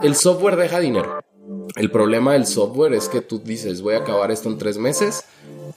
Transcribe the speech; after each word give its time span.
El 0.00 0.14
software 0.14 0.56
deja 0.56 0.78
dinero. 0.78 1.18
El 1.74 1.90
problema 1.90 2.34
del 2.34 2.46
software 2.46 2.92
es 2.92 3.08
que 3.08 3.20
tú 3.20 3.40
dices, 3.40 3.82
voy 3.82 3.94
a 3.94 3.98
acabar 3.98 4.30
esto 4.30 4.48
en 4.48 4.56
tres 4.56 4.78
meses 4.78 5.24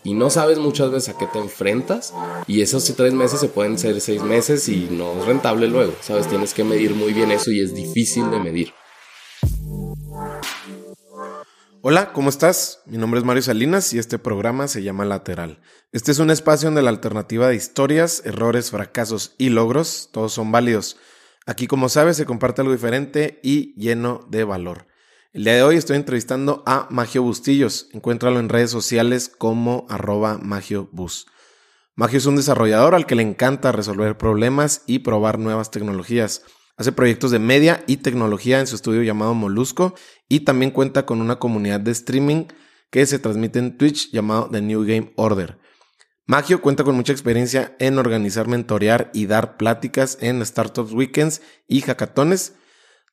y 0.04 0.13
no 0.13 0.29
sabes 0.29 0.59
muchas 0.59 0.92
veces 0.92 1.16
a 1.16 1.17
qué 1.17 1.25
te 1.25 1.40
enfrentas 1.40 2.13
y 2.46 2.62
esos 2.62 2.84
tres 2.96 3.13
meses 3.13 3.39
se 3.39 3.47
pueden 3.47 3.79
ser 3.79 3.99
seis 3.99 4.21
meses 4.21 4.70
y 4.70 4.88
no 4.92 5.13
es 5.20 5.26
rentable 5.26 5.68
luego, 5.68 5.94
¿sabes? 6.02 6.28
Tienes 6.28 6.54
que 6.54 6.63
medir 6.63 6.94
muy 6.94 7.13
bien 7.13 7.31
eso 7.31 7.49
y 7.49 7.62
es 7.62 7.73
difícil 7.73 8.29
de 8.29 8.39
medir. 8.39 8.73
Hola, 11.81 12.13
¿cómo 12.13 12.29
estás? 12.29 12.83
Mi 12.85 12.99
nombre 12.99 13.19
es 13.19 13.26
Mario 13.26 13.42
Salinas 13.42 13.92
y 13.92 13.97
este 13.97 14.19
programa 14.19 14.67
se 14.67 14.83
llama 14.83 15.03
Lateral. 15.03 15.60
Este 15.92 16.12
es 16.12 16.20
un 16.20 16.30
espacio 16.30 16.67
donde 16.67 16.84
la 16.84 16.91
alternativa 16.91 17.48
de 17.48 17.55
historias, 17.55 18.22
errores, 18.23 18.70
fracasos 18.70 19.34
y 19.40 19.49
logros, 19.49 20.09
todos 20.12 20.31
son 20.31 20.52
válidos. 20.52 20.98
Aquí, 21.48 21.66
como 21.66 21.89
sabes, 21.89 22.17
se 22.17 22.26
comparte 22.26 22.62
algo 22.62 22.73
diferente 22.73 23.39
y 23.41 23.73
lleno 23.73 24.27
de 24.30 24.44
valor. 24.44 24.85
El 25.34 25.45
día 25.45 25.55
de 25.55 25.63
hoy 25.63 25.75
estoy 25.75 25.95
entrevistando 25.95 26.61
a 26.67 26.88
Magio 26.91 27.23
Bustillos. 27.23 27.89
Encuéntralo 27.93 28.39
en 28.39 28.49
redes 28.49 28.70
sociales 28.70 29.29
como 29.29 29.88
arroba 29.89 30.38
magiobus. 30.38 31.25
Magio 31.95 32.19
es 32.19 32.25
un 32.27 32.35
desarrollador 32.35 32.93
al 32.93 33.07
que 33.07 33.16
le 33.16 33.23
encanta 33.23 33.71
resolver 33.71 34.17
problemas 34.17 34.83
y 34.85 34.99
probar 34.99 35.39
nuevas 35.39 35.71
tecnologías. 35.71 36.43
Hace 36.77 36.91
proyectos 36.91 37.31
de 37.31 37.39
media 37.39 37.83
y 37.88 37.97
tecnología 37.97 38.59
en 38.59 38.67
su 38.67 38.75
estudio 38.75 39.02
llamado 39.02 39.33
Molusco 39.33 39.95
y 40.30 40.41
también 40.41 40.71
cuenta 40.71 41.05
con 41.05 41.21
una 41.21 41.39
comunidad 41.39 41.80
de 41.80 41.91
streaming 41.91 42.45
que 42.91 43.05
se 43.08 43.17
transmite 43.17 43.58
en 43.58 43.77
Twitch 43.77 44.11
llamado 44.11 44.47
The 44.52 44.61
New 44.61 44.83
Game 44.83 45.13
Order. 45.16 45.58
Magio 46.31 46.62
cuenta 46.62 46.85
con 46.85 46.95
mucha 46.95 47.12
experiencia 47.12 47.76
en 47.77 47.99
organizar, 47.99 48.48
mentorear 48.48 49.12
y 49.13 49.26
dar 49.26 49.58
pláticas 49.58 50.17
en 50.22 50.45
Startups 50.45 50.94
Weekends 50.94 51.41
y 51.67 51.81
hackatones. 51.81 52.55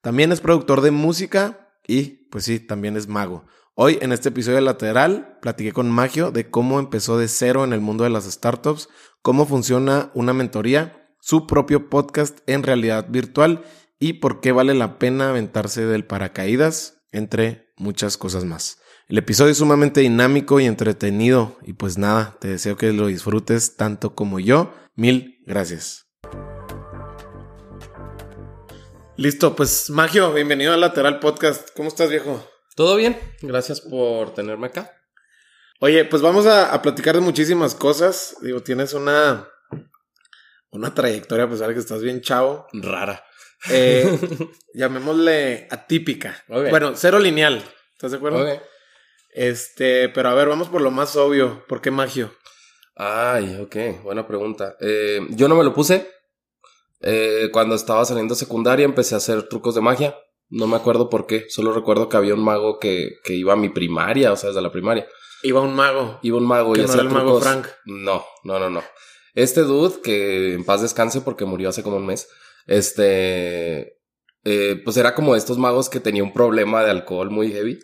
También 0.02 0.30
es 0.30 0.40
productor 0.40 0.82
de 0.82 0.92
música 0.92 1.68
y, 1.84 2.28
pues 2.30 2.44
sí, 2.44 2.60
también 2.60 2.96
es 2.96 3.08
mago. 3.08 3.44
Hoy 3.74 3.98
en 4.02 4.12
este 4.12 4.28
episodio 4.28 4.60
lateral 4.60 5.36
platiqué 5.42 5.72
con 5.72 5.90
Magio 5.90 6.30
de 6.30 6.48
cómo 6.48 6.78
empezó 6.78 7.18
de 7.18 7.26
cero 7.26 7.64
en 7.64 7.72
el 7.72 7.80
mundo 7.80 8.04
de 8.04 8.10
las 8.10 8.22
startups, 8.22 8.88
cómo 9.20 9.46
funciona 9.46 10.12
una 10.14 10.32
mentoría, 10.32 11.12
su 11.20 11.48
propio 11.48 11.90
podcast 11.90 12.38
en 12.46 12.62
realidad 12.62 13.08
virtual 13.08 13.64
y 13.98 14.12
por 14.12 14.40
qué 14.40 14.52
vale 14.52 14.74
la 14.74 15.00
pena 15.00 15.30
aventarse 15.30 15.84
del 15.84 16.04
paracaídas, 16.06 17.02
entre 17.10 17.72
muchas 17.76 18.16
cosas 18.16 18.44
más. 18.44 18.78
El 19.10 19.16
episodio 19.16 19.52
es 19.52 19.56
sumamente 19.56 20.02
dinámico 20.02 20.60
y 20.60 20.66
entretenido 20.66 21.56
y 21.62 21.72
pues 21.72 21.96
nada, 21.96 22.36
te 22.42 22.48
deseo 22.48 22.76
que 22.76 22.92
lo 22.92 23.06
disfrutes 23.06 23.74
tanto 23.74 24.14
como 24.14 24.38
yo. 24.38 24.74
Mil 24.96 25.38
gracias. 25.46 26.10
Listo, 29.16 29.56
pues 29.56 29.88
Magio, 29.88 30.34
bienvenido 30.34 30.74
al 30.74 30.82
Lateral 30.82 31.20
Podcast. 31.20 31.70
¿Cómo 31.74 31.88
estás, 31.88 32.10
viejo? 32.10 32.46
¿Todo 32.76 32.96
bien? 32.96 33.18
Gracias 33.40 33.80
por 33.80 34.34
tenerme 34.34 34.66
acá. 34.66 34.92
Oye, 35.80 36.04
pues 36.04 36.20
vamos 36.20 36.44
a, 36.44 36.82
platicar 36.82 37.14
de 37.14 37.22
muchísimas 37.22 37.74
cosas. 37.74 38.36
Digo, 38.42 38.62
tienes 38.62 38.92
una, 38.92 39.48
una 40.70 40.92
trayectoria, 40.92 41.48
pues 41.48 41.62
ahora 41.62 41.72
que 41.72 41.80
estás 41.80 42.02
bien 42.02 42.20
chavo. 42.20 42.66
Rara. 42.74 43.24
Eh, 43.70 44.18
llamémosle 44.74 45.66
atípica. 45.70 46.44
Bueno, 46.46 46.92
cero 46.94 47.18
lineal. 47.18 47.64
¿Estás 47.94 48.10
de 48.10 48.18
acuerdo? 48.18 48.46
Este, 49.38 50.08
pero 50.08 50.30
a 50.30 50.34
ver, 50.34 50.48
vamos 50.48 50.68
por 50.68 50.80
lo 50.80 50.90
más 50.90 51.14
obvio. 51.14 51.64
¿Por 51.68 51.80
qué 51.80 51.92
Magio? 51.92 52.32
Ay, 52.96 53.56
ok, 53.62 54.02
buena 54.02 54.26
pregunta. 54.26 54.74
Eh, 54.80 55.24
yo 55.30 55.46
no 55.46 55.54
me 55.54 55.62
lo 55.62 55.72
puse. 55.72 56.10
Eh, 57.00 57.48
cuando 57.52 57.76
estaba 57.76 58.04
saliendo 58.04 58.34
secundaria 58.34 58.84
empecé 58.84 59.14
a 59.14 59.18
hacer 59.18 59.44
trucos 59.44 59.76
de 59.76 59.80
magia. 59.80 60.18
No 60.48 60.66
me 60.66 60.74
acuerdo 60.74 61.08
por 61.08 61.28
qué. 61.28 61.46
Solo 61.50 61.72
recuerdo 61.72 62.08
que 62.08 62.16
había 62.16 62.34
un 62.34 62.42
mago 62.42 62.80
que, 62.80 63.10
que 63.22 63.34
iba 63.34 63.52
a 63.52 63.56
mi 63.56 63.68
primaria, 63.68 64.32
o 64.32 64.36
sea, 64.36 64.48
desde 64.48 64.60
la 64.60 64.72
primaria. 64.72 65.06
Iba 65.44 65.60
un 65.60 65.76
mago. 65.76 66.18
Iba 66.22 66.38
un 66.38 66.46
mago 66.46 66.74
y 66.74 66.80
no 66.80 66.92
era 66.92 67.02
el 67.02 67.08
mago 67.08 67.40
Frank. 67.40 67.68
No, 67.84 68.24
no, 68.42 68.58
no, 68.58 68.68
no. 68.68 68.82
Este 69.34 69.60
dude, 69.60 70.00
que 70.02 70.54
en 70.54 70.64
paz 70.64 70.82
descanse 70.82 71.20
porque 71.20 71.44
murió 71.44 71.68
hace 71.68 71.84
como 71.84 71.98
un 71.98 72.06
mes. 72.06 72.28
Este. 72.66 74.00
Eh, 74.42 74.82
pues 74.84 74.96
era 74.96 75.14
como 75.14 75.36
estos 75.36 75.58
magos 75.58 75.88
que 75.88 76.00
tenía 76.00 76.24
un 76.24 76.32
problema 76.32 76.82
de 76.82 76.90
alcohol 76.90 77.30
muy 77.30 77.52
heavy. 77.52 77.78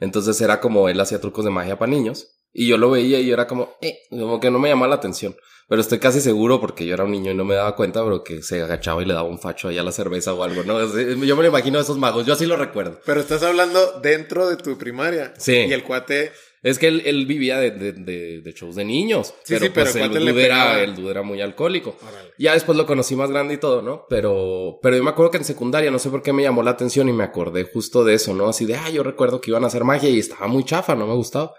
Entonces 0.00 0.40
era 0.40 0.60
como 0.60 0.88
él 0.88 1.00
hacía 1.00 1.20
trucos 1.20 1.44
de 1.44 1.50
magia 1.50 1.78
para 1.78 1.90
niños. 1.90 2.28
Y 2.52 2.66
yo 2.66 2.78
lo 2.78 2.90
veía 2.90 3.20
y 3.20 3.26
yo 3.26 3.34
era 3.34 3.46
como, 3.46 3.76
eh, 3.80 3.98
como 4.10 4.40
que 4.40 4.50
no 4.50 4.58
me 4.58 4.68
llamaba 4.68 4.88
la 4.88 4.96
atención. 4.96 5.36
Pero 5.68 5.82
estoy 5.82 5.98
casi 5.98 6.22
seguro, 6.22 6.62
porque 6.62 6.86
yo 6.86 6.94
era 6.94 7.04
un 7.04 7.10
niño 7.10 7.30
y 7.30 7.34
no 7.34 7.44
me 7.44 7.54
daba 7.54 7.76
cuenta, 7.76 8.02
pero 8.02 8.24
que 8.24 8.42
se 8.42 8.62
agachaba 8.62 9.02
y 9.02 9.04
le 9.04 9.12
daba 9.12 9.28
un 9.28 9.38
facho 9.38 9.68
allá 9.68 9.82
a 9.82 9.84
la 9.84 9.92
cerveza 9.92 10.32
o 10.32 10.42
algo, 10.42 10.64
¿no? 10.64 10.80
Yo 10.80 11.36
me 11.36 11.42
lo 11.42 11.48
imagino 11.48 11.78
a 11.78 11.82
esos 11.82 11.98
magos, 11.98 12.24
yo 12.24 12.32
así 12.32 12.46
lo 12.46 12.56
recuerdo. 12.56 12.98
Pero 13.04 13.20
estás 13.20 13.42
hablando 13.42 14.00
dentro 14.00 14.48
de 14.48 14.56
tu 14.56 14.78
primaria. 14.78 15.34
Sí. 15.36 15.66
Y 15.68 15.72
el 15.74 15.84
cuate 15.84 16.32
es 16.62 16.78
que 16.78 16.88
él, 16.88 17.26
vivía 17.26 17.58
de, 17.58 17.70
de, 17.70 18.52
shows 18.52 18.74
de 18.74 18.84
niños. 18.84 19.34
Sí, 19.44 19.54
pero, 19.54 19.66
sí, 19.66 19.70
pero 19.72 19.92
pues, 19.92 19.96
el, 19.96 20.12
dude 20.12 20.44
era, 20.44 20.82
el 20.82 20.94
dude 20.94 21.10
era 21.10 21.22
muy 21.22 21.40
alcohólico. 21.40 21.96
Ya 22.38 22.54
después 22.54 22.76
lo 22.76 22.86
conocí 22.86 23.14
más 23.14 23.30
grande 23.30 23.54
y 23.54 23.58
todo, 23.58 23.80
¿no? 23.80 24.06
Pero, 24.08 24.78
pero 24.82 24.96
yo 24.96 25.04
me 25.04 25.10
acuerdo 25.10 25.30
que 25.30 25.38
en 25.38 25.44
secundaria 25.44 25.90
no 25.90 25.98
sé 25.98 26.10
por 26.10 26.22
qué 26.22 26.32
me 26.32 26.42
llamó 26.42 26.62
la 26.62 26.72
atención 26.72 27.08
y 27.08 27.12
me 27.12 27.24
acordé 27.24 27.64
justo 27.64 28.04
de 28.04 28.14
eso, 28.14 28.34
¿no? 28.34 28.48
Así 28.48 28.66
de, 28.66 28.74
ah, 28.74 28.90
yo 28.90 29.02
recuerdo 29.02 29.40
que 29.40 29.50
iban 29.50 29.64
a 29.64 29.68
hacer 29.68 29.84
magia 29.84 30.08
y 30.08 30.18
estaba 30.18 30.48
muy 30.48 30.64
chafa, 30.64 30.96
no 30.96 31.06
me 31.06 31.14
gustaba. 31.14 31.54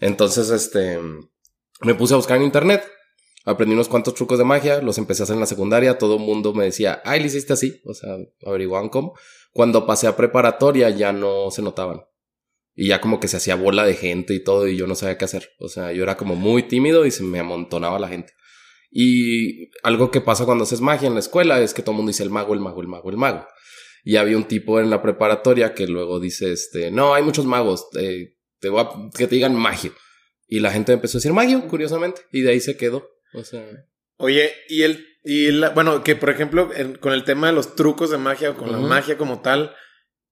Entonces, 0.00 0.50
este, 0.50 0.98
me 1.82 1.94
puse 1.94 2.14
a 2.14 2.16
buscar 2.16 2.36
en 2.36 2.44
internet. 2.44 2.82
Aprendí 3.44 3.74
unos 3.74 3.88
cuantos 3.88 4.14
trucos 4.14 4.38
de 4.38 4.44
magia, 4.44 4.80
los 4.80 4.98
empecé 4.98 5.22
a 5.22 5.24
hacer 5.24 5.34
en 5.34 5.40
la 5.40 5.46
secundaria, 5.46 5.98
todo 5.98 6.16
el 6.16 6.22
mundo 6.22 6.54
me 6.54 6.64
decía, 6.64 7.02
ay, 7.04 7.18
lo 7.20 7.26
hiciste 7.26 7.52
así, 7.52 7.80
o 7.84 7.92
sea, 7.92 8.16
averiguaban 8.46 8.88
cómo. 8.88 9.14
Cuando 9.52 9.84
pasé 9.84 10.06
a 10.06 10.16
preparatoria 10.16 10.90
ya 10.90 11.12
no 11.12 11.50
se 11.50 11.60
notaban. 11.60 12.02
Y 12.74 12.88
ya 12.88 13.00
como 13.00 13.20
que 13.20 13.28
se 13.28 13.36
hacía 13.36 13.54
bola 13.54 13.84
de 13.84 13.94
gente 13.94 14.34
y 14.34 14.42
todo 14.42 14.66
y 14.66 14.76
yo 14.76 14.86
no 14.86 14.94
sabía 14.94 15.18
qué 15.18 15.24
hacer. 15.24 15.50
O 15.58 15.68
sea, 15.68 15.92
yo 15.92 16.02
era 16.02 16.16
como 16.16 16.34
muy 16.36 16.62
tímido 16.62 17.04
y 17.04 17.10
se 17.10 17.22
me 17.22 17.38
amontonaba 17.38 17.98
la 17.98 18.08
gente. 18.08 18.32
Y 18.90 19.70
algo 19.82 20.10
que 20.10 20.20
pasa 20.20 20.44
cuando 20.44 20.64
haces 20.64 20.80
magia 20.80 21.08
en 21.08 21.14
la 21.14 21.20
escuela 21.20 21.60
es 21.60 21.72
que 21.74 21.82
todo 21.82 21.92
el 21.92 21.96
mundo 21.96 22.10
dice 22.10 22.22
el 22.22 22.30
mago, 22.30 22.54
el 22.54 22.60
mago, 22.60 22.82
el 22.82 22.88
mago, 22.88 23.10
el 23.10 23.16
mago. 23.16 23.46
Y 24.04 24.16
había 24.16 24.36
un 24.36 24.44
tipo 24.44 24.80
en 24.80 24.90
la 24.90 25.02
preparatoria 25.02 25.74
que 25.74 25.86
luego 25.86 26.20
dice, 26.20 26.52
este, 26.52 26.90
no, 26.90 27.14
hay 27.14 27.22
muchos 27.22 27.46
magos, 27.46 27.86
eh, 27.98 28.36
te 28.58 28.68
voy 28.68 28.80
a, 28.80 28.88
que 29.16 29.26
te 29.26 29.36
digan 29.36 29.54
magio. 29.54 29.94
Y 30.46 30.60
la 30.60 30.72
gente 30.72 30.92
empezó 30.92 31.16
a 31.16 31.20
decir 31.20 31.32
magio, 31.32 31.66
curiosamente, 31.68 32.22
y 32.32 32.42
de 32.42 32.50
ahí 32.50 32.60
se 32.60 32.76
quedó. 32.76 33.08
O 33.32 33.44
sea. 33.44 33.64
Oye, 34.16 34.52
y 34.68 34.82
el, 34.82 35.06
y 35.24 35.50
la, 35.52 35.70
bueno, 35.70 36.02
que 36.04 36.16
por 36.16 36.30
ejemplo, 36.30 36.70
con 37.00 37.12
el 37.12 37.24
tema 37.24 37.46
de 37.46 37.54
los 37.54 37.74
trucos 37.76 38.10
de 38.10 38.18
magia 38.18 38.50
o 38.50 38.56
con 38.56 38.70
la 38.70 38.78
magia 38.78 39.16
como 39.16 39.40
tal, 39.40 39.74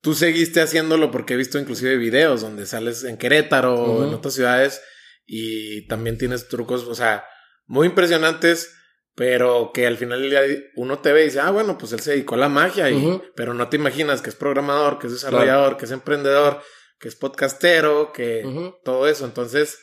tú 0.01 0.15
seguiste 0.15 0.61
haciéndolo 0.61 1.11
porque 1.11 1.35
he 1.35 1.37
visto 1.37 1.59
inclusive 1.59 1.97
videos 1.97 2.41
donde 2.41 2.67
sales 2.67 3.05
en 3.05 3.17
Querétaro 3.17 3.75
o 3.75 4.05
en 4.07 4.15
otras 4.15 4.35
ciudades 4.35 4.81
y 5.27 5.87
también 5.87 6.19
tienes 6.19 6.49
trucos, 6.49 6.85
o 6.85 6.95
sea, 6.95 7.25
muy 7.67 7.87
impresionantes, 7.87 8.75
pero 9.15 9.71
que 9.73 9.87
al 9.87 9.97
final 9.97 10.29
uno 10.77 10.99
te 10.99 11.13
ve 11.13 11.23
y 11.23 11.25
dice, 11.27 11.41
ah, 11.41 11.51
bueno, 11.51 11.79
pues 11.79 11.93
él 11.93 12.01
se 12.01 12.13
dedicó 12.13 12.35
a 12.35 12.39
la 12.39 12.49
magia, 12.49 12.91
y, 12.91 13.21
pero 13.37 13.55
no 13.55 13.69
te 13.69 13.77
imaginas 13.77 14.23
que 14.23 14.31
es 14.31 14.37
programador, 14.37 14.99
que 14.99 15.07
es 15.07 15.13
desarrollador, 15.13 15.77
que 15.77 15.85
es 15.85 15.91
emprendedor, 15.91 16.63
que 16.99 17.09
es 17.09 17.17
podcastero, 17.17 18.13
que 18.13 18.73
todo 18.83 19.07
eso. 19.07 19.25
Entonces, 19.25 19.79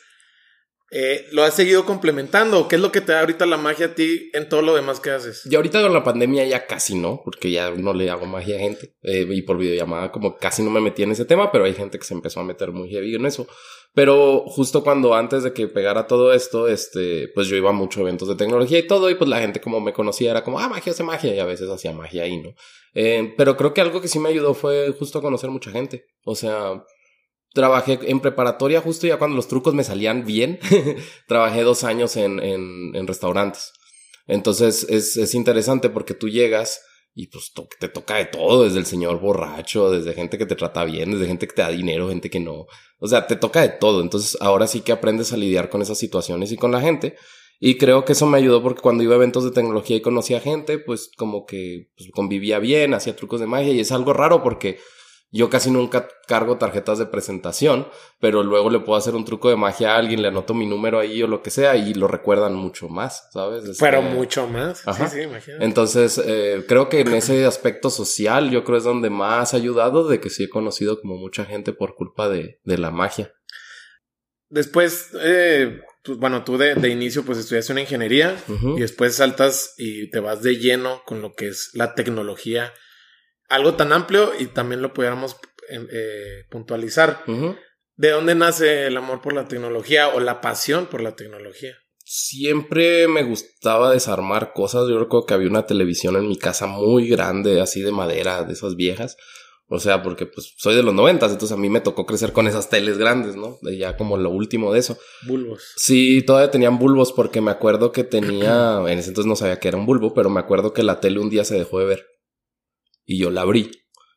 eh, 0.90 1.26
¿Lo 1.32 1.44
has 1.44 1.54
seguido 1.54 1.84
complementando? 1.84 2.68
¿Qué 2.68 2.78
es 2.78 2.82
lo 2.82 2.94
que 2.94 3.02
te 3.02 3.12
da 3.12 3.20
ahorita 3.20 3.46
la 3.46 3.58
magia 3.58 3.88
a 3.88 3.96
ti 3.96 4.30
en 4.34 4.48
todo 4.48 4.62
lo 4.62 4.74
demás 4.74 5.02
que 5.02 5.12
haces? 5.12 5.46
Y 5.46 5.56
ahorita 5.56 5.82
con 5.82 5.94
la 5.94 6.04
pandemia 6.04 6.46
ya 6.46 6.66
casi 6.66 6.96
no, 6.96 7.22
porque 7.26 7.52
ya 7.52 7.72
no 7.72 7.94
le 7.94 8.10
hago 8.10 8.26
magia 8.26 8.56
a 8.56 8.60
gente. 8.60 8.96
Eh, 9.02 9.28
y 9.30 9.42
por 9.42 9.58
videollamada 9.58 10.12
como 10.12 10.38
casi 10.38 10.64
no 10.64 10.70
me 10.70 10.80
metí 10.80 11.04
en 11.04 11.12
ese 11.12 11.26
tema, 11.26 11.52
pero 11.52 11.66
hay 11.66 11.74
gente 11.74 12.00
que 12.00 12.06
se 12.06 12.14
empezó 12.14 12.40
a 12.40 12.46
meter 12.46 12.72
muy 12.72 12.90
heavy 12.90 13.16
en 13.16 13.26
eso. 13.26 13.48
Pero 13.94 14.46
justo 14.48 14.84
cuando 14.84 15.14
antes 15.14 15.44
de 15.44 15.54
que 15.54 15.68
pegara 15.68 16.08
todo 16.08 16.32
esto, 16.32 16.68
este, 16.68 17.30
pues 17.34 17.48
yo 17.48 17.58
iba 17.58 17.72
a 17.72 17.74
muchos 17.74 18.02
eventos 18.02 18.28
de 18.30 18.36
tecnología 18.36 18.80
y 18.80 18.88
todo, 18.88 19.10
y 19.10 19.16
pues 19.16 19.30
la 19.30 19.40
gente 19.40 19.60
como 19.60 19.82
me 19.82 19.92
conocía 19.92 20.32
era 20.32 20.44
como, 20.44 20.60
ah, 20.60 20.70
magia 20.70 20.94
hace 20.94 21.04
magia, 21.04 21.36
y 21.36 21.40
a 21.40 21.46
veces 21.46 21.70
hacía 21.70 21.92
magia 21.92 22.24
ahí, 22.24 22.38
¿no? 22.38 22.54
Eh, 22.94 23.34
pero 23.36 23.58
creo 23.58 23.74
que 23.74 23.82
algo 23.82 24.00
que 24.00 24.08
sí 24.08 24.20
me 24.20 24.30
ayudó 24.30 24.54
fue 24.54 24.94
justo 24.98 25.22
conocer 25.22 25.50
mucha 25.50 25.72
gente. 25.72 26.06
O 26.24 26.36
sea, 26.36 26.84
Trabajé 27.54 28.00
en 28.04 28.20
preparatoria 28.20 28.82
justo 28.82 29.08
ya 29.08 29.18
cuando 29.18 29.36
los 29.36 29.48
trucos 29.48 29.74
me 29.74 29.84
salían 29.84 30.26
bien. 30.26 30.60
Trabajé 31.28 31.64
dos 31.64 31.84
años 31.84 32.16
en, 32.18 32.40
en, 32.40 33.08
restaurantes. 33.08 33.74
Entonces 34.28 34.86
es, 34.90 35.18
es, 35.18 35.34
interesante 35.34 35.90
porque 35.90 36.14
tú 36.14 36.30
llegas 36.30 36.82
y 37.16 37.28
pues 37.28 37.52
te 37.80 37.88
toca 37.88 38.16
de 38.16 38.26
todo, 38.26 38.66
desde 38.66 38.78
el 38.80 38.86
señor 38.86 39.20
borracho, 39.20 39.90
desde 39.90 40.14
gente 40.14 40.38
que 40.38 40.46
te 40.46 40.56
trata 40.56 40.84
bien, 40.84 41.12
desde 41.12 41.26
gente 41.26 41.48
que 41.48 41.56
te 41.56 41.62
da 41.62 41.70
dinero, 41.70 42.10
gente 42.10 42.30
que 42.30 42.40
no. 42.40 42.68
O 43.00 43.08
sea, 43.08 43.26
te 43.26 43.36
toca 43.36 43.62
de 43.62 43.70
todo. 43.70 44.02
Entonces 44.02 44.38
ahora 44.40 44.68
sí 44.68 44.82
que 44.82 44.92
aprendes 44.92 45.34
a 45.34 45.38
lidiar 45.38 45.70
con 45.70 45.82
esas 45.82 45.98
situaciones 45.98 46.52
y 46.52 46.58
con 46.58 46.72
la 46.72 46.82
gente. 46.82 47.16
Y 47.60 47.78
creo 47.78 48.06
que 48.06 48.14
eso 48.14 48.28
me 48.28 48.38
ayudó 48.38 48.62
porque 48.62 48.82
cuando 48.82 49.04
iba 49.04 49.14
a 49.14 49.18
eventos 49.18 49.44
de 49.44 49.52
tecnología 49.52 49.98
y 49.98 50.02
conocía 50.02 50.40
gente, 50.40 50.78
pues 50.78 51.10
como 51.18 51.46
que 51.46 51.90
pues, 51.98 52.10
convivía 52.12 52.60
bien, 52.60 52.94
hacía 52.94 53.16
trucos 53.16 53.40
de 53.40 53.48
magia 53.48 53.74
y 53.74 53.80
es 53.80 53.92
algo 53.92 54.14
raro 54.14 54.44
porque 54.44 54.78
Yo 55.30 55.50
casi 55.50 55.72
nunca 55.72 56.08
cargo 56.26 56.58
tarjetas 56.58 57.00
de 57.00 57.06
presentación, 57.06 57.88
pero 58.20 58.44
luego 58.44 58.70
le 58.70 58.80
puedo 58.80 58.98
hacer 58.98 59.14
un 59.14 59.26
truco 59.26 59.50
de 59.50 59.58
magia 59.58 59.94
a 59.94 59.98
alguien, 59.98 60.22
le 60.22 60.30
anoto 60.30 60.54
mi 60.54 60.66
número 60.66 61.00
ahí 61.00 61.22
o 61.22 61.28
lo 61.28 61.42
que 61.42 61.50
sea 61.50 61.76
y 61.76 61.94
lo 61.94 62.08
recuerdan 62.08 62.54
mucho 62.56 62.88
más, 62.88 63.28
¿sabes? 63.34 63.78
pero 63.78 64.02
mucho 64.02 64.48
más. 64.48 64.80
Sí, 64.80 65.04
sí, 65.12 65.22
imagínate. 65.22 65.66
Entonces, 65.66 66.22
eh, 66.26 66.64
creo 66.66 66.88
que 66.88 67.02
en 67.02 67.14
ese 67.14 67.46
aspecto 67.46 67.90
social, 67.90 68.52
yo 68.52 68.64
creo 68.64 68.78
es 68.78 68.86
donde 68.86 69.10
más 69.10 69.54
ha 69.54 69.58
ayudado 69.58 70.08
de 70.08 70.22
que 70.22 70.30
sí 70.30 70.46
he 70.46 70.50
conocido 70.50 71.02
como 71.02 71.18
mucha 71.18 71.44
gente 71.44 71.74
por 71.74 71.96
culpa 71.96 72.30
de, 72.30 72.62
de 72.64 72.78
la 72.78 72.92
magia. 72.92 73.34
Después, 74.50 75.10
eh, 75.22 75.82
bueno, 76.18 76.46
tú 76.46 76.58
de, 76.58 76.76
de, 76.76 76.88
inicio 76.88 77.24
pues 77.24 77.38
estudiaste 77.38 77.74
una 77.74 77.82
ingeniería 77.82 78.42
y 78.78 78.80
después 78.80 79.16
saltas 79.16 79.74
y 79.78 80.10
te 80.10 80.22
vas 80.22 80.42
de 80.42 80.56
lleno 80.56 81.02
con 81.06 81.22
lo 81.22 81.34
que 81.34 81.50
es 81.50 81.72
la 81.74 81.96
tecnología 81.96 82.74
algo 83.48 83.76
tan 83.76 83.94
amplio 83.94 84.32
y 84.38 84.48
también 84.48 84.82
lo 84.82 84.94
pudiéramos 84.94 85.38
em, 85.70 85.88
eh, 85.92 86.46
puntualizar. 86.50 87.24
¿De 87.96 88.12
dónde 88.12 88.36
nace 88.36 88.88
el 88.88 88.98
amor 88.98 89.22
por 89.22 89.34
la 89.34 89.48
tecnología 89.48 90.10
o 90.10 90.20
la 90.20 90.40
pasión 90.40 90.86
por 90.86 91.02
la 91.02 91.16
tecnología? 91.16 91.76
Siempre 92.06 93.08
me 93.08 93.24
gustaba 93.24 93.92
desarmar 93.92 94.54
cosas. 94.54 94.88
Yo 94.88 95.00
recuerdo 95.00 95.26
que 95.26 95.34
había 95.34 95.50
una 95.50 95.66
televisión 95.66 96.16
en 96.16 96.28
mi 96.28 96.38
casa 96.38 96.68
muy 96.68 97.10
grande, 97.10 97.60
así 97.60 97.82
de 97.82 97.92
madera, 97.92 98.44
de 98.44 98.54
esas 98.54 98.76
viejas. 98.76 99.18
O 99.70 99.80
sea, 99.80 100.02
porque 100.02 100.26
pues 100.26 100.54
soy 100.58 100.76
de 100.76 100.84
los 100.84 100.94
noventas, 100.94 101.34
entonces 101.34 101.54
a 101.54 101.60
mí 101.60 101.68
me 101.68 101.82
tocó 101.82 102.06
crecer 102.06 102.32
con 102.32 102.48
esas 102.48 102.70
teles 102.70 102.98
grandes, 102.98 103.36
¿no? 103.36 103.58
De 103.62 103.78
ya 103.78 103.98
como 103.98 104.16
lo 104.16 104.30
último 104.30 104.72
de 104.72 104.80
eso. 104.80 104.98
Bulbos. 105.26 105.74
Sí, 105.76 106.22
todavía 106.22 106.52
tenían 106.52 106.80
bulbos 106.80 107.12
porque 107.12 107.42
me 107.42 107.52
acuerdo 107.52 107.92
que 107.92 108.06
tenía, 108.06 108.80
en 108.88 109.00
ese 109.00 109.10
entonces 109.10 109.28
no 109.28 109.36
sabía 109.36 109.60
que 109.60 109.68
era 109.68 109.76
un 109.76 109.86
bulbo, 109.86 110.14
pero 110.14 110.30
me 110.30 110.40
acuerdo 110.40 110.72
que 110.72 110.84
la 110.84 111.02
tele 111.02 111.20
un 111.20 111.30
día 111.30 111.44
se 111.44 111.56
dejó 111.56 111.80
de 111.80 111.86
ver 111.86 112.06
y 113.08 113.18
yo 113.18 113.32
la 113.32 113.42
abrí. 113.42 113.72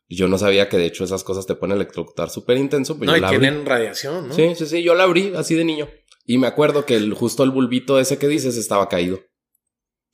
Yo 0.09 0.27
no 0.27 0.37
sabía 0.37 0.69
que 0.69 0.77
de 0.77 0.87
hecho 0.87 1.05
esas 1.05 1.23
cosas 1.23 1.47
te 1.47 1.55
pueden 1.55 1.77
electrocutar 1.77 2.29
súper 2.29 2.59
intenso. 2.59 2.99
Pero 2.99 3.13
no, 3.13 3.17
y 3.17 3.31
tienen 3.31 3.65
radiación, 3.65 4.29
¿no? 4.29 4.35
Sí, 4.35 4.55
sí, 4.57 4.67
sí. 4.67 4.83
Yo 4.83 4.95
la 4.97 5.05
abrí 5.05 5.33
así 5.37 5.55
de 5.55 5.65
niño. 5.65 5.89
Y 6.27 6.37
me 6.37 6.49
acuerdo 6.49 6.85
que 6.85 6.97
el, 6.97 7.15
justo 7.15 7.45
el 7.45 7.51
bulbito 7.51 8.01
ese 8.01 8.19
que 8.19 8.27
dices 8.27 8.57
estaba 8.57 8.89
caído. 8.89 9.21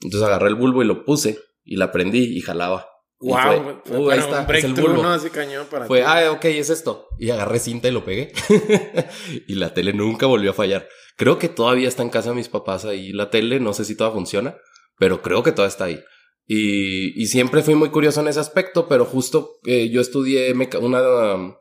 Entonces 0.00 0.28
agarré 0.28 0.48
el 0.48 0.54
bulbo 0.54 0.82
y 0.82 0.86
lo 0.86 1.04
puse 1.04 1.38
y 1.64 1.76
la 1.76 1.90
prendí 1.90 2.36
y 2.36 2.42
jalaba. 2.42 2.86
Wow, 3.18 3.80
fue, 3.86 3.98
uh, 3.98 4.10
ahí 4.10 4.18
está, 4.18 4.46
es 4.54 4.64
el 4.64 4.74
bulbo. 4.74 5.02
¿no? 5.02 5.08
Así 5.10 5.30
cañón 5.30 5.66
para 5.70 5.86
fue, 5.86 6.02
ah, 6.02 6.30
ok, 6.30 6.44
es 6.44 6.68
esto. 6.68 7.08
Y 7.18 7.30
agarré 7.30 7.58
cinta 7.58 7.88
y 7.88 7.92
lo 7.92 8.04
pegué. 8.04 8.34
y 9.48 9.54
la 9.54 9.72
tele 9.72 9.94
nunca 9.94 10.26
volvió 10.26 10.50
a 10.50 10.54
fallar. 10.54 10.86
Creo 11.16 11.38
que 11.38 11.48
todavía 11.48 11.88
está 11.88 12.02
en 12.02 12.10
casa 12.10 12.28
de 12.28 12.36
mis 12.36 12.50
papás 12.50 12.84
ahí 12.84 13.12
la 13.12 13.30
tele. 13.30 13.58
No 13.60 13.72
sé 13.72 13.86
si 13.86 13.96
todavía 13.96 14.16
funciona, 14.16 14.56
pero 14.98 15.22
creo 15.22 15.42
que 15.42 15.52
todavía 15.52 15.70
está 15.70 15.84
ahí. 15.86 16.04
Y, 16.46 17.26
siempre 17.26 17.62
fui 17.62 17.74
muy 17.74 17.90
curioso 17.90 18.20
en 18.20 18.28
ese 18.28 18.40
aspecto, 18.40 18.86
pero 18.88 19.04
justo 19.04 19.58
eh, 19.66 19.88
yo 19.90 20.00
estudié 20.00 20.52
una 20.80 21.56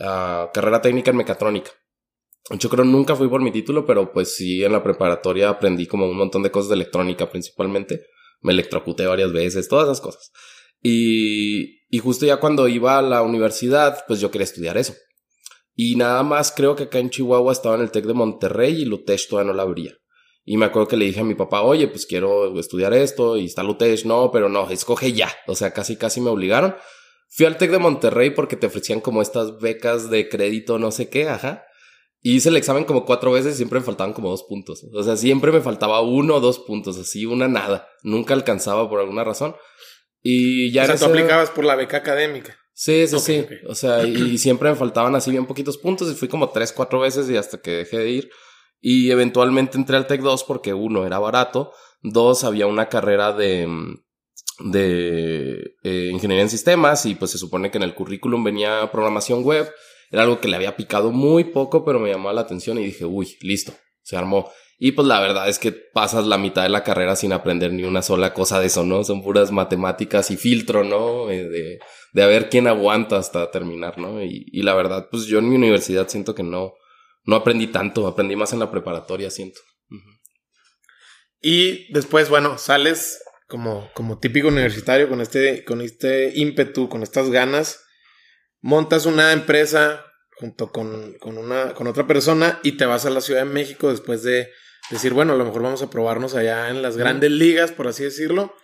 ah, 0.00 0.50
carrera 0.54 0.80
técnica 0.80 1.10
en 1.10 1.18
mecatrónica. 1.18 1.70
Yo 2.50 2.70
creo 2.70 2.84
nunca 2.84 3.16
fui 3.16 3.28
por 3.28 3.42
mi 3.42 3.50
título, 3.50 3.84
pero 3.84 4.12
pues 4.12 4.36
sí 4.36 4.62
en 4.62 4.72
la 4.72 4.82
preparatoria 4.82 5.48
aprendí 5.48 5.86
como 5.86 6.08
un 6.08 6.16
montón 6.16 6.42
de 6.42 6.50
cosas 6.50 6.68
de 6.68 6.76
electrónica 6.76 7.28
principalmente. 7.28 8.06
Me 8.40 8.52
electrocuté 8.52 9.06
varias 9.06 9.32
veces, 9.32 9.68
todas 9.68 9.86
esas 9.86 10.00
cosas. 10.00 10.32
Y, 10.82 11.80
justo 12.00 12.26
ya 12.26 12.36
cuando 12.36 12.68
iba 12.68 12.98
a 12.98 13.02
la 13.02 13.22
universidad, 13.22 14.04
pues 14.06 14.20
yo 14.20 14.30
quería 14.30 14.44
estudiar 14.44 14.78
eso. 14.78 14.94
Y 15.74 15.96
nada 15.96 16.22
más 16.22 16.52
creo 16.52 16.76
que 16.76 16.84
acá 16.84 16.98
en 17.00 17.10
Chihuahua 17.10 17.52
estaba 17.52 17.74
en 17.74 17.82
el 17.82 17.90
TEC 17.90 18.06
de 18.06 18.14
Monterrey 18.14 18.82
y 18.82 18.84
Lutech 18.84 19.28
todavía 19.28 19.52
no 19.52 19.56
la 19.56 19.64
abría. 19.64 19.94
Y 20.48 20.56
me 20.58 20.66
acuerdo 20.66 20.86
que 20.86 20.96
le 20.96 21.06
dije 21.06 21.20
a 21.20 21.24
mi 21.24 21.34
papá, 21.34 21.62
oye, 21.62 21.88
pues 21.88 22.06
quiero 22.06 22.56
estudiar 22.58 22.94
esto 22.94 23.36
y 23.36 23.46
está 23.46 23.64
Lutech, 23.64 24.04
no, 24.04 24.30
pero 24.30 24.48
no, 24.48 24.70
escoge 24.70 25.12
ya. 25.12 25.28
O 25.48 25.56
sea, 25.56 25.72
casi, 25.72 25.96
casi 25.96 26.20
me 26.20 26.30
obligaron. 26.30 26.76
Fui 27.28 27.46
al 27.46 27.58
TEC 27.58 27.72
de 27.72 27.78
Monterrey 27.80 28.30
porque 28.30 28.54
te 28.54 28.68
ofrecían 28.68 29.00
como 29.00 29.22
estas 29.22 29.58
becas 29.58 30.08
de 30.08 30.28
crédito, 30.28 30.78
no 30.78 30.92
sé 30.92 31.10
qué, 31.10 31.28
ajá. 31.28 31.64
Y 32.22 32.36
hice 32.36 32.50
el 32.50 32.56
examen 32.56 32.84
como 32.84 33.04
cuatro 33.04 33.32
veces 33.32 33.54
y 33.54 33.56
siempre 33.56 33.80
me 33.80 33.84
faltaban 33.84 34.12
como 34.12 34.30
dos 34.30 34.44
puntos. 34.44 34.86
O 34.94 35.02
sea, 35.02 35.16
siempre 35.16 35.50
me 35.50 35.60
faltaba 35.60 36.00
uno 36.00 36.36
o 36.36 36.40
dos 36.40 36.60
puntos, 36.60 36.96
así, 36.96 37.26
una 37.26 37.48
nada. 37.48 37.88
Nunca 38.04 38.32
alcanzaba 38.32 38.88
por 38.88 39.00
alguna 39.00 39.24
razón. 39.24 39.56
Y 40.22 40.70
ya... 40.70 40.84
O 40.84 40.86
sea, 40.86 40.96
tú 40.96 41.04
aplicabas 41.06 41.50
por 41.50 41.64
la 41.64 41.74
beca 41.74 41.96
académica. 41.96 42.56
Sí, 42.72 43.08
sí, 43.08 43.18
sí. 43.18 43.46
O 43.66 43.74
sea, 43.74 44.06
y 44.06 44.38
siempre 44.38 44.70
me 44.70 44.76
faltaban 44.76 45.16
así 45.16 45.32
bien 45.32 45.46
poquitos 45.46 45.76
puntos 45.76 46.08
y 46.12 46.14
fui 46.14 46.28
como 46.28 46.50
tres, 46.50 46.72
cuatro 46.72 47.00
veces 47.00 47.28
y 47.30 47.36
hasta 47.36 47.58
que 47.58 47.72
dejé 47.72 47.98
de 47.98 48.10
ir. 48.10 48.30
Y 48.88 49.10
eventualmente 49.10 49.76
entré 49.76 49.96
al 49.96 50.06
Tech 50.06 50.20
2 50.20 50.44
porque 50.44 50.72
uno 50.72 51.04
era 51.06 51.18
barato, 51.18 51.72
dos 52.02 52.44
había 52.44 52.68
una 52.68 52.88
carrera 52.88 53.32
de, 53.32 53.66
de 54.60 55.74
eh, 55.82 56.10
ingeniería 56.12 56.44
en 56.44 56.50
sistemas 56.50 57.04
y 57.04 57.16
pues 57.16 57.32
se 57.32 57.38
supone 57.38 57.72
que 57.72 57.78
en 57.78 57.82
el 57.82 57.96
currículum 57.96 58.44
venía 58.44 58.88
programación 58.92 59.42
web. 59.42 59.68
Era 60.12 60.22
algo 60.22 60.40
que 60.40 60.46
le 60.46 60.54
había 60.54 60.76
picado 60.76 61.10
muy 61.10 61.42
poco, 61.42 61.84
pero 61.84 61.98
me 61.98 62.12
llamó 62.12 62.32
la 62.32 62.42
atención 62.42 62.78
y 62.78 62.84
dije, 62.84 63.04
uy, 63.04 63.36
listo, 63.40 63.72
se 64.02 64.16
armó. 64.16 64.52
Y 64.78 64.92
pues 64.92 65.08
la 65.08 65.18
verdad 65.18 65.48
es 65.48 65.58
que 65.58 65.72
pasas 65.72 66.24
la 66.24 66.38
mitad 66.38 66.62
de 66.62 66.68
la 66.68 66.84
carrera 66.84 67.16
sin 67.16 67.32
aprender 67.32 67.72
ni 67.72 67.82
una 67.82 68.02
sola 68.02 68.32
cosa 68.34 68.60
de 68.60 68.66
eso, 68.66 68.84
¿no? 68.84 69.02
Son 69.02 69.20
puras 69.20 69.50
matemáticas 69.50 70.30
y 70.30 70.36
filtro, 70.36 70.84
¿no? 70.84 71.28
Eh, 71.28 71.42
de, 71.42 71.80
de 72.12 72.22
a 72.22 72.28
ver 72.28 72.48
quién 72.50 72.68
aguanta 72.68 73.16
hasta 73.16 73.50
terminar, 73.50 73.98
¿no? 73.98 74.22
Y, 74.22 74.46
y 74.52 74.62
la 74.62 74.74
verdad, 74.74 75.08
pues 75.10 75.24
yo 75.24 75.40
en 75.40 75.48
mi 75.48 75.56
universidad 75.56 76.06
siento 76.06 76.36
que 76.36 76.44
no, 76.44 76.74
no 77.26 77.36
aprendí 77.36 77.66
tanto, 77.66 78.06
aprendí 78.06 78.36
más 78.36 78.52
en 78.52 78.60
la 78.60 78.70
preparatoria, 78.70 79.30
siento. 79.30 79.60
Y 81.40 81.92
después, 81.92 82.28
bueno, 82.28 82.58
sales 82.58 83.22
como, 83.48 83.90
como 83.94 84.18
típico 84.18 84.48
universitario 84.48 85.08
con 85.08 85.20
este, 85.20 85.64
con 85.64 85.80
este 85.80 86.32
ímpetu, 86.34 86.88
con 86.88 87.02
estas 87.02 87.30
ganas, 87.30 87.84
montas 88.60 89.06
una 89.06 89.32
empresa 89.32 90.04
junto 90.38 90.70
con, 90.70 91.14
con, 91.18 91.38
una, 91.38 91.74
con 91.74 91.86
otra 91.86 92.06
persona 92.06 92.60
y 92.62 92.72
te 92.72 92.86
vas 92.86 93.06
a 93.06 93.10
la 93.10 93.20
Ciudad 93.20 93.40
de 93.44 93.52
México 93.52 93.90
después 93.90 94.22
de 94.22 94.50
decir, 94.90 95.12
bueno, 95.12 95.32
a 95.32 95.36
lo 95.36 95.44
mejor 95.44 95.62
vamos 95.62 95.82
a 95.82 95.90
probarnos 95.90 96.34
allá 96.34 96.68
en 96.70 96.82
las 96.82 96.96
grandes 96.96 97.30
ligas, 97.30 97.72
por 97.72 97.88
así 97.88 98.04
decirlo. 98.04 98.54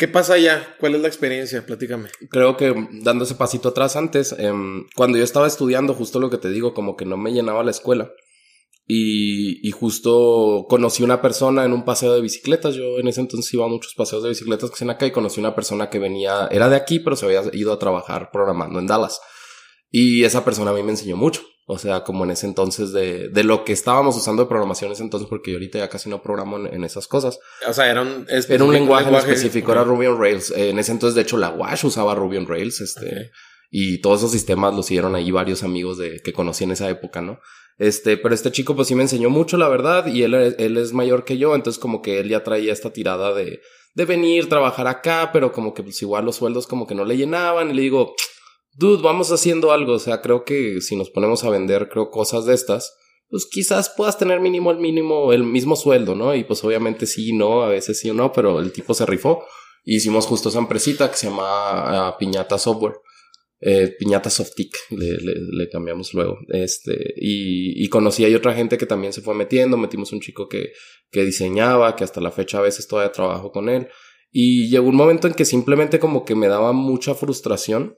¿Qué 0.00 0.08
pasa 0.08 0.32
allá? 0.32 0.76
¿Cuál 0.80 0.94
es 0.94 1.02
la 1.02 1.08
experiencia? 1.08 1.66
Platícame. 1.66 2.08
Creo 2.30 2.56
que 2.56 2.74
dando 3.02 3.24
ese 3.24 3.34
pasito 3.34 3.68
atrás 3.68 3.96
antes, 3.96 4.34
em, 4.38 4.86
cuando 4.96 5.18
yo 5.18 5.24
estaba 5.24 5.46
estudiando, 5.46 5.92
justo 5.92 6.18
lo 6.18 6.30
que 6.30 6.38
te 6.38 6.48
digo, 6.48 6.72
como 6.72 6.96
que 6.96 7.04
no 7.04 7.18
me 7.18 7.34
llenaba 7.34 7.62
la 7.62 7.70
escuela. 7.70 8.10
Y, 8.86 9.70
justo 9.72 10.64
conocí 10.70 11.02
una 11.02 11.20
persona 11.20 11.66
en 11.66 11.74
un 11.74 11.84
paseo 11.84 12.14
de 12.14 12.22
bicicletas. 12.22 12.74
Yo 12.76 12.98
en 12.98 13.08
ese 13.08 13.20
entonces 13.20 13.52
iba 13.52 13.66
a 13.66 13.68
muchos 13.68 13.92
paseos 13.94 14.22
de 14.22 14.30
bicicletas 14.30 14.70
que 14.70 14.76
se 14.76 14.90
acá 14.90 15.04
y 15.04 15.10
conocí 15.10 15.38
una 15.38 15.54
persona 15.54 15.90
que 15.90 15.98
venía, 15.98 16.48
era 16.50 16.70
de 16.70 16.76
aquí, 16.76 17.00
pero 17.00 17.14
se 17.14 17.26
había 17.26 17.42
ido 17.52 17.70
a 17.70 17.78
trabajar 17.78 18.30
programando 18.32 18.78
en 18.78 18.86
Dallas. 18.86 19.20
Y 19.90 20.24
esa 20.24 20.46
persona 20.46 20.70
a 20.70 20.74
mí 20.74 20.82
me 20.82 20.92
enseñó 20.92 21.16
mucho. 21.18 21.42
O 21.66 21.78
sea, 21.78 22.02
como 22.02 22.24
en 22.24 22.32
ese 22.32 22.46
entonces 22.46 22.92
de, 22.92 23.28
de 23.28 23.44
lo 23.44 23.64
que 23.64 23.72
estábamos 23.72 24.16
usando 24.16 24.42
de 24.42 24.48
programación 24.48 24.88
en 24.88 24.94
ese 24.94 25.04
entonces, 25.04 25.28
porque 25.28 25.52
yo 25.52 25.56
ahorita 25.56 25.78
ya 25.78 25.88
casi 25.88 26.08
no 26.08 26.22
programo 26.22 26.58
en, 26.66 26.82
esas 26.84 27.06
cosas. 27.06 27.38
O 27.68 27.72
sea, 27.72 27.88
era 27.88 28.02
un, 28.02 28.26
era 28.28 28.64
un 28.64 28.72
lenguaje, 28.72 29.16
específico, 29.16 29.70
era 29.70 29.84
Ruby 29.84 30.06
on 30.06 30.20
Rails. 30.20 30.52
en 30.56 30.78
ese 30.78 30.92
entonces, 30.92 31.14
de 31.14 31.22
hecho, 31.22 31.36
la 31.36 31.50
Wash 31.50 31.84
usaba 31.84 32.14
Ruby 32.14 32.38
on 32.38 32.48
Rails, 32.48 32.80
este, 32.80 33.30
y 33.70 34.00
todos 34.00 34.20
esos 34.20 34.32
sistemas 34.32 34.74
los 34.74 34.86
hicieron 34.86 35.14
ahí 35.14 35.30
varios 35.30 35.62
amigos 35.62 35.96
de, 35.96 36.20
que 36.22 36.32
conocí 36.32 36.64
en 36.64 36.72
esa 36.72 36.88
época, 36.90 37.20
¿no? 37.20 37.38
Este, 37.78 38.16
pero 38.16 38.34
este 38.34 38.52
chico 38.52 38.76
pues 38.76 38.88
sí 38.88 38.94
me 38.94 39.02
enseñó 39.02 39.30
mucho, 39.30 39.56
la 39.56 39.68
verdad, 39.68 40.06
y 40.06 40.22
él, 40.22 40.34
él 40.34 40.76
es 40.76 40.92
mayor 40.92 41.24
que 41.24 41.38
yo, 41.38 41.54
entonces 41.54 41.80
como 41.80 42.02
que 42.02 42.20
él 42.20 42.28
ya 42.28 42.44
traía 42.44 42.72
esta 42.72 42.92
tirada 42.92 43.32
de, 43.32 43.60
de 43.94 44.04
venir, 44.04 44.48
trabajar 44.48 44.86
acá, 44.86 45.30
pero 45.32 45.52
como 45.52 45.72
que 45.72 45.82
pues 45.82 46.02
igual 46.02 46.24
los 46.24 46.36
sueldos 46.36 46.66
como 46.66 46.86
que 46.86 46.94
no 46.94 47.04
le 47.04 47.16
llenaban, 47.16 47.70
y 47.70 47.74
le 47.74 47.82
digo, 47.82 48.14
dude, 48.80 49.02
vamos 49.02 49.30
haciendo 49.30 49.72
algo. 49.72 49.92
O 49.92 49.98
sea, 49.98 50.20
creo 50.22 50.44
que 50.44 50.80
si 50.80 50.96
nos 50.96 51.10
ponemos 51.10 51.44
a 51.44 51.50
vender, 51.50 51.88
creo, 51.88 52.10
cosas 52.10 52.46
de 52.46 52.54
estas, 52.54 52.96
pues 53.28 53.46
quizás 53.46 53.92
puedas 53.96 54.18
tener 54.18 54.40
mínimo 54.40 54.70
el 54.70 54.78
mínimo, 54.78 55.32
el 55.32 55.44
mismo 55.44 55.76
sueldo, 55.76 56.16
¿no? 56.16 56.34
Y 56.34 56.44
pues 56.44 56.64
obviamente 56.64 57.06
sí, 57.06 57.32
no, 57.32 57.62
a 57.62 57.68
veces 57.68 58.00
sí 58.00 58.10
o 58.10 58.14
no, 58.14 58.32
pero 58.32 58.58
el 58.58 58.72
tipo 58.72 58.94
se 58.94 59.06
rifó. 59.06 59.44
hicimos 59.84 60.26
justo 60.26 60.48
esa 60.48 60.58
empresita 60.58 61.10
que 61.10 61.16
se 61.16 61.28
llama 61.28 61.44
ah, 61.46 62.16
Piñata 62.18 62.58
Software. 62.58 62.94
Eh, 63.62 63.94
Piñata 63.98 64.30
Softic, 64.30 64.74
le, 64.88 65.18
le, 65.18 65.68
cambiamos 65.68 66.14
luego. 66.14 66.38
Este, 66.48 67.12
y, 67.16 67.84
y 67.84 67.88
conocí 67.90 68.24
a 68.24 68.34
otra 68.34 68.54
gente 68.54 68.78
que 68.78 68.86
también 68.86 69.12
se 69.12 69.20
fue 69.20 69.34
metiendo. 69.34 69.76
Metimos 69.76 70.12
un 70.12 70.20
chico 70.20 70.48
que, 70.48 70.72
que 71.10 71.26
diseñaba, 71.26 71.94
que 71.94 72.04
hasta 72.04 72.22
la 72.22 72.30
fecha 72.30 72.58
a 72.58 72.62
veces 72.62 72.88
todavía 72.88 73.12
trabajo 73.12 73.52
con 73.52 73.68
él. 73.68 73.88
Y 74.32 74.70
llegó 74.70 74.88
un 74.88 74.96
momento 74.96 75.28
en 75.28 75.34
que 75.34 75.44
simplemente 75.44 75.98
como 75.98 76.24
que 76.24 76.34
me 76.34 76.48
daba 76.48 76.72
mucha 76.72 77.14
frustración 77.14 77.96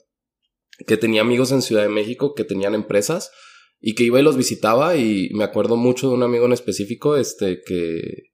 que 0.86 0.96
tenía 0.96 1.20
amigos 1.20 1.52
en 1.52 1.62
Ciudad 1.62 1.82
de 1.82 1.88
México 1.88 2.34
que 2.34 2.44
tenían 2.44 2.74
empresas 2.74 3.30
y 3.80 3.94
que 3.94 4.04
iba 4.04 4.20
y 4.20 4.22
los 4.22 4.36
visitaba 4.36 4.96
y 4.96 5.30
me 5.34 5.44
acuerdo 5.44 5.76
mucho 5.76 6.08
de 6.08 6.14
un 6.14 6.22
amigo 6.22 6.46
en 6.46 6.52
específico, 6.52 7.16
este, 7.16 7.62
que, 7.66 8.30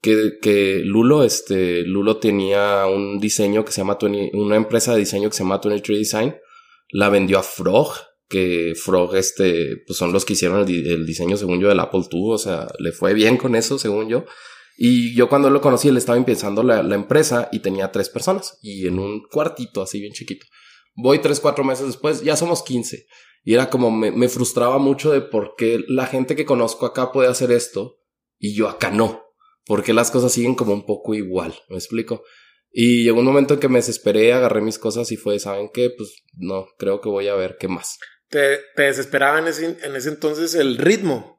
que, 0.00 0.38
que 0.40 0.80
Lulo, 0.84 1.24
este, 1.24 1.82
Lulo 1.82 2.18
tenía 2.18 2.86
un 2.86 3.18
diseño 3.18 3.64
que 3.64 3.72
se 3.72 3.80
llama, 3.80 3.98
una 4.32 4.56
empresa 4.56 4.92
de 4.92 5.00
diseño 5.00 5.28
que 5.28 5.36
se 5.36 5.42
llama 5.42 5.60
23 5.62 5.98
Design, 5.98 6.36
la 6.90 7.08
vendió 7.08 7.40
a 7.40 7.42
Frog, 7.42 7.94
que 8.28 8.74
Frog, 8.76 9.16
este, 9.16 9.78
pues 9.86 9.98
son 9.98 10.12
los 10.12 10.24
que 10.24 10.34
hicieron 10.34 10.60
el, 10.60 11.04
diseño, 11.04 11.36
según 11.36 11.60
yo, 11.60 11.68
del 11.68 11.80
Apple 11.80 12.02
II, 12.10 12.20
o 12.30 12.38
sea, 12.38 12.68
le 12.78 12.92
fue 12.92 13.12
bien 13.12 13.36
con 13.36 13.56
eso, 13.56 13.78
según 13.78 14.08
yo. 14.08 14.24
Y 14.78 15.14
yo 15.14 15.28
cuando 15.28 15.50
lo 15.50 15.60
conocí, 15.60 15.88
él 15.88 15.96
estaba 15.96 16.18
empezando 16.18 16.62
la, 16.62 16.82
la 16.84 16.94
empresa 16.94 17.48
y 17.50 17.58
tenía 17.58 17.90
tres 17.90 18.08
personas 18.08 18.58
y 18.62 18.86
en 18.86 18.98
un 18.98 19.22
cuartito 19.22 19.82
así 19.82 20.00
bien 20.00 20.12
chiquito 20.12 20.46
Voy 20.96 21.20
tres, 21.20 21.40
cuatro 21.40 21.62
meses 21.62 21.86
después, 21.86 22.22
ya 22.22 22.36
somos 22.36 22.62
15. 22.62 23.06
Y 23.44 23.54
era 23.54 23.70
como 23.70 23.90
me, 23.90 24.28
frustraba 24.28 24.78
mucho 24.78 25.12
de 25.12 25.20
por 25.20 25.54
qué 25.56 25.84
la 25.86 26.06
gente 26.06 26.34
que 26.34 26.44
conozco 26.44 26.86
acá 26.86 27.12
puede 27.12 27.28
hacer 27.28 27.52
esto 27.52 28.00
y 28.38 28.56
yo 28.56 28.68
acá 28.68 28.90
no. 28.90 29.22
Porque 29.66 29.92
las 29.92 30.10
cosas 30.10 30.32
siguen 30.32 30.54
como 30.54 30.72
un 30.72 30.86
poco 30.86 31.14
igual, 31.14 31.54
¿me 31.68 31.76
explico? 31.76 32.24
Y 32.72 33.04
llegó 33.04 33.20
un 33.20 33.26
momento 33.26 33.54
en 33.54 33.60
que 33.60 33.68
me 33.68 33.78
desesperé, 33.78 34.32
agarré 34.32 34.62
mis 34.62 34.78
cosas 34.78 35.12
y 35.12 35.16
fue, 35.16 35.38
¿saben 35.38 35.70
qué? 35.72 35.90
Pues 35.96 36.24
no, 36.36 36.66
creo 36.78 37.00
que 37.00 37.08
voy 37.08 37.28
a 37.28 37.34
ver 37.34 37.56
qué 37.58 37.68
más. 37.68 37.98
¿Te, 38.28 38.58
te 38.74 38.82
desesperaba 38.82 39.38
en 39.38 39.48
ese, 39.48 39.78
en 39.82 39.96
ese 39.96 40.08
entonces 40.08 40.54
el 40.54 40.76
ritmo? 40.78 41.35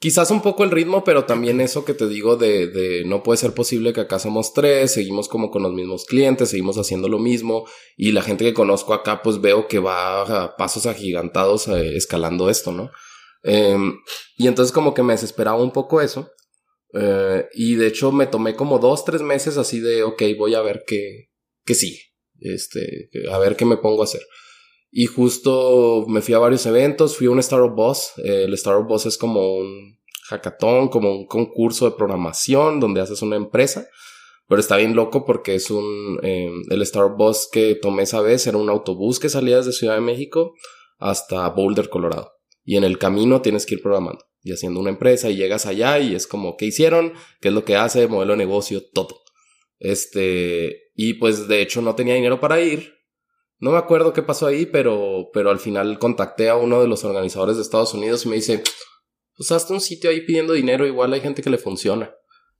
Quizás 0.00 0.30
un 0.30 0.40
poco 0.40 0.64
el 0.64 0.70
ritmo, 0.70 1.04
pero 1.04 1.26
también 1.26 1.60
eso 1.60 1.84
que 1.84 1.92
te 1.92 2.08
digo 2.08 2.36
de, 2.36 2.68
de, 2.68 3.04
no 3.04 3.22
puede 3.22 3.36
ser 3.36 3.52
posible 3.52 3.92
que 3.92 4.00
acá 4.00 4.18
somos 4.18 4.54
tres, 4.54 4.92
seguimos 4.92 5.28
como 5.28 5.50
con 5.50 5.62
los 5.62 5.74
mismos 5.74 6.06
clientes, 6.06 6.48
seguimos 6.48 6.78
haciendo 6.78 7.06
lo 7.06 7.18
mismo 7.18 7.66
y 7.98 8.12
la 8.12 8.22
gente 8.22 8.44
que 8.44 8.54
conozco 8.54 8.94
acá 8.94 9.20
pues 9.20 9.42
veo 9.42 9.68
que 9.68 9.78
va 9.78 10.22
a 10.22 10.56
pasos 10.56 10.86
agigantados 10.86 11.68
eh, 11.68 11.96
escalando 11.96 12.48
esto, 12.48 12.72
¿no? 12.72 12.90
Em, 13.42 13.98
y 14.38 14.48
entonces 14.48 14.72
como 14.72 14.94
que 14.94 15.02
me 15.02 15.12
desesperaba 15.12 15.62
un 15.62 15.70
poco 15.70 16.00
eso 16.00 16.30
eh, 16.94 17.46
y 17.52 17.74
de 17.74 17.86
hecho 17.86 18.10
me 18.10 18.26
tomé 18.26 18.56
como 18.56 18.78
dos, 18.78 19.04
tres 19.04 19.20
meses 19.20 19.58
así 19.58 19.80
de, 19.80 20.02
ok, 20.02 20.22
voy 20.38 20.54
a 20.54 20.62
ver 20.62 20.84
qué, 20.86 21.28
qué 21.66 21.74
sigue, 21.74 22.00
este, 22.40 23.10
a 23.30 23.38
ver 23.38 23.54
qué 23.54 23.66
me 23.66 23.76
pongo 23.76 24.00
a 24.00 24.04
hacer. 24.04 24.22
Y 24.90 25.06
justo 25.06 26.04
me 26.08 26.20
fui 26.20 26.34
a 26.34 26.38
varios 26.38 26.66
eventos, 26.66 27.16
fui 27.16 27.28
a 27.28 27.30
un 27.30 27.38
Startup 27.38 27.74
Boss. 27.74 28.12
Eh, 28.18 28.44
el 28.44 28.54
Startup 28.54 28.86
Boss 28.86 29.06
es 29.06 29.16
como 29.16 29.54
un 29.56 29.98
hackathon, 30.28 30.88
como 30.88 31.12
un 31.12 31.26
concurso 31.26 31.84
de 31.84 31.96
programación 31.96 32.80
donde 32.80 33.00
haces 33.00 33.22
una 33.22 33.36
empresa. 33.36 33.86
Pero 34.48 34.60
está 34.60 34.76
bien 34.76 34.96
loco 34.96 35.24
porque 35.24 35.54
es 35.54 35.70
un... 35.70 36.18
Eh, 36.22 36.50
el 36.70 36.82
Startup 36.82 37.16
Boss 37.16 37.48
que 37.52 37.76
tomé 37.76 38.02
esa 38.02 38.20
vez 38.20 38.46
era 38.46 38.58
un 38.58 38.68
autobús 38.68 39.20
que 39.20 39.28
salía 39.28 39.58
desde 39.58 39.72
Ciudad 39.72 39.94
de 39.94 40.00
México 40.00 40.54
hasta 40.98 41.48
Boulder, 41.48 41.88
Colorado. 41.88 42.32
Y 42.64 42.76
en 42.76 42.84
el 42.84 42.98
camino 42.98 43.42
tienes 43.42 43.66
que 43.66 43.76
ir 43.76 43.82
programando 43.82 44.24
y 44.42 44.52
haciendo 44.52 44.80
una 44.80 44.90
empresa 44.90 45.30
y 45.30 45.36
llegas 45.36 45.66
allá 45.66 45.98
y 45.98 46.14
es 46.14 46.26
como, 46.26 46.56
¿qué 46.56 46.66
hicieron? 46.66 47.12
¿Qué 47.40 47.48
es 47.48 47.54
lo 47.54 47.64
que 47.64 47.76
hace? 47.76 48.06
Modelo 48.06 48.32
de 48.32 48.38
negocio, 48.38 48.82
todo. 48.92 49.20
Este, 49.78 50.90
y 50.94 51.14
pues 51.14 51.48
de 51.48 51.62
hecho 51.62 51.80
no 51.80 51.94
tenía 51.94 52.14
dinero 52.14 52.40
para 52.40 52.60
ir, 52.60 52.99
no 53.60 53.72
me 53.72 53.78
acuerdo 53.78 54.12
qué 54.12 54.22
pasó 54.22 54.46
ahí, 54.46 54.66
pero, 54.66 55.30
pero 55.32 55.50
al 55.50 55.60
final 55.60 55.98
contacté 55.98 56.48
a 56.48 56.56
uno 56.56 56.80
de 56.80 56.88
los 56.88 57.04
organizadores 57.04 57.56
de 57.56 57.62
Estados 57.62 57.92
Unidos 57.94 58.24
y 58.24 58.30
me 58.30 58.36
dice, 58.36 58.62
pues 59.36 59.52
hasta 59.52 59.74
un 59.74 59.80
sitio 59.80 60.10
ahí 60.10 60.22
pidiendo 60.22 60.54
dinero, 60.54 60.86
igual 60.86 61.12
hay 61.12 61.20
gente 61.20 61.42
que 61.42 61.50
le 61.50 61.58
funciona. 61.58 62.14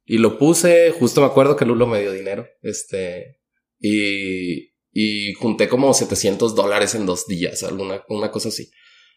Y 0.04 0.18
lo 0.18 0.38
puse, 0.38 0.92
justo 0.92 1.22
me 1.22 1.26
acuerdo 1.26 1.56
que 1.56 1.64
Lulo 1.64 1.86
me 1.86 2.00
dio 2.00 2.12
dinero, 2.12 2.46
este, 2.62 3.40
y, 3.78 4.74
y 4.92 5.32
junté 5.34 5.68
como 5.68 5.94
700 5.94 6.54
dólares 6.54 6.94
en 6.94 7.06
dos 7.06 7.26
días, 7.26 7.62
alguna 7.62 8.04
una 8.08 8.30
cosa 8.30 8.48
así. 8.48 8.70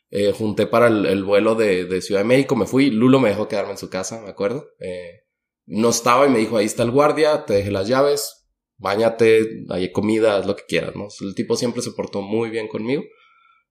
Eh, 0.10 0.32
junté 0.32 0.68
para 0.68 0.88
el, 0.88 1.24
vuelo 1.24 1.56
de, 1.56 1.86
de, 1.86 2.02
Ciudad 2.02 2.22
de 2.22 2.26
México, 2.26 2.56
me 2.56 2.68
fui, 2.68 2.92
Lulo 2.92 3.20
me 3.20 3.30
dejó 3.30 3.48
quedarme 3.48 3.72
en 3.72 3.78
su 3.78 3.90
casa, 3.90 4.22
me 4.22 4.30
acuerdo. 4.30 4.70
Eh, 4.80 5.26
no 5.66 5.90
estaba 5.90 6.28
y 6.28 6.30
me 6.30 6.40
dijo, 6.40 6.56
ahí 6.56 6.66
está 6.66 6.84
el 6.84 6.92
guardia, 6.92 7.46
te 7.46 7.56
dejé 7.56 7.72
las 7.72 7.88
llaves, 7.88 8.43
Báñate, 8.78 9.66
hay 9.70 9.92
comida, 9.92 10.38
haz 10.38 10.46
lo 10.46 10.56
que 10.56 10.64
quieras, 10.68 10.96
¿no? 10.96 11.08
El 11.22 11.36
tipo 11.36 11.56
siempre 11.56 11.82
se 11.82 11.92
portó 11.92 12.22
muy 12.22 12.50
bien 12.50 12.68
conmigo. 12.68 13.04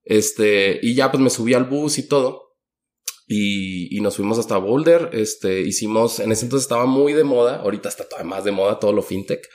Este, 0.03 0.79
y 0.81 0.95
ya 0.95 1.11
pues 1.11 1.21
me 1.21 1.29
subí 1.29 1.53
al 1.53 1.65
bus 1.65 1.97
y 1.97 2.07
todo. 2.07 2.41
Y, 3.27 3.95
y, 3.95 4.01
nos 4.01 4.17
fuimos 4.17 4.37
hasta 4.37 4.57
Boulder. 4.57 5.09
Este, 5.13 5.61
hicimos, 5.61 6.19
en 6.19 6.31
ese 6.31 6.45
entonces 6.45 6.65
estaba 6.65 6.85
muy 6.85 7.13
de 7.13 7.23
moda, 7.23 7.57
ahorita 7.61 7.89
está 7.89 8.07
todavía 8.07 8.29
más 8.29 8.43
de 8.43 8.51
moda 8.51 8.79
todo 8.79 8.91
lo 8.91 9.01
fintech. 9.01 9.47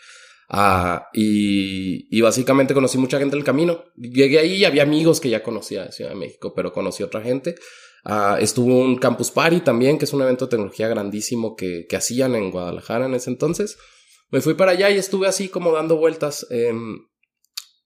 Ah, 0.49 1.09
y, 1.13 2.09
y 2.17 2.21
básicamente 2.23 2.73
conocí 2.73 2.97
mucha 2.97 3.19
gente 3.19 3.37
en 3.37 3.41
el 3.41 3.45
camino. 3.45 3.85
Llegué 3.97 4.39
ahí 4.39 4.55
y 4.55 4.65
había 4.65 4.83
amigos 4.83 5.21
que 5.21 5.29
ya 5.29 5.43
conocía 5.43 5.85
de 5.85 5.93
Ciudad 5.93 6.11
de 6.11 6.17
México, 6.17 6.55
pero 6.55 6.73
conocí 6.73 7.03
otra 7.03 7.21
gente. 7.21 7.57
Ah, 8.05 8.39
estuvo 8.41 8.79
un 8.79 8.97
Campus 8.97 9.31
Party 9.31 9.61
también, 9.61 9.99
que 9.99 10.07
es 10.07 10.13
un 10.15 10.23
evento 10.23 10.47
de 10.47 10.51
tecnología 10.51 10.89
grandísimo 10.89 11.55
que, 11.55 11.87
que 11.87 11.97
hacían 11.97 12.35
en 12.35 12.51
Guadalajara 12.51 13.07
en 13.07 13.15
ese 13.15 13.29
entonces. 13.29 13.77
Me 14.31 14.41
fui 14.41 14.55
para 14.55 14.73
allá 14.73 14.91
y 14.91 14.99
estuve 14.99 15.27
así 15.27 15.49
como 15.49 15.73
dando 15.73 15.97
vueltas. 15.97 16.47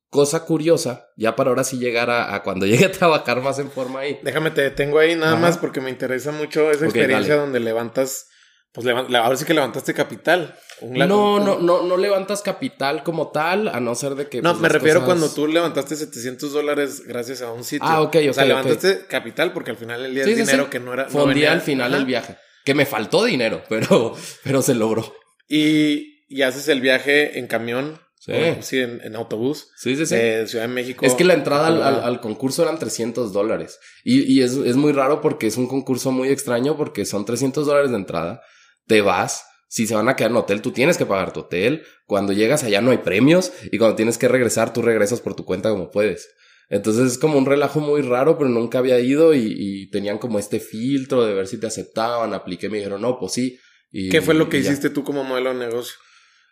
cosa 0.09 0.45
curiosa, 0.45 1.07
ya 1.17 1.35
para 1.37 1.51
ahora 1.51 1.65
sí 1.65 1.79
llegar 1.79 2.11
a, 2.11 2.43
cuando 2.43 2.67
llegue 2.67 2.87
a 2.87 2.93
trabajar 2.93 3.41
más 3.43 3.59
en 3.59 3.71
forma 3.71 4.01
ahí. 4.01 4.21
Déjame 4.23 4.51
te 4.51 4.63
detengo 4.63 4.99
ahí 4.99 5.17
nada 5.17 5.37
más 5.37 5.59
porque 5.59 5.81
me 5.81 5.91
interesa 5.91 6.33
mucho 6.33 6.71
esa 6.71 6.85
experiencia 6.85 7.37
donde 7.37 7.61
levantas, 7.61 8.27
pues 8.73 8.87
ahora 8.87 9.37
sí 9.37 9.45
que 9.45 9.55
levantaste 9.55 9.95
capital. 9.95 10.55
no, 10.83 11.41
no, 11.41 11.59
no, 11.61 11.83
no 11.83 11.97
levantas 11.97 12.43
capital 12.43 13.03
como 13.05 13.31
tal, 13.31 13.69
a 13.69 13.81
no 13.81 13.95
ser 13.95 14.15
de 14.17 14.29
que. 14.29 14.43
No, 14.43 14.51
pues, 14.51 14.63
me 14.63 14.69
refiero 14.69 15.05
cuando 15.05 15.31
tú 15.31 15.47
levantaste 15.47 15.97
700 15.97 16.53
dólares 16.53 17.05
gracias 17.07 17.41
a 17.41 17.53
un 17.53 17.65
sitio. 17.65 17.89
Ah, 17.89 18.03
ok, 18.03 18.17
ok. 18.17 18.31
O 18.31 18.33
sea, 18.35 18.45
levantaste 18.45 19.07
capital 19.07 19.53
porque 19.53 19.71
al 19.71 19.77
final 19.77 20.05
el 20.05 20.15
día 20.15 20.25
es 20.25 20.37
dinero 20.37 20.69
que 20.69 20.81
no 20.81 20.93
era. 20.93 21.09
Fondía 21.09 21.53
al 21.53 21.63
final 21.63 21.95
el 21.95 22.05
viaje. 22.05 22.37
Que 22.65 22.75
me 22.75 22.87
faltó 22.87 23.25
dinero, 23.25 23.63
pero, 23.69 24.15
pero 24.45 24.63
se 24.63 24.75
logró. 24.75 25.15
Y, 25.49 26.12
y 26.33 26.43
haces 26.43 26.69
el 26.69 26.81
viaje 26.81 27.39
en 27.39 27.47
camión. 27.47 28.01
Sí. 28.19 28.33
sí, 28.61 28.79
en, 28.79 29.17
autobús. 29.17 29.71
Sí, 29.77 29.97
sí, 29.97 30.07
sí. 30.07 30.15
De 30.15 30.47
Ciudad 30.47 30.69
de 30.69 30.73
México. 30.73 31.05
Es 31.05 31.15
que 31.15 31.25
la 31.25 31.35
entrada 31.35 31.67
al, 32.07 32.21
concurso 32.21 32.63
eran 32.63 32.79
300 32.79 33.33
dólares. 33.33 33.81
Y, 34.05 34.33
y 34.33 34.43
es, 34.43 34.53
es, 34.53 34.77
muy 34.77 34.93
raro 34.93 35.21
porque 35.21 35.49
es 35.49 35.57
un 35.57 35.67
concurso 35.67 36.13
muy 36.13 36.29
extraño 36.29 36.77
porque 36.77 37.05
son 37.05 37.25
300 37.25 37.67
dólares 37.67 37.91
de 37.91 37.97
entrada. 37.97 38.41
Te 38.87 39.01
vas. 39.01 39.45
Si 39.67 39.89
se 39.89 39.97
van 39.97 40.09
a 40.09 40.15
quedar 40.15 40.31
en 40.31 40.37
hotel, 40.37 40.63
tú 40.63 40.71
tienes 40.71 40.99
que 40.99 41.07
pagar 41.07 41.33
tu 41.33 41.41
hotel. 41.41 41.83
Cuando 42.07 42.33
llegas 42.33 42.63
allá 42.63 42.81
no 42.81 42.93
hay 42.93 42.99
premios. 42.99 43.53
Y 43.73 43.79
cuando 43.79 43.97
tienes 43.97 44.19
que 44.19 44.29
regresar, 44.29 44.73
tú 44.73 44.83
regresas 44.83 45.21
por 45.21 45.35
tu 45.35 45.45
cuenta 45.45 45.71
como 45.71 45.91
puedes. 45.91 46.29
Entonces 46.69 47.11
es 47.11 47.19
como 47.19 47.39
un 47.39 47.47
relajo 47.47 47.81
muy 47.81 48.03
raro, 48.03 48.39
pero 48.39 48.49
nunca 48.49 48.79
había 48.79 49.01
ido 49.01 49.35
y, 49.35 49.53
y 49.59 49.91
tenían 49.91 50.19
como 50.19 50.39
este 50.39 50.61
filtro 50.61 51.27
de 51.27 51.35
ver 51.35 51.49
si 51.49 51.59
te 51.59 51.67
aceptaban. 51.67 52.35
Apliqué 52.35 52.71
me 52.71 52.77
dijeron, 52.79 53.03
no, 53.03 53.19
pues 53.19 53.33
sí. 53.33 53.59
Y, 53.91 54.09
¿Qué 54.09 54.23
fue 54.23 54.35
lo 54.35 54.49
que 54.49 54.59
hiciste 54.59 54.89
tú 54.89 55.05
como 55.05 55.23
modelo 55.23 55.53
de 55.53 55.67
negocio? 55.67 55.97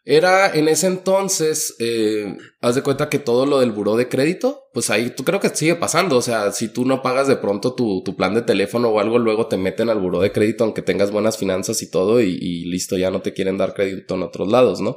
Era 0.04 0.50
en 0.54 0.68
ese 0.68 0.86
entonces, 0.86 1.76
eh, 1.78 2.36
haz 2.62 2.74
de 2.74 2.82
cuenta 2.82 3.10
que 3.10 3.18
todo 3.18 3.44
lo 3.44 3.60
del 3.60 3.70
buró 3.70 3.96
de 3.96 4.08
crédito, 4.08 4.64
pues 4.72 4.88
ahí 4.88 5.10
tú 5.10 5.24
creo 5.24 5.40
que 5.40 5.50
sigue 5.50 5.74
pasando. 5.74 6.16
O 6.16 6.22
sea, 6.22 6.52
si 6.52 6.68
tú 6.68 6.86
no 6.86 7.02
pagas 7.02 7.28
de 7.28 7.36
pronto 7.36 7.74
tu, 7.74 8.02
tu 8.02 8.16
plan 8.16 8.34
de 8.34 8.42
teléfono 8.42 8.88
o 8.88 8.98
algo, 8.98 9.18
luego 9.18 9.46
te 9.46 9.58
meten 9.58 9.90
al 9.90 10.00
buró 10.00 10.20
de 10.20 10.32
crédito, 10.32 10.64
aunque 10.64 10.80
tengas 10.82 11.10
buenas 11.10 11.36
finanzas 11.36 11.82
y 11.82 11.90
todo, 11.90 12.20
y, 12.22 12.64
listo, 12.64 12.96
ya 12.96 13.10
no 13.10 13.20
te 13.20 13.34
quieren 13.34 13.58
dar 13.58 13.74
crédito 13.74 14.14
en 14.14 14.22
otros 14.22 14.48
lados, 14.48 14.80
¿no? 14.80 14.96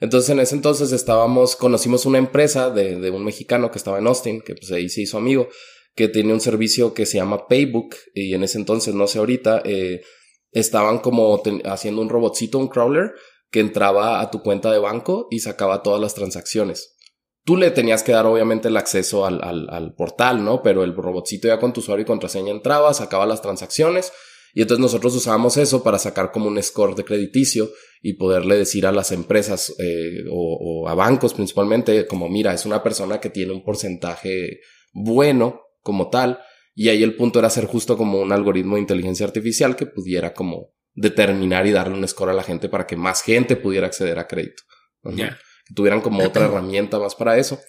Entonces 0.00 0.30
en 0.30 0.40
ese 0.40 0.56
entonces 0.56 0.92
estábamos, 0.92 1.56
conocimos 1.56 2.06
una 2.06 2.18
empresa 2.18 2.70
de, 2.70 2.96
de 2.96 3.10
un 3.10 3.24
mexicano 3.24 3.70
que 3.70 3.78
estaba 3.78 4.00
en 4.00 4.06
Austin, 4.06 4.42
que 4.42 4.54
pues 4.54 4.70
ahí 4.72 4.88
se 4.88 5.00
hizo 5.00 5.16
amigo, 5.16 5.48
que 5.94 6.08
tiene 6.08 6.32
un 6.32 6.40
servicio 6.40 6.92
que 6.92 7.06
se 7.06 7.18
llama 7.18 7.46
Paybook, 7.46 7.94
y 8.12 8.34
en 8.34 8.42
ese 8.42 8.58
entonces, 8.58 8.94
no 8.94 9.06
sé 9.06 9.18
ahorita, 9.18 9.62
eh, 9.64 10.02
estaban 10.50 10.98
como 10.98 11.42
haciendo 11.64 12.02
un 12.02 12.08
robotcito, 12.08 12.58
un 12.58 12.68
crawler, 12.68 13.12
que 13.52 13.60
entraba 13.60 14.20
a 14.20 14.30
tu 14.30 14.42
cuenta 14.42 14.72
de 14.72 14.78
banco 14.78 15.28
y 15.30 15.40
sacaba 15.40 15.82
todas 15.82 16.00
las 16.00 16.14
transacciones. 16.14 16.96
Tú 17.44 17.56
le 17.56 17.70
tenías 17.70 18.02
que 18.02 18.12
dar 18.12 18.24
obviamente 18.24 18.68
el 18.68 18.76
acceso 18.76 19.26
al, 19.26 19.40
al, 19.42 19.94
portal, 19.94 20.42
¿no? 20.42 20.62
Pero 20.62 20.84
el 20.84 20.94
robotcito 20.96 21.48
ya 21.48 21.60
con 21.60 21.72
tu 21.72 21.80
usuario 21.80 22.04
y 22.04 22.06
contraseña 22.06 22.50
entraba, 22.50 22.94
sacaba 22.94 23.26
las 23.26 23.42
transacciones 23.42 24.12
y 24.54 24.62
entonces 24.62 24.80
nosotros 24.80 25.14
usábamos 25.14 25.56
eso 25.56 25.82
para 25.82 25.98
sacar 25.98 26.32
como 26.32 26.46
un 26.46 26.62
score 26.62 26.94
de 26.94 27.04
crediticio 27.04 27.70
y 28.00 28.14
poderle 28.14 28.56
decir 28.56 28.86
a 28.86 28.92
las 28.92 29.12
empresas 29.12 29.74
eh, 29.78 30.24
o, 30.30 30.84
o, 30.84 30.88
a 30.88 30.94
bancos 30.94 31.34
principalmente 31.34 32.06
como 32.06 32.28
mira, 32.28 32.54
es 32.54 32.64
una 32.64 32.82
persona 32.82 33.20
que 33.20 33.30
tiene 33.30 33.52
un 33.52 33.64
porcentaje 33.64 34.60
bueno 34.92 35.62
como 35.80 36.10
tal 36.10 36.38
y 36.74 36.88
ahí 36.88 37.02
el 37.02 37.16
punto 37.16 37.38
era 37.38 37.48
hacer 37.48 37.66
justo 37.66 37.96
como 37.96 38.20
un 38.20 38.32
algoritmo 38.32 38.76
de 38.76 38.82
inteligencia 38.82 39.26
artificial 39.26 39.74
que 39.74 39.86
pudiera 39.86 40.32
como 40.32 40.74
determinar 40.94 41.66
y 41.66 41.72
darle 41.72 41.94
un 41.94 42.06
score 42.06 42.30
a 42.30 42.34
la 42.34 42.42
gente 42.42 42.68
para 42.68 42.86
que 42.86 42.96
más 42.96 43.22
gente 43.22 43.56
pudiera 43.56 43.86
acceder 43.86 44.18
a 44.18 44.26
crédito. 44.26 44.62
Que 45.04 45.30
tuvieran 45.74 46.00
como 46.00 46.24
otra 46.24 46.44
herramienta 46.44 46.98
más 46.98 47.14
para 47.14 47.38
eso. 47.38 47.60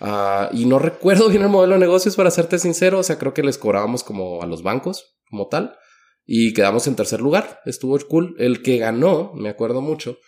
Ah, 0.00 0.50
y 0.52 0.66
no 0.66 0.78
recuerdo 0.78 1.28
bien 1.28 1.42
el 1.42 1.48
modelo 1.48 1.74
de 1.74 1.80
negocios, 1.80 2.16
para 2.16 2.30
serte 2.30 2.58
sincero. 2.58 2.98
O 2.98 3.02
sea, 3.02 3.18
creo 3.18 3.34
que 3.34 3.42
les 3.42 3.58
cobrábamos 3.58 4.02
como 4.02 4.42
a 4.42 4.46
los 4.46 4.62
bancos, 4.62 5.16
como 5.30 5.48
tal. 5.48 5.76
Y 6.24 6.52
quedamos 6.54 6.86
en 6.86 6.96
tercer 6.96 7.20
lugar. 7.20 7.60
Estuvo 7.64 7.98
cool. 8.08 8.34
El 8.38 8.62
que 8.62 8.78
ganó, 8.78 9.32
me 9.34 9.48
acuerdo 9.48 9.80
mucho, 9.80 10.18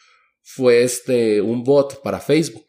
fue 0.42 0.82
este, 0.82 1.40
un 1.40 1.64
bot 1.64 2.02
para 2.02 2.20
Facebook. 2.20 2.66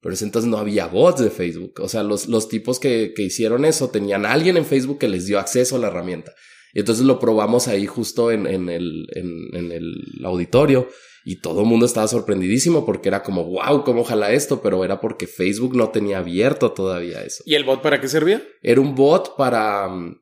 Pero 0.00 0.14
entonces 0.20 0.48
no 0.48 0.58
había 0.58 0.86
bots 0.86 1.20
de 1.20 1.30
Facebook. 1.30 1.80
O 1.80 1.88
sea, 1.88 2.02
los, 2.02 2.28
los 2.28 2.48
tipos 2.48 2.78
que, 2.78 3.12
que 3.14 3.22
hicieron 3.22 3.64
eso 3.64 3.90
tenían 3.90 4.26
a 4.26 4.32
alguien 4.32 4.56
en 4.56 4.64
Facebook 4.64 4.98
que 4.98 5.08
les 5.08 5.26
dio 5.26 5.38
acceso 5.38 5.76
a 5.76 5.78
la 5.80 5.88
herramienta. 5.88 6.32
Y 6.74 6.80
entonces 6.80 7.04
lo 7.04 7.18
probamos 7.18 7.68
ahí 7.68 7.86
justo 7.86 8.30
en, 8.30 8.46
en, 8.46 8.68
el, 8.68 9.06
en, 9.14 9.72
el 9.72 10.24
auditorio 10.24 10.88
y 11.24 11.40
todo 11.40 11.60
el 11.60 11.66
mundo 11.66 11.86
estaba 11.86 12.08
sorprendidísimo 12.08 12.86
porque 12.86 13.08
era 13.08 13.22
como, 13.22 13.44
wow, 13.44 13.84
¿cómo 13.84 14.02
ojalá 14.02 14.32
esto? 14.32 14.62
Pero 14.62 14.84
era 14.84 15.00
porque 15.00 15.26
Facebook 15.26 15.76
no 15.76 15.90
tenía 15.90 16.18
abierto 16.18 16.72
todavía 16.72 17.22
eso. 17.22 17.42
¿Y 17.46 17.54
el 17.54 17.64
bot 17.64 17.82
para 17.82 18.00
qué 18.00 18.08
servía? 18.08 18.42
Era 18.62 18.80
un 18.80 18.94
bot 18.94 19.36
para 19.36 19.88
mm, 19.88 20.20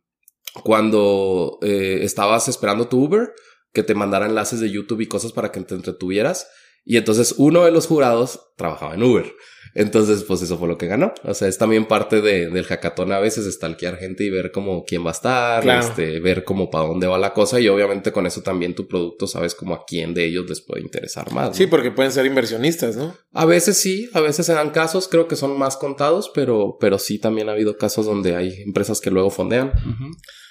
cuando 0.62 1.58
eh, 1.62 2.00
estabas 2.02 2.48
esperando 2.48 2.88
tu 2.88 3.04
Uber, 3.04 3.32
que 3.72 3.82
te 3.82 3.94
mandara 3.94 4.26
enlaces 4.26 4.60
de 4.60 4.70
YouTube 4.70 5.02
y 5.02 5.06
cosas 5.06 5.32
para 5.32 5.52
que 5.52 5.60
te 5.60 5.74
entretuvieras. 5.74 6.48
Y 6.84 6.96
entonces 6.96 7.34
uno 7.36 7.64
de 7.64 7.72
los 7.72 7.86
jurados 7.86 8.40
trabajaba 8.56 8.94
en 8.94 9.02
Uber. 9.02 9.32
Entonces, 9.78 10.24
pues 10.24 10.40
eso 10.40 10.56
fue 10.56 10.68
lo 10.68 10.78
que 10.78 10.86
ganó. 10.86 11.12
O 11.22 11.34
sea, 11.34 11.48
es 11.48 11.58
también 11.58 11.84
parte 11.84 12.22
de, 12.22 12.48
del 12.48 12.64
hackathon 12.64 13.12
a 13.12 13.18
veces 13.18 13.52
stalkear 13.52 13.98
gente 13.98 14.24
y 14.24 14.30
ver 14.30 14.50
como 14.50 14.84
quién 14.84 15.04
va 15.04 15.10
a 15.10 15.12
estar, 15.12 15.68
este, 15.68 16.18
ver 16.18 16.44
como 16.44 16.70
para 16.70 16.86
dónde 16.86 17.06
va 17.06 17.18
la 17.18 17.34
cosa 17.34 17.60
y 17.60 17.68
obviamente 17.68 18.10
con 18.10 18.26
eso 18.26 18.40
también 18.40 18.74
tu 18.74 18.88
producto 18.88 19.26
sabes 19.26 19.54
como 19.54 19.74
a 19.74 19.84
quién 19.86 20.14
de 20.14 20.24
ellos 20.24 20.48
les 20.48 20.62
puede 20.62 20.80
interesar 20.80 21.30
más. 21.30 21.54
Sí, 21.54 21.66
porque 21.66 21.90
pueden 21.90 22.10
ser 22.10 22.24
inversionistas, 22.24 22.96
¿no? 22.96 23.14
A 23.32 23.44
veces 23.44 23.76
sí, 23.76 24.08
a 24.14 24.20
veces 24.20 24.46
se 24.46 24.54
dan 24.54 24.70
casos, 24.70 25.08
creo 25.08 25.28
que 25.28 25.36
son 25.36 25.58
más 25.58 25.76
contados, 25.76 26.30
pero, 26.34 26.78
pero 26.80 26.98
sí 26.98 27.18
también 27.18 27.50
ha 27.50 27.52
habido 27.52 27.76
casos 27.76 28.06
donde 28.06 28.34
hay 28.34 28.62
empresas 28.62 29.02
que 29.02 29.10
luego 29.10 29.28
fondean. 29.28 29.72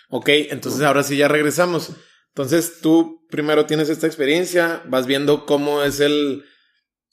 Ok, 0.10 0.29
entonces 0.51 0.82
ahora 0.84 1.01
sí 1.01 1.17
ya 1.17 1.27
regresamos. 1.27 1.94
Entonces 2.27 2.79
tú 2.79 3.25
primero 3.32 3.65
tienes 3.65 3.89
esta 3.89 4.05
experiencia, 4.05 4.84
vas 4.88 5.08
viendo 5.08 5.48
cómo 5.48 5.82
es 5.82 6.00
el 6.00 6.44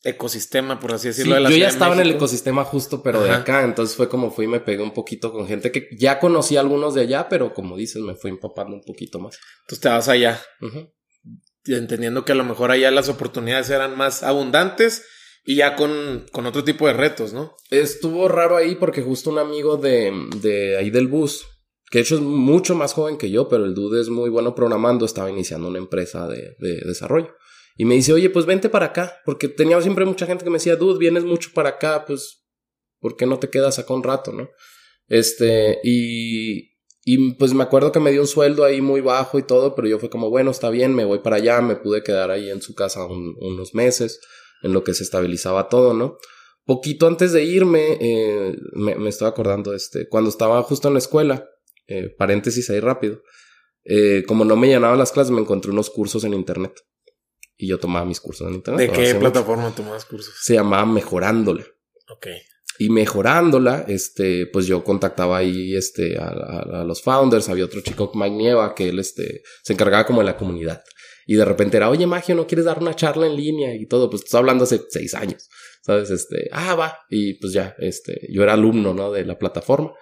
ecosistema, 0.04 0.80
por 0.80 0.92
así 0.92 1.08
decirlo. 1.08 1.38
yo 1.48 1.56
ya 1.56 1.68
estaba 1.68 1.94
en 1.94 2.00
el 2.00 2.10
ecosistema 2.10 2.64
justo, 2.64 3.02
pero 3.02 3.22
de 3.22 3.30
acá, 3.30 3.62
entonces 3.64 3.96
fue 3.96 4.08
como 4.08 4.30
fui 4.30 4.46
y 4.46 4.48
me 4.48 4.60
pegué 4.60 4.82
un 4.82 4.92
poquito 4.92 5.32
con 5.32 5.46
gente 5.46 5.70
que 5.70 5.88
ya 5.96 6.18
conocí 6.18 6.56
a 6.56 6.60
algunos 6.60 6.94
de 6.94 7.02
allá, 7.02 7.28
pero 7.28 7.54
como 7.54 7.76
dices, 7.76 8.02
me 8.02 8.14
fui 8.14 8.30
empapando 8.30 8.74
un 8.74 8.82
poquito 8.82 9.20
más. 9.20 9.38
Entonces 9.62 9.80
te 9.80 9.88
vas 9.88 10.08
allá, 10.08 10.40
entendiendo 11.66 12.24
que 12.24 12.32
a 12.32 12.36
lo 12.36 12.44
mejor 12.44 12.70
allá 12.70 12.90
las 12.90 13.08
oportunidades 13.08 13.70
eran 13.70 13.96
más 13.96 14.22
abundantes 14.22 15.04
y 15.44 15.56
ya 15.56 15.76
con, 15.76 16.26
con 16.32 16.46
otro 16.46 16.64
tipo 16.64 16.86
de 16.86 16.94
retos, 16.94 17.32
¿no? 17.32 17.54
Estuvo 17.70 18.28
raro 18.28 18.56
ahí 18.56 18.74
porque 18.74 19.02
justo 19.02 19.30
un 19.30 19.38
amigo 19.38 19.76
de, 19.76 20.12
de 20.40 20.76
ahí 20.78 20.90
del 20.90 21.06
bus, 21.06 21.44
que 21.90 21.98
de 21.98 22.02
hecho 22.02 22.16
es 22.16 22.20
mucho 22.20 22.74
más 22.74 22.92
joven 22.92 23.18
que 23.18 23.30
yo, 23.30 23.48
pero 23.48 23.64
el 23.64 23.74
dude 23.74 24.00
es 24.00 24.08
muy 24.08 24.30
bueno 24.30 24.54
programando, 24.54 25.04
estaba 25.04 25.30
iniciando 25.30 25.68
una 25.68 25.78
empresa 25.78 26.26
de, 26.26 26.56
de 26.58 26.80
desarrollo. 26.84 27.36
Y 27.76 27.84
me 27.84 27.94
dice, 27.94 28.12
oye, 28.12 28.30
pues 28.30 28.46
vente 28.46 28.68
para 28.68 28.86
acá, 28.86 29.20
porque 29.24 29.48
tenía 29.48 29.80
siempre 29.80 30.04
mucha 30.04 30.26
gente 30.26 30.44
que 30.44 30.50
me 30.50 30.56
decía, 30.56 30.76
dude, 30.76 30.98
vienes 30.98 31.24
mucho 31.24 31.50
para 31.54 31.70
acá, 31.70 32.04
pues, 32.06 32.44
¿por 33.00 33.16
qué 33.16 33.26
no 33.26 33.38
te 33.38 33.50
quedas 33.50 33.78
acá 33.78 33.94
un 33.94 34.02
rato, 34.02 34.32
no? 34.32 34.50
Este, 35.08 35.80
y, 35.82 36.72
y 37.04 37.34
pues 37.34 37.54
me 37.54 37.62
acuerdo 37.62 37.92
que 37.92 38.00
me 38.00 38.12
dio 38.12 38.20
un 38.20 38.26
sueldo 38.26 38.64
ahí 38.64 38.80
muy 38.80 39.00
bajo 39.00 39.38
y 39.38 39.42
todo, 39.42 39.74
pero 39.74 39.88
yo 39.88 39.98
fue 39.98 40.10
como, 40.10 40.30
bueno, 40.30 40.50
está 40.50 40.70
bien, 40.70 40.94
me 40.94 41.04
voy 41.04 41.20
para 41.20 41.36
allá, 41.36 41.60
me 41.60 41.76
pude 41.76 42.02
quedar 42.02 42.30
ahí 42.30 42.50
en 42.50 42.62
su 42.62 42.74
casa 42.74 43.06
unos 43.06 43.74
meses, 43.74 44.20
en 44.62 44.72
lo 44.72 44.84
que 44.84 44.94
se 44.94 45.02
estabilizaba 45.02 45.68
todo, 45.68 45.94
¿no? 45.94 46.18
Poquito 46.64 47.08
antes 47.08 47.32
de 47.32 47.42
irme, 47.42 47.98
eh, 48.00 48.54
me, 48.74 49.08
estoy 49.08 49.26
acordando, 49.26 49.74
este, 49.74 50.08
cuando 50.08 50.30
estaba 50.30 50.62
justo 50.62 50.88
en 50.88 50.94
la 50.94 50.98
escuela, 50.98 51.48
eh, 51.88 52.14
paréntesis 52.16 52.70
ahí 52.70 52.78
rápido, 52.78 53.22
eh, 53.84 54.22
como 54.28 54.44
no 54.44 54.54
me 54.54 54.68
llenaban 54.68 54.98
las 54.98 55.10
clases, 55.10 55.32
me 55.32 55.40
encontré 55.40 55.72
unos 55.72 55.90
cursos 55.90 56.22
en 56.22 56.34
internet 56.34 56.72
y 57.62 57.68
yo 57.68 57.78
tomaba 57.78 58.04
mis 58.04 58.20
cursos 58.20 58.48
en 58.48 58.54
internet. 58.54 58.90
¿De 58.90 58.96
qué 58.96 59.14
plataforma 59.14 59.72
tomabas 59.72 60.04
cursos? 60.04 60.34
Se 60.42 60.54
llamaba 60.54 60.84
Mejorándola. 60.84 61.64
Ok. 62.08 62.26
Y 62.80 62.88
mejorándola, 62.88 63.84
este, 63.86 64.46
pues 64.46 64.66
yo 64.66 64.82
contactaba 64.82 65.38
ahí, 65.38 65.76
este, 65.76 66.18
a, 66.18 66.82
los 66.84 67.02
founders. 67.02 67.48
Había 67.48 67.66
otro 67.66 67.80
chico, 67.80 68.10
Mike 68.16 68.34
Nieva, 68.34 68.74
que 68.74 68.88
él, 68.88 68.98
este, 68.98 69.42
se 69.62 69.74
encargaba 69.74 70.04
como 70.04 70.22
de 70.22 70.26
la 70.26 70.36
comunidad. 70.36 70.82
Y 71.24 71.36
de 71.36 71.44
repente 71.44 71.76
era, 71.76 71.88
oye, 71.88 72.04
Magio, 72.04 72.34
¿no 72.34 72.48
quieres 72.48 72.64
dar 72.64 72.80
una 72.80 72.96
charla 72.96 73.26
en 73.26 73.36
línea? 73.36 73.76
Y 73.76 73.86
todo, 73.86 74.10
pues 74.10 74.24
estoy 74.24 74.38
hablando 74.38 74.64
hace 74.64 74.80
seis 74.88 75.14
años, 75.14 75.48
¿sabes? 75.82 76.10
Este, 76.10 76.48
ah, 76.50 76.74
va. 76.74 76.98
Y 77.10 77.34
pues 77.34 77.52
ya, 77.52 77.76
este, 77.78 78.26
yo 78.28 78.42
era 78.42 78.54
alumno, 78.54 78.92
¿no? 78.92 79.12
De 79.12 79.24
la 79.24 79.38
plataforma. 79.38 79.92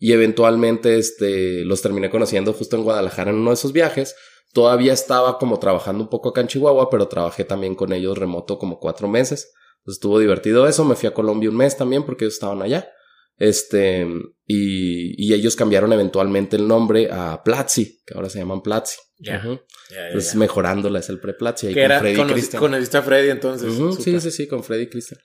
Y 0.00 0.10
eventualmente, 0.10 0.98
este, 0.98 1.64
los 1.64 1.80
terminé 1.80 2.10
conociendo 2.10 2.52
justo 2.52 2.74
en 2.74 2.82
Guadalajara 2.82 3.30
en 3.30 3.36
uno 3.36 3.50
de 3.50 3.54
esos 3.54 3.72
viajes 3.72 4.16
Todavía 4.54 4.94
estaba 4.94 5.38
como 5.38 5.58
trabajando 5.58 6.04
un 6.04 6.08
poco 6.08 6.30
acá 6.30 6.40
en 6.40 6.46
Chihuahua, 6.46 6.88
pero 6.88 7.08
trabajé 7.08 7.44
también 7.44 7.74
con 7.74 7.92
ellos 7.92 8.16
remoto 8.16 8.58
como 8.58 8.78
cuatro 8.78 9.08
meses. 9.08 9.52
Entonces 9.78 9.98
estuvo 9.98 10.18
divertido 10.18 10.66
eso. 10.66 10.84
Me 10.84 10.94
fui 10.94 11.08
a 11.08 11.12
Colombia 11.12 11.50
un 11.50 11.56
mes 11.56 11.76
también 11.76 12.04
porque 12.04 12.24
ellos 12.24 12.34
estaban 12.34 12.62
allá. 12.62 12.88
Este, 13.36 14.06
y, 14.46 15.22
y 15.22 15.34
ellos 15.34 15.56
cambiaron 15.56 15.92
eventualmente 15.92 16.56
el 16.56 16.68
nombre 16.68 17.08
a 17.10 17.42
Platzi, 17.42 18.00
que 18.06 18.14
ahora 18.14 18.30
se 18.30 18.38
llaman 18.38 18.62
Platzi. 18.62 18.96
Ya. 19.18 19.42
Entonces 19.90 20.36
mejorándola 20.36 21.00
es 21.00 21.08
el 21.08 21.20
pre-Platzi. 21.20 21.74
Que 21.74 21.82
era, 21.82 21.98
Freddy 21.98 22.16
con, 22.56 22.74
a 22.74 23.02
Freddy 23.02 23.30
entonces. 23.30 23.72
Sí, 24.00 24.20
sí, 24.20 24.30
sí, 24.30 24.46
con 24.46 24.62
Freddy 24.62 24.84
y 24.84 24.88
Cristian. 24.88 25.20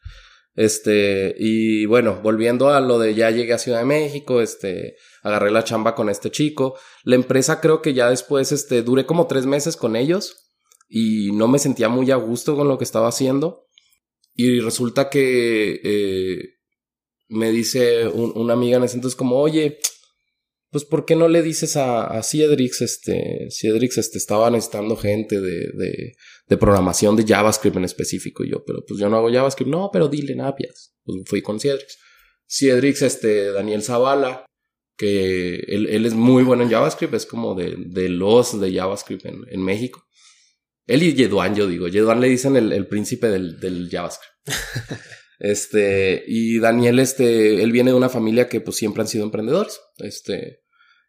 Este, 0.55 1.35
y 1.37 1.85
bueno, 1.85 2.19
volviendo 2.21 2.69
a 2.69 2.81
lo 2.81 2.99
de 2.99 3.13
ya 3.13 3.29
llegué 3.29 3.53
a 3.53 3.59
Ciudad 3.59 3.79
de 3.79 3.85
México, 3.85 4.41
este, 4.41 4.97
agarré 5.23 5.51
la 5.51 5.63
chamba 5.63 5.95
con 5.95 6.09
este 6.09 6.31
chico. 6.31 6.77
La 7.03 7.15
empresa 7.15 7.61
creo 7.61 7.81
que 7.81 7.93
ya 7.93 8.09
después, 8.09 8.51
este, 8.51 8.81
duré 8.83 9.05
como 9.05 9.27
tres 9.27 9.45
meses 9.45 9.75
con 9.75 9.95
ellos 9.95 10.51
y 10.87 11.31
no 11.31 11.47
me 11.47 11.59
sentía 11.59 11.89
muy 11.89 12.11
a 12.11 12.15
gusto 12.15 12.55
con 12.55 12.67
lo 12.67 12.77
que 12.77 12.83
estaba 12.83 13.07
haciendo. 13.07 13.65
Y 14.33 14.59
resulta 14.59 15.09
que 15.09 15.81
eh, 15.83 16.59
me 17.27 17.51
dice 17.51 18.07
una 18.07 18.53
amiga 18.53 18.77
en 18.77 18.83
ese 18.83 18.95
entonces 18.95 19.17
como, 19.17 19.37
oye, 19.37 19.79
pues 20.71 20.85
¿por 20.85 21.05
qué 21.05 21.15
no 21.15 21.27
le 21.27 21.41
dices 21.41 21.77
a, 21.77 22.05
a 22.05 22.21
Ciedrix, 22.21 22.81
este, 22.81 23.47
Ciedrix 23.49 23.97
este, 23.97 24.17
estaba 24.17 24.51
necesitando 24.51 24.95
gente 24.95 25.41
de, 25.41 26.13
de, 26.47 26.57
programación 26.57 27.15
de 27.15 27.25
JavaScript 27.25 27.77
en 27.77 27.85
específico. 27.85 28.43
Yo, 28.43 28.63
pero 28.65 28.83
pues 28.87 28.99
yo 28.99 29.09
no 29.09 29.17
hago 29.17 29.31
JavaScript. 29.31 29.69
No, 29.69 29.89
pero 29.91 30.07
dile 30.07 30.35
Napias. 30.35 30.93
Pues 31.03 31.17
fui 31.25 31.41
con 31.41 31.59
Ciedrix. 31.59 31.97
Ciedrix, 32.47 33.01
este, 33.01 33.51
Daniel 33.51 33.83
Zavala, 33.83 34.45
que 34.99 35.55
él, 35.69 35.87
él, 35.87 36.05
es 36.05 36.13
muy 36.13 36.43
bueno 36.43 36.63
en 36.63 36.69
JavaScript, 36.69 37.13
es 37.13 37.25
como 37.25 37.55
de, 37.55 37.73
de 37.77 38.09
los 38.09 38.59
de 38.59 38.73
JavaScript 38.73 39.25
en, 39.25 39.45
en 39.49 39.63
México. 39.63 40.05
Él 40.85 41.03
y 41.03 41.13
Yeduan, 41.13 41.55
yo 41.55 41.67
digo. 41.67 41.87
Yeduan 41.87 42.19
le 42.19 42.27
dicen 42.27 42.57
el, 42.57 42.73
el 42.73 42.85
príncipe 42.85 43.27
del, 43.27 43.61
del 43.61 43.87
JavaScript. 43.89 44.33
este, 45.39 46.25
y 46.27 46.59
Daniel, 46.59 46.99
este, 46.99 47.63
él 47.63 47.71
viene 47.71 47.91
de 47.91 47.97
una 47.97 48.09
familia 48.09 48.49
que 48.49 48.59
pues 48.59 48.75
siempre 48.75 49.01
han 49.01 49.07
sido 49.07 49.23
emprendedores. 49.23 49.79
Este, 49.99 50.63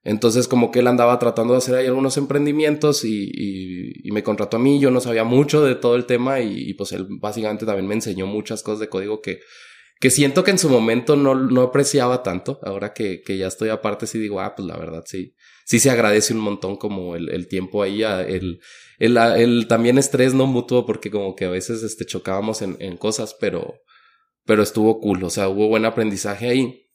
entonces 0.05 0.47
como 0.47 0.71
que 0.71 0.79
él 0.79 0.87
andaba 0.87 1.19
tratando 1.19 1.55
de 1.55 1.59
hacer 1.59 1.75
ahí 1.75 1.87
algunos 1.87 2.17
emprendimientos 2.17 3.05
y, 3.05 3.25
y, 3.25 4.09
y 4.09 4.13
me 4.13 4.23
contrató 4.23 4.59
a 4.59 4.61
mí. 4.61 4.79
Yo 4.79 4.93
no 4.93 5.01
sabía 5.01 5.25
mucho 5.25 5.65
de 5.65 5.75
todo 5.75 5.97
el 5.97 6.07
tema 6.07 6.39
y, 6.41 6.71
y 6.71 6.75
pues 6.75 6.93
él 6.93 7.09
básicamente 7.21 7.67
también 7.67 7.89
me 7.89 7.95
enseñó 7.95 8.29
muchas 8.29 8.63
cosas 8.63 8.79
de 8.79 8.89
código 8.89 9.21
que 9.21 9.41
que 10.01 10.09
siento 10.09 10.43
que 10.43 10.51
en 10.51 10.59
su 10.59 10.71
momento 10.71 11.15
no, 11.15 11.35
no 11.35 11.61
apreciaba 11.61 12.23
tanto. 12.23 12.59
Ahora 12.63 12.95
que, 12.95 13.21
que, 13.21 13.37
ya 13.37 13.47
estoy 13.47 13.69
aparte, 13.69 14.07
sí 14.07 14.19
digo, 14.19 14.41
ah, 14.41 14.55
pues 14.57 14.67
la 14.67 14.79
verdad 14.79 15.05
sí, 15.07 15.35
sí 15.67 15.79
se 15.79 15.91
agradece 15.91 16.33
un 16.33 16.41
montón 16.41 16.77
como 16.77 17.17
el, 17.17 17.29
el 17.29 17.47
tiempo 17.49 17.83
ahí, 17.83 18.03
el, 18.03 18.61
el, 18.99 19.17
el, 19.19 19.69
también 19.69 19.99
estrés 19.99 20.33
no 20.33 20.47
mutuo, 20.47 20.87
porque 20.87 21.11
como 21.11 21.37
que 21.37 21.45
a 21.45 21.51
veces 21.51 21.83
este, 21.83 22.07
chocábamos 22.07 22.63
en, 22.63 22.79
en 22.81 22.97
cosas, 22.97 23.37
pero, 23.39 23.75
pero 24.47 24.63
estuvo 24.63 25.01
cool, 25.01 25.23
o 25.23 25.29
sea, 25.29 25.51
hubo 25.51 25.69
buen 25.69 25.85
aprendizaje 25.85 26.49
ahí. 26.49 26.87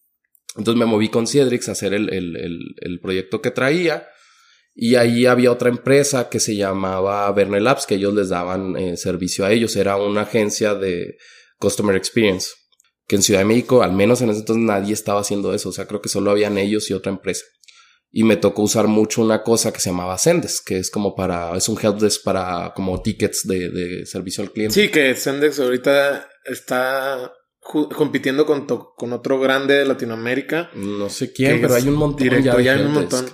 Entonces 0.58 0.80
me 0.80 0.88
moví 0.88 1.10
con 1.10 1.28
Ciedrix 1.28 1.70
a 1.70 1.74
hacer 1.74 1.94
el, 1.94 2.10
el, 2.12 3.00
proyecto 3.02 3.42
que 3.42 3.52
traía. 3.52 4.08
Y 4.74 4.96
ahí 4.96 5.26
había 5.26 5.52
otra 5.52 5.70
empresa 5.70 6.30
que 6.30 6.40
se 6.40 6.56
llamaba 6.56 7.32
Verne 7.34 7.60
Labs, 7.60 7.86
que 7.86 7.96
ellos 7.96 8.14
les 8.14 8.30
daban 8.30 8.76
eh, 8.78 8.98
servicio 8.98 9.46
a 9.46 9.52
ellos. 9.52 9.76
Era 9.76 9.98
una 9.98 10.22
agencia 10.22 10.76
de 10.76 11.18
Customer 11.60 11.96
Experience 11.96 12.52
que 13.08 13.16
en 13.16 13.22
Ciudad 13.22 13.42
de 13.42 13.46
México, 13.46 13.84
al 13.84 13.94
menos 13.94 14.22
en 14.22 14.30
ese 14.30 14.40
entonces, 14.40 14.64
nadie 14.64 14.94
estaba 14.94 15.22
haciendo 15.22 15.54
eso. 15.54 15.70
O 15.70 15.72
sea, 15.72 15.88
creo 15.88 16.02
que 16.02 16.10
solo 16.10 16.32
habían 16.32 16.58
ellos 16.58 16.90
y 16.90 16.94
otra 16.94 17.12
empresa. 17.12 17.46
Y 18.12 18.24
me 18.24 18.38
tocó 18.38 18.64
usar 18.64 18.88
mucho 18.88 19.22
una 19.22 19.44
cosa 19.44 19.74
que 19.74 19.80
se 19.80 19.90
llamaba 19.90 20.18
Sendex, 20.18 20.62
que 20.62 20.78
es 20.78 20.90
como 20.90 21.16
para, 21.16 21.56
es 21.58 21.68
un 21.68 21.78
helpdesk 21.78 22.24
para 22.24 22.74
como 22.74 23.02
tickets 23.02 23.46
de, 23.46 23.70
de 23.70 24.06
servicio 24.06 24.44
al 24.44 24.52
cliente. 24.52 24.74
Sí, 24.74 24.90
que 24.90 25.16
Sendex 25.16 25.60
ahorita 25.60 26.30
está 26.46 27.34
compitiendo 27.96 28.46
con, 28.46 28.66
con 28.66 29.14
otro 29.14 29.40
grande 29.40 29.76
de 29.76 29.86
Latinoamérica. 29.86 30.70
No 30.76 31.10
sé 31.10 31.34
quién, 31.34 31.62
pero 31.62 31.76
hay 31.76 31.88
un 31.88 31.96
montón. 31.96 32.24
Directo, 32.24 32.60
ya, 32.60 32.74
hay 32.74 32.82
un 32.82 32.94
montón. 32.94 33.26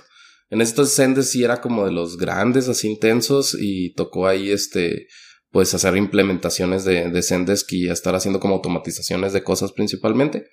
En 0.50 0.60
ese 0.60 0.72
entonces 0.72 0.94
Sendex 0.94 1.30
sí 1.30 1.44
era 1.44 1.60
como 1.60 1.86
de 1.86 1.92
los 1.92 2.18
grandes, 2.18 2.68
así 2.68 2.88
intensos, 2.88 3.56
y 3.58 3.94
tocó 3.94 4.26
ahí 4.26 4.50
este, 4.50 5.06
pues 5.52 5.72
hacer 5.74 5.96
implementaciones 5.96 6.84
de, 6.84 7.10
de 7.10 7.22
Zendesk 7.22 7.72
y 7.72 7.88
estar 7.88 8.14
haciendo 8.14 8.40
como 8.40 8.54
automatizaciones 8.54 9.32
de 9.32 9.44
cosas 9.44 9.72
principalmente. 9.72 10.48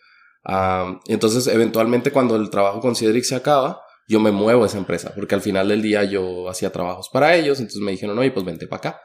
Uh, 0.45 0.99
entonces, 1.07 1.47
eventualmente 1.47 2.11
cuando 2.11 2.35
el 2.35 2.49
trabajo 2.49 2.79
con 2.81 2.95
Cedric 2.95 3.23
se 3.23 3.35
acaba, 3.35 3.81
yo 4.07 4.19
me 4.19 4.31
muevo 4.31 4.63
a 4.63 4.67
esa 4.67 4.77
empresa, 4.77 5.13
porque 5.15 5.35
al 5.35 5.41
final 5.41 5.69
del 5.69 5.81
día 5.81 6.03
yo 6.03 6.49
hacía 6.49 6.71
trabajos 6.71 7.09
para 7.13 7.35
ellos, 7.35 7.59
entonces 7.59 7.81
me 7.81 7.91
dijeron, 7.91 8.17
oye, 8.19 8.31
pues 8.31 8.45
vente 8.45 8.67
para 8.67 8.89
acá. 8.89 9.01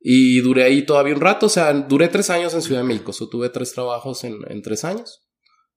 Y 0.00 0.40
duré 0.40 0.64
ahí 0.64 0.84
todavía 0.84 1.14
un 1.14 1.20
rato, 1.20 1.46
o 1.46 1.48
sea, 1.48 1.72
duré 1.72 2.08
tres 2.08 2.28
años 2.28 2.52
en 2.54 2.62
Ciudad 2.62 2.80
de 2.80 2.88
México, 2.88 3.12
o 3.18 3.28
tuve 3.28 3.48
tres 3.50 3.72
trabajos 3.72 4.24
en, 4.24 4.38
en 4.48 4.60
tres 4.60 4.84
años. 4.84 5.21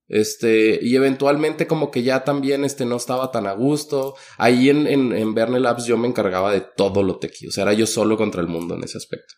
Este, 0.08 0.80
y 0.82 0.96
eventualmente 0.96 1.66
como 1.66 1.90
que 1.90 2.04
ya 2.04 2.24
también 2.24 2.64
este 2.64 2.86
no 2.86 2.96
estaba 2.96 3.32
tan 3.32 3.48
a 3.48 3.54
gusto. 3.54 4.16
Ahí 4.38 4.70
en, 4.70 4.88
en, 4.88 5.14
en 5.14 5.34
Verne 5.34 5.60
Labs 5.60 5.86
yo 5.86 5.98
me 5.98 6.08
encargaba 6.08 6.52
de 6.52 6.62
todo 6.62 7.04
lo 7.04 7.18
tequi. 7.18 7.48
O 7.48 7.52
sea, 7.52 7.64
era 7.64 7.74
yo 7.74 7.88
solo 7.88 8.18
contra 8.18 8.42
el 8.42 8.48
mundo 8.48 8.76
en 8.76 8.84
ese 8.84 8.98
aspecto. 8.98 9.34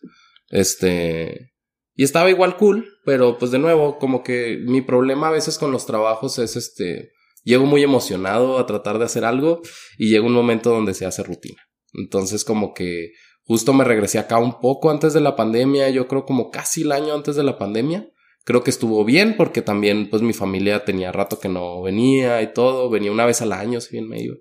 Este, 0.50 1.52
y 1.94 2.04
estaba 2.04 2.30
igual 2.30 2.56
cool, 2.56 2.86
pero 3.04 3.38
pues 3.38 3.50
de 3.50 3.58
nuevo, 3.58 3.98
como 3.98 4.22
que 4.22 4.58
mi 4.64 4.82
problema 4.82 5.28
a 5.28 5.32
veces 5.32 5.58
con 5.58 5.72
los 5.72 5.86
trabajos 5.86 6.38
es 6.38 6.56
este, 6.56 7.12
llego 7.44 7.66
muy 7.66 7.82
emocionado 7.82 8.58
a 8.58 8.66
tratar 8.66 8.98
de 8.98 9.06
hacer 9.06 9.24
algo 9.24 9.62
y 9.96 10.10
llega 10.10 10.26
un 10.26 10.32
momento 10.32 10.70
donde 10.70 10.94
se 10.94 11.06
hace 11.06 11.22
rutina. 11.22 11.60
Entonces 11.94 12.44
como 12.44 12.74
que 12.74 13.12
justo 13.44 13.72
me 13.72 13.84
regresé 13.84 14.18
acá 14.18 14.38
un 14.38 14.60
poco 14.60 14.90
antes 14.90 15.14
de 15.14 15.20
la 15.20 15.34
pandemia, 15.34 15.88
yo 15.88 16.06
creo 16.06 16.24
como 16.24 16.50
casi 16.50 16.82
el 16.82 16.92
año 16.92 17.14
antes 17.14 17.34
de 17.36 17.44
la 17.44 17.58
pandemia 17.58 18.08
creo 18.48 18.64
que 18.64 18.70
estuvo 18.70 19.04
bien 19.04 19.36
porque 19.36 19.60
también 19.60 20.08
pues 20.08 20.22
mi 20.22 20.32
familia 20.32 20.82
tenía 20.82 21.12
rato 21.12 21.38
que 21.38 21.50
no 21.50 21.82
venía 21.82 22.40
y 22.40 22.54
todo, 22.54 22.88
venía 22.88 23.12
una 23.12 23.26
vez 23.26 23.42
al 23.42 23.52
año, 23.52 23.78
si 23.78 23.90
bien 23.92 24.08
me 24.08 24.22
iba. 24.22 24.36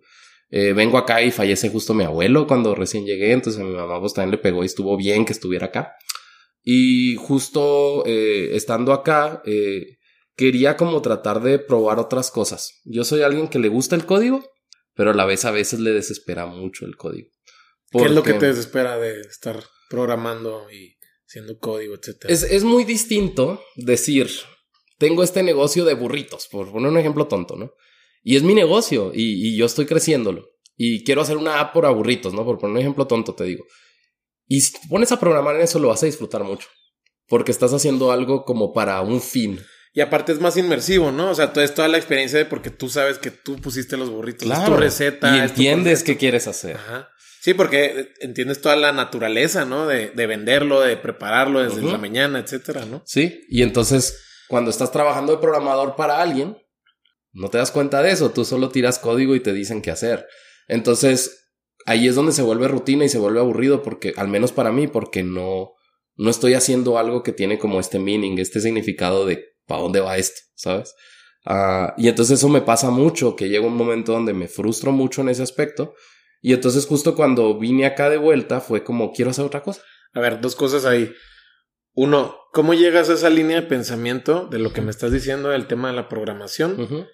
Eh, 0.49 0.71
vengo 0.71 0.97
acá 0.97 1.21
y 1.21 1.29
fallece 1.29 1.67
justo 1.67 1.93
mi 1.93 2.05
abuelo 2.05 2.47
cuando 2.47 2.73
recién 2.73 3.05
llegué, 3.05 3.33
entonces 3.33 3.61
a 3.61 3.65
mi 3.65 3.73
mamá 3.73 3.99
pues 3.99 4.13
también 4.13 4.31
le 4.31 4.37
pegó 4.37 4.63
y 4.63 4.67
estuvo 4.67 4.95
bien 4.95 5.25
que 5.25 5.33
estuviera 5.33 5.65
acá. 5.65 5.97
Y 6.63 7.17
justo 7.17 8.05
eh, 8.05 8.55
estando 8.55 8.93
acá, 8.93 9.41
eh, 9.45 9.97
quería 10.37 10.77
como 10.77 11.01
tratar 11.01 11.41
de 11.41 11.59
probar 11.59 11.99
otras 11.99 12.31
cosas. 12.31 12.79
Yo 12.85 13.03
soy 13.03 13.23
alguien 13.23 13.49
que 13.49 13.59
le 13.59 13.67
gusta 13.67 13.97
el 13.97 14.05
código, 14.05 14.41
pero 14.93 15.11
a 15.11 15.15
la 15.15 15.25
vez 15.25 15.43
a 15.43 15.51
veces 15.51 15.81
le 15.81 15.91
desespera 15.91 16.45
mucho 16.45 16.85
el 16.85 16.95
código. 16.95 17.27
¿Qué 17.91 18.05
es 18.05 18.11
lo 18.11 18.23
que 18.23 18.35
te 18.35 18.45
desespera 18.45 18.97
de 18.97 19.19
estar 19.19 19.61
programando 19.89 20.71
y 20.71 20.96
haciendo 21.27 21.59
código, 21.59 21.95
etcétera? 21.95 22.33
Es, 22.33 22.43
es 22.43 22.63
muy 22.63 22.83
distinto 22.83 23.61
decir, 23.75 24.29
tengo 24.97 25.23
este 25.23 25.43
negocio 25.43 25.85
de 25.85 25.93
burritos, 25.93 26.47
por 26.47 26.71
poner 26.71 26.89
un 26.89 26.97
ejemplo 26.97 27.27
tonto, 27.27 27.55
¿no? 27.55 27.73
Y 28.23 28.35
es 28.35 28.43
mi 28.43 28.53
negocio 28.53 29.11
y, 29.13 29.55
yo 29.55 29.65
estoy 29.65 29.85
creciéndolo. 29.85 30.49
Y 30.75 31.03
quiero 31.05 31.21
hacer 31.21 31.37
una 31.37 31.61
app 31.61 31.73
por 31.73 31.85
aburritos, 31.85 32.33
¿no? 32.33 32.43
Por 32.43 32.57
poner 32.57 32.75
un 32.75 32.81
ejemplo 32.81 33.07
tonto, 33.07 33.33
te 33.33 33.45
digo. 33.45 33.63
Y 34.47 34.61
si 34.61 34.73
te 34.73 34.79
pones 34.89 35.11
a 35.11 35.19
programar 35.19 35.55
en 35.55 35.61
eso, 35.61 35.79
lo 35.79 35.87
vas 35.87 36.03
a 36.03 36.07
disfrutar 36.07 36.43
mucho. 36.43 36.67
Porque 37.27 37.51
estás 37.51 37.73
haciendo 37.73 38.11
algo 38.11 38.43
como 38.43 38.73
para 38.73 39.01
un 39.01 39.21
fin. 39.21 39.59
Y 39.93 40.01
aparte 40.01 40.33
es 40.33 40.41
más 40.41 40.57
inmersivo, 40.57 41.11
¿no? 41.11 41.31
O 41.31 41.35
sea, 41.35 41.53
es 41.55 41.73
toda 41.73 41.87
la 41.87 41.97
experiencia 41.97 42.37
de 42.37 42.45
porque 42.45 42.69
tú 42.69 42.89
sabes 42.89 43.17
que 43.17 43.31
tú 43.31 43.55
pusiste 43.55 43.97
los 43.97 44.09
burritos, 44.09 44.49
es 44.49 44.65
tu 44.65 44.75
receta. 44.75 45.35
Y 45.35 45.39
entiendes 45.39 46.03
qué 46.03 46.17
quieres 46.17 46.47
hacer. 46.47 46.75
Ajá. 46.75 47.09
Sí, 47.41 47.53
porque 47.53 48.09
entiendes 48.19 48.61
toda 48.61 48.75
la 48.75 48.91
naturaleza, 48.91 49.65
¿no? 49.65 49.87
De, 49.87 50.09
venderlo, 50.27 50.81
de 50.81 50.97
prepararlo 50.97 51.63
desde 51.63 51.81
la 51.81 51.97
mañana, 51.97 52.39
etcétera, 52.39 52.85
¿no? 52.85 53.01
Sí, 53.05 53.41
y 53.49 53.61
entonces 53.61 54.23
cuando 54.47 54.71
estás 54.71 54.91
trabajando 54.91 55.33
de 55.33 55.39
programador 55.39 55.95
para 55.95 56.21
alguien, 56.21 56.57
no 57.33 57.49
te 57.49 57.57
das 57.57 57.71
cuenta 57.71 58.01
de 58.01 58.11
eso, 58.11 58.31
tú 58.31 58.45
solo 58.45 58.69
tiras 58.69 58.99
código 58.99 59.35
y 59.35 59.39
te 59.39 59.53
dicen 59.53 59.81
qué 59.81 59.91
hacer. 59.91 60.25
Entonces, 60.67 61.51
ahí 61.85 62.07
es 62.07 62.15
donde 62.15 62.31
se 62.31 62.41
vuelve 62.41 62.67
rutina 62.67 63.05
y 63.05 63.09
se 63.09 63.19
vuelve 63.19 63.39
aburrido 63.39 63.83
porque, 63.83 64.13
al 64.17 64.27
menos 64.27 64.51
para 64.51 64.71
mí, 64.71 64.87
porque 64.87 65.23
no, 65.23 65.73
no 66.15 66.29
estoy 66.29 66.53
haciendo 66.53 66.97
algo 66.97 67.23
que 67.23 67.31
tiene 67.31 67.59
como 67.59 67.79
este 67.79 67.99
meaning, 67.99 68.39
este 68.39 68.59
significado 68.59 69.25
de 69.25 69.45
para 69.65 69.81
dónde 69.81 69.99
va 69.99 70.17
esto, 70.17 70.41
¿sabes? 70.55 70.95
Ah, 71.45 71.93
y 71.97 72.07
entonces 72.07 72.39
eso 72.39 72.49
me 72.49 72.61
pasa 72.61 72.89
mucho, 72.89 73.35
que 73.35 73.49
llega 73.49 73.65
un 73.65 73.75
momento 73.77 74.13
donde 74.13 74.33
me 74.33 74.47
frustro 74.47 74.91
mucho 74.91 75.21
en 75.21 75.29
ese 75.29 75.43
aspecto. 75.43 75.93
Y 76.41 76.53
entonces 76.53 76.85
justo 76.85 77.15
cuando 77.15 77.57
vine 77.57 77.85
acá 77.85 78.09
de 78.09 78.17
vuelta 78.17 78.61
fue 78.61 78.83
como, 78.83 79.11
quiero 79.11 79.31
hacer 79.31 79.45
otra 79.45 79.63
cosa. 79.63 79.81
A 80.13 80.19
ver, 80.19 80.41
dos 80.41 80.55
cosas 80.55 80.85
ahí. 80.85 81.11
Uno, 81.93 82.37
¿cómo 82.53 82.73
llegas 82.73 83.09
a 83.09 83.13
esa 83.13 83.29
línea 83.29 83.61
de 83.61 83.67
pensamiento 83.67 84.47
de 84.51 84.59
lo 84.59 84.71
que 84.71 84.81
me 84.81 84.91
estás 84.91 85.11
diciendo 85.11 85.49
del 85.49 85.67
tema 85.67 85.89
de 85.89 85.95
la 85.95 86.09
programación? 86.09 87.07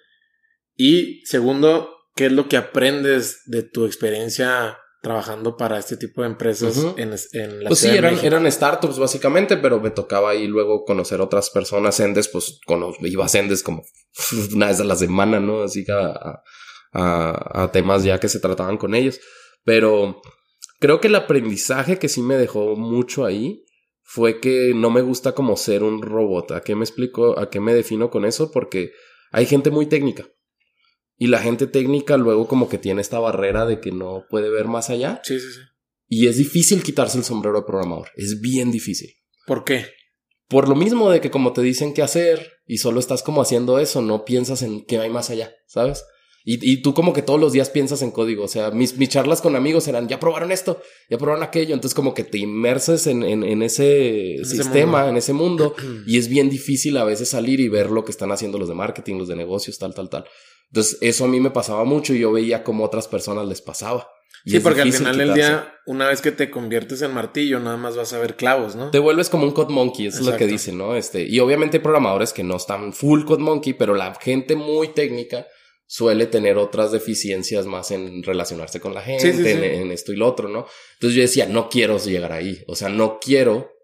Y 0.76 1.24
segundo, 1.24 1.90
¿qué 2.14 2.26
es 2.26 2.32
lo 2.32 2.48
que 2.48 2.56
aprendes 2.56 3.42
de 3.46 3.62
tu 3.62 3.86
experiencia 3.86 4.78
trabajando 5.04 5.56
para 5.58 5.78
este 5.78 5.98
tipo 5.98 6.22
de 6.22 6.28
empresas 6.28 6.78
en, 6.96 7.14
en, 7.32 7.62
la 7.62 7.68
Pues 7.68 7.80
sí, 7.80 7.88
eran, 7.88 8.18
eran, 8.24 8.50
startups 8.50 8.98
básicamente, 8.98 9.58
pero 9.58 9.78
me 9.78 9.90
tocaba 9.90 10.30
ahí 10.30 10.46
luego 10.46 10.84
conocer 10.84 11.20
otras 11.20 11.50
personas. 11.50 11.94
Sendes, 11.94 12.28
pues 12.28 12.58
iba 13.02 13.24
a 13.24 13.28
Sendes 13.28 13.62
como 13.62 13.84
una 14.54 14.68
vez 14.68 14.80
a 14.80 14.84
la 14.84 14.96
semana, 14.96 15.40
¿no? 15.40 15.62
Así 15.62 15.84
que 15.84 15.92
a, 15.92 16.06
a, 16.06 16.42
a, 16.94 17.70
temas 17.72 18.04
ya 18.04 18.18
que 18.20 18.28
se 18.28 18.40
trataban 18.40 18.78
con 18.78 18.94
ellos. 18.94 19.20
Pero 19.64 20.22
creo 20.80 21.00
que 21.00 21.08
el 21.08 21.14
aprendizaje 21.14 21.98
que 21.98 22.08
sí 22.08 22.22
me 22.22 22.36
dejó 22.36 22.76
mucho 22.76 23.24
ahí 23.24 23.64
fue 24.02 24.40
que 24.40 24.72
no 24.74 24.90
me 24.90 25.02
gusta 25.02 25.32
como 25.32 25.56
ser 25.56 25.82
un 25.82 26.02
robot. 26.02 26.52
¿A 26.52 26.60
qué 26.60 26.74
me 26.74 26.84
explico? 26.84 27.38
¿A 27.38 27.50
qué 27.50 27.60
me 27.60 27.74
defino 27.74 28.10
con 28.10 28.24
eso? 28.24 28.50
Porque 28.50 28.92
hay 29.32 29.46
gente 29.46 29.70
muy 29.70 29.86
técnica. 29.86 30.28
Y 31.16 31.28
la 31.28 31.38
gente 31.38 31.66
técnica 31.66 32.16
luego 32.16 32.48
como 32.48 32.68
que 32.68 32.78
tiene 32.78 33.00
esta 33.00 33.18
barrera 33.18 33.66
de 33.66 33.80
que 33.80 33.92
no 33.92 34.24
puede 34.28 34.50
ver 34.50 34.66
más 34.66 34.90
allá. 34.90 35.20
Sí, 35.24 35.38
sí, 35.38 35.46
sí. 35.52 35.60
Y 36.06 36.26
es 36.28 36.36
difícil 36.36 36.82
quitarse 36.82 37.18
el 37.18 37.24
sombrero 37.24 37.60
de 37.60 37.66
programador. 37.66 38.10
Es 38.16 38.40
bien 38.40 38.70
difícil. 38.70 39.10
¿Por 39.46 39.64
qué? 39.64 39.86
Por 40.48 40.68
lo 40.68 40.74
mismo 40.74 41.10
de 41.10 41.20
que 41.20 41.30
como 41.30 41.52
te 41.52 41.62
dicen 41.62 41.94
qué 41.94 42.02
hacer 42.02 42.52
y 42.66 42.78
solo 42.78 43.00
estás 43.00 43.22
como 43.22 43.40
haciendo 43.40 43.78
eso, 43.78 44.02
no 44.02 44.24
piensas 44.24 44.62
en 44.62 44.84
qué 44.84 44.98
hay 44.98 45.10
más 45.10 45.30
allá, 45.30 45.54
¿sabes? 45.66 46.04
Y, 46.46 46.72
y 46.72 46.82
tú 46.82 46.92
como 46.92 47.14
que 47.14 47.22
todos 47.22 47.40
los 47.40 47.52
días 47.52 47.70
piensas 47.70 48.02
en 48.02 48.10
código. 48.10 48.44
O 48.44 48.48
sea, 48.48 48.70
mis, 48.70 48.98
mis 48.98 49.08
charlas 49.08 49.40
con 49.40 49.56
amigos 49.56 49.88
eran, 49.88 50.08
ya 50.08 50.20
probaron 50.20 50.52
esto, 50.52 50.82
ya 51.08 51.16
probaron 51.16 51.42
aquello. 51.42 51.74
Entonces 51.74 51.94
como 51.94 52.12
que 52.12 52.22
te 52.22 52.36
inmerses 52.36 53.06
en, 53.06 53.22
en, 53.22 53.42
en 53.42 53.62
ese, 53.62 54.40
sistema, 54.44 55.08
en 55.08 55.16
ese 55.16 55.32
mundo. 55.32 55.74
y 56.06 56.18
es 56.18 56.28
bien 56.28 56.50
difícil 56.50 56.98
a 56.98 57.04
veces 57.04 57.30
salir 57.30 57.60
y 57.60 57.68
ver 57.68 57.90
lo 57.90 58.04
que 58.04 58.12
están 58.12 58.30
haciendo 58.30 58.58
los 58.58 58.68
de 58.68 58.74
marketing, 58.74 59.16
los 59.16 59.28
de 59.28 59.36
negocios, 59.36 59.78
tal, 59.78 59.94
tal, 59.94 60.10
tal. 60.10 60.26
Entonces, 60.66 60.98
eso 61.00 61.24
a 61.24 61.28
mí 61.28 61.40
me 61.40 61.50
pasaba 61.50 61.84
mucho 61.84 62.12
y 62.12 62.18
yo 62.18 62.32
veía 62.32 62.62
cómo 62.62 62.84
otras 62.84 63.08
personas 63.08 63.46
les 63.46 63.62
pasaba. 63.62 64.06
sí, 64.44 64.60
porque 64.60 64.82
al 64.82 64.92
final 64.92 65.16
del 65.16 65.32
día, 65.32 65.72
una 65.86 66.08
vez 66.08 66.20
que 66.20 66.32
te 66.32 66.50
conviertes 66.50 67.00
en 67.00 67.14
martillo, 67.14 67.58
nada 67.58 67.78
más 67.78 67.96
vas 67.96 68.12
a 68.12 68.18
ver 68.18 68.36
clavos, 68.36 68.76
¿no? 68.76 68.90
Te 68.90 68.98
vuelves 68.98 69.30
como 69.30 69.44
un 69.44 69.52
code 69.52 69.72
monkey, 69.72 70.08
eso 70.08 70.18
es 70.18 70.26
lo 70.26 70.36
que 70.36 70.46
dicen, 70.46 70.76
¿no? 70.76 70.94
Este, 70.94 71.22
y 71.22 71.40
obviamente 71.40 71.78
hay 71.78 71.82
programadores 71.82 72.34
que 72.34 72.42
no 72.42 72.56
están 72.56 72.92
full 72.92 73.24
code 73.24 73.42
monkey, 73.42 73.72
pero 73.72 73.94
la 73.94 74.14
gente 74.16 74.56
muy 74.56 74.88
técnica 74.88 75.46
suele 75.86 76.26
tener 76.26 76.58
otras 76.58 76.92
deficiencias 76.92 77.66
más 77.66 77.90
en 77.90 78.22
relacionarse 78.22 78.80
con 78.80 78.94
la 78.94 79.02
gente, 79.02 79.80
en, 79.80 79.90
esto 79.92 80.12
y 80.12 80.16
lo 80.16 80.26
otro, 80.26 80.48
¿no? 80.48 80.66
Entonces 80.94 81.16
yo 81.16 81.22
decía, 81.22 81.46
no 81.46 81.68
quiero 81.68 81.98
llegar 81.98 82.32
ahí, 82.32 82.64
o 82.66 82.74
sea, 82.74 82.88
no 82.88 83.18
quiero 83.20 83.74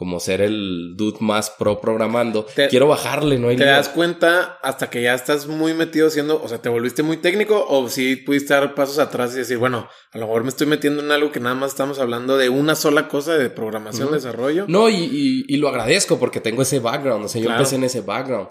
como 0.00 0.18
ser 0.18 0.40
el 0.40 0.94
dude 0.96 1.18
más 1.20 1.50
pro 1.50 1.78
programando. 1.78 2.46
Quiero 2.70 2.88
bajarle, 2.88 3.38
¿no? 3.38 3.48
Hay 3.48 3.56
¿Te 3.56 3.66
das 3.66 3.90
cuenta 3.90 4.58
hasta 4.62 4.88
que 4.88 5.02
ya 5.02 5.12
estás 5.12 5.46
muy 5.46 5.74
metido 5.74 6.08
siendo, 6.08 6.42
o 6.42 6.48
sea, 6.48 6.56
te 6.56 6.70
volviste 6.70 7.02
muy 7.02 7.18
técnico 7.18 7.66
o 7.68 7.86
si 7.90 8.16
pudiste 8.16 8.54
dar 8.54 8.74
pasos 8.74 8.98
atrás 8.98 9.34
y 9.34 9.40
decir, 9.40 9.58
bueno, 9.58 9.90
a 10.12 10.18
lo 10.18 10.26
mejor 10.26 10.42
me 10.42 10.48
estoy 10.48 10.66
metiendo 10.66 11.02
en 11.02 11.10
algo 11.10 11.30
que 11.30 11.40
nada 11.40 11.54
más 11.54 11.72
estamos 11.72 11.98
hablando 11.98 12.38
de 12.38 12.48
una 12.48 12.76
sola 12.76 13.08
cosa 13.08 13.36
de 13.36 13.50
programación, 13.50 14.10
desarrollo? 14.10 14.64
No, 14.68 14.88
y, 14.88 15.44
y, 15.46 15.56
lo 15.58 15.68
agradezco 15.68 16.18
porque 16.18 16.40
tengo 16.40 16.62
ese 16.62 16.78
background, 16.78 17.26
o 17.26 17.28
sea, 17.28 17.42
yo 17.42 17.50
empecé 17.50 17.76
en 17.76 17.84
ese 17.84 18.00
background. 18.00 18.48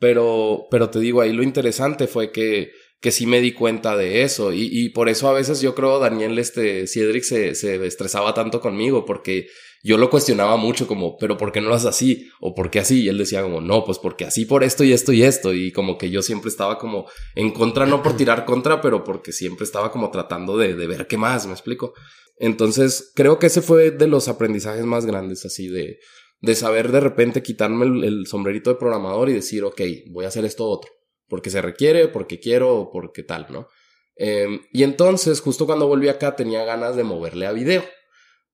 Pero, 0.00 0.66
pero 0.70 0.90
te 0.90 0.98
digo, 0.98 1.20
ahí 1.20 1.32
lo 1.32 1.44
interesante 1.44 2.08
fue 2.08 2.32
que 2.32 2.72
que 3.00 3.10
sí 3.10 3.26
me 3.26 3.40
di 3.40 3.52
cuenta 3.52 3.96
de 3.96 4.22
eso. 4.22 4.52
Y, 4.52 4.68
y 4.70 4.90
por 4.90 5.08
eso 5.08 5.28
a 5.28 5.32
veces 5.32 5.60
yo 5.60 5.74
creo 5.74 5.98
Daniel 5.98 6.38
este, 6.38 6.86
Ciedric 6.86 7.22
se, 7.22 7.54
se 7.54 7.84
estresaba 7.86 8.34
tanto 8.34 8.60
conmigo 8.60 9.06
porque 9.06 9.48
yo 9.82 9.96
lo 9.96 10.10
cuestionaba 10.10 10.56
mucho 10.58 10.86
como, 10.86 11.16
pero 11.16 11.38
¿por 11.38 11.52
qué 11.52 11.62
no 11.62 11.70
lo 11.70 11.74
haces 11.74 11.88
así? 11.88 12.28
¿O 12.40 12.54
por 12.54 12.70
qué 12.70 12.80
así? 12.80 13.02
Y 13.02 13.08
él 13.08 13.16
decía 13.16 13.42
como, 13.42 13.62
no, 13.62 13.84
pues 13.84 13.98
porque 13.98 14.26
así 14.26 14.44
por 14.44 14.62
esto 14.62 14.84
y 14.84 14.92
esto 14.92 15.12
y 15.12 15.22
esto. 15.22 15.54
Y 15.54 15.72
como 15.72 15.96
que 15.96 16.10
yo 16.10 16.20
siempre 16.20 16.50
estaba 16.50 16.76
como 16.76 17.08
en 17.34 17.52
contra, 17.52 17.86
no 17.86 18.02
por 18.02 18.16
tirar 18.16 18.44
contra, 18.44 18.82
pero 18.82 19.02
porque 19.02 19.32
siempre 19.32 19.64
estaba 19.64 19.90
como 19.90 20.10
tratando 20.10 20.58
de, 20.58 20.74
de 20.74 20.86
ver 20.86 21.06
qué 21.06 21.16
más, 21.16 21.46
me 21.46 21.52
explico. 21.52 21.94
Entonces 22.36 23.12
creo 23.14 23.38
que 23.38 23.46
ese 23.46 23.62
fue 23.62 23.90
de 23.90 24.06
los 24.06 24.28
aprendizajes 24.28 24.84
más 24.84 25.06
grandes 25.06 25.46
así 25.46 25.68
de, 25.68 25.98
de 26.40 26.54
saber 26.54 26.90
de 26.90 27.00
repente 27.00 27.42
quitarme 27.42 27.86
el, 28.06 28.26
sombrerito 28.26 28.70
de 28.70 28.76
programador 28.76 29.28
y 29.28 29.34
decir, 29.34 29.64
ok, 29.64 29.80
voy 30.10 30.24
a 30.24 30.28
hacer 30.28 30.44
esto 30.44 30.66
otro 30.68 30.90
porque 31.28 31.50
se 31.50 31.62
requiere, 31.62 32.08
porque 32.08 32.40
quiero 32.40 32.90
porque 32.92 33.22
tal, 33.22 33.46
¿no? 33.50 33.68
Em, 34.16 34.60
y 34.72 34.82
entonces, 34.82 35.40
justo 35.40 35.64
cuando 35.64 35.86
volví 35.86 36.08
acá, 36.08 36.34
tenía 36.34 36.64
ganas 36.64 36.96
de 36.96 37.04
moverle 37.04 37.46
a 37.46 37.52
video, 37.52 37.84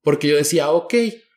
porque 0.03 0.29
yo 0.29 0.37
decía, 0.37 0.71
ok, 0.71 0.95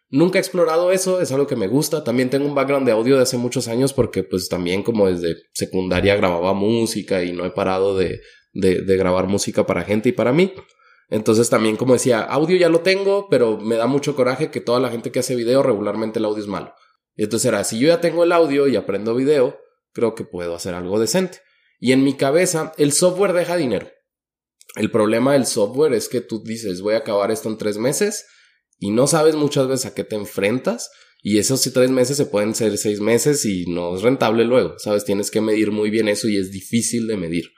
nunca 0.09 0.38
he 0.38 0.41
explorado 0.41 0.91
eso, 0.91 1.21
es 1.21 1.31
algo 1.31 1.47
que 1.47 1.55
me 1.55 1.67
gusta, 1.67 2.03
también 2.03 2.29
tengo 2.29 2.45
un 2.45 2.55
background 2.55 2.85
de 2.85 2.91
audio 2.91 3.15
de 3.15 3.23
hace 3.23 3.38
muchos 3.38 3.67
años, 3.69 3.93
porque 3.93 4.23
pues 4.23 4.49
también 4.49 4.83
como 4.83 5.07
desde 5.07 5.38
secundaria 5.53 6.15
grababa 6.15 6.53
música 6.53 7.23
y 7.23 7.31
no 7.31 7.45
he 7.45 7.51
parado 7.51 7.97
de, 7.97 8.21
de 8.53 8.97
grabar 8.97 9.27
música 9.27 9.65
para 9.65 9.83
gente 9.83 10.09
y 10.09 10.12
para 10.12 10.33
mí. 10.33 10.53
Entonces 11.10 11.50
también 11.50 11.76
como 11.76 11.93
decía, 11.93 12.22
audio 12.22 12.56
ya 12.58 12.69
lo 12.69 12.82
tengo, 12.82 13.28
pero 13.30 13.58
me 13.58 13.76
da 13.76 13.88
mucho 13.88 14.15
coraje 14.15 14.52
que 14.52 14.62
toda 14.62 14.80
la 14.80 14.89
gente 14.89 15.12
que 15.12 15.19
hace 15.19 15.36
video 15.36 15.63
regularmente 15.63 16.19
el 16.19 16.26
audio 16.26 16.41
es 16.41 16.48
malo. 16.48 16.74
Entonces 17.15 17.48
era, 17.48 17.63
si 17.63 17.80
yo 17.80 17.88
ya 17.88 18.00
tengo 18.00 18.24
el 18.24 18.32
audio 18.32 18.67
y 18.67 18.76
aprendo 18.76 19.15
video, 19.15 19.60
creo 19.91 20.15
que 20.15 20.24
puedo 20.24 20.56
hacer 20.56 20.76
algo 20.76 21.00
decente. 21.00 21.39
Y 21.80 21.91
en 21.93 22.04
mi 22.04 22.13
cabeza, 22.15 22.74
el 22.78 22.91
software 22.91 23.34
deja 23.34 23.58
dinero. 23.58 23.89
El 24.76 24.91
problema 24.91 25.34
del 25.34 25.45
software 25.45 25.93
es 25.93 26.10
que 26.10 26.22
tú 26.22 26.43
dices, 26.43 26.82
voy 26.82 26.93
a 26.93 27.00
acabar 27.00 27.32
esto 27.32 27.50
en 27.50 27.58
tres 27.58 27.78
meses 27.78 28.28
y 28.78 28.91
no 28.91 29.08
sabes 29.08 29.36
muchas 29.36 29.67
veces 29.67 29.88
a 29.88 29.95
qué 29.95 30.04
te 30.04 30.15
enfrentas. 30.15 30.91
Y 31.22 31.38
esos 31.38 31.62
tres 31.74 31.89
meses 31.89 32.15
se 32.15 32.26
pueden 32.26 32.56
ser 32.56 32.78
seis 32.78 33.02
meses 33.02 33.43
y 33.45 33.65
no 33.65 33.95
es 33.95 34.04
rentable 34.04 34.45
luego, 34.45 34.76
¿sabes? 34.78 35.04
Tienes 35.04 35.32
que 35.32 35.41
medir 35.41 35.72
muy 35.72 35.89
bien 35.89 36.08
eso 36.08 36.30
y 36.30 36.38
es 36.38 36.52
difícil 36.52 37.08
de 37.08 37.17
medir. 37.17 37.52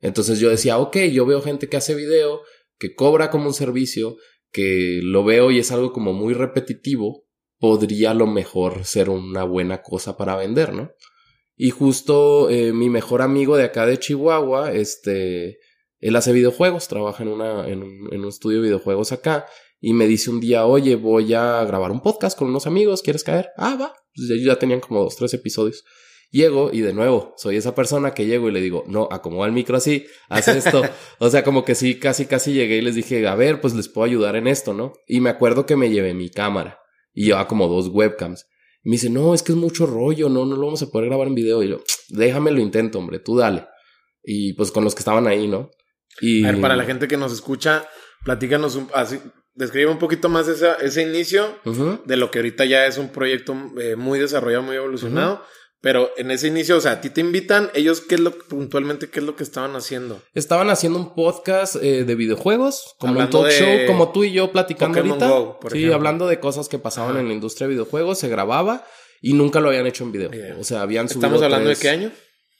Entonces 0.00 0.38
yo 0.38 0.50
decía, 0.50 0.76
ok, 0.76 0.96
yo 1.12 1.24
veo 1.24 1.40
gente 1.40 1.68
que 1.68 1.78
hace 1.78 1.94
video, 1.94 2.42
que 2.78 2.94
cobra 2.94 3.30
como 3.30 3.46
un 3.46 3.54
servicio, 3.54 4.16
que 4.52 5.00
lo 5.02 5.24
veo 5.24 5.50
y 5.50 5.58
es 5.58 5.72
algo 5.72 5.92
como 5.92 6.12
muy 6.12 6.34
repetitivo, 6.34 7.26
podría 7.58 8.10
a 8.10 8.14
lo 8.14 8.26
mejor 8.26 8.84
ser 8.84 9.10
una 9.10 9.44
buena 9.44 9.82
cosa 9.82 10.16
para 10.16 10.36
vender, 10.36 10.72
¿no? 10.72 10.90
Y 11.56 11.70
justo 11.70 12.50
eh, 12.50 12.72
mi 12.72 12.90
mejor 12.90 13.22
amigo 13.22 13.56
de 13.56 13.64
acá 13.64 13.86
de 13.86 13.98
Chihuahua, 13.98 14.72
este, 14.72 15.58
él 16.00 16.16
hace 16.16 16.32
videojuegos, 16.32 16.88
trabaja 16.88 17.22
en, 17.22 17.30
una, 17.30 17.66
en, 17.66 17.82
un, 17.82 18.08
en 18.12 18.20
un 18.20 18.28
estudio 18.28 18.58
de 18.58 18.64
videojuegos 18.64 19.12
acá. 19.12 19.46
y 19.80 19.92
me 19.94 20.06
dice 20.06 20.30
un 20.30 20.40
día, 20.40 20.66
oye, 20.66 20.96
voy 20.96 21.32
a 21.32 21.64
grabar 21.64 21.90
un 21.90 22.02
podcast 22.02 22.38
con 22.38 22.48
unos 22.48 22.66
amigos, 22.66 23.02
¿quieres 23.02 23.24
caer? 23.24 23.50
Ah, 23.56 23.76
va. 23.80 23.94
Pues 24.14 24.28
ya 24.42 24.58
tenían 24.58 24.80
como 24.80 25.02
dos, 25.02 25.16
tres 25.16 25.32
episodios. 25.34 25.84
Llego 26.36 26.70
y 26.70 26.82
de 26.82 26.92
nuevo, 26.92 27.32
soy 27.38 27.56
esa 27.56 27.74
persona 27.74 28.12
que 28.12 28.26
llego 28.26 28.50
y 28.50 28.52
le 28.52 28.60
digo, 28.60 28.84
no, 28.86 29.08
acomoda 29.10 29.46
el 29.46 29.54
micro 29.54 29.78
así, 29.78 30.06
haz 30.28 30.48
esto. 30.48 30.82
o 31.18 31.30
sea, 31.30 31.42
como 31.42 31.64
que 31.64 31.74
sí, 31.74 31.98
casi, 31.98 32.26
casi 32.26 32.52
llegué 32.52 32.76
y 32.76 32.82
les 32.82 32.94
dije, 32.94 33.26
a 33.26 33.34
ver, 33.34 33.62
pues 33.62 33.74
les 33.74 33.88
puedo 33.88 34.04
ayudar 34.04 34.36
en 34.36 34.46
esto, 34.46 34.74
¿no? 34.74 34.92
Y 35.06 35.20
me 35.20 35.30
acuerdo 35.30 35.64
que 35.64 35.76
me 35.76 35.88
llevé 35.88 36.12
mi 36.12 36.28
cámara 36.28 36.78
y 37.14 37.24
llevaba 37.24 37.48
como 37.48 37.68
dos 37.68 37.88
webcams. 37.88 38.44
Y 38.84 38.90
me 38.90 38.96
dice, 38.96 39.08
no, 39.08 39.32
es 39.32 39.42
que 39.42 39.52
es 39.52 39.58
mucho 39.58 39.86
rollo, 39.86 40.28
no, 40.28 40.44
no 40.44 40.56
lo 40.56 40.66
vamos 40.66 40.82
a 40.82 40.90
poder 40.90 41.08
grabar 41.08 41.28
en 41.28 41.34
video. 41.34 41.62
Y 41.62 41.70
yo, 41.70 41.80
déjame 42.10 42.50
lo 42.50 42.60
intento, 42.60 42.98
hombre, 42.98 43.18
tú 43.18 43.38
dale. 43.38 43.66
Y 44.22 44.52
pues 44.52 44.70
con 44.70 44.84
los 44.84 44.94
que 44.94 44.98
estaban 44.98 45.26
ahí, 45.26 45.48
¿no? 45.48 45.70
Y... 46.20 46.44
A 46.44 46.52
ver, 46.52 46.60
para 46.60 46.76
la 46.76 46.84
gente 46.84 47.08
que 47.08 47.16
nos 47.16 47.32
escucha, 47.32 47.88
platícanos 48.24 48.74
un, 48.74 48.90
así, 48.92 49.18
describe 49.54 49.90
un 49.90 49.98
poquito 49.98 50.28
más 50.28 50.48
esa, 50.48 50.74
ese 50.74 51.02
inicio 51.02 51.58
de 52.04 52.16
lo 52.18 52.30
que 52.30 52.40
ahorita 52.40 52.66
ya 52.66 52.86
es 52.86 52.98
un 52.98 53.08
proyecto 53.08 53.56
eh, 53.80 53.96
muy 53.96 54.18
desarrollado, 54.18 54.62
muy 54.62 54.76
evolucionado. 54.76 55.42
Pero 55.86 56.10
en 56.16 56.32
ese 56.32 56.48
inicio, 56.48 56.78
o 56.78 56.80
sea, 56.80 56.90
a 56.90 57.00
ti 57.00 57.10
te 57.10 57.20
invitan, 57.20 57.70
ellos, 57.72 58.00
¿qué 58.00 58.16
es 58.16 58.20
lo 58.20 58.36
puntualmente, 58.36 59.08
qué 59.08 59.20
es 59.20 59.24
lo 59.24 59.36
que 59.36 59.44
estaban 59.44 59.76
haciendo? 59.76 60.20
Estaban 60.34 60.68
haciendo 60.68 60.98
un 60.98 61.14
podcast 61.14 61.76
eh, 61.76 62.02
de 62.02 62.14
videojuegos, 62.16 62.96
como 62.98 63.20
un 63.20 63.30
talk 63.30 63.48
show, 63.50 63.86
como 63.86 64.10
tú 64.10 64.24
y 64.24 64.32
yo 64.32 64.50
platicando 64.50 64.98
ahorita. 64.98 65.58
sí, 65.70 65.92
hablando 65.92 66.26
de 66.26 66.40
cosas 66.40 66.68
que 66.68 66.80
pasaban 66.80 67.18
en 67.18 67.28
la 67.28 67.34
industria 67.34 67.68
de 67.68 67.74
videojuegos, 67.74 68.18
se 68.18 68.28
grababa 68.28 68.84
y 69.22 69.34
nunca 69.34 69.60
lo 69.60 69.68
habían 69.68 69.86
hecho 69.86 70.02
en 70.02 70.10
video. 70.10 70.58
O 70.58 70.64
sea, 70.64 70.82
habían 70.82 71.08
subido. 71.08 71.28
¿Estamos 71.28 71.42
hablando 71.44 71.68
de 71.68 71.76
qué 71.76 71.88
año? 71.88 72.10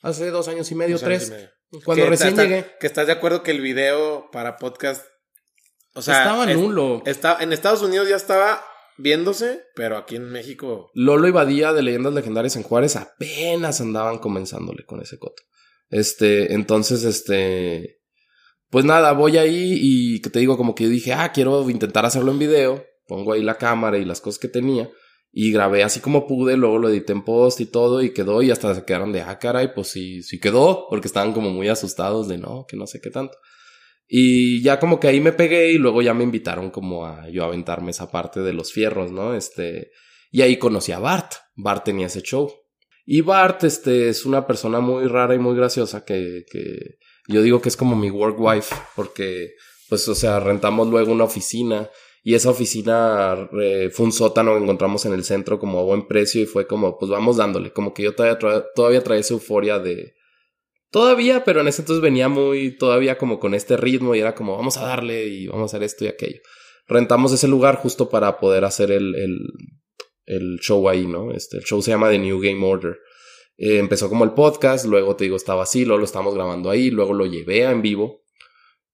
Hace 0.01 0.29
dos 0.29 0.47
años 0.47 0.71
y 0.71 0.75
medio, 0.75 0.97
tres. 0.97 1.33
Cuando 1.83 2.05
recién 2.05 2.33
llegué. 2.33 2.77
Que 2.79 2.87
estás 2.87 3.07
de 3.07 3.11
acuerdo 3.11 3.43
que 3.43 3.51
el 3.51 3.59
video 3.59 4.29
para 4.31 4.55
podcast. 4.55 5.05
O 5.95 6.01
sea. 6.01 6.19
Estaba 6.19 6.45
nulo. 6.45 7.03
en 7.05 7.51
Estados 7.51 7.81
Unidos 7.81 8.07
ya 8.07 8.15
estaba 8.15 8.63
viéndose, 8.97 9.61
pero 9.75 9.97
aquí 9.97 10.15
en 10.15 10.31
México. 10.31 10.91
Lolo 10.93 11.27
y 11.27 11.31
Badía 11.31 11.73
de 11.73 11.83
Leyendas 11.83 12.13
Legendarias 12.13 12.55
en 12.55 12.63
Juárez 12.63 12.95
apenas 12.95 13.81
andaban 13.81 14.19
comenzándole 14.19 14.85
con 14.85 15.01
ese 15.01 15.17
coto. 15.17 15.43
Este, 15.89 16.53
entonces, 16.53 17.03
este. 17.03 18.01
Pues 18.69 18.83
nada, 18.83 19.13
voy 19.13 19.37
ahí 19.37 19.77
y 19.79 20.21
que 20.21 20.29
te 20.29 20.39
digo, 20.39 20.57
como 20.57 20.75
que 20.75 20.83
yo 20.83 20.89
dije, 20.89 21.13
ah, 21.13 21.31
quiero 21.31 21.69
intentar 21.69 22.05
hacerlo 22.05 22.31
en 22.31 22.39
video. 22.39 22.85
Pongo 23.07 23.31
ahí 23.31 23.41
la 23.41 23.57
cámara 23.57 23.97
y 23.97 24.03
las 24.03 24.19
cosas 24.19 24.39
que 24.39 24.49
tenía. 24.49 24.89
Y 25.31 25.51
grabé 25.51 25.83
así 25.83 25.99
como 26.01 26.27
pude, 26.27 26.57
luego 26.57 26.77
lo 26.77 26.89
edité 26.89 27.13
en 27.13 27.23
post 27.23 27.61
y 27.61 27.65
todo, 27.65 28.01
y 28.01 28.11
quedó, 28.13 28.41
y 28.41 28.51
hasta 28.51 28.73
se 28.73 28.83
quedaron 28.83 29.11
de, 29.13 29.21
ah, 29.21 29.37
caray, 29.39 29.73
pues 29.73 29.87
sí, 29.87 30.23
sí 30.23 30.39
quedó, 30.39 30.87
porque 30.89 31.07
estaban 31.07 31.33
como 31.33 31.51
muy 31.51 31.67
asustados 31.69 32.27
de 32.27 32.37
no, 32.37 32.65
que 32.67 32.75
no 32.75 32.87
sé 32.87 32.99
qué 32.99 33.09
tanto. 33.09 33.37
Y 34.07 34.61
ya 34.61 34.79
como 34.79 34.99
que 34.99 35.07
ahí 35.07 35.19
me 35.19 35.33
pegué 35.33 35.71
y 35.71 35.77
luego 35.77 36.01
ya 36.01 36.13
me 36.13 36.23
invitaron 36.23 36.69
como 36.71 37.05
a 37.05 37.29
yo 37.29 37.43
aventarme 37.43 37.91
esa 37.91 38.09
parte 38.09 38.39
de 38.39 38.53
los 38.53 38.71
fierros, 38.71 39.11
¿no? 39.11 39.35
Este, 39.35 39.91
y 40.31 40.41
ahí 40.41 40.57
conocí 40.57 40.91
a 40.91 40.99
Bart. 40.99 41.33
Bart 41.55 41.83
tenía 41.83 42.07
ese 42.07 42.21
show. 42.21 42.51
Y 43.05 43.21
Bart, 43.21 43.63
este, 43.63 44.09
es 44.09 44.25
una 44.25 44.47
persona 44.47 44.79
muy 44.79 45.07
rara 45.07 45.35
y 45.35 45.39
muy 45.39 45.55
graciosa 45.55 46.05
que, 46.05 46.45
que 46.49 46.97
yo 47.27 47.41
digo 47.41 47.61
que 47.61 47.69
es 47.69 47.77
como 47.77 47.95
mi 47.95 48.09
work 48.09 48.39
wife, 48.39 48.75
porque, 48.95 49.55
pues, 49.89 50.07
o 50.07 50.15
sea, 50.15 50.39
rentamos 50.39 50.87
luego 50.87 51.11
una 51.11 51.25
oficina 51.25 51.89
y 52.23 52.35
esa 52.35 52.49
oficina 52.49 53.49
eh, 53.61 53.89
fue 53.89 54.05
un 54.05 54.11
sótano 54.11 54.53
que 54.53 54.63
encontramos 54.63 55.05
en 55.05 55.13
el 55.13 55.23
centro 55.23 55.59
como 55.59 55.79
a 55.79 55.83
buen 55.83 56.07
precio 56.07 56.41
y 56.41 56.45
fue 56.45 56.67
como, 56.67 56.97
pues 56.97 57.09
vamos 57.09 57.37
dándole, 57.37 57.71
como 57.71 57.93
que 57.93 58.03
yo 58.03 58.15
todavía, 58.15 58.65
todavía 58.75 59.01
traía 59.01 59.21
esa 59.21 59.33
euforia 59.33 59.79
de, 59.79 60.16
Todavía, 60.97 61.43
pero 61.43 61.61
en 61.61 61.67
ese 61.67 61.83
entonces 61.83 62.01
venía 62.01 62.27
muy, 62.27 62.75
todavía 62.75 63.19
como 63.19 63.39
con 63.39 63.53
este 63.53 63.77
ritmo 63.77 64.15
y 64.15 64.19
era 64.19 64.33
como, 64.33 64.57
vamos 64.57 64.77
a 64.77 64.87
darle 64.87 65.27
y 65.27 65.45
vamos 65.45 65.61
a 65.61 65.77
hacer 65.77 65.83
esto 65.83 66.05
y 66.05 66.07
aquello. 66.07 66.39
Rentamos 66.87 67.31
ese 67.31 67.47
lugar 67.47 67.75
justo 67.75 68.09
para 68.09 68.39
poder 68.39 68.65
hacer 68.65 68.89
el, 68.89 69.13
el, 70.25 70.57
show 70.59 70.89
ahí, 70.89 71.05
¿no? 71.05 71.31
Este, 71.33 71.57
el 71.57 71.65
show 71.65 71.83
se 71.83 71.91
llama 71.91 72.09
The 72.09 72.17
New 72.17 72.39
Game 72.41 72.65
Order. 72.65 72.97
Eh, 73.57 73.77
empezó 73.77 74.09
como 74.09 74.23
el 74.23 74.31
podcast, 74.31 74.85
luego 74.85 75.15
te 75.15 75.25
digo, 75.25 75.35
estaba 75.35 75.61
así, 75.61 75.85
luego 75.85 75.99
lo 75.99 76.05
estamos 76.05 76.33
grabando 76.33 76.71
ahí, 76.71 76.89
luego 76.89 77.13
lo 77.13 77.27
llevé 77.27 77.67
a 77.67 77.71
en 77.71 77.83
vivo 77.83 78.23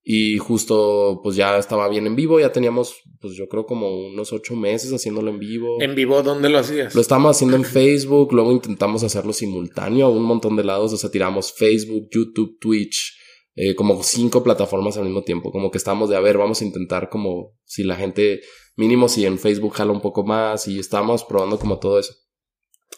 y 0.05 0.37
justo, 0.37 1.21
pues 1.23 1.37
ya 1.37 1.57
estaba 1.57 1.87
bien 1.87 2.05
en 2.07 2.15
vivo, 2.17 2.37
ya 2.37 2.51
teníamos, 2.51 2.93
pues 3.21 3.35
yo 3.35 3.47
creo 3.47 3.65
como 3.65 4.07
unos 4.07 4.33
ocho 4.33 4.53
meses 4.53 4.91
haciéndolo 4.91 5.31
en 5.31 5.39
vivo. 5.39 5.81
¿En 5.81 5.95
vivo 5.95 6.21
dónde 6.21 6.49
lo 6.49 6.59
hacías? 6.59 6.93
Lo 6.93 6.99
estábamos 6.99 7.37
haciendo 7.37 7.55
en 7.55 7.63
Facebook, 7.63 8.33
luego 8.33 8.51
intentamos 8.51 9.03
hacerlo 9.03 9.31
simultáneo 9.31 10.07
a 10.07 10.09
un 10.09 10.23
montón 10.23 10.57
de 10.57 10.65
lados, 10.65 10.91
o 10.91 10.97
sea, 10.97 11.09
tiramos 11.09 11.53
Facebook, 11.53 12.09
YouTube, 12.11 12.57
Twitch, 12.59 13.17
eh, 13.55 13.75
como 13.75 14.03
cinco 14.03 14.43
plataformas 14.43 14.97
al 14.97 15.05
mismo 15.05 15.23
tiempo, 15.23 15.51
como 15.53 15.71
que 15.71 15.77
estábamos 15.77 16.09
de, 16.09 16.17
a 16.17 16.19
ver, 16.19 16.37
vamos 16.37 16.61
a 16.61 16.65
intentar 16.65 17.09
como 17.09 17.55
si 17.63 17.83
la 17.83 17.95
gente, 17.95 18.41
mínimo 18.75 19.07
si 19.07 19.25
en 19.25 19.39
Facebook 19.39 19.73
jala 19.73 19.93
un 19.93 20.01
poco 20.01 20.25
más 20.25 20.67
y 20.67 20.79
estábamos 20.79 21.23
probando 21.23 21.57
como 21.57 21.79
todo 21.79 21.97
eso. 21.97 22.13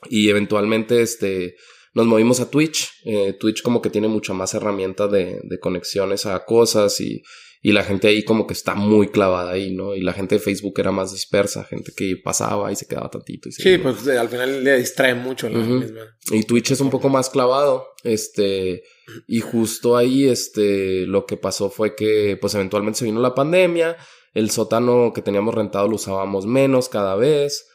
Y 0.10 0.30
eventualmente, 0.30 1.04
este, 1.04 1.56
nos 1.96 2.06
movimos 2.06 2.42
a 2.42 2.52
Twitch. 2.52 2.92
Eh, 3.06 3.34
Twitch 3.40 3.64
como 3.64 3.82
que 3.82 3.90
tiene 3.90 4.08
mucha 4.08 4.34
más 4.34 4.54
herramienta 4.54 5.08
de, 5.08 5.40
de 5.44 5.60
conexiones 5.60 6.26
a 6.26 6.44
cosas 6.44 7.00
y, 7.00 7.24
y, 7.62 7.72
la 7.72 7.84
gente 7.84 8.10
ahí 8.10 8.24
como 8.24 8.46
que 8.46 8.54
está 8.54 8.76
muy 8.76 9.08
clavada 9.08 9.54
ahí, 9.54 9.74
¿no? 9.74 9.96
Y 9.96 10.02
la 10.02 10.12
gente 10.12 10.36
de 10.36 10.42
Facebook 10.42 10.74
era 10.78 10.92
más 10.92 11.14
dispersa, 11.14 11.64
gente 11.64 11.94
que 11.96 12.18
pasaba 12.22 12.72
y 12.72 12.76
se 12.76 12.86
quedaba 12.86 13.10
tantito. 13.10 13.48
Y 13.48 13.54
sí, 13.54 13.78
pues 13.78 14.06
al 14.10 14.28
final 14.28 14.64
le 14.64 14.78
distrae 14.78 15.16
mucho 15.16 15.50
la 15.50 15.60
misma. 15.60 16.02
Y 16.32 16.44
Twitch 16.44 16.72
es 16.72 16.82
un 16.82 16.90
poco 16.90 17.08
más 17.08 17.30
clavado, 17.30 17.88
este, 18.04 18.84
y 19.26 19.40
justo 19.40 19.96
ahí, 19.96 20.26
este, 20.26 21.06
lo 21.08 21.26
que 21.26 21.38
pasó 21.38 21.70
fue 21.70 21.96
que, 21.96 22.38
pues 22.40 22.54
eventualmente 22.56 23.00
se 23.00 23.06
vino 23.06 23.22
la 23.22 23.34
pandemia, 23.34 23.96
el 24.34 24.52
sótano 24.52 25.14
que 25.16 25.22
teníamos 25.22 25.56
rentado 25.56 25.88
lo 25.88 25.96
usábamos 25.96 26.46
menos 26.46 26.90
cada 26.90 27.16
vez, 27.16 27.66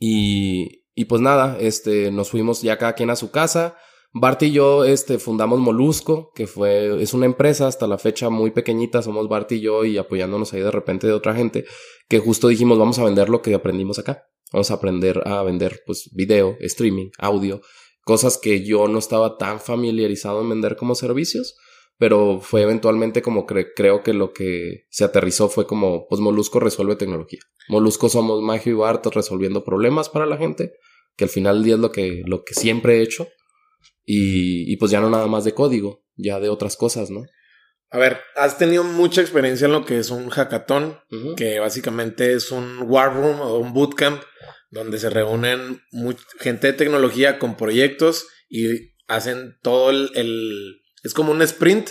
y, 0.00 0.83
y 0.94 1.06
pues 1.06 1.20
nada, 1.20 1.56
este, 1.60 2.10
nos 2.10 2.30
fuimos 2.30 2.62
ya 2.62 2.78
cada 2.78 2.94
quien 2.94 3.10
a 3.10 3.16
su 3.16 3.30
casa. 3.30 3.76
Bart 4.12 4.40
y 4.44 4.52
yo, 4.52 4.84
este, 4.84 5.18
fundamos 5.18 5.58
Molusco, 5.58 6.30
que 6.34 6.46
fue, 6.46 7.02
es 7.02 7.14
una 7.14 7.26
empresa 7.26 7.66
hasta 7.66 7.88
la 7.88 7.98
fecha 7.98 8.30
muy 8.30 8.52
pequeñita, 8.52 9.02
somos 9.02 9.28
Bart 9.28 9.50
y 9.50 9.60
yo 9.60 9.84
y 9.84 9.98
apoyándonos 9.98 10.52
ahí 10.52 10.60
de 10.60 10.70
repente 10.70 11.08
de 11.08 11.12
otra 11.12 11.34
gente, 11.34 11.64
que 12.08 12.20
justo 12.20 12.46
dijimos, 12.46 12.78
vamos 12.78 12.98
a 13.00 13.04
vender 13.04 13.28
lo 13.28 13.42
que 13.42 13.54
aprendimos 13.54 13.98
acá. 13.98 14.28
Vamos 14.52 14.70
a 14.70 14.74
aprender 14.74 15.20
a 15.26 15.42
vender, 15.42 15.80
pues, 15.84 16.10
video, 16.12 16.56
streaming, 16.60 17.10
audio, 17.18 17.60
cosas 18.04 18.38
que 18.38 18.64
yo 18.64 18.86
no 18.86 19.00
estaba 19.00 19.36
tan 19.36 19.58
familiarizado 19.58 20.42
en 20.42 20.48
vender 20.48 20.76
como 20.76 20.94
servicios 20.94 21.56
pero 21.98 22.40
fue 22.40 22.62
eventualmente 22.62 23.22
como 23.22 23.46
creo 23.46 24.02
que 24.02 24.12
lo 24.12 24.32
que 24.32 24.86
se 24.90 25.04
aterrizó 25.04 25.48
fue 25.48 25.66
como, 25.66 26.06
pues 26.08 26.20
Molusco 26.20 26.60
resuelve 26.60 26.96
tecnología. 26.96 27.40
Molusco 27.68 28.08
somos 28.08 28.42
Magio 28.42 28.72
y 28.72 28.76
Bart 28.76 29.06
resolviendo 29.06 29.64
problemas 29.64 30.08
para 30.08 30.26
la 30.26 30.36
gente, 30.36 30.72
que 31.16 31.24
al 31.24 31.30
final 31.30 31.56
del 31.56 31.64
día 31.64 31.74
es 31.74 31.80
lo 31.80 31.92
que, 31.92 32.22
lo 32.26 32.44
que 32.44 32.54
siempre 32.54 32.98
he 32.98 33.02
hecho, 33.02 33.28
y, 34.04 34.70
y 34.72 34.76
pues 34.76 34.90
ya 34.90 35.00
no 35.00 35.08
nada 35.08 35.26
más 35.26 35.44
de 35.44 35.54
código, 35.54 36.04
ya 36.16 36.40
de 36.40 36.48
otras 36.48 36.76
cosas, 36.76 37.10
¿no? 37.10 37.24
A 37.90 37.98
ver, 37.98 38.18
has 38.34 38.58
tenido 38.58 38.82
mucha 38.82 39.20
experiencia 39.20 39.66
en 39.66 39.72
lo 39.72 39.84
que 39.84 39.98
es 39.98 40.10
un 40.10 40.28
hackathon, 40.28 40.98
que 41.36 41.60
básicamente 41.60 42.32
es 42.32 42.50
un 42.50 42.78
war 42.82 43.14
room 43.14 43.40
o 43.40 43.58
un 43.58 43.72
bootcamp 43.72 44.20
donde 44.70 44.98
se 44.98 45.10
reúnen 45.10 45.80
gente 46.40 46.66
de 46.66 46.72
tecnología 46.72 47.38
con 47.38 47.56
proyectos 47.56 48.26
y 48.48 48.94
hacen 49.06 49.58
todo 49.62 49.90
el 49.90 50.80
es 51.04 51.14
como 51.14 51.30
un 51.30 51.42
sprint, 51.42 51.90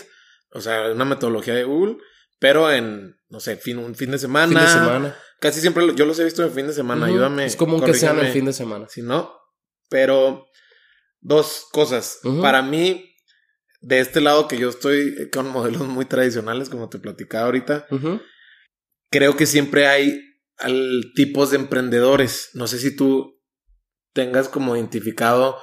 o 0.51 0.59
sea, 0.59 0.91
una 0.91 1.05
metodología 1.05 1.53
de 1.53 1.63
Google, 1.63 1.97
pero 2.39 2.69
en, 2.71 3.15
no 3.29 3.39
sé, 3.39 3.55
fin, 3.55 3.77
un 3.77 3.95
fin 3.95 4.11
de 4.11 4.17
semana. 4.17 4.47
Fin 4.47 4.67
de 4.67 4.73
semana. 4.73 5.17
Casi 5.39 5.61
siempre 5.61 5.93
yo 5.95 6.05
los 6.05 6.19
he 6.19 6.25
visto 6.25 6.43
en 6.43 6.51
fin 6.51 6.67
de 6.67 6.73
semana, 6.73 7.05
ayúdame. 7.05 7.45
Es 7.45 7.55
común 7.55 7.81
que 7.81 7.93
sean 7.93 8.19
en 8.19 8.33
fin 8.33 8.45
de 8.45 8.53
semana. 8.53 8.87
Si 8.89 9.01
no, 9.01 9.33
pero 9.89 10.47
dos 11.21 11.67
cosas. 11.71 12.19
Para 12.41 12.61
mí, 12.61 13.15
de 13.81 13.99
este 13.99 14.19
lado 14.19 14.47
que 14.47 14.57
yo 14.57 14.69
estoy 14.69 15.29
con 15.31 15.49
modelos 15.49 15.87
muy 15.87 16.05
tradicionales, 16.05 16.69
como 16.69 16.89
te 16.89 16.99
platicaba 16.99 17.45
ahorita, 17.45 17.87
creo 19.09 19.35
que 19.35 19.45
siempre 19.45 19.87
hay 19.87 20.21
al, 20.57 21.11
tipos 21.15 21.51
de 21.51 21.57
emprendedores. 21.57 22.49
No 22.53 22.67
sé 22.67 22.79
si 22.79 22.95
tú 22.95 23.41
tengas 24.13 24.49
como 24.49 24.75
identificado 24.75 25.57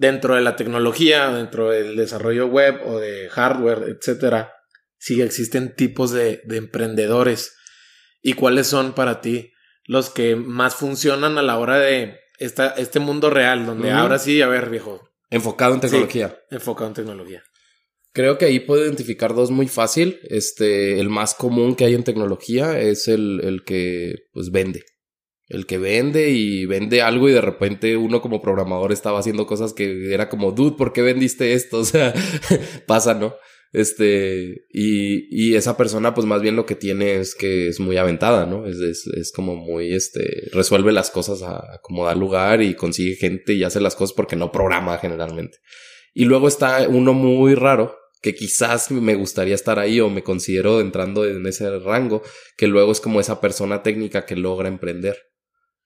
dentro 0.00 0.34
de 0.34 0.40
la 0.40 0.56
tecnología, 0.56 1.28
dentro 1.28 1.70
del 1.70 1.94
desarrollo 1.94 2.46
web 2.46 2.80
o 2.86 2.98
de 2.98 3.28
hardware, 3.28 3.84
etcétera, 3.86 4.54
sí 4.96 5.20
existen 5.20 5.74
tipos 5.76 6.10
de, 6.10 6.40
emprendedores. 6.48 7.54
¿Y 8.22 8.32
cuáles 8.32 8.66
son 8.66 8.94
para 8.94 9.20
ti 9.20 9.52
los 9.84 10.08
que 10.08 10.36
más 10.36 10.74
funcionan 10.74 11.36
a 11.36 11.42
la 11.42 11.58
hora 11.58 11.78
de 11.78 12.18
esta, 12.38 12.68
este 12.78 12.98
mundo 12.98 13.28
real, 13.28 13.66
donde 13.66 13.90
ahora 13.90 14.18
sí, 14.18 14.40
a 14.40 14.48
ver, 14.48 14.70
viejo. 14.70 15.06
Enfocado 15.28 15.74
en 15.74 15.80
tecnología. 15.80 16.40
enfocado 16.50 16.88
en 16.88 16.94
tecnología. 16.94 17.42
Creo 18.12 18.38
que 18.38 18.46
ahí 18.46 18.58
puedo 18.58 18.82
identificar 18.82 19.34
dos 19.34 19.50
muy 19.50 19.68
fácil. 19.68 20.18
Este, 20.24 20.98
el 20.98 21.10
más 21.10 21.34
común 21.34 21.76
que 21.76 21.84
hay 21.84 21.94
en 21.94 22.04
tecnología 22.04 22.80
es 22.80 23.06
el, 23.06 23.42
el 23.44 23.64
que 23.64 24.14
pues 24.32 24.50
vende 24.50 24.82
el 25.50 25.66
que 25.66 25.78
vende 25.78 26.30
y 26.30 26.64
vende 26.64 27.02
algo 27.02 27.28
y 27.28 27.32
de 27.32 27.40
repente 27.40 27.96
uno 27.96 28.22
como 28.22 28.40
programador 28.40 28.92
estaba 28.92 29.18
haciendo 29.18 29.46
cosas 29.46 29.74
que 29.74 30.14
era 30.14 30.28
como, 30.28 30.52
dude, 30.52 30.76
¿por 30.76 30.92
qué 30.92 31.02
vendiste 31.02 31.52
esto? 31.52 31.78
O 31.80 31.84
sea, 31.84 32.14
pasa, 32.86 33.14
¿no? 33.14 33.34
Este, 33.72 34.66
y, 34.72 35.28
y 35.30 35.54
esa 35.56 35.76
persona, 35.76 36.14
pues 36.14 36.26
más 36.26 36.40
bien 36.40 36.54
lo 36.54 36.66
que 36.66 36.76
tiene 36.76 37.16
es 37.16 37.34
que 37.34 37.68
es 37.68 37.80
muy 37.80 37.96
aventada, 37.96 38.46
¿no? 38.46 38.66
Es, 38.66 38.78
es, 38.78 39.06
es 39.06 39.32
como 39.32 39.56
muy, 39.56 39.92
este, 39.92 40.48
resuelve 40.52 40.92
las 40.92 41.10
cosas 41.10 41.42
a, 41.42 41.80
como 41.82 42.04
da 42.04 42.14
lugar 42.14 42.62
y 42.62 42.74
consigue 42.74 43.16
gente 43.16 43.52
y 43.54 43.64
hace 43.64 43.80
las 43.80 43.96
cosas 43.96 44.14
porque 44.14 44.36
no 44.36 44.52
programa 44.52 44.98
generalmente. 44.98 45.58
Y 46.14 46.26
luego 46.26 46.46
está 46.48 46.88
uno 46.88 47.12
muy 47.12 47.54
raro, 47.54 47.96
que 48.22 48.34
quizás 48.34 48.90
me 48.90 49.14
gustaría 49.14 49.54
estar 49.54 49.78
ahí 49.78 50.00
o 50.00 50.10
me 50.10 50.22
considero 50.22 50.80
entrando 50.80 51.24
en 51.26 51.46
ese 51.46 51.78
rango, 51.80 52.22
que 52.56 52.68
luego 52.68 52.92
es 52.92 53.00
como 53.00 53.20
esa 53.20 53.40
persona 53.40 53.82
técnica 53.82 54.26
que 54.26 54.36
logra 54.36 54.68
emprender. 54.68 55.29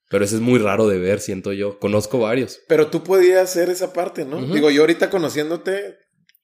Pero 0.09 0.23
eso 0.23 0.35
es 0.35 0.41
muy 0.41 0.59
raro 0.59 0.87
de 0.87 0.99
ver, 0.99 1.19
siento 1.19 1.51
yo. 1.51 1.79
Conozco 1.79 2.19
varios. 2.19 2.59
Pero 2.67 2.87
tú 2.87 3.03
podías 3.03 3.43
hacer 3.43 3.69
esa 3.69 3.91
parte, 3.93 4.25
¿no? 4.25 4.41
Digo, 4.41 4.69
yo 4.69 4.81
ahorita 4.81 5.09
conociéndote, 5.09 5.97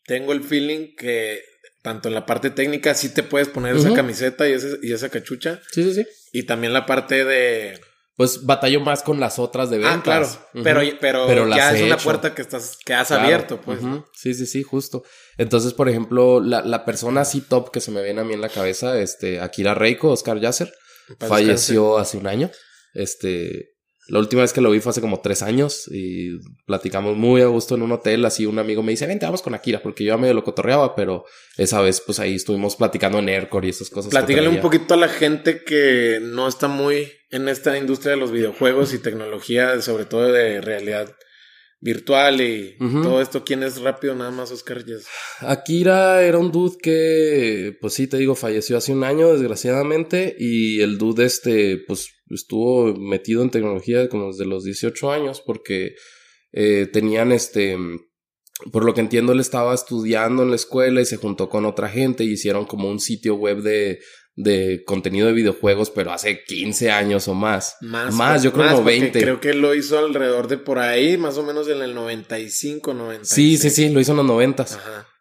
tengo 0.05 0.33
el 0.33 0.43
feeling 0.43 0.95
que 0.95 1.41
tanto 1.83 2.07
en 2.07 2.15
la 2.15 2.25
parte 2.25 2.49
técnica 2.49 2.93
sí 2.93 3.09
te 3.09 3.23
puedes 3.23 3.47
poner 3.47 3.75
esa 3.75 3.93
camiseta 3.93 4.47
y, 4.47 4.55
y 4.81 4.93
esa 4.93 5.09
cachucha. 5.09 5.61
Sí, 5.71 5.83
sí, 5.83 5.93
sí. 5.93 6.07
Y 6.31 6.43
también 6.43 6.73
la 6.73 6.85
parte 6.85 7.25
de 7.25 7.79
pues 8.21 8.45
batallo 8.45 8.81
más 8.81 9.01
con 9.01 9.19
las 9.19 9.39
otras 9.39 9.71
de 9.71 9.79
ventas. 9.79 10.37
Ah, 10.37 10.49
claro. 10.51 10.63
pero, 10.63 11.27
pero, 11.27 11.49
ya 11.49 11.73
es 11.73 11.81
una 11.81 11.97
puerta 11.97 12.35
que 12.35 12.43
estás, 12.43 12.77
que 12.85 12.93
has 12.93 13.09
abierto, 13.09 13.59
pues. 13.59 13.79
Sí, 14.13 14.35
sí, 14.35 14.45
sí, 14.45 14.61
justo. 14.61 15.03
Entonces, 15.37 15.73
por 15.73 15.89
ejemplo, 15.89 16.39
la, 16.39 16.61
la, 16.61 16.85
persona 16.85 17.21
así 17.21 17.41
top 17.41 17.71
que 17.71 17.81
se 17.81 17.89
me 17.89 18.03
viene 18.03 18.21
a 18.21 18.23
mí 18.23 18.35
en 18.35 18.41
la 18.41 18.49
cabeza, 18.49 18.99
este, 18.99 19.39
Akira 19.39 19.73
Reiko, 19.73 20.09
Oscar 20.09 20.39
Yasser, 20.39 20.71
falleció 21.17 21.97
hace 21.97 22.17
un 22.17 22.27
año. 22.27 22.51
Este, 22.93 23.71
la 24.07 24.19
última 24.19 24.41
vez 24.41 24.51
que 24.51 24.61
lo 24.61 24.71
vi 24.71 24.79
fue 24.79 24.89
hace 24.89 25.01
como 25.01 25.21
tres 25.21 25.41
años 25.41 25.87
y 25.91 26.39
platicamos 26.65 27.15
muy 27.15 27.41
a 27.41 27.45
gusto 27.45 27.75
en 27.75 27.83
un 27.83 27.91
hotel. 27.91 28.25
Así 28.25 28.45
un 28.45 28.59
amigo 28.59 28.83
me 28.83 28.91
dice, 28.91 29.07
vente, 29.07 29.25
vamos 29.25 29.41
con 29.41 29.53
Akira, 29.53 29.81
porque 29.81 30.03
yo 30.03 30.13
a 30.13 30.17
medio 30.17 30.33
lo 30.33 30.43
cotorreaba, 30.43 30.95
pero 30.95 31.25
esa 31.57 31.81
vez 31.81 32.01
pues 32.01 32.19
ahí 32.19 32.35
estuvimos 32.35 32.75
platicando 32.75 33.19
en 33.19 33.29
Aircore 33.29 33.67
y 33.67 33.69
esas 33.69 33.89
cosas. 33.89 34.11
Platícale 34.11 34.49
un 34.49 34.59
poquito 34.59 34.95
a 34.95 34.97
la 34.97 35.07
gente 35.07 35.63
que 35.63 36.19
no 36.21 36.47
está 36.47 36.67
muy 36.67 37.11
en 37.29 37.47
esta 37.47 37.77
industria 37.77 38.11
de 38.11 38.17
los 38.17 38.31
videojuegos 38.31 38.93
y 38.93 38.99
tecnología, 38.99 39.81
sobre 39.81 40.05
todo 40.05 40.31
de 40.31 40.61
realidad 40.61 41.15
virtual 41.81 42.39
y 42.41 42.77
todo 42.77 43.21
esto. 43.21 43.43
¿Quién 43.43 43.63
es 43.63 43.81
rápido? 43.81 44.15
Nada 44.15 44.31
más 44.31 44.51
Oscar 44.51 44.85
Yes. 44.85 45.07
Akira 45.39 46.23
era 46.23 46.37
un 46.37 46.51
dude 46.51 46.77
que, 46.81 47.77
pues 47.81 47.95
sí, 47.95 48.07
te 48.07 48.17
digo, 48.17 48.35
falleció 48.35 48.77
hace 48.77 48.93
un 48.93 49.03
año, 49.03 49.33
desgraciadamente, 49.33 50.35
y 50.39 50.81
el 50.81 50.97
dude 50.97 51.25
este, 51.25 51.79
pues 51.87 52.09
estuvo 52.29 52.95
metido 52.95 53.41
en 53.41 53.49
tecnología 53.49 54.07
como 54.07 54.27
desde 54.27 54.45
los 54.45 54.63
18 54.63 55.11
años 55.11 55.41
porque 55.45 55.95
eh, 56.53 56.87
tenían 56.91 57.31
este... 57.31 57.77
Por 58.71 58.85
lo 58.85 58.93
que 58.93 59.01
entiendo, 59.01 59.31
él 59.31 59.39
estaba 59.39 59.73
estudiando 59.73 60.43
en 60.43 60.51
la 60.51 60.55
escuela 60.55 61.01
y 61.01 61.05
se 61.05 61.17
juntó 61.17 61.49
con 61.49 61.65
otra 61.65 61.89
gente 61.89 62.23
y 62.23 62.33
hicieron 62.33 62.65
como 62.65 62.91
un 62.91 62.99
sitio 62.99 63.33
web 63.33 63.63
de, 63.63 64.01
de 64.35 64.83
contenido 64.85 65.27
de 65.27 65.33
videojuegos, 65.33 65.89
pero 65.89 66.11
hace 66.11 66.43
15 66.43 66.89
años 66.89 67.27
o 67.27 67.33
más. 67.33 67.75
Más, 67.81 68.13
más 68.13 68.43
yo 68.43 68.53
creo 68.53 68.71
como 68.71 68.83
20. 68.83 69.19
Creo 69.19 69.39
que 69.39 69.53
lo 69.53 69.75
hizo 69.75 69.99
alrededor 69.99 70.47
de 70.47 70.57
por 70.57 70.79
ahí, 70.79 71.17
más 71.17 71.37
o 71.37 71.43
menos 71.43 71.67
en 71.67 71.81
el 71.81 71.93
95, 71.93 72.93
96. 72.93 73.29
Sí, 73.29 73.57
sí, 73.57 73.69
sí, 73.69 73.89
lo 73.89 73.99
hizo 73.99 74.11
en 74.11 74.17
los 74.17 74.25
90. 74.25 74.65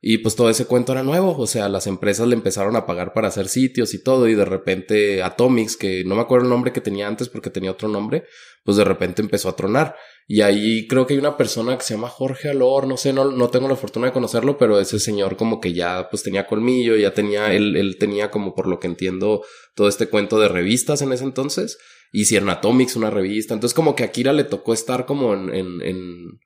Y 0.01 0.19
pues 0.19 0.35
todo 0.35 0.49
ese 0.49 0.65
cuento 0.65 0.93
era 0.93 1.03
nuevo, 1.03 1.37
o 1.37 1.47
sea, 1.47 1.69
las 1.69 1.87
empresas 1.87 2.27
le 2.27 2.35
empezaron 2.35 2.75
a 2.77 2.87
pagar 2.87 3.13
para 3.13 3.29
hacer 3.29 3.49
sitios 3.49 3.93
y 3.93 4.03
todo, 4.03 4.29
y 4.29 4.35
de 4.35 4.47
repente 4.47 5.23
Atomics, 5.23 5.77
que 5.77 6.05
no 6.05 6.15
me 6.15 6.23
acuerdo 6.23 6.47
el 6.47 6.51
nombre 6.51 6.73
que 6.73 6.81
tenía 6.81 7.07
antes 7.07 7.29
porque 7.29 7.51
tenía 7.51 7.73
otro 7.73 7.89
nombre, 7.89 8.25
pues 8.65 8.79
de 8.79 8.85
repente 8.85 9.21
empezó 9.21 9.49
a 9.49 9.57
tronar. 9.57 9.97
Y 10.27 10.43
ahí 10.43 10.87
creo 10.87 11.07
que 11.07 11.15
hay 11.15 11.19
una 11.19 11.37
persona 11.37 11.77
que 11.77 11.83
se 11.83 11.95
llama 11.95 12.09
Jorge 12.09 12.51
Alor, 12.51 12.87
no 12.87 12.97
sé, 12.97 13.13
no, 13.13 13.33
no 13.33 13.49
tengo 13.49 13.69
la 13.69 13.75
fortuna 13.75 14.07
de 14.07 14.13
conocerlo, 14.13 14.59
pero 14.59 14.79
ese 14.79 15.01
señor 15.01 15.37
como 15.37 15.61
que 15.61 15.73
ya 15.73 16.09
pues 16.09 16.23
tenía 16.23 16.47
colmillo, 16.47 16.97
ya 16.97 17.13
tenía, 17.13 17.53
él, 17.53 17.77
él 17.77 17.97
tenía 17.99 18.31
como 18.31 18.55
por 18.55 18.69
lo 18.69 18.79
que 18.79 18.87
entiendo 18.87 19.43
todo 19.75 19.89
este 19.89 20.09
cuento 20.09 20.39
de 20.39 20.49
revistas 20.49 21.03
en 21.03 21.13
ese 21.13 21.25
entonces. 21.25 21.79
Hicieron 22.13 22.49
Atomics, 22.51 22.97
una 22.97 23.11
revista. 23.11 23.55
Entonces 23.55 23.75
como 23.75 23.97
que 23.97 24.05
a 24.05 24.13
Kira 24.13 24.33
le 24.33 24.45
tocó 24.45 24.73
estar 24.73 25.05
como 25.05 25.35
en, 25.35 25.53
en, 25.55 25.83
en, 25.83 26.41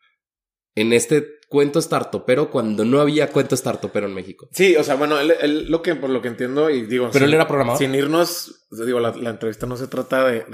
en 0.74 0.92
este 0.92 1.38
cuento 1.48 1.80
startupero 1.80 2.50
cuando 2.50 2.84
no 2.84 3.00
había 3.00 3.30
cuento 3.30 3.56
startupero 3.56 4.06
en 4.06 4.14
México. 4.14 4.48
Sí, 4.52 4.74
o 4.76 4.82
sea, 4.82 4.96
bueno, 4.96 5.20
él, 5.20 5.66
lo 5.68 5.82
que 5.82 5.94
por 5.94 6.10
lo 6.10 6.20
que 6.20 6.28
entiendo 6.28 6.68
y 6.68 6.82
digo... 6.82 7.10
Pero 7.12 7.26
él 7.26 7.34
era 7.34 7.46
programador. 7.46 7.78
Sin 7.78 7.94
irnos, 7.94 8.66
digo, 8.70 8.98
la, 8.98 9.10
entrevista 9.30 9.66
no 9.66 9.76
se 9.76 9.86
trata 9.86 10.24
de, 10.26 10.44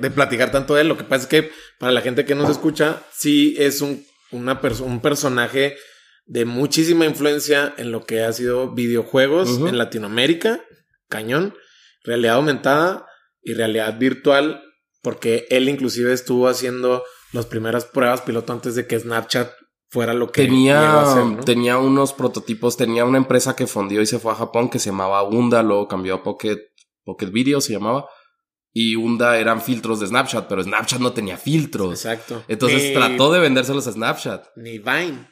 de, 0.00 0.10
platicar 0.10 0.50
tanto 0.50 0.74
de 0.74 0.80
él. 0.80 0.88
Lo 0.88 0.96
que 0.96 1.04
pasa 1.04 1.22
es 1.22 1.28
que 1.28 1.50
para 1.78 1.92
la 1.92 2.00
gente 2.00 2.24
que 2.24 2.34
nos 2.34 2.50
escucha, 2.50 3.02
sí 3.12 3.54
es 3.58 3.80
un, 3.80 4.04
una 4.32 4.60
un 4.82 5.00
personaje 5.00 5.76
de 6.26 6.44
muchísima 6.44 7.06
influencia 7.06 7.74
en 7.76 7.92
lo 7.92 8.04
que 8.04 8.22
ha 8.22 8.32
sido 8.32 8.72
videojuegos 8.72 9.60
en 9.68 9.78
Latinoamérica, 9.78 10.64
cañón, 11.08 11.54
realidad 12.02 12.36
aumentada 12.36 13.06
y 13.42 13.54
realidad 13.54 13.98
virtual, 13.98 14.62
porque 15.02 15.46
él 15.50 15.68
inclusive 15.68 16.12
estuvo 16.12 16.48
haciendo 16.48 17.04
las 17.32 17.46
primeras 17.46 17.84
pruebas 17.84 18.22
piloto 18.22 18.52
antes 18.52 18.74
de 18.74 18.86
que 18.86 18.98
Snapchat 18.98 19.50
fuera 19.90 20.14
lo 20.14 20.30
que 20.30 20.44
tenía, 20.44 21.04
tenía 21.44 21.78
unos 21.78 22.12
prototipos, 22.12 22.76
tenía 22.76 23.04
una 23.04 23.18
empresa 23.18 23.56
que 23.56 23.66
fundió 23.66 24.00
y 24.00 24.06
se 24.06 24.20
fue 24.20 24.32
a 24.32 24.36
Japón 24.36 24.70
que 24.70 24.78
se 24.78 24.90
llamaba 24.90 25.22
Unda, 25.24 25.62
luego 25.62 25.88
cambió 25.88 26.14
a 26.14 26.22
Pocket, 26.22 26.58
Pocket 27.04 27.30
Video 27.30 27.60
se 27.60 27.72
llamaba. 27.72 28.08
Y 28.72 28.94
Unda 28.94 29.36
eran 29.38 29.60
filtros 29.60 29.98
de 29.98 30.06
Snapchat, 30.06 30.46
pero 30.48 30.62
Snapchat 30.62 31.00
no 31.00 31.12
tenía 31.12 31.36
filtros. 31.36 31.90
Exacto. 31.90 32.44
Entonces 32.46 32.92
trató 32.94 33.32
de 33.32 33.40
vendérselos 33.40 33.88
a 33.88 33.92
Snapchat. 33.92 34.46
Ni 34.54 34.78
Vine. 34.78 35.28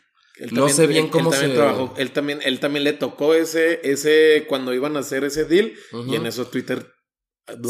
no 0.51 0.69
sé 0.69 0.89
bien 0.89 1.07
cómo 1.07 1.33
se. 1.33 1.49
Trabajó, 1.51 1.95
él 1.97 2.11
también, 2.11 2.41
él 2.43 2.59
también 2.59 2.83
le 2.83 2.95
tocó 2.95 3.35
ese, 3.35 3.81
ese, 3.85 4.45
cuando 4.49 4.75
iban 4.75 4.97
a 4.97 5.01
hacer 5.01 5.23
ese 5.23 5.45
deal. 5.45 5.73
Y 6.09 6.17
en 6.17 6.27
eso 6.27 6.47
Twitter 6.49 6.98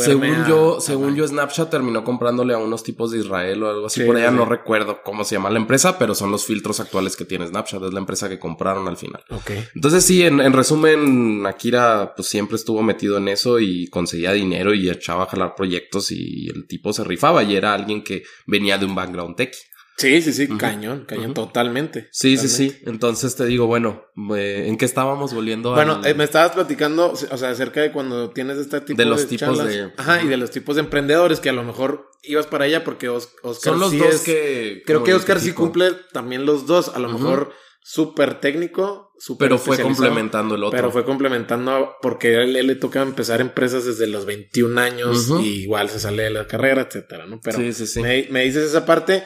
según 0.03 0.47
yo, 0.47 0.81
según 0.81 1.15
yo, 1.15 1.27
Snapchat 1.27 1.71
terminó 1.71 2.05
comprándole 2.05 2.55
a 2.55 2.59
unos 2.59 2.83
tipos 2.83 3.11
de 3.11 3.19
Israel 3.19 3.63
o 3.63 3.71
algo 3.71 3.87
así. 3.87 4.03
por 4.05 4.17
allá 4.17 4.31
no 4.31 4.45
recuerdo 4.45 5.01
cómo 5.03 5.25
se 5.25 5.37
llama 5.37 5.51
la 5.51 5.59
empresa, 5.59 5.99
pero 5.99 6.15
son 6.15 6.31
los 6.31 6.45
filtros 6.45 6.81
actuales 6.81 7.17
que 7.17 7.25
tiene 7.25 7.47
Snapchat. 7.47 7.83
Es 7.83 7.93
la 7.93 8.01
empresa 8.01 8.29
que 8.29 8.39
compraron 8.39 8.89
al 8.89 8.97
final. 8.97 9.23
Ok. 9.31 9.51
Entonces, 9.75 10.05
sí, 10.05 10.23
en, 10.25 10.41
en 10.41 10.53
resumen, 10.53 11.47
Akira 11.47 12.15
pues 12.15 12.29
siempre 12.29 12.57
estuvo 12.57 12.83
metido 12.83 13.19
en 13.19 13.29
eso 13.29 13.59
y 13.59 13.89
conseguía 13.89 14.33
dinero 14.33 14.75
y 14.75 14.89
echaba 14.91 15.25
a 15.25 15.27
jalar 15.27 15.55
proyectos 15.55 16.11
y 16.11 16.49
el 16.49 16.67
tipo 16.67 16.93
se 16.93 17.05
rifaba 17.05 17.43
y 17.43 17.57
era 17.57 17.75
alguien 17.75 18.03
que 18.03 18.25
venía 18.47 18.79
de 18.79 18.87
un 18.87 18.95
background 18.95 19.37
tech. 19.37 19.55
Sí, 19.99 20.23
sí, 20.23 20.33
sí, 20.33 20.47
cañón, 20.57 21.07
cañón, 21.07 21.35
totalmente. 21.35 22.09
Sí, 22.13 22.37
sí, 22.37 22.49
sí. 22.49 22.79
Entonces 22.87 23.35
te 23.35 23.45
digo, 23.47 23.67
bueno, 23.67 24.05
eh, 24.37 24.67
¿en 24.69 24.77
qué 24.77 24.85
estábamos 24.85 25.35
volviendo 25.35 25.73
Bueno, 25.73 26.01
eh, 26.05 26.15
me 26.15 26.23
estabas 26.23 26.53
platicando, 26.53 27.11
o 27.11 27.37
sea, 27.37 27.51
acerca 27.51 27.81
de 27.81 27.91
cuando 27.91 28.31
tienes 28.31 28.59
este 28.59 28.81
tipo 28.81 28.97
de 28.97 29.05
los 29.07 29.27
tipos 29.27 29.67
de. 29.67 29.93
Ajá, 29.97 30.23
y 30.23 30.29
de 30.29 30.37
los 30.37 30.53
tipos 30.53 30.77
de 30.77 30.83
emprendedores 30.83 31.41
que 31.41 31.49
a 31.49 31.53
lo 31.53 31.65
mejor 31.65 32.13
ibas 32.23 32.47
para 32.47 32.67
allá 32.67 32.85
porque 32.85 33.09
Oscar. 33.09 33.55
Son 33.55 33.81
los 33.81 33.99
dos 33.99 34.21
que. 34.21 34.83
Creo 34.87 35.03
que 35.03 35.15
Oscar 35.15 35.41
sí 35.41 35.53
cumple 35.53 35.91
también 36.13 36.47
los 36.47 36.67
dos, 36.67 36.93
a 36.95 37.01
lo 37.01 37.09
mejor 37.09 37.53
súper 37.83 38.39
técnico, 38.39 39.13
súper. 39.19 39.49
Pero 39.49 39.59
fue 39.59 39.81
complementando 39.81 40.55
el 40.55 40.63
otro. 40.63 40.77
Pero 40.77 40.93
fue 40.93 41.05
complementando 41.05 41.97
porque 42.01 42.37
a 42.37 42.43
él, 42.43 42.53
le 42.53 42.75
toca 42.77 43.03
empezar 43.03 43.41
empresas 43.41 43.85
desde 43.85 44.07
los 44.07 44.27
21 44.27 44.81
años 44.81 45.29
y 45.43 45.63
igual 45.63 45.91
se 45.91 45.99
sale 45.99 46.23
de 46.23 46.31
la 46.31 46.47
carrera, 46.47 46.83
etcétera, 46.83 47.27
¿no? 47.27 47.41
Pero 47.43 47.59
sí, 47.59 47.73
sí, 47.73 47.89
sí. 47.89 48.01
Me, 48.01 48.29
me 48.31 48.45
dices 48.45 48.63
esa 48.63 48.87
parte. 48.87 49.25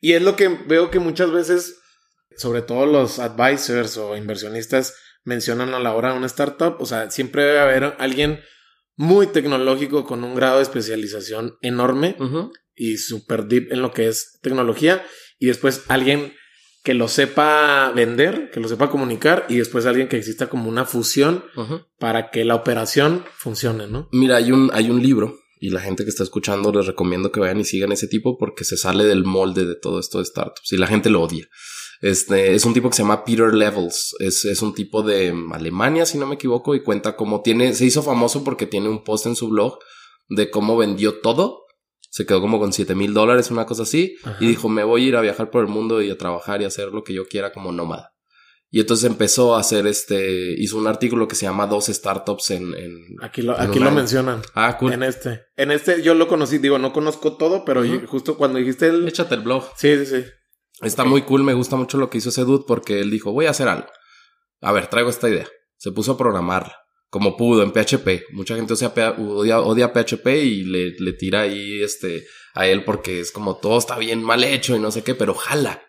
Y 0.00 0.12
es 0.12 0.22
lo 0.22 0.36
que 0.36 0.48
veo 0.48 0.90
que 0.90 0.98
muchas 0.98 1.30
veces, 1.30 1.80
sobre 2.36 2.62
todo 2.62 2.86
los 2.86 3.18
advisors 3.18 3.96
o 3.96 4.16
inversionistas, 4.16 4.94
mencionan 5.24 5.74
a 5.74 5.80
la 5.80 5.94
hora 5.94 6.12
de 6.12 6.18
una 6.18 6.26
startup. 6.26 6.76
O 6.80 6.86
sea, 6.86 7.10
siempre 7.10 7.44
debe 7.44 7.60
haber 7.60 7.96
alguien 7.98 8.40
muy 8.96 9.26
tecnológico 9.26 10.04
con 10.04 10.24
un 10.24 10.34
grado 10.34 10.56
de 10.56 10.62
especialización 10.62 11.56
enorme 11.62 12.16
y 12.74 12.98
super 12.98 13.46
deep 13.46 13.72
en 13.72 13.82
lo 13.82 13.92
que 13.92 14.08
es 14.08 14.38
tecnología. 14.42 15.04
Y 15.38 15.46
después 15.46 15.84
alguien 15.88 16.34
que 16.84 16.94
lo 16.94 17.08
sepa 17.08 17.90
vender, 17.94 18.50
que 18.50 18.60
lo 18.60 18.68
sepa 18.68 18.90
comunicar 18.90 19.46
y 19.48 19.56
después 19.56 19.86
alguien 19.86 20.06
que 20.06 20.18
exista 20.18 20.48
como 20.48 20.68
una 20.68 20.84
fusión 20.84 21.44
para 21.98 22.30
que 22.30 22.44
la 22.44 22.54
operación 22.54 23.24
funcione, 23.36 23.86
¿no? 23.86 24.08
Mira, 24.12 24.36
hay 24.36 24.52
un, 24.52 24.70
hay 24.74 24.90
un 24.90 25.02
libro 25.02 25.38
y 25.58 25.70
la 25.70 25.80
gente 25.80 26.04
que 26.04 26.10
está 26.10 26.22
escuchando 26.22 26.72
les 26.72 26.86
recomiendo 26.86 27.32
que 27.32 27.40
vayan 27.40 27.60
y 27.60 27.64
sigan 27.64 27.92
ese 27.92 28.08
tipo 28.08 28.36
porque 28.38 28.64
se 28.64 28.76
sale 28.76 29.04
del 29.04 29.24
molde 29.24 29.64
de 29.64 29.74
todo 29.74 30.00
esto 30.00 30.18
de 30.18 30.24
startups 30.24 30.72
y 30.72 30.76
la 30.76 30.86
gente 30.86 31.10
lo 31.10 31.22
odia. 31.22 31.48
Este 32.00 32.54
es 32.54 32.64
un 32.64 32.74
tipo 32.74 32.90
que 32.90 32.96
se 32.96 33.02
llama 33.02 33.24
Peter 33.24 33.54
Levels. 33.54 34.14
Es, 34.18 34.44
es 34.44 34.60
un 34.60 34.74
tipo 34.74 35.02
de 35.02 35.34
Alemania, 35.52 36.04
si 36.04 36.18
no 36.18 36.26
me 36.26 36.34
equivoco, 36.34 36.74
y 36.74 36.82
cuenta 36.82 37.16
cómo 37.16 37.40
tiene, 37.40 37.72
se 37.72 37.86
hizo 37.86 38.02
famoso 38.02 38.44
porque 38.44 38.66
tiene 38.66 38.88
un 38.88 39.04
post 39.04 39.26
en 39.26 39.36
su 39.36 39.48
blog 39.48 39.78
de 40.28 40.50
cómo 40.50 40.76
vendió 40.76 41.20
todo. 41.20 41.62
Se 42.10 42.26
quedó 42.26 42.40
como 42.40 42.60
con 42.60 42.72
7 42.72 42.94
mil 42.94 43.14
dólares, 43.14 43.50
una 43.50 43.66
cosa 43.66 43.82
así, 43.82 44.16
y 44.38 44.46
dijo, 44.46 44.68
me 44.68 44.84
voy 44.84 45.02
a 45.04 45.08
ir 45.08 45.16
a 45.16 45.20
viajar 45.20 45.50
por 45.50 45.62
el 45.62 45.68
mundo 45.70 46.00
y 46.00 46.10
a 46.10 46.18
trabajar 46.18 46.62
y 46.62 46.64
hacer 46.64 46.88
lo 46.88 47.02
que 47.02 47.12
yo 47.12 47.26
quiera 47.26 47.52
como 47.52 47.72
nómada. 47.72 48.13
Y 48.74 48.80
entonces 48.80 49.08
empezó 49.08 49.54
a 49.54 49.60
hacer 49.60 49.86
este, 49.86 50.52
hizo 50.58 50.76
un 50.76 50.88
artículo 50.88 51.28
que 51.28 51.36
se 51.36 51.46
llama 51.46 51.68
Dos 51.68 51.86
Startups 51.86 52.50
en... 52.50 52.74
en 52.74 53.06
aquí 53.22 53.40
lo, 53.40 53.56
aquí 53.56 53.78
lo 53.78 53.92
mencionan. 53.92 54.42
Ah, 54.52 54.76
cool. 54.78 54.92
En 54.92 55.04
este. 55.04 55.44
En 55.56 55.70
este 55.70 56.02
yo 56.02 56.14
lo 56.14 56.26
conocí, 56.26 56.58
digo, 56.58 56.76
no 56.80 56.92
conozco 56.92 57.36
todo, 57.36 57.64
pero 57.64 57.84
justo 58.08 58.36
cuando 58.36 58.58
dijiste 58.58 58.88
el... 58.88 59.06
Échate 59.06 59.36
el 59.36 59.42
blog. 59.42 59.64
Sí, 59.76 59.96
sí, 59.98 60.06
sí. 60.06 60.24
Está 60.82 61.04
muy 61.04 61.22
cool, 61.22 61.44
me 61.44 61.54
gusta 61.54 61.76
mucho 61.76 61.98
lo 61.98 62.10
que 62.10 62.18
hizo 62.18 62.30
ese 62.30 62.42
dude 62.42 62.64
porque 62.66 62.98
él 62.98 63.12
dijo, 63.12 63.30
voy 63.30 63.46
a 63.46 63.50
hacer 63.50 63.68
algo. 63.68 63.86
A 64.60 64.72
ver, 64.72 64.88
traigo 64.88 65.08
esta 65.08 65.28
idea. 65.28 65.46
Se 65.76 65.92
puso 65.92 66.10
a 66.10 66.18
programarla 66.18 66.76
como 67.10 67.36
pudo 67.36 67.62
en 67.62 67.70
PHP. 67.70 68.32
Mucha 68.32 68.56
gente 68.56 68.74
odia, 68.74 69.60
odia, 69.60 69.92
PHP 69.92 70.26
y 70.26 70.64
le, 70.64 70.96
le, 70.98 71.12
tira 71.12 71.42
ahí 71.42 71.80
este, 71.80 72.26
a 72.54 72.66
él 72.66 72.82
porque 72.82 73.20
es 73.20 73.30
como 73.30 73.56
todo 73.56 73.78
está 73.78 73.96
bien 73.98 74.20
mal 74.20 74.42
hecho 74.42 74.74
y 74.74 74.80
no 74.80 74.90
sé 74.90 75.04
qué, 75.04 75.14
pero 75.14 75.32
jala. 75.34 75.80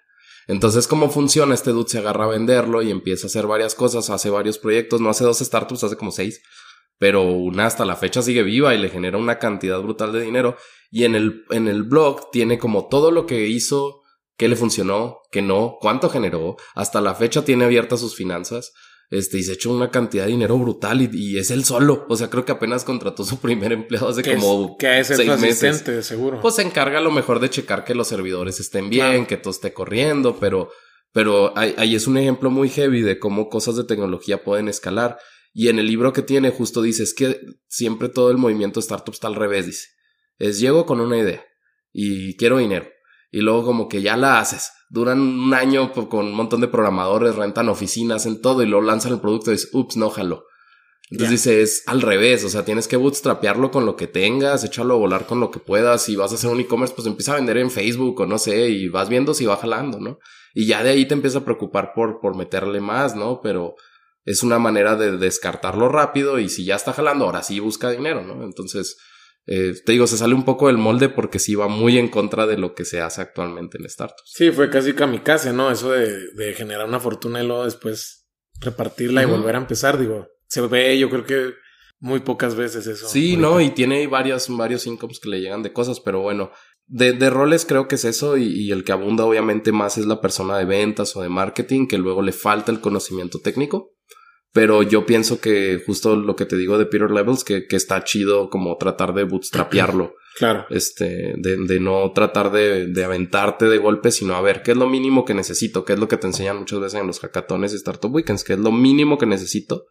Entonces, 0.48 0.88
¿cómo 0.88 1.10
funciona? 1.10 1.54
Este 1.54 1.72
dude 1.72 1.90
se 1.90 2.00
agarra 2.00 2.26
a 2.26 2.30
venderlo 2.30 2.82
y 2.82 2.92
empieza 2.92 3.26
a 3.26 3.30
hacer 3.30 3.48
varias 3.48 3.76
cosas, 3.76 4.10
hace 4.10 4.30
varios 4.30 4.58
proyectos, 4.58 5.02
no 5.02 5.10
hace 5.10 5.24
dos 5.24 5.40
startups, 5.40 5.84
hace 5.84 5.98
como 5.98 6.12
seis, 6.12 6.42
pero 6.98 7.24
una 7.24 7.66
hasta 7.66 7.86
la 7.86 7.96
fecha 7.96 8.22
sigue 8.22 8.44
viva 8.44 8.74
y 8.76 8.78
le 8.78 8.90
genera 8.90 9.18
una 9.18 9.40
cantidad 9.40 9.82
brutal 9.82 10.12
de 10.14 10.22
dinero. 10.22 10.58
Y 10.92 11.04
en 11.04 11.16
el, 11.16 11.46
en 11.50 11.68
el 11.68 11.84
blog 11.84 12.32
tiene 12.32 12.60
como 12.60 12.88
todo 12.88 13.12
lo 13.12 13.26
que 13.26 13.48
hizo, 13.48 14.02
qué 14.38 14.48
le 14.48 14.56
funcionó, 14.56 15.20
qué 15.32 15.42
no, 15.42 15.78
cuánto 15.82 16.10
generó, 16.10 16.58
hasta 16.76 17.02
la 17.02 17.16
fecha 17.16 17.44
tiene 17.44 17.66
abiertas 17.66 18.00
sus 18.00 18.16
finanzas 18.16 18.74
este, 19.10 19.38
y 19.38 19.44
se 19.44 19.54
echó 19.54 19.72
una 19.72 19.92
cantidad 19.92 20.26
de 20.26 20.32
dinero 20.32 20.58
brutal 20.58 21.02
y, 21.02 21.38
es 21.38 21.52
él 21.52 21.64
solo. 21.64 22.06
O 22.10 22.16
sea, 22.16 22.30
creo 22.30 22.46
que 22.46 22.52
apenas 22.52 22.84
contrató 22.84 23.24
su 23.24 23.38
primer 23.40 23.72
empleado 23.72 24.10
hace 24.10 24.24
como 24.24 24.78
que 24.78 25.00
es 25.00 25.08
seis 25.08 25.40
meses. 25.40 25.84
seguro. 26.06 26.42
Pues 26.42 26.56
se 26.56 26.64
encarga 26.64 27.00
a 27.00 27.02
lo 27.02 27.12
mejor 27.12 27.40
de 27.40 27.50
checar 27.50 27.84
que 27.84 27.96
los 27.96 28.08
servidores 28.08 28.60
estén 28.60 28.90
bien, 28.90 29.26
que 29.26 29.38
todo 29.38 29.52
esté 29.52 29.74
corriendo, 29.74 30.38
pero, 30.40 30.70
pero 31.12 31.54
ahí, 31.58 31.96
es 31.96 32.08
un 32.08 32.18
ejemplo 32.18 32.50
muy 32.50 32.70
heavy 32.70 33.02
de 33.02 33.20
cómo 33.20 33.50
cosas 33.50 33.76
de 33.76 33.84
tecnología 33.84 34.44
pueden 34.44 34.68
escalar. 34.68 35.18
Y 35.54 35.70
en 35.70 35.80
el 35.80 35.88
libro 35.88 36.12
que 36.12 36.22
tiene 36.22 36.50
justo 36.50 36.82
dice, 36.82 37.04
es 37.04 37.14
que 37.14 37.40
siempre 37.68 38.10
todo 38.10 38.32
el 38.32 38.38
movimiento 38.38 38.80
startup 38.80 39.14
está 39.14 39.28
al 39.28 39.36
revés, 39.36 39.68
dice. 39.68 39.88
Es 40.38 40.60
llego 40.60 40.86
con 40.86 41.00
una 41.00 41.18
idea 41.18 41.46
y 41.94 42.36
quiero 42.36 42.58
dinero. 42.58 42.90
Y 43.32 43.42
luego 43.42 43.66
como 43.66 43.88
que 43.88 44.02
ya 44.02 44.16
la 44.18 44.40
haces 44.40 44.72
duran 44.90 45.20
un 45.20 45.54
año 45.54 45.92
con 45.92 46.26
un 46.26 46.34
montón 46.34 46.62
de 46.62 46.68
programadores, 46.68 47.36
rentan 47.36 47.70
oficinas, 47.70 48.26
en 48.26 48.42
todo 48.42 48.64
y 48.64 48.66
luego 48.66 48.86
lanzan 48.86 49.14
el 49.14 49.20
producto 49.20 49.52
y 49.52 49.56
dices, 49.56 49.70
ups, 49.74 49.98
no 49.98 50.10
jalo. 50.10 50.46
Entonces 51.12 51.32
dice, 51.32 51.62
es 51.62 51.84
al 51.86 52.02
revés, 52.02 52.44
o 52.44 52.50
sea, 52.50 52.66
tienes 52.66 52.88
que 52.88 52.96
bootstrapearlo 52.96 53.70
con 53.70 53.86
lo 53.86 53.96
que 53.96 54.08
tengas, 54.08 54.64
echarlo 54.64 54.96
a 54.96 54.98
volar 54.98 55.28
con 55.28 55.40
lo 55.40 55.52
que 55.52 55.60
puedas. 55.60 56.02
Si 56.02 56.16
vas 56.16 56.32
a 56.32 56.36
hacer 56.36 56.50
un 56.50 56.60
e-commerce, 56.60 56.96
pues 56.96 57.06
empieza 57.06 57.34
a 57.34 57.36
vender 57.36 57.58
en 57.58 57.70
Facebook 57.70 58.22
o 58.22 58.26
no 58.26 58.40
sé, 58.40 58.70
y 58.70 58.88
vas 58.88 59.08
viendo 59.08 59.36
si 59.36 59.46
va 59.46 59.58
jalando, 59.58 60.00
¿no? 60.00 60.18
Y 60.56 60.66
ya 60.66 60.82
de 60.82 60.92
ahí 60.92 61.08
te 61.08 61.14
empieza 61.14 61.40
a 61.40 61.46
preocupar 61.46 61.92
por, 61.94 62.20
por 62.22 62.36
meterle 62.36 62.82
más, 62.82 63.16
¿no? 63.16 63.40
Pero 63.44 63.76
es 64.24 64.42
una 64.42 64.58
manera 64.58 64.96
de 64.96 65.18
descartarlo 65.18 65.90
rápido 65.90 66.40
y 66.40 66.50
si 66.50 66.66
ya 66.66 66.76
está 66.76 66.92
jalando, 66.92 67.26
ahora 67.26 67.44
sí 67.44 67.60
busca 67.60 67.92
dinero, 67.92 68.24
¿no? 68.24 68.44
Entonces, 68.44 68.98
eh, 69.48 69.74
te 69.86 69.92
digo, 69.92 70.08
se 70.08 70.18
sale 70.18 70.34
un 70.34 70.44
poco 70.44 70.68
del 70.68 70.78
molde 70.78 71.10
porque 71.10 71.38
sí 71.38 71.54
va 71.54 71.68
muy 71.68 71.98
en 71.98 72.08
contra 72.08 72.48
de 72.48 72.58
lo 72.58 72.74
que 72.74 72.84
se 72.84 73.02
hace 73.02 73.22
actualmente 73.22 73.78
en 73.78 73.88
startups. 73.88 74.32
Sí, 74.34 74.52
fue 74.52 74.70
casi 74.70 74.94
kamikaze, 74.94 75.54
¿no? 75.54 75.70
Eso 75.70 75.92
de, 75.92 76.54
generar 76.56 76.88
una 76.88 77.00
fortuna 77.00 77.44
y 77.44 77.48
luego 77.48 77.66
después 77.66 78.28
repartirla 78.62 79.22
y 79.22 79.26
volver 79.26 79.56
a 79.56 79.60
empezar, 79.60 80.00
digo, 80.00 80.28
se 80.48 80.62
ve, 80.62 80.98
yo 80.98 81.10
creo 81.10 81.26
que 81.26 81.54
muy 82.00 82.22
pocas 82.22 82.56
veces 82.56 82.88
eso. 82.88 83.08
Sí, 83.08 83.38
no, 83.38 83.62
y 83.62 83.70
tiene 83.70 84.08
varios, 84.08 84.48
varios 84.50 84.88
incomes 84.88 85.20
que 85.20 85.30
le 85.30 85.42
llegan 85.42 85.62
de 85.62 85.74
cosas, 85.74 86.00
pero 86.00 86.22
bueno, 86.22 86.52
de, 86.88 87.14
de 87.14 87.30
roles 87.30 87.66
creo 87.66 87.88
que 87.88 87.96
es 87.96 88.06
eso 88.06 88.38
y, 88.38 88.46
y, 88.46 88.72
el 88.72 88.84
que 88.84 88.92
abunda 88.92 89.26
obviamente 89.26 89.72
más 89.72 89.98
es 89.98 90.06
la 90.06 90.22
persona 90.22 90.58
de 90.58 90.66
ventas 90.66 91.16
o 91.16 91.22
de 91.22 91.30
marketing 91.30 91.88
que 91.88 91.98
luego 91.98 92.22
le 92.22 92.32
falta 92.32 92.72
el 92.72 92.80
conocimiento 92.80 93.40
técnico. 93.40 93.95
Pero 94.56 94.84
yo 94.84 95.06
pienso 95.06 95.42
que 95.42 95.84
justo 95.86 96.16
lo 96.16 96.38
que 96.38 96.46
te 96.46 96.56
digo 96.56 96.78
de 96.78 96.86
Peter 96.86 97.12
Levels, 97.12 97.44
que, 97.44 97.68
que 97.68 97.76
está 97.76 98.06
chido 98.06 98.50
como 98.50 98.78
tratar 98.78 99.14
de 99.14 99.26
bootstrapearlo. 99.26 100.16
Claro. 100.36 100.66
Este, 100.70 101.34
de, 101.38 101.56
de 101.66 101.80
no 101.80 102.12
tratar 102.12 102.52
de, 102.52 102.88
de, 102.88 103.06
aventarte 103.06 103.70
de 103.70 103.78
golpe, 103.78 104.12
sino 104.12 104.36
a 104.36 104.42
ver 104.42 104.64
qué 104.64 104.72
es 104.72 104.78
lo 104.78 104.90
mínimo 104.90 105.24
que 105.24 105.34
necesito, 105.34 105.86
qué 105.86 105.94
es 105.94 106.00
lo 106.00 106.10
que 106.10 106.18
te 106.18 106.28
enseñan 106.28 106.58
muchas 106.58 106.82
veces 106.82 107.00
en 107.00 107.08
los 107.08 107.22
hackatones 107.22 107.72
y 107.72 107.78
startup 107.78 108.14
weekends, 108.14 108.44
qué 108.44 108.52
es 108.52 108.60
lo 108.60 108.74
mínimo 108.74 109.18
que 109.18 109.26
necesito 109.26 109.86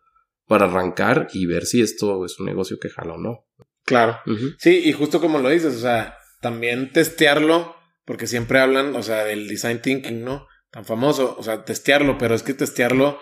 para 0.46 0.66
arrancar 0.66 1.28
y 1.32 1.46
ver 1.46 1.64
si 1.64 1.80
esto 1.80 2.26
es 2.26 2.38
un 2.38 2.44
negocio 2.44 2.78
que 2.78 2.90
jala 2.90 3.14
o 3.14 3.16
no. 3.16 3.46
Claro. 3.86 4.18
Sí, 4.58 4.82
y 4.84 4.92
justo 4.92 5.18
como 5.18 5.38
lo 5.38 5.48
dices, 5.48 5.76
o 5.76 5.80
sea, 5.80 6.18
también 6.42 6.92
testearlo, 6.92 7.74
porque 8.04 8.26
siempre 8.26 8.58
hablan, 8.58 8.94
o 8.96 9.02
sea, 9.02 9.24
del 9.24 9.48
design 9.48 9.80
thinking, 9.80 10.24
¿no? 10.24 10.46
Tan 10.70 10.84
famoso, 10.84 11.36
o 11.38 11.42
sea, 11.42 11.64
testearlo, 11.64 12.18
pero 12.18 12.34
es 12.34 12.42
que 12.42 12.52
testearlo 12.52 13.18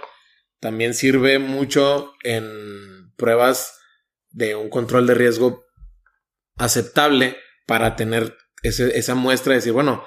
también 0.62 0.94
sirve 0.94 1.40
mucho 1.40 2.12
en 2.22 3.12
pruebas 3.16 3.80
de 4.30 4.54
un 4.54 4.70
control 4.70 5.08
de 5.08 5.14
riesgo 5.14 5.64
aceptable 6.56 7.36
para 7.66 7.96
tener 7.96 8.36
esa 8.62 9.16
muestra 9.16 9.50
de 9.50 9.56
decir, 9.56 9.72
bueno, 9.72 10.04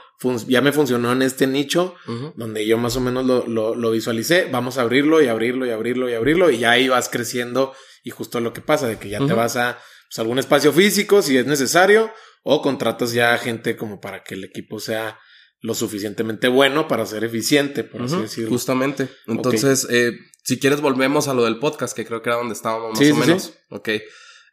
ya 0.48 0.62
me 0.62 0.72
funcionó 0.72 1.12
en 1.12 1.24
este 1.24 1.46
nicho 1.46 1.94
donde 2.38 2.66
yo 2.66 2.78
más 2.78 2.96
o 2.96 3.02
menos 3.02 3.26
lo, 3.26 3.76
lo, 3.76 3.92
visualicé, 3.92 4.48
vamos 4.50 4.78
a 4.78 4.84
abrirlo 4.84 5.22
y 5.22 5.28
abrirlo 5.28 5.66
y 5.66 5.72
abrirlo 5.72 6.10
y 6.10 6.14
abrirlo 6.14 6.50
y 6.50 6.60
ya 6.60 6.72
ahí 6.72 6.88
vas 6.88 7.10
creciendo 7.10 7.74
y 8.02 8.12
justo 8.12 8.40
lo 8.40 8.54
que 8.54 8.62
pasa, 8.62 8.88
de 8.88 8.98
que 8.98 9.10
ya 9.10 9.20
te 9.28 9.34
vas 9.34 9.58
a 9.58 9.78
pues, 10.08 10.20
algún 10.20 10.40
espacio 10.40 10.72
físico 10.72 11.22
si 11.22 11.38
es 11.38 11.46
necesario 11.46 12.14
o 12.44 12.62
contratas 12.62 13.12
ya 13.12 13.38
gente 13.38 13.76
como 13.76 14.00
para 14.00 14.24
que 14.24 14.36
el 14.36 14.46
equipo 14.46 14.80
sea 14.80 15.20
lo 15.60 15.74
suficientemente 15.74 16.48
bueno 16.48 16.88
para 16.88 17.06
ser 17.06 17.26
eficiente, 17.26 17.84
por 17.84 18.04
así 18.04 18.22
decirlo. 18.22 18.52
Justamente. 18.52 19.10
Entonces, 19.28 19.86
eh, 19.90 20.14
si 20.46 20.60
quieres, 20.60 20.80
volvemos 20.80 21.28
a 21.28 21.34
lo 21.34 21.44
del 21.44 21.58
podcast, 21.58 21.96
que 21.96 22.06
creo 22.06 22.22
que 22.22 22.30
era 22.30 22.38
donde 22.38 22.54
estábamos 22.54 23.00
más 23.00 23.12
o 23.12 23.16
menos. 23.16 23.54
Ok. 23.72 23.90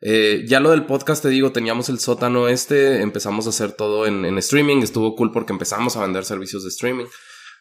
Eh, 0.00 0.42
ya 0.48 0.58
lo 0.58 0.70
del 0.70 0.86
podcast, 0.86 1.22
te 1.22 1.28
digo, 1.28 1.52
teníamos 1.52 1.90
el 1.90 2.00
sótano 2.00 2.48
este, 2.48 3.02
empezamos 3.02 3.46
a 3.46 3.50
hacer 3.50 3.72
todo 3.72 4.06
en, 4.06 4.24
en, 4.24 4.38
streaming, 4.38 4.78
estuvo 4.78 5.14
cool 5.14 5.30
porque 5.30 5.52
empezamos 5.52 5.96
a 5.96 6.00
vender 6.00 6.24
servicios 6.24 6.62
de 6.62 6.70
streaming. 6.70 7.04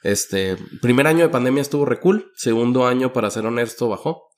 Este, 0.02 0.56
primer 0.82 1.08
año 1.08 1.26
de 1.26 1.30
pandemia 1.30 1.62
estuvo 1.62 1.84
re 1.84 2.00
cool, 2.00 2.32
segundo 2.36 2.88
año, 2.88 3.12
para 3.12 3.30
ser 3.30 3.46
honesto, 3.46 3.90
bajó. 3.90 4.30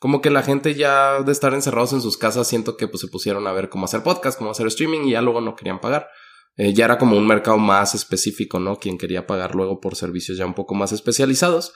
Como 0.00 0.22
que 0.22 0.30
la 0.30 0.42
gente 0.42 0.74
ya 0.74 1.20
de 1.20 1.30
estar 1.30 1.52
encerrados 1.52 1.92
en 1.92 2.00
sus 2.00 2.16
casas, 2.16 2.48
siento 2.48 2.78
que 2.78 2.88
pues 2.88 3.02
se 3.02 3.08
pusieron 3.08 3.46
a 3.46 3.52
ver 3.52 3.68
cómo 3.68 3.84
hacer 3.84 4.02
podcast, 4.02 4.38
cómo 4.38 4.52
hacer 4.52 4.66
streaming 4.68 5.04
y 5.04 5.10
ya 5.12 5.20
luego 5.20 5.42
no 5.42 5.54
querían 5.54 5.80
pagar. 5.80 6.08
Eh, 6.56 6.72
ya 6.72 6.86
era 6.86 6.96
como 6.96 7.18
un 7.18 7.26
mercado 7.26 7.58
más 7.58 7.94
específico, 7.94 8.58
¿no? 8.58 8.76
Quien 8.76 8.96
quería 8.96 9.26
pagar 9.26 9.54
luego 9.54 9.80
por 9.80 9.96
servicios 9.96 10.38
ya 10.38 10.46
un 10.46 10.54
poco 10.54 10.74
más 10.74 10.92
especializados. 10.92 11.74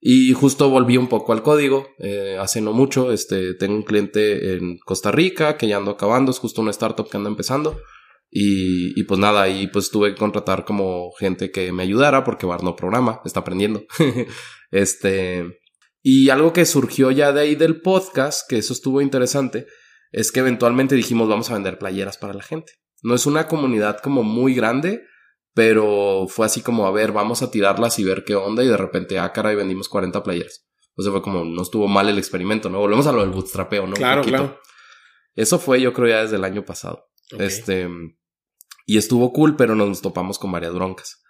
Y 0.00 0.32
justo 0.34 0.68
volví 0.70 0.96
un 0.96 1.08
poco 1.08 1.32
al 1.32 1.42
código, 1.42 1.88
eh, 1.98 2.38
mucho, 2.72 3.12
este, 3.12 3.54
tengo 3.54 3.76
un 3.76 3.82
cliente 3.82 4.54
en 4.54 4.78
Costa 4.78 5.10
Rica 5.10 5.56
que 5.56 5.68
ya 5.68 5.78
ando 5.78 5.92
acabando, 5.92 6.30
es 6.30 6.38
justo 6.38 6.60
una 6.60 6.70
startup 6.70 7.08
que 7.08 7.16
anda 7.16 7.30
empezando. 7.30 7.80
Y, 8.30 8.98
y 9.00 9.04
pues 9.04 9.18
nada, 9.18 9.42
ahí 9.42 9.68
pues 9.68 9.90
tuve 9.90 10.10
que 10.10 10.18
contratar 10.18 10.64
como 10.64 11.12
gente 11.12 11.50
que 11.50 11.72
me 11.72 11.82
ayudara 11.84 12.24
porque 12.24 12.44
Bar 12.46 12.62
no 12.62 12.76
programa, 12.76 13.20
está 13.24 13.40
aprendiendo. 13.40 13.84
este, 14.70 15.60
y 16.02 16.28
algo 16.30 16.52
que 16.52 16.66
surgió 16.66 17.10
ya 17.10 17.32
de 17.32 17.40
ahí 17.40 17.54
del 17.54 17.80
podcast, 17.80 18.48
que 18.48 18.58
eso 18.58 18.72
estuvo 18.72 19.00
interesante, 19.00 19.66
es 20.12 20.30
que 20.30 20.40
eventualmente 20.40 20.94
dijimos 20.94 21.28
vamos 21.28 21.50
a 21.50 21.54
vender 21.54 21.78
playeras 21.78 22.18
para 22.18 22.34
la 22.34 22.42
gente. 22.42 22.74
No 23.02 23.14
es 23.14 23.26
una 23.26 23.48
comunidad 23.48 23.98
como 24.00 24.22
muy 24.22 24.54
grande, 24.54 25.02
pero 25.56 26.26
fue 26.28 26.44
así 26.44 26.60
como, 26.60 26.86
a 26.86 26.90
ver, 26.90 27.12
vamos 27.12 27.40
a 27.40 27.50
tirarlas 27.50 27.98
y 27.98 28.04
ver 28.04 28.24
qué 28.24 28.34
onda. 28.34 28.62
Y 28.62 28.68
de 28.68 28.76
repente, 28.76 29.18
ah, 29.18 29.32
caray, 29.32 29.56
vendimos 29.56 29.88
40 29.88 30.22
playeras. 30.22 30.68
O 30.96 31.02
sea, 31.02 31.12
fue 31.12 31.22
como, 31.22 31.46
no 31.46 31.62
estuvo 31.62 31.88
mal 31.88 32.10
el 32.10 32.18
experimento, 32.18 32.68
¿no? 32.68 32.78
Volvemos 32.78 33.06
a 33.06 33.12
lo 33.12 33.22
del 33.22 33.30
bootstrapeo, 33.30 33.86
¿no? 33.86 33.94
Claro, 33.94 34.20
claro. 34.20 34.60
Eso 35.34 35.58
fue, 35.58 35.80
yo 35.80 35.94
creo, 35.94 36.08
ya 36.08 36.20
desde 36.20 36.36
el 36.36 36.44
año 36.44 36.66
pasado. 36.66 37.06
Este. 37.38 37.88
Y 38.84 38.98
estuvo 38.98 39.32
cool, 39.32 39.56
pero 39.56 39.74
nos 39.74 40.02
topamos 40.02 40.38
con 40.38 40.52
varias 40.52 40.74
broncas. 40.74 41.22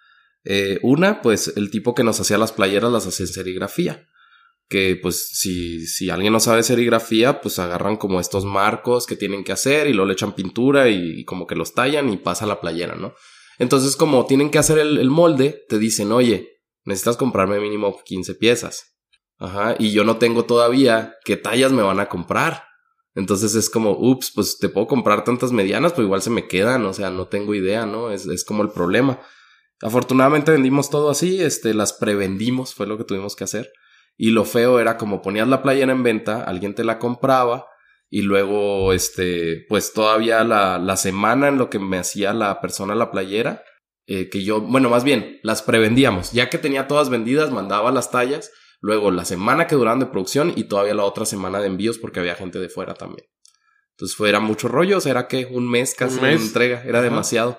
Eh, 0.43 0.81
una, 0.83 1.23
pues 1.23 1.53
el 1.57 1.71
tipo 1.71 1.95
que 1.95 2.03
nos 2.03 2.19
hacía 2.19 2.37
las 2.37 2.51
playeras 2.51 2.91
las 2.91 3.07
hacía 3.07 3.27
en 3.27 3.33
serigrafía 3.33 4.09
que 4.69 4.99
pues 5.01 5.29
si, 5.29 5.87
si 5.87 6.11
alguien 6.11 6.33
no 6.33 6.41
sabe 6.41 6.63
serigrafía, 6.63 7.41
pues 7.41 7.59
agarran 7.59 7.97
como 7.97 8.19
estos 8.19 8.45
marcos 8.45 9.07
que 9.07 9.17
tienen 9.17 9.45
que 9.45 9.53
hacer 9.53 9.87
y 9.87 9.93
luego 9.93 10.09
le 10.09 10.15
echan 10.15 10.35
pintura 10.35 10.89
y, 10.89 11.25
como 11.25 11.47
que 11.47 11.55
los 11.55 11.75
tallan 11.75 12.13
y 12.13 12.17
pasa 12.17 12.47
la 12.47 12.61
playera, 12.61 12.97
¿no? 12.97 13.15
Entonces 13.59 13.97
como 13.97 14.27
tienen 14.27 14.51
que 14.51 14.59
hacer 14.59 14.79
el, 14.79 15.11
molde, 15.11 15.65
te 15.69 15.79
dicen, 15.79 16.13
oye, 16.13 16.61
necesitas 16.85 17.17
comprarme 17.17 17.61
mínimo 17.61 17.97
15 18.05 18.35
piezas. 18.35 18.97
Ajá, 19.39 19.75
y 19.79 19.93
yo 19.93 20.05
no 20.05 20.17
tengo 20.17 20.45
todavía 20.45 21.15
qué 21.25 21.37
tallas 21.37 21.73
me 21.73 21.83
van 21.83 22.01
a 22.01 22.09
comprar. 22.09 22.65
Entonces 23.15 23.55
es 23.55 23.71
como, 23.71 23.93
ups, 23.93 24.33
pues 24.35 24.59
te 24.59 24.69
puedo 24.69 24.87
comprar 24.87 25.25
tantas 25.25 25.53
medianas, 25.53 25.93
pues 25.93 26.05
igual 26.05 26.23
se 26.23 26.31
me 26.31 26.49
quedan, 26.49 26.85
o 26.85 26.93
sea, 26.93 27.11
no 27.11 27.29
tengo 27.29 27.55
idea, 27.55 27.87
¿no? 27.87 28.11
Es, 28.11 28.27
es 28.27 28.45
como 28.45 28.63
el 28.63 28.71
problema. 28.71 29.21
Afortunadamente 29.81 30.53
vendimos 30.53 30.91
todo 30.91 31.11
así, 31.11 31.43
este, 31.43 31.75
las 31.75 31.93
prevendimos, 31.93 32.75
fue 32.75 32.87
lo 32.87 32.97
que 32.99 33.05
tuvimos 33.05 33.37
que 33.37 33.45
hacer. 33.45 33.73
Y 34.17 34.31
lo 34.31 34.45
feo 34.45 34.81
era 34.81 34.97
como 34.97 35.21
ponías 35.21 35.49
la 35.49 35.63
playera 35.63 35.93
en 35.93 36.03
venta, 36.03 36.43
alguien 36.43 36.75
te 36.75 36.85
la 36.85 36.99
compraba 36.99 37.67
y 38.09 38.23
luego, 38.23 38.93
este, 38.93 39.65
pues 39.69 39.93
todavía 39.93 40.45
la, 40.45 40.79
la 40.79 40.97
semana 40.97 41.49
en 41.49 41.59
lo 41.59 41.71
que 41.71 41.79
me 41.79 41.99
hacía 41.99 42.33
la 42.33 42.61
persona 42.61 42.95
la 42.95 43.11
playera, 43.11 43.65
eh, 44.07 44.29
que 44.31 44.45
yo, 44.45 44.61
bueno, 44.61 44.89
más 44.89 45.03
bien, 45.03 45.41
las 45.43 45.63
prevendíamos. 45.63 46.33
Ya 46.33 46.49
que 46.49 46.59
tenía 46.59 46.87
todas 46.87 47.11
vendidas, 47.11 47.51
mandaba 47.51 47.91
las 47.91 48.11
tallas, 48.11 48.53
luego 48.81 49.11
la 49.11 49.25
semana 49.25 49.67
que 49.67 49.75
duraban 49.75 49.99
de 49.99 50.07
producción 50.07 50.53
y 50.55 50.65
todavía 50.65 50.95
la 50.95 51.05
otra 51.05 51.27
semana 51.27 51.61
de 51.61 51.67
envíos 51.67 51.99
porque 51.99 52.21
había 52.21 52.37
gente 52.37 52.61
de 52.61 52.69
fuera 52.69 52.95
también. 52.95 53.29
Entonces 53.97 54.17
fue, 54.17 54.29
era 54.29 54.41
mucho 54.41 54.69
rollo, 54.69 54.99
o 54.99 55.01
sea, 55.01 55.11
era 55.11 55.27
que 55.27 55.47
un 55.47 55.69
mes 55.69 55.95
casi 55.95 56.21
de 56.21 56.33
entrega, 56.35 56.85
era 56.85 57.03
demasiado. 57.03 57.59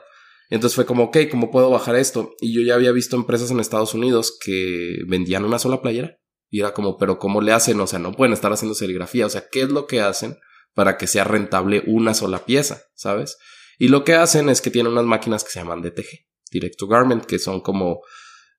Entonces 0.49 0.75
fue 0.75 0.85
como, 0.85 1.05
ok, 1.05 1.17
¿cómo 1.29 1.51
puedo 1.51 1.69
bajar 1.69 1.97
esto? 1.97 2.35
Y 2.39 2.53
yo 2.53 2.61
ya 2.61 2.75
había 2.75 2.93
visto 2.93 3.17
empresas 3.17 3.51
en 3.51 3.59
Estados 3.59 3.93
Unidos 3.93 4.37
que 4.39 4.99
vendían 5.07 5.43
una 5.43 5.59
sola 5.59 5.81
playera 5.81 6.17
Y 6.49 6.61
era 6.61 6.73
como, 6.73 6.97
pero 6.97 7.19
¿cómo 7.19 7.41
le 7.41 7.51
hacen? 7.51 7.79
O 7.79 7.87
sea, 7.87 7.99
no 7.99 8.13
pueden 8.13 8.33
estar 8.33 8.51
haciendo 8.51 8.75
serigrafía. 8.75 9.25
O 9.25 9.29
sea, 9.29 9.45
¿qué 9.51 9.61
es 9.61 9.69
lo 9.69 9.87
que 9.87 10.01
hacen 10.01 10.37
para 10.73 10.97
que 10.97 11.07
sea 11.07 11.23
rentable 11.23 11.83
una 11.87 12.13
sola 12.13 12.45
pieza? 12.45 12.83
¿Sabes? 12.95 13.37
Y 13.77 13.89
lo 13.89 14.03
que 14.03 14.15
hacen 14.15 14.49
es 14.49 14.61
que 14.61 14.71
tienen 14.71 14.93
unas 14.93 15.05
máquinas 15.05 15.43
que 15.43 15.51
se 15.51 15.59
llaman 15.59 15.81
DTG, 15.81 16.25
Direct 16.51 16.77
to 16.77 16.87
Garment, 16.87 17.25
que 17.25 17.37
son 17.37 17.61
como, 17.61 18.01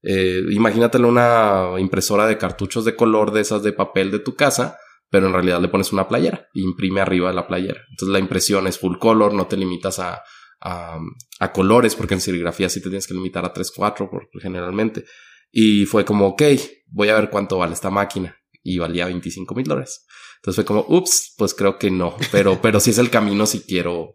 eh, 0.02 0.42
imagínatelo 0.50 1.08
una 1.08 1.72
impresora 1.78 2.26
de 2.26 2.38
cartuchos 2.38 2.84
de 2.84 2.94
color 2.94 3.32
de 3.32 3.40
esas 3.40 3.62
de 3.62 3.72
papel 3.72 4.10
de 4.10 4.20
tu 4.20 4.36
casa, 4.36 4.78
pero 5.10 5.26
en 5.26 5.32
realidad 5.32 5.60
le 5.60 5.68
pones 5.68 5.92
una 5.92 6.06
playera 6.06 6.48
e 6.54 6.60
imprime 6.60 7.00
arriba 7.00 7.28
de 7.28 7.34
la 7.34 7.46
playera. 7.46 7.80
Entonces 7.90 8.12
la 8.12 8.18
impresión 8.18 8.66
es 8.66 8.78
full 8.78 8.98
color, 8.98 9.32
no 9.32 9.46
te 9.46 9.56
limitas 9.56 9.98
a, 9.98 10.22
a, 10.60 10.98
a 11.40 11.52
colores, 11.52 11.96
porque 11.96 12.14
en 12.14 12.20
serigrafía 12.20 12.68
sí 12.68 12.80
te 12.80 12.88
tienes 12.88 13.06
que 13.06 13.14
limitar 13.14 13.44
a 13.44 13.52
3, 13.52 13.72
4 13.74 14.10
generalmente. 14.40 15.04
Y 15.50 15.86
fue 15.86 16.04
como, 16.04 16.28
ok, 16.28 16.42
voy 16.86 17.08
a 17.08 17.14
ver 17.14 17.30
cuánto 17.30 17.58
vale 17.58 17.74
esta 17.74 17.90
máquina. 17.90 18.36
Y 18.62 18.78
valía 18.78 19.06
25 19.06 19.54
mil 19.54 19.66
dólares. 19.66 20.06
Entonces 20.36 20.56
fue 20.56 20.64
como, 20.64 20.84
ups, 20.88 21.34
pues 21.36 21.54
creo 21.54 21.78
que 21.78 21.90
no. 21.90 22.16
Pero, 22.32 22.58
pero 22.62 22.80
sí 22.80 22.90
es 22.90 22.98
el 22.98 23.10
camino 23.10 23.46
si 23.46 23.60
quiero 23.60 24.14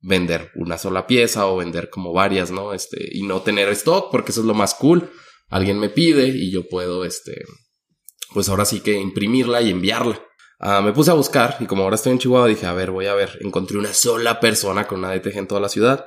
vender 0.00 0.50
una 0.56 0.76
sola 0.76 1.06
pieza 1.06 1.46
o 1.46 1.56
vender 1.56 1.88
como 1.88 2.12
varias, 2.12 2.50
¿no? 2.50 2.74
Este, 2.74 3.08
y 3.12 3.22
no 3.22 3.42
tener 3.42 3.68
stock, 3.70 4.10
porque 4.10 4.32
eso 4.32 4.42
es 4.42 4.46
lo 4.46 4.54
más 4.54 4.74
cool. 4.74 5.10
Alguien 5.48 5.78
me 5.78 5.88
pide 5.88 6.28
y 6.28 6.50
yo 6.50 6.68
puedo, 6.68 7.04
este, 7.04 7.44
pues 8.32 8.48
ahora 8.48 8.64
sí 8.64 8.80
que 8.80 8.98
imprimirla 8.98 9.62
y 9.62 9.70
enviarla. 9.70 10.20
Ah, 10.60 10.80
me 10.82 10.92
puse 10.92 11.10
a 11.10 11.14
buscar 11.14 11.56
y 11.60 11.66
como 11.66 11.82
ahora 11.82 11.96
estoy 11.96 12.12
en 12.12 12.18
Chihuahua 12.18 12.48
dije, 12.48 12.66
a 12.66 12.72
ver, 12.72 12.90
voy 12.90 13.06
a 13.06 13.14
ver, 13.14 13.38
encontré 13.40 13.76
una 13.76 13.92
sola 13.92 14.40
persona 14.40 14.86
con 14.86 15.00
una 15.00 15.12
DTG 15.12 15.38
en 15.38 15.48
toda 15.48 15.60
la 15.60 15.68
ciudad. 15.68 16.06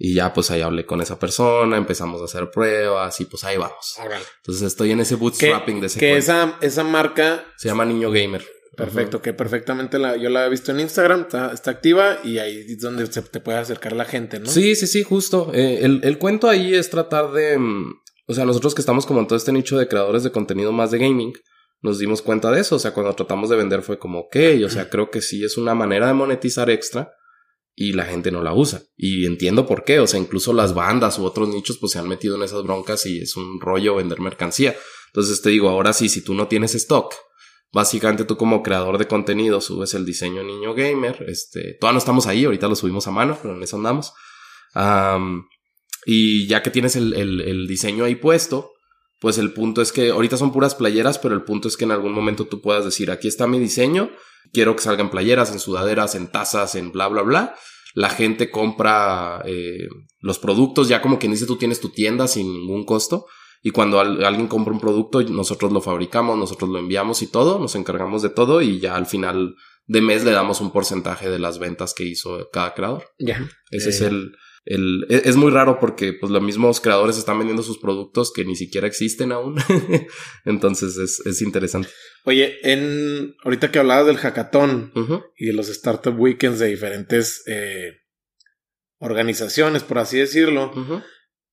Y 0.00 0.14
ya 0.14 0.32
pues 0.32 0.50
ahí 0.52 0.60
hablé 0.60 0.86
con 0.86 1.00
esa 1.00 1.18
persona, 1.18 1.76
empezamos 1.76 2.22
a 2.22 2.26
hacer 2.26 2.50
pruebas 2.50 3.20
y 3.20 3.24
pues 3.24 3.42
ahí 3.42 3.56
vamos. 3.56 3.98
Entonces 4.36 4.62
estoy 4.62 4.92
en 4.92 5.00
ese 5.00 5.16
bootstrapping 5.16 5.80
de 5.80 5.88
ese 5.88 5.98
Que 5.98 6.16
esa, 6.16 6.56
esa 6.60 6.84
marca... 6.84 7.44
Se 7.56 7.68
llama 7.68 7.84
Niño 7.84 8.12
Gamer. 8.12 8.44
Perfecto, 8.76 9.20
que 9.20 9.32
perfectamente 9.32 9.98
la, 9.98 10.16
yo 10.16 10.30
la 10.30 10.46
he 10.46 10.48
visto 10.48 10.70
en 10.70 10.78
Instagram, 10.78 11.22
está, 11.22 11.52
está, 11.52 11.72
activa 11.72 12.18
y 12.22 12.38
ahí 12.38 12.64
es 12.68 12.78
donde 12.78 13.08
se 13.08 13.22
te 13.22 13.40
puede 13.40 13.58
acercar 13.58 13.92
la 13.92 14.04
gente, 14.04 14.38
¿no? 14.38 14.46
Sí, 14.46 14.76
sí, 14.76 14.86
sí, 14.86 15.02
justo. 15.02 15.50
Eh, 15.52 15.80
el, 15.82 16.00
el, 16.04 16.16
cuento 16.18 16.48
ahí 16.48 16.76
es 16.76 16.88
tratar 16.88 17.32
de... 17.32 17.58
Mm, 17.58 17.94
o 18.28 18.34
sea, 18.34 18.44
nosotros 18.44 18.76
que 18.76 18.82
estamos 18.82 19.04
como 19.04 19.18
en 19.18 19.26
todo 19.26 19.36
este 19.36 19.50
nicho 19.50 19.76
de 19.76 19.88
creadores 19.88 20.22
de 20.22 20.30
contenido 20.30 20.70
más 20.70 20.92
de 20.92 20.98
gaming, 20.98 21.32
nos 21.82 21.98
dimos 21.98 22.22
cuenta 22.22 22.52
de 22.52 22.60
eso. 22.60 22.76
O 22.76 22.78
sea, 22.78 22.92
cuando 22.92 23.12
tratamos 23.14 23.50
de 23.50 23.56
vender 23.56 23.82
fue 23.82 23.98
como, 23.98 24.20
ok, 24.20 24.36
o 24.64 24.68
sea, 24.68 24.88
creo 24.88 25.10
que 25.10 25.22
sí 25.22 25.42
es 25.42 25.56
una 25.56 25.74
manera 25.74 26.06
de 26.06 26.14
monetizar 26.14 26.70
extra 26.70 27.12
y 27.80 27.92
la 27.92 28.06
gente 28.06 28.32
no 28.32 28.42
la 28.42 28.52
usa. 28.52 28.82
Y 28.96 29.24
entiendo 29.24 29.64
por 29.64 29.84
qué. 29.84 30.00
O 30.00 30.06
sea, 30.08 30.18
incluso 30.18 30.52
las 30.52 30.74
bandas 30.74 31.16
u 31.20 31.24
otros 31.24 31.48
nichos 31.48 31.78
pues 31.78 31.92
se 31.92 32.00
han 32.00 32.08
metido 32.08 32.34
en 32.34 32.42
esas 32.42 32.64
broncas 32.64 33.06
y 33.06 33.20
es 33.20 33.36
un 33.36 33.60
rollo 33.60 33.94
vender 33.94 34.20
mercancía. 34.20 34.74
Entonces 35.06 35.40
te 35.40 35.50
digo, 35.50 35.68
ahora 35.68 35.92
sí, 35.92 36.08
si 36.08 36.24
tú 36.24 36.34
no 36.34 36.48
tienes 36.48 36.74
stock, 36.74 37.14
básicamente 37.72 38.24
tú 38.24 38.36
como 38.36 38.64
creador 38.64 38.98
de 38.98 39.06
contenido 39.06 39.60
subes 39.60 39.94
el 39.94 40.04
diseño 40.04 40.42
niño 40.42 40.74
gamer. 40.74 41.24
Este, 41.28 41.74
todavía 41.74 41.92
no 41.94 41.98
estamos 42.00 42.26
ahí, 42.26 42.44
ahorita 42.44 42.66
lo 42.66 42.74
subimos 42.74 43.06
a 43.06 43.12
mano, 43.12 43.38
pero 43.40 43.54
en 43.54 43.62
eso 43.62 43.76
andamos. 43.76 44.12
y 46.04 46.48
ya 46.48 46.64
que 46.64 46.70
tienes 46.70 46.96
el, 46.96 47.14
el, 47.14 47.40
el 47.42 47.68
diseño 47.68 48.04
ahí 48.04 48.16
puesto, 48.16 48.72
pues 49.20 49.38
el 49.38 49.52
punto 49.52 49.82
es 49.82 49.92
que 49.92 50.10
ahorita 50.10 50.36
son 50.36 50.52
puras 50.52 50.74
playeras, 50.74 51.18
pero 51.18 51.34
el 51.34 51.42
punto 51.42 51.68
es 51.68 51.76
que 51.76 51.84
en 51.84 51.90
algún 51.90 52.12
momento 52.12 52.46
tú 52.46 52.60
puedas 52.60 52.84
decir, 52.84 53.10
aquí 53.10 53.26
está 53.26 53.46
mi 53.46 53.58
diseño, 53.58 54.10
quiero 54.52 54.76
que 54.76 54.82
salgan 54.82 55.10
playeras, 55.10 55.50
en 55.50 55.58
sudaderas, 55.58 56.14
en 56.14 56.30
tazas, 56.30 56.74
en 56.74 56.92
bla, 56.92 57.08
bla, 57.08 57.22
bla. 57.22 57.54
La 57.94 58.10
gente 58.10 58.50
compra 58.50 59.42
eh, 59.44 59.88
los 60.20 60.38
productos, 60.38 60.88
ya 60.88 61.02
como 61.02 61.18
quien 61.18 61.32
dice, 61.32 61.46
tú 61.46 61.56
tienes 61.56 61.80
tu 61.80 61.88
tienda 61.90 62.28
sin 62.28 62.52
ningún 62.52 62.84
costo. 62.84 63.26
Y 63.60 63.70
cuando 63.70 63.98
alguien 63.98 64.46
compra 64.46 64.72
un 64.72 64.78
producto, 64.78 65.20
nosotros 65.22 65.72
lo 65.72 65.80
fabricamos, 65.80 66.38
nosotros 66.38 66.70
lo 66.70 66.78
enviamos 66.78 67.22
y 67.22 67.26
todo, 67.26 67.58
nos 67.58 67.74
encargamos 67.74 68.22
de 68.22 68.28
todo 68.28 68.62
y 68.62 68.78
ya 68.78 68.94
al 68.94 69.06
final 69.06 69.56
de 69.86 70.00
mes 70.00 70.24
le 70.24 70.30
damos 70.30 70.60
un 70.60 70.70
porcentaje 70.70 71.28
de 71.28 71.40
las 71.40 71.58
ventas 71.58 71.92
que 71.92 72.04
hizo 72.04 72.48
cada 72.52 72.74
creador. 72.74 73.10
Ya. 73.18 73.48
Ese 73.70 73.88
es 73.88 74.00
el, 74.00 74.32
el, 74.68 75.06
e, 75.08 75.22
es 75.24 75.36
muy 75.36 75.50
raro 75.50 75.78
porque 75.80 76.12
pues 76.12 76.30
los 76.30 76.42
mismos 76.42 76.80
creadores 76.80 77.16
están 77.16 77.38
vendiendo 77.38 77.62
sus 77.62 77.78
productos 77.78 78.32
que 78.32 78.44
ni 78.44 78.54
siquiera 78.54 78.86
existen 78.86 79.32
aún. 79.32 79.56
Entonces 80.44 80.96
es, 80.98 81.20
es, 81.26 81.42
interesante. 81.42 81.88
Oye, 82.24 82.58
en 82.62 83.34
ahorita 83.44 83.70
que 83.72 83.78
hablabas 83.78 84.06
del 84.06 84.18
hackathon 84.18 84.92
y 85.36 85.46
de 85.46 85.52
los 85.54 85.68
startup 85.70 86.18
weekends 86.18 86.58
de 86.58 86.66
diferentes 86.66 87.42
eh, 87.46 87.92
organizaciones, 88.98 89.82
por 89.82 89.98
así 89.98 90.18
decirlo, 90.18 90.72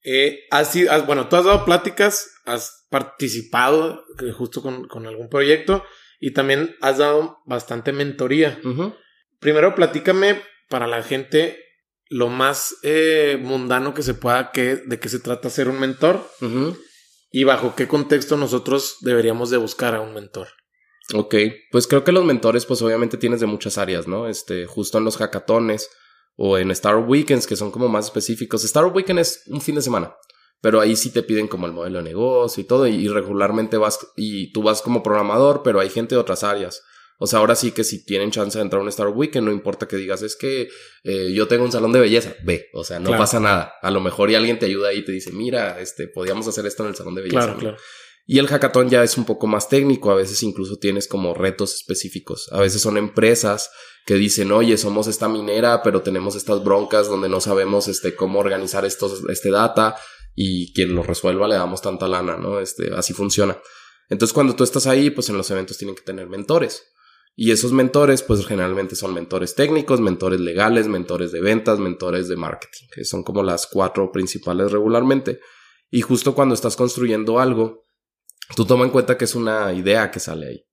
eh, 0.03 0.41
has, 0.51 0.75
bueno, 1.07 1.29
tú 1.29 1.37
has 1.37 1.45
dado 1.45 1.63
pláticas, 1.63 2.29
has 2.45 2.85
participado 2.89 4.03
eh, 4.21 4.31
justo 4.31 4.61
con, 4.61 4.87
con 4.89 5.07
algún 5.07 5.29
proyecto 5.29 5.83
y 6.19 6.31
también 6.31 6.75
has 6.81 6.97
dado 6.97 7.37
bastante 7.45 7.93
mentoría. 7.93 8.59
Primero, 9.39 9.73
platícame 9.73 10.41
para 10.69 10.87
la 10.87 11.01
gente 11.01 11.64
lo 12.09 12.29
más 12.29 12.75
eh, 12.83 13.39
mundano 13.41 13.93
que 13.93 14.03
se 14.03 14.13
pueda, 14.13 14.51
que, 14.51 14.75
de 14.75 14.99
qué 14.99 15.09
se 15.09 15.19
trata 15.19 15.49
ser 15.49 15.69
un 15.69 15.79
mentor 15.79 16.21
y 17.31 17.43
bajo 17.43 17.75
qué 17.75 17.87
contexto 17.87 18.37
nosotros 18.37 18.97
deberíamos 19.01 19.49
de 19.49 19.57
buscar 19.57 19.95
a 19.95 20.01
un 20.01 20.13
mentor. 20.13 20.47
Ok, 21.13 21.35
pues 21.71 21.87
creo 21.87 22.03
que 22.03 22.11
los 22.11 22.25
mentores, 22.25 22.65
pues 22.65 22.81
obviamente 22.81 23.17
tienes 23.17 23.39
de 23.39 23.45
muchas 23.45 23.77
áreas, 23.77 24.07
¿no? 24.07 24.27
Este, 24.27 24.65
justo 24.65 24.97
en 24.97 25.03
los 25.03 25.17
hackatones 25.17 25.89
o 26.35 26.57
en 26.57 26.71
Star 26.71 26.97
Weekends, 26.97 27.45
que 27.45 27.55
son 27.55 27.71
como 27.71 27.87
más 27.87 28.05
específicos. 28.05 28.63
Star 28.63 28.85
Weekend 28.85 29.19
es 29.19 29.43
un 29.47 29.61
fin 29.61 29.75
de 29.75 29.81
semana, 29.81 30.15
pero 30.61 30.81
ahí 30.81 30.95
sí 30.95 31.11
te 31.11 31.23
piden 31.23 31.47
como 31.47 31.67
el 31.67 31.73
modelo 31.73 31.99
de 31.99 32.05
negocio 32.05 32.61
y 32.61 32.65
todo, 32.65 32.87
y 32.87 33.07
regularmente 33.07 33.77
vas, 33.77 33.99
y 34.15 34.51
tú 34.51 34.63
vas 34.63 34.81
como 34.81 35.03
programador, 35.03 35.61
pero 35.63 35.79
hay 35.79 35.89
gente 35.89 36.15
de 36.15 36.21
otras 36.21 36.43
áreas. 36.43 36.81
O 37.17 37.27
sea, 37.27 37.39
ahora 37.39 37.55
sí 37.55 37.71
que 37.71 37.83
si 37.83 38.05
tienen 38.05 38.31
chance 38.31 38.57
de 38.57 38.63
entrar 38.63 38.79
a 38.79 38.83
un 38.83 38.89
Star 38.89 39.07
Weekend, 39.07 39.45
no 39.45 39.51
importa 39.53 39.87
que 39.87 39.95
digas, 39.95 40.21
es 40.21 40.35
que 40.35 40.69
eh, 41.03 41.31
yo 41.33 41.47
tengo 41.47 41.63
un 41.63 41.71
salón 41.71 41.93
de 41.93 41.99
belleza, 41.99 42.35
ve, 42.43 42.67
o 42.73 42.83
sea, 42.83 42.99
no 42.99 43.11
pasa 43.11 43.39
nada. 43.39 43.73
A 43.81 43.91
lo 43.91 44.01
mejor 44.01 44.29
y 44.29 44.35
alguien 44.35 44.59
te 44.59 44.65
ayuda 44.65 44.89
ahí 44.89 44.99
y 44.99 45.05
te 45.05 45.11
dice, 45.11 45.31
mira, 45.31 45.79
este, 45.79 46.07
podíamos 46.07 46.47
hacer 46.47 46.65
esto 46.65 46.83
en 46.83 46.89
el 46.89 46.95
salón 46.95 47.15
de 47.15 47.21
belleza. 47.21 47.45
Claro, 47.45 47.57
claro. 47.59 47.77
Y 48.27 48.39
el 48.39 48.47
hackathon 48.47 48.89
ya 48.89 49.03
es 49.03 49.17
un 49.17 49.25
poco 49.25 49.45
más 49.45 49.69
técnico, 49.69 50.11
a 50.11 50.15
veces 50.15 50.41
incluso 50.41 50.77
tienes 50.77 51.07
como 51.07 51.35
retos 51.35 51.75
específicos. 51.75 52.49
A 52.51 52.59
veces 52.59 52.81
son 52.81 52.97
empresas 52.97 53.69
que 54.05 54.15
dicen, 54.15 54.51
oye, 54.51 54.77
somos 54.77 55.07
esta 55.07 55.29
minera, 55.29 55.83
pero 55.83 56.01
tenemos 56.01 56.35
estas 56.35 56.63
broncas 56.63 57.07
donde 57.07 57.29
no 57.29 57.39
sabemos 57.39 57.87
este, 57.87 58.15
cómo 58.15 58.39
organizar 58.39 58.83
estos, 58.83 59.23
este 59.29 59.51
data 59.51 59.95
y 60.33 60.73
quien 60.73 60.95
lo 60.95 61.03
resuelva 61.03 61.47
le 61.47 61.55
damos 61.55 61.81
tanta 61.81 62.07
lana, 62.07 62.35
¿no? 62.37 62.59
Este, 62.59 62.93
así 62.95 63.13
funciona. 63.13 63.59
Entonces 64.09 64.33
cuando 64.33 64.55
tú 64.55 64.63
estás 64.63 64.87
ahí, 64.87 65.11
pues 65.11 65.29
en 65.29 65.37
los 65.37 65.49
eventos 65.51 65.77
tienen 65.77 65.95
que 65.95 66.03
tener 66.03 66.27
mentores. 66.27 66.83
Y 67.35 67.51
esos 67.51 67.73
mentores, 67.73 68.23
pues 68.23 68.45
generalmente 68.45 68.95
son 68.95 69.13
mentores 69.13 69.55
técnicos, 69.55 69.99
mentores 69.99 70.39
legales, 70.39 70.87
mentores 70.87 71.33
de 71.33 71.41
ventas, 71.41 71.79
mentores 71.79 72.29
de 72.29 72.37
marketing, 72.37 72.85
que 72.93 73.03
son 73.03 73.23
como 73.23 73.43
las 73.43 73.67
cuatro 73.67 74.11
principales 74.11 74.71
regularmente. 74.71 75.41
Y 75.91 76.01
justo 76.01 76.33
cuando 76.33 76.55
estás 76.55 76.77
construyendo 76.77 77.39
algo, 77.39 77.83
tú 78.55 78.65
toma 78.65 78.85
en 78.85 78.91
cuenta 78.91 79.17
que 79.17 79.25
es 79.25 79.35
una 79.35 79.73
idea 79.73 80.11
que 80.11 80.21
sale 80.21 80.47
ahí. 80.47 80.65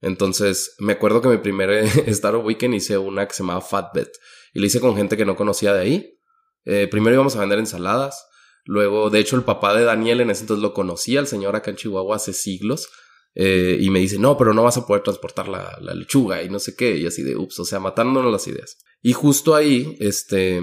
Entonces, 0.00 0.74
me 0.78 0.94
acuerdo 0.94 1.20
que 1.20 1.28
mi 1.28 1.38
primer 1.38 1.70
Startup 2.06 2.44
Weekend 2.44 2.74
hice 2.74 2.96
una 2.96 3.26
que 3.26 3.34
se 3.34 3.42
llamaba 3.42 3.60
Fatbet 3.60 4.10
y 4.54 4.60
la 4.60 4.66
hice 4.66 4.80
con 4.80 4.96
gente 4.96 5.16
que 5.16 5.26
no 5.26 5.36
conocía 5.36 5.74
de 5.74 5.80
ahí. 5.80 6.18
Eh, 6.64 6.88
primero 6.90 7.14
íbamos 7.14 7.36
a 7.36 7.40
vender 7.40 7.58
ensaladas. 7.58 8.26
Luego, 8.64 9.10
de 9.10 9.18
hecho, 9.18 9.36
el 9.36 9.44
papá 9.44 9.74
de 9.74 9.84
Daniel 9.84 10.20
en 10.20 10.30
ese 10.30 10.42
entonces 10.42 10.62
lo 10.62 10.74
conocía, 10.74 11.20
el 11.20 11.26
señor 11.26 11.56
acá 11.56 11.70
en 11.70 11.76
Chihuahua 11.76 12.16
hace 12.16 12.32
siglos. 12.32 12.88
Eh, 13.34 13.78
y 13.80 13.90
me 13.90 14.00
dice, 14.00 14.18
no, 14.18 14.36
pero 14.36 14.52
no 14.52 14.64
vas 14.64 14.76
a 14.76 14.86
poder 14.86 15.02
transportar 15.02 15.48
la, 15.48 15.78
la, 15.80 15.94
lechuga 15.94 16.42
y 16.42 16.48
no 16.48 16.58
sé 16.58 16.74
qué. 16.74 16.96
Y 16.96 17.06
así 17.06 17.22
de, 17.22 17.36
ups, 17.36 17.60
o 17.60 17.64
sea, 17.64 17.78
matándonos 17.78 18.32
las 18.32 18.46
ideas. 18.48 18.78
Y 19.00 19.12
justo 19.12 19.54
ahí, 19.54 19.96
este, 20.00 20.60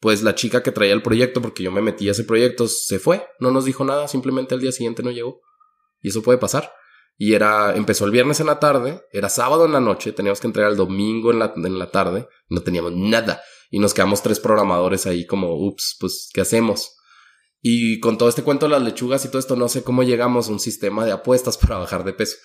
pues 0.00 0.22
la 0.22 0.34
chica 0.34 0.62
que 0.62 0.72
traía 0.72 0.94
el 0.94 1.02
proyecto, 1.02 1.40
porque 1.40 1.62
yo 1.62 1.70
me 1.70 1.80
metí 1.80 2.08
a 2.08 2.12
ese 2.12 2.24
proyecto, 2.24 2.66
se 2.66 2.98
fue. 2.98 3.24
No 3.38 3.50
nos 3.50 3.64
dijo 3.64 3.84
nada, 3.84 4.08
simplemente 4.08 4.54
al 4.54 4.60
día 4.60 4.72
siguiente 4.72 5.02
no 5.02 5.10
llegó. 5.10 5.40
Y 6.00 6.08
eso 6.08 6.22
puede 6.22 6.38
pasar. 6.38 6.72
Y 7.16 7.34
era, 7.34 7.76
empezó 7.76 8.04
el 8.04 8.10
viernes 8.10 8.40
en 8.40 8.46
la 8.46 8.58
tarde, 8.58 9.02
era 9.12 9.28
sábado 9.28 9.64
en 9.64 9.72
la 9.72 9.80
noche, 9.80 10.12
teníamos 10.12 10.40
que 10.40 10.48
entregar 10.48 10.72
el 10.72 10.76
domingo 10.76 11.30
en 11.30 11.38
la, 11.38 11.52
en 11.54 11.78
la 11.78 11.90
tarde, 11.90 12.26
no 12.48 12.62
teníamos 12.62 12.92
nada. 12.96 13.42
Y 13.70 13.78
nos 13.78 13.94
quedamos 13.94 14.22
tres 14.22 14.40
programadores 14.40 15.06
ahí 15.06 15.24
como, 15.24 15.54
ups, 15.54 15.96
pues, 16.00 16.30
¿qué 16.34 16.40
hacemos? 16.40 16.96
Y 17.62 18.00
con 18.00 18.18
todo 18.18 18.28
este 18.28 18.42
cuento 18.42 18.66
de 18.66 18.72
las 18.72 18.82
lechugas 18.82 19.24
y 19.24 19.28
todo 19.28 19.38
esto, 19.38 19.54
no 19.54 19.68
sé 19.68 19.84
cómo 19.84 20.02
llegamos 20.02 20.48
a 20.48 20.52
un 20.52 20.60
sistema 20.60 21.06
de 21.06 21.12
apuestas 21.12 21.56
para 21.58 21.78
bajar 21.78 22.04
de 22.04 22.12
peso. 22.12 22.36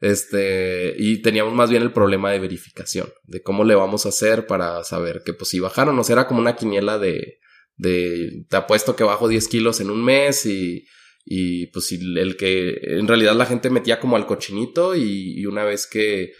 Este, 0.00 0.94
y 0.98 1.22
teníamos 1.22 1.54
más 1.54 1.70
bien 1.70 1.82
el 1.82 1.92
problema 1.92 2.30
de 2.30 2.38
verificación, 2.38 3.08
de 3.22 3.42
cómo 3.42 3.64
le 3.64 3.74
vamos 3.74 4.04
a 4.04 4.10
hacer 4.10 4.46
para 4.46 4.84
saber 4.84 5.22
que 5.24 5.32
pues 5.32 5.48
si 5.48 5.60
bajaron, 5.60 5.98
o 5.98 6.04
sea, 6.04 6.14
era 6.14 6.26
como 6.26 6.40
una 6.40 6.56
quiniela 6.56 6.98
de, 6.98 7.38
de, 7.76 8.44
te 8.50 8.56
apuesto 8.56 8.96
que 8.96 9.04
bajo 9.04 9.28
10 9.28 9.48
kilos 9.48 9.80
en 9.80 9.90
un 9.90 10.04
mes 10.04 10.44
y, 10.44 10.84
y 11.24 11.68
pues 11.68 11.90
el 11.92 12.36
que 12.36 12.76
en 12.82 13.08
realidad 13.08 13.34
la 13.34 13.46
gente 13.46 13.70
metía 13.70 13.98
como 13.98 14.16
al 14.16 14.26
cochinito 14.26 14.94
y, 14.94 15.46
una 15.46 15.64
vez 15.64 15.86
que, 15.86 16.32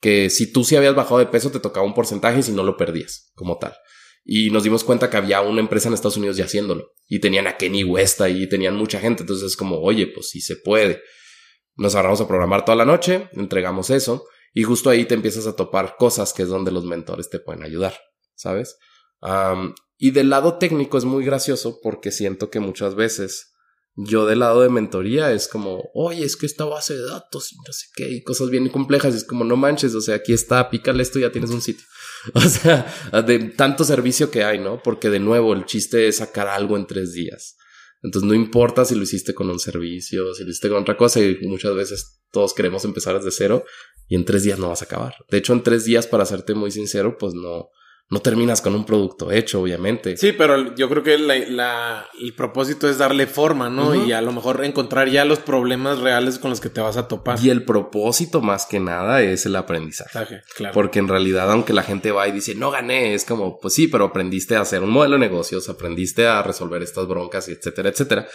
que 0.00 0.28
si 0.28 0.52
tú 0.52 0.64
sí 0.64 0.76
habías 0.76 0.94
bajado 0.94 1.18
de 1.18 1.26
peso 1.26 1.50
te 1.50 1.60
tocaba 1.60 1.86
un 1.86 1.94
porcentaje 1.94 2.40
y 2.40 2.42
si 2.42 2.52
no 2.52 2.64
lo 2.64 2.76
perdías 2.76 3.32
como 3.34 3.56
tal 3.56 3.74
y 4.28 4.50
nos 4.50 4.64
dimos 4.64 4.82
cuenta 4.82 5.08
que 5.08 5.16
había 5.16 5.40
una 5.40 5.60
empresa 5.60 5.86
en 5.86 5.94
Estados 5.94 6.16
Unidos 6.16 6.36
ya 6.36 6.46
haciéndolo 6.46 6.92
y 7.06 7.20
tenían 7.20 7.46
a 7.46 7.56
Kenny 7.56 7.84
West 7.84 8.20
ahí, 8.20 8.48
tenían 8.48 8.74
mucha 8.74 8.98
gente, 8.98 9.22
entonces 9.22 9.52
es 9.52 9.56
como, 9.56 9.80
oye, 9.80 10.08
pues 10.08 10.30
sí 10.30 10.40
se 10.40 10.56
puede. 10.56 11.00
Nos 11.76 11.94
agarramos 11.94 12.20
a 12.20 12.26
programar 12.26 12.64
toda 12.64 12.74
la 12.74 12.84
noche, 12.84 13.30
entregamos 13.34 13.90
eso 13.90 14.26
y 14.52 14.64
justo 14.64 14.90
ahí 14.90 15.04
te 15.04 15.14
empiezas 15.14 15.46
a 15.46 15.54
topar 15.54 15.94
cosas 15.96 16.32
que 16.32 16.42
es 16.42 16.48
donde 16.48 16.72
los 16.72 16.84
mentores 16.84 17.30
te 17.30 17.38
pueden 17.38 17.62
ayudar, 17.62 17.94
¿sabes? 18.34 18.76
y 19.98 20.10
del 20.10 20.28
lado 20.28 20.58
técnico 20.58 20.98
es 20.98 21.04
muy 21.04 21.24
gracioso 21.24 21.80
porque 21.82 22.12
siento 22.12 22.48
que 22.50 22.60
muchas 22.60 22.94
veces 22.94 23.54
yo 23.96 24.26
del 24.26 24.40
lado 24.40 24.60
de 24.60 24.68
mentoría 24.68 25.32
es 25.32 25.48
como, 25.48 25.90
oye, 25.94 26.24
es 26.24 26.36
que 26.36 26.46
esta 26.46 26.66
base 26.66 26.94
de 26.94 27.06
datos 27.06 27.52
y 27.52 27.56
no 27.56 27.72
sé 27.72 27.86
qué, 27.94 28.08
y 28.10 28.22
cosas 28.22 28.50
bien 28.50 28.68
complejas, 28.68 29.14
y 29.14 29.16
es 29.16 29.24
como, 29.24 29.42
no 29.44 29.56
manches, 29.56 29.94
o 29.94 30.02
sea, 30.02 30.16
aquí 30.16 30.34
está, 30.34 30.68
pícale 30.68 31.02
esto 31.02 31.18
ya 31.18 31.32
tienes 31.32 31.50
un 31.50 31.62
sitio. 31.62 31.86
O 32.34 32.40
sea, 32.40 32.86
de 33.26 33.38
tanto 33.38 33.84
servicio 33.84 34.30
que 34.30 34.44
hay, 34.44 34.58
¿no? 34.58 34.82
Porque 34.82 35.10
de 35.10 35.20
nuevo, 35.20 35.52
el 35.52 35.64
chiste 35.64 36.08
es 36.08 36.16
sacar 36.16 36.48
algo 36.48 36.76
en 36.76 36.86
tres 36.86 37.12
días. 37.12 37.56
Entonces 38.02 38.28
no 38.28 38.34
importa 38.34 38.84
si 38.84 38.94
lo 38.94 39.02
hiciste 39.02 39.34
con 39.34 39.50
un 39.50 39.58
servicio, 39.58 40.34
si 40.34 40.44
lo 40.44 40.50
hiciste 40.50 40.68
con 40.68 40.82
otra 40.82 40.96
cosa, 40.96 41.20
y 41.20 41.38
muchas 41.42 41.74
veces 41.74 42.20
todos 42.30 42.54
queremos 42.54 42.84
empezar 42.84 43.16
desde 43.16 43.30
cero 43.30 43.64
y 44.08 44.14
en 44.14 44.24
tres 44.24 44.42
días 44.42 44.58
no 44.58 44.68
vas 44.68 44.82
a 44.82 44.84
acabar. 44.84 45.14
De 45.30 45.38
hecho, 45.38 45.52
en 45.52 45.62
tres 45.62 45.84
días, 45.84 46.06
para 46.06 46.26
serte 46.26 46.54
muy 46.54 46.70
sincero, 46.70 47.16
pues 47.18 47.34
no, 47.34 47.70
no 48.08 48.20
terminas 48.20 48.60
con 48.60 48.76
un 48.76 48.84
producto 48.84 49.32
hecho, 49.32 49.60
obviamente. 49.60 50.16
Sí, 50.16 50.30
pero 50.32 50.76
yo 50.76 50.88
creo 50.88 51.02
que 51.02 51.18
la, 51.18 52.06
el 52.20 52.34
propósito 52.34 52.88
es 52.88 52.98
darle 52.98 53.26
forma, 53.26 53.68
¿no? 53.68 53.96
Y 53.96 54.12
a 54.12 54.20
lo 54.20 54.30
mejor 54.32 54.64
encontrar 54.64 55.08
ya 55.08 55.24
los 55.24 55.40
problemas 55.40 55.98
reales 55.98 56.38
con 56.38 56.50
los 56.50 56.60
que 56.60 56.70
te 56.70 56.80
vas 56.80 56.96
a 56.96 57.08
topar. 57.08 57.38
Y 57.42 57.50
el 57.50 57.64
propósito 57.64 58.40
más 58.40 58.66
que 58.66 58.78
nada 58.78 59.22
es 59.22 59.44
el 59.46 59.56
aprendizaje. 59.56 60.42
Claro. 60.54 60.72
Porque 60.72 61.00
en 61.00 61.08
realidad, 61.08 61.50
aunque 61.50 61.72
la 61.72 61.82
gente 61.82 62.12
va 62.12 62.28
y 62.28 62.32
dice, 62.32 62.54
no 62.54 62.70
gané, 62.70 63.14
es 63.14 63.24
como, 63.24 63.58
pues 63.58 63.74
sí, 63.74 63.88
pero 63.88 64.04
aprendiste 64.04 64.54
a 64.54 64.60
hacer 64.60 64.84
un 64.84 64.90
modelo 64.90 65.14
de 65.14 65.20
negocios, 65.20 65.68
aprendiste 65.68 66.28
a 66.28 66.42
resolver 66.42 66.82
estas 66.82 67.08
broncas, 67.08 67.48
etcétera, 67.48 67.88
etcétera. 67.88 68.28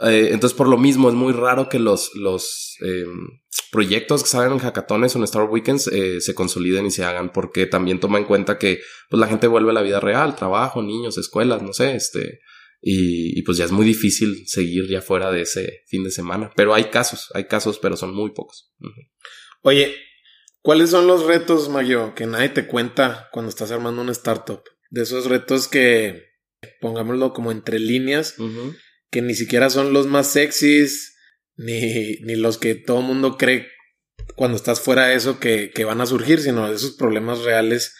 Eh, 0.00 0.30
entonces, 0.32 0.56
por 0.56 0.68
lo 0.68 0.76
mismo, 0.76 1.08
es 1.08 1.14
muy 1.14 1.32
raro 1.32 1.68
que 1.68 1.78
los, 1.78 2.10
los 2.16 2.76
em, 2.80 3.28
proyectos 3.74 4.22
que 4.22 4.28
salen 4.28 4.52
en 4.52 4.60
hackatones 4.60 5.16
o 5.16 5.18
en 5.18 5.24
Star 5.24 5.50
Weekends 5.50 5.88
eh, 5.88 6.20
se 6.20 6.32
consoliden 6.32 6.86
y 6.86 6.92
se 6.92 7.02
hagan, 7.02 7.32
porque 7.32 7.66
también 7.66 7.98
toma 7.98 8.18
en 8.18 8.24
cuenta 8.24 8.56
que 8.56 8.78
pues, 9.10 9.18
la 9.18 9.26
gente 9.26 9.48
vuelve 9.48 9.72
a 9.72 9.74
la 9.74 9.82
vida 9.82 9.98
real, 9.98 10.36
trabajo, 10.36 10.80
niños, 10.80 11.18
escuelas, 11.18 11.60
no 11.60 11.72
sé, 11.72 11.96
este, 11.96 12.38
y, 12.80 13.42
pues 13.42 13.58
ya 13.58 13.64
es 13.64 13.72
muy 13.72 13.84
difícil 13.84 14.44
seguir 14.46 14.88
ya 14.88 15.00
fuera 15.00 15.32
de 15.32 15.40
ese 15.40 15.82
fin 15.88 16.04
de 16.04 16.12
semana. 16.12 16.52
Pero 16.54 16.72
hay 16.72 16.84
casos, 16.84 17.30
hay 17.34 17.46
casos, 17.46 17.80
pero 17.80 17.96
son 17.96 18.14
muy 18.14 18.30
pocos. 18.30 18.72
Oye, 19.62 19.96
¿cuáles 20.62 20.90
son 20.90 21.08
los 21.08 21.24
retos, 21.24 21.68
Mayo, 21.68 22.14
que 22.14 22.26
nadie 22.26 22.50
te 22.50 22.68
cuenta 22.68 23.28
cuando 23.32 23.48
estás 23.48 23.72
armando 23.72 24.02
una 24.02 24.12
startup? 24.12 24.62
De 24.90 25.02
esos 25.02 25.26
retos 25.26 25.66
que, 25.66 26.22
pongámoslo 26.80 27.32
como 27.32 27.50
entre 27.50 27.80
líneas, 27.80 28.36
que 29.10 29.20
ni 29.20 29.34
siquiera 29.34 29.68
son 29.68 29.92
los 29.92 30.06
más 30.06 30.28
sexys, 30.28 31.13
ni, 31.56 32.16
ni 32.22 32.36
los 32.36 32.58
que 32.58 32.74
todo 32.74 33.00
el 33.00 33.06
mundo 33.06 33.36
cree 33.36 33.68
cuando 34.36 34.56
estás 34.56 34.80
fuera 34.80 35.06
de 35.06 35.14
eso 35.14 35.38
que, 35.38 35.70
que, 35.70 35.84
van 35.84 36.00
a 36.00 36.06
surgir, 36.06 36.40
sino 36.40 36.68
de 36.68 36.74
esos 36.74 36.92
problemas 36.92 37.40
reales 37.40 37.94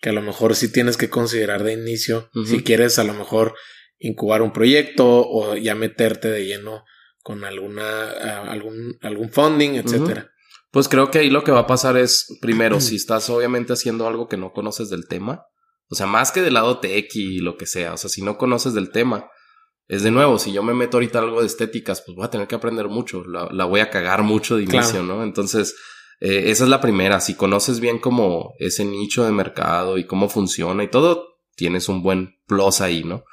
que 0.00 0.10
a 0.10 0.12
lo 0.12 0.22
mejor 0.22 0.54
sí 0.54 0.70
tienes 0.70 0.96
que 0.96 1.10
considerar 1.10 1.64
de 1.64 1.72
inicio, 1.72 2.30
si 2.46 2.62
quieres 2.62 2.98
a 2.98 3.04
lo 3.04 3.14
mejor 3.14 3.54
incubar 3.98 4.42
un 4.42 4.52
proyecto 4.52 5.26
o 5.28 5.56
ya 5.56 5.74
meterte 5.74 6.28
de 6.30 6.46
lleno 6.46 6.84
con 7.22 7.44
alguna, 7.44 8.10
algún, 8.42 8.96
algún 9.02 9.30
funding, 9.30 9.74
etcétera. 9.74 10.30
Pues 10.70 10.88
creo 10.88 11.10
que 11.10 11.18
ahí 11.18 11.30
lo 11.30 11.44
que 11.44 11.52
va 11.52 11.60
a 11.60 11.66
pasar 11.66 11.96
es, 11.96 12.26
primero, 12.40 12.80
si 12.80 12.96
estás 12.96 13.28
obviamente 13.30 13.72
haciendo 13.72 14.06
algo 14.06 14.28
que 14.28 14.36
no 14.36 14.52
conoces 14.52 14.88
del 14.90 15.08
tema, 15.08 15.44
o 15.90 15.94
sea, 15.94 16.06
más 16.06 16.32
que 16.32 16.42
del 16.42 16.54
lado 16.54 16.80
tech 16.80 17.08
y 17.14 17.38
lo 17.38 17.56
que 17.56 17.66
sea, 17.66 17.94
o 17.94 17.96
sea, 17.96 18.10
si 18.10 18.22
no 18.22 18.38
conoces 18.38 18.74
del 18.74 18.90
tema, 18.90 19.30
es 19.88 20.02
de 20.02 20.10
nuevo, 20.10 20.38
si 20.38 20.52
yo 20.52 20.62
me 20.62 20.74
meto 20.74 20.98
ahorita 20.98 21.18
algo 21.18 21.40
de 21.40 21.46
estéticas, 21.46 22.02
pues 22.02 22.14
voy 22.14 22.26
a 22.26 22.30
tener 22.30 22.46
que 22.46 22.54
aprender 22.54 22.88
mucho, 22.88 23.24
la, 23.24 23.64
voy 23.64 23.80
a 23.80 23.88
cagar 23.88 24.22
mucho 24.22 24.56
de 24.56 24.64
inicio, 24.64 25.02
¿no? 25.02 25.22
Entonces, 25.22 25.76
eh, 26.20 26.50
esa 26.50 26.64
es 26.64 26.70
la 26.70 26.82
primera. 26.82 27.20
Si 27.20 27.34
conoces 27.34 27.80
bien 27.80 27.98
como 27.98 28.52
ese 28.58 28.84
nicho 28.84 29.24
de 29.24 29.32
mercado 29.32 29.96
y 29.96 30.06
cómo 30.06 30.28
funciona 30.28 30.84
y 30.84 30.88
todo, 30.88 31.38
tienes 31.56 31.88
un 31.88 32.02
buen 32.02 32.36
plus 32.46 32.82
ahí, 32.82 33.02
¿no? 33.02 33.24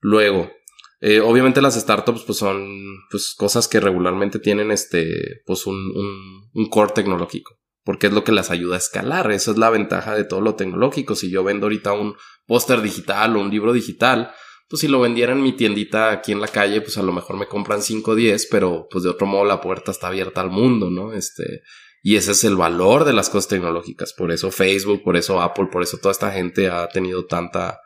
Luego, 0.00 0.52
eh, 1.00 1.20
obviamente 1.20 1.60
las 1.60 1.74
startups 1.74 2.22
pues 2.22 2.38
son 2.38 2.96
pues 3.10 3.34
cosas 3.36 3.66
que 3.66 3.80
regularmente 3.80 4.38
tienen 4.38 4.70
este 4.70 5.42
pues 5.44 5.66
un, 5.66 5.74
un, 5.74 6.50
un 6.54 6.68
core 6.70 6.92
tecnológico 6.94 7.58
porque 7.84 8.06
es 8.06 8.12
lo 8.12 8.24
que 8.24 8.32
las 8.32 8.50
ayuda 8.50 8.76
a 8.76 8.78
escalar. 8.78 9.30
Esa 9.30 9.50
es 9.50 9.58
la 9.58 9.70
ventaja 9.70 10.14
de 10.14 10.24
todo 10.24 10.40
lo 10.40 10.54
tecnológico. 10.54 11.14
Si 11.14 11.30
yo 11.30 11.44
vendo 11.44 11.66
ahorita 11.66 11.92
un 11.92 12.16
póster 12.46 12.80
digital 12.80 13.36
o 13.36 13.40
un 13.40 13.50
libro 13.50 13.72
digital, 13.72 14.32
pues 14.68 14.80
si 14.80 14.88
lo 14.88 15.00
vendiera 15.00 15.32
en 15.32 15.42
mi 15.42 15.52
tiendita 15.52 16.10
aquí 16.10 16.32
en 16.32 16.40
la 16.40 16.48
calle, 16.48 16.80
pues 16.80 16.96
a 16.98 17.02
lo 17.02 17.12
mejor 17.12 17.36
me 17.36 17.46
compran 17.46 17.82
5 17.82 18.10
o 18.10 18.14
10, 18.14 18.46
pero 18.50 18.88
pues 18.90 19.04
de 19.04 19.10
otro 19.10 19.26
modo 19.26 19.44
la 19.44 19.60
puerta 19.60 19.90
está 19.90 20.08
abierta 20.08 20.40
al 20.40 20.50
mundo, 20.50 20.90
¿no? 20.90 21.12
Este, 21.12 21.62
y 22.02 22.16
ese 22.16 22.32
es 22.32 22.44
el 22.44 22.56
valor 22.56 23.04
de 23.04 23.12
las 23.12 23.30
cosas 23.30 23.48
tecnológicas. 23.48 24.12
Por 24.12 24.32
eso 24.32 24.50
Facebook, 24.50 25.02
por 25.02 25.16
eso 25.16 25.40
Apple, 25.40 25.68
por 25.70 25.82
eso 25.82 25.98
toda 25.98 26.12
esta 26.12 26.30
gente 26.32 26.68
ha 26.68 26.88
tenido 26.88 27.26
tanta, 27.26 27.80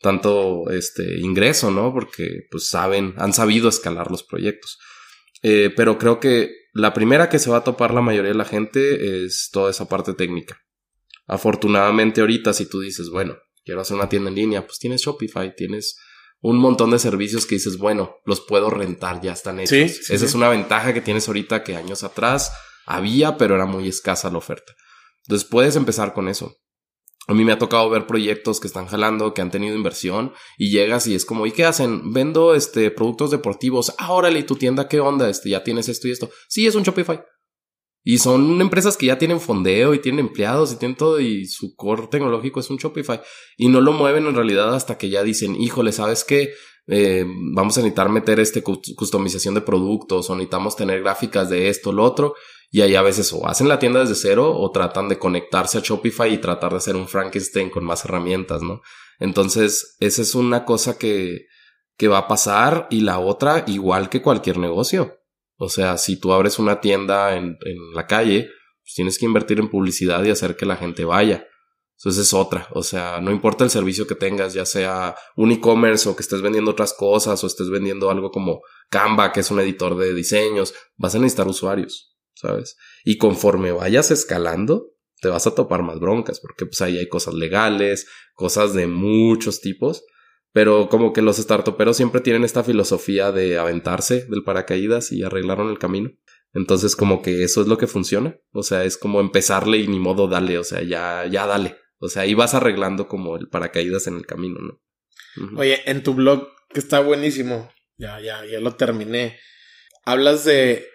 tanto 0.00 0.70
este 0.70 1.20
ingreso, 1.20 1.70
¿no? 1.70 1.92
Porque 1.92 2.46
pues 2.50 2.68
saben, 2.68 3.14
han 3.18 3.32
sabido 3.32 3.68
escalar 3.68 4.10
los 4.10 4.22
proyectos. 4.22 4.78
Eh, 5.42 5.72
pero 5.76 5.98
creo 5.98 6.20
que 6.20 6.50
la 6.72 6.92
primera 6.92 7.28
que 7.28 7.38
se 7.38 7.50
va 7.50 7.58
a 7.58 7.64
topar 7.64 7.94
la 7.94 8.02
mayoría 8.02 8.30
de 8.30 8.36
la 8.36 8.44
gente 8.44 9.24
es 9.24 9.50
toda 9.52 9.70
esa 9.70 9.88
parte 9.88 10.14
técnica. 10.14 10.60
Afortunadamente 11.26 12.20
ahorita 12.20 12.52
si 12.52 12.68
tú 12.68 12.80
dices, 12.80 13.10
bueno, 13.10 13.36
quiero 13.64 13.80
hacer 13.80 13.96
una 13.96 14.08
tienda 14.08 14.30
en 14.30 14.36
línea, 14.36 14.66
pues 14.66 14.78
tienes 14.78 15.02
Shopify, 15.02 15.54
tienes 15.56 15.98
un 16.48 16.58
montón 16.58 16.92
de 16.92 17.00
servicios 17.00 17.44
que 17.44 17.56
dices, 17.56 17.76
bueno, 17.76 18.18
los 18.24 18.40
puedo 18.40 18.70
rentar, 18.70 19.20
ya 19.20 19.32
están 19.32 19.58
hechos. 19.58 20.08
Esa 20.10 20.24
es 20.24 20.32
una 20.32 20.48
ventaja 20.48 20.94
que 20.94 21.00
tienes 21.00 21.26
ahorita 21.26 21.64
que 21.64 21.74
años 21.74 22.04
atrás 22.04 22.52
había, 22.86 23.36
pero 23.36 23.56
era 23.56 23.66
muy 23.66 23.88
escasa 23.88 24.30
la 24.30 24.38
oferta. 24.38 24.72
Entonces 25.24 25.48
puedes 25.48 25.74
empezar 25.74 26.14
con 26.14 26.28
eso. 26.28 26.54
A 27.26 27.34
mí 27.34 27.44
me 27.44 27.50
ha 27.50 27.58
tocado 27.58 27.90
ver 27.90 28.06
proyectos 28.06 28.60
que 28.60 28.68
están 28.68 28.86
jalando, 28.86 29.34
que 29.34 29.42
han 29.42 29.50
tenido 29.50 29.74
inversión 29.74 30.34
y 30.56 30.70
llegas 30.70 31.08
y 31.08 31.16
es 31.16 31.24
como, 31.24 31.48
¿y 31.48 31.50
qué 31.50 31.64
hacen? 31.64 32.12
Vendo 32.12 32.54
este 32.54 32.92
productos 32.92 33.32
deportivos. 33.32 33.92
Ah, 33.98 34.12
órale, 34.12 34.38
¿y 34.38 34.44
tu 34.44 34.54
tienda 34.54 34.86
qué 34.86 35.00
onda? 35.00 35.28
Este, 35.28 35.50
ya 35.50 35.64
tienes 35.64 35.88
esto 35.88 36.06
y 36.06 36.12
esto. 36.12 36.30
Sí, 36.48 36.64
es 36.64 36.76
un 36.76 36.84
Shopify. 36.84 37.24
Y 38.08 38.18
son 38.18 38.60
empresas 38.60 38.96
que 38.96 39.06
ya 39.06 39.18
tienen 39.18 39.40
fondeo 39.40 39.92
y 39.92 39.98
tienen 39.98 40.26
empleados 40.26 40.72
y 40.72 40.76
tienen 40.76 40.96
todo 40.96 41.18
y 41.18 41.44
su 41.46 41.74
core 41.74 42.06
tecnológico 42.08 42.60
es 42.60 42.70
un 42.70 42.76
Shopify. 42.76 43.20
Y 43.56 43.66
no 43.66 43.80
lo 43.80 43.90
mueven 43.90 44.26
en 44.26 44.36
realidad 44.36 44.76
hasta 44.76 44.96
que 44.96 45.08
ya 45.08 45.24
dicen, 45.24 45.56
híjole, 45.56 45.90
¿sabes 45.90 46.22
qué? 46.22 46.54
Eh, 46.86 47.24
vamos 47.26 47.76
a 47.76 47.80
necesitar 47.80 48.08
meter 48.08 48.38
este 48.38 48.62
customización 48.62 49.54
de 49.54 49.60
productos 49.60 50.30
o 50.30 50.36
necesitamos 50.36 50.76
tener 50.76 51.02
gráficas 51.02 51.50
de 51.50 51.68
esto, 51.68 51.90
lo 51.90 52.04
otro. 52.04 52.36
Y 52.70 52.82
ahí 52.82 52.94
a 52.94 53.02
veces 53.02 53.32
o 53.32 53.44
hacen 53.48 53.66
la 53.68 53.80
tienda 53.80 53.98
desde 53.98 54.14
cero 54.14 54.52
o 54.56 54.70
tratan 54.70 55.08
de 55.08 55.18
conectarse 55.18 55.78
a 55.78 55.80
Shopify 55.80 56.32
y 56.32 56.38
tratar 56.38 56.70
de 56.70 56.76
hacer 56.76 56.94
un 56.94 57.08
Frankenstein 57.08 57.70
con 57.70 57.84
más 57.84 58.04
herramientas, 58.04 58.62
¿no? 58.62 58.82
Entonces, 59.18 59.96
esa 59.98 60.22
es 60.22 60.36
una 60.36 60.64
cosa 60.64 60.96
que, 60.96 61.46
que 61.96 62.06
va 62.06 62.18
a 62.18 62.28
pasar 62.28 62.86
y 62.88 63.00
la 63.00 63.18
otra, 63.18 63.64
igual 63.66 64.10
que 64.10 64.22
cualquier 64.22 64.58
negocio. 64.58 65.18
O 65.56 65.68
sea, 65.68 65.96
si 65.98 66.18
tú 66.18 66.32
abres 66.32 66.58
una 66.58 66.80
tienda 66.80 67.36
en, 67.36 67.56
la 67.94 68.06
calle, 68.06 68.50
pues 68.82 68.94
tienes 68.94 69.18
que 69.18 69.26
invertir 69.26 69.58
en 69.58 69.70
publicidad 69.70 70.24
y 70.24 70.30
hacer 70.30 70.56
que 70.56 70.66
la 70.66 70.76
gente 70.76 71.04
vaya. 71.04 71.46
Entonces 71.98 72.26
es 72.26 72.34
otra. 72.34 72.68
O 72.72 72.82
sea, 72.82 73.20
no 73.20 73.30
importa 73.30 73.64
el 73.64 73.70
servicio 73.70 74.06
que 74.06 74.14
tengas, 74.14 74.52
ya 74.52 74.66
sea 74.66 75.16
un 75.34 75.50
e-commerce 75.50 76.08
o 76.08 76.14
que 76.14 76.22
estés 76.22 76.42
vendiendo 76.42 76.70
otras 76.70 76.92
cosas 76.92 77.42
o 77.42 77.46
estés 77.46 77.70
vendiendo 77.70 78.10
algo 78.10 78.30
como 78.30 78.60
Canva, 78.90 79.32
que 79.32 79.40
es 79.40 79.50
un 79.50 79.60
editor 79.60 79.96
de 79.96 80.12
diseños, 80.12 80.74
vas 80.96 81.14
a 81.14 81.18
necesitar 81.18 81.48
usuarios, 81.48 82.14
¿sabes? 82.34 82.76
Y 83.04 83.16
conforme 83.16 83.72
vayas 83.72 84.10
escalando, 84.10 84.92
te 85.20 85.28
vas 85.28 85.46
a 85.46 85.54
topar 85.54 85.82
más 85.82 85.98
broncas, 85.98 86.40
porque 86.40 86.66
pues 86.66 86.80
ahí 86.82 86.98
hay 86.98 87.08
cosas 87.08 87.34
legales, 87.34 88.06
cosas 88.34 88.74
de 88.74 88.86
muchos 88.86 89.62
tipos. 89.62 90.04
Pero 90.56 90.88
como 90.88 91.12
que 91.12 91.20
los 91.20 91.36
startuperos 91.36 91.98
siempre 91.98 92.22
tienen 92.22 92.42
esta 92.42 92.64
filosofía 92.64 93.30
de 93.30 93.58
aventarse 93.58 94.24
del 94.24 94.42
paracaídas 94.42 95.12
y 95.12 95.22
arreglaron 95.22 95.68
el 95.68 95.78
camino. 95.78 96.12
Entonces 96.54 96.96
como 96.96 97.20
que 97.20 97.44
eso 97.44 97.60
es 97.60 97.66
lo 97.66 97.76
que 97.76 97.86
funciona. 97.86 98.38
O 98.52 98.62
sea, 98.62 98.84
es 98.84 98.96
como 98.96 99.20
empezarle 99.20 99.76
y 99.76 99.86
ni 99.86 99.98
modo 99.98 100.28
dale. 100.28 100.56
O 100.56 100.64
sea, 100.64 100.80
ya, 100.82 101.26
ya 101.26 101.46
dale. 101.46 101.76
O 101.98 102.08
sea, 102.08 102.22
ahí 102.22 102.32
vas 102.32 102.54
arreglando 102.54 103.06
como 103.06 103.36
el 103.36 103.50
paracaídas 103.50 104.06
en 104.06 104.16
el 104.16 104.24
camino, 104.24 104.58
¿no? 104.60 105.58
Oye, 105.58 105.82
en 105.84 106.02
tu 106.02 106.14
blog, 106.14 106.48
que 106.70 106.80
está 106.80 107.00
buenísimo, 107.00 107.70
ya, 107.98 108.18
ya, 108.20 108.42
ya 108.46 108.58
lo 108.58 108.76
terminé. 108.76 109.38
Hablas 110.06 110.46
de, 110.46 110.86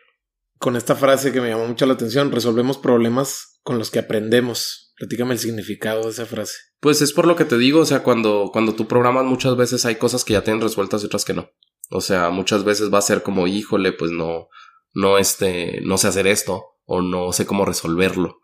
con 0.57 0.75
esta 0.75 0.95
frase 0.95 1.31
que 1.31 1.39
me 1.39 1.49
llamó 1.49 1.67
mucho 1.67 1.85
la 1.85 1.93
atención, 1.93 2.31
resolvemos 2.31 2.79
problemas 2.79 3.59
con 3.61 3.77
los 3.77 3.91
que 3.91 3.99
aprendemos. 3.99 4.95
Platícame 4.97 5.33
el 5.33 5.39
significado 5.39 6.05
de 6.05 6.09
esa 6.09 6.25
frase. 6.25 6.70
Pues 6.81 7.01
es 7.01 7.13
por 7.13 7.27
lo 7.27 7.35
que 7.35 7.45
te 7.45 7.57
digo, 7.57 7.79
o 7.79 7.85
sea, 7.85 8.03
cuando, 8.03 8.49
cuando 8.51 8.73
tú 8.73 8.87
programas 8.87 9.23
muchas 9.25 9.55
veces 9.55 9.85
hay 9.85 9.95
cosas 9.95 10.25
que 10.25 10.33
ya 10.33 10.43
tienen 10.43 10.61
resueltas 10.61 11.01
y 11.01 11.05
otras 11.05 11.23
que 11.23 11.33
no. 11.33 11.49
O 11.91 12.01
sea, 12.01 12.31
muchas 12.31 12.63
veces 12.63 12.91
va 12.91 12.97
a 12.97 13.03
ser 13.03 13.21
como, 13.21 13.47
híjole, 13.47 13.93
pues 13.93 14.11
no, 14.11 14.49
no 14.93 15.17
este, 15.19 15.79
no 15.83 15.97
sé 15.97 16.07
hacer 16.07 16.25
esto 16.25 16.65
o 16.85 17.01
no 17.01 17.33
sé 17.33 17.45
cómo 17.45 17.65
resolverlo. 17.65 18.39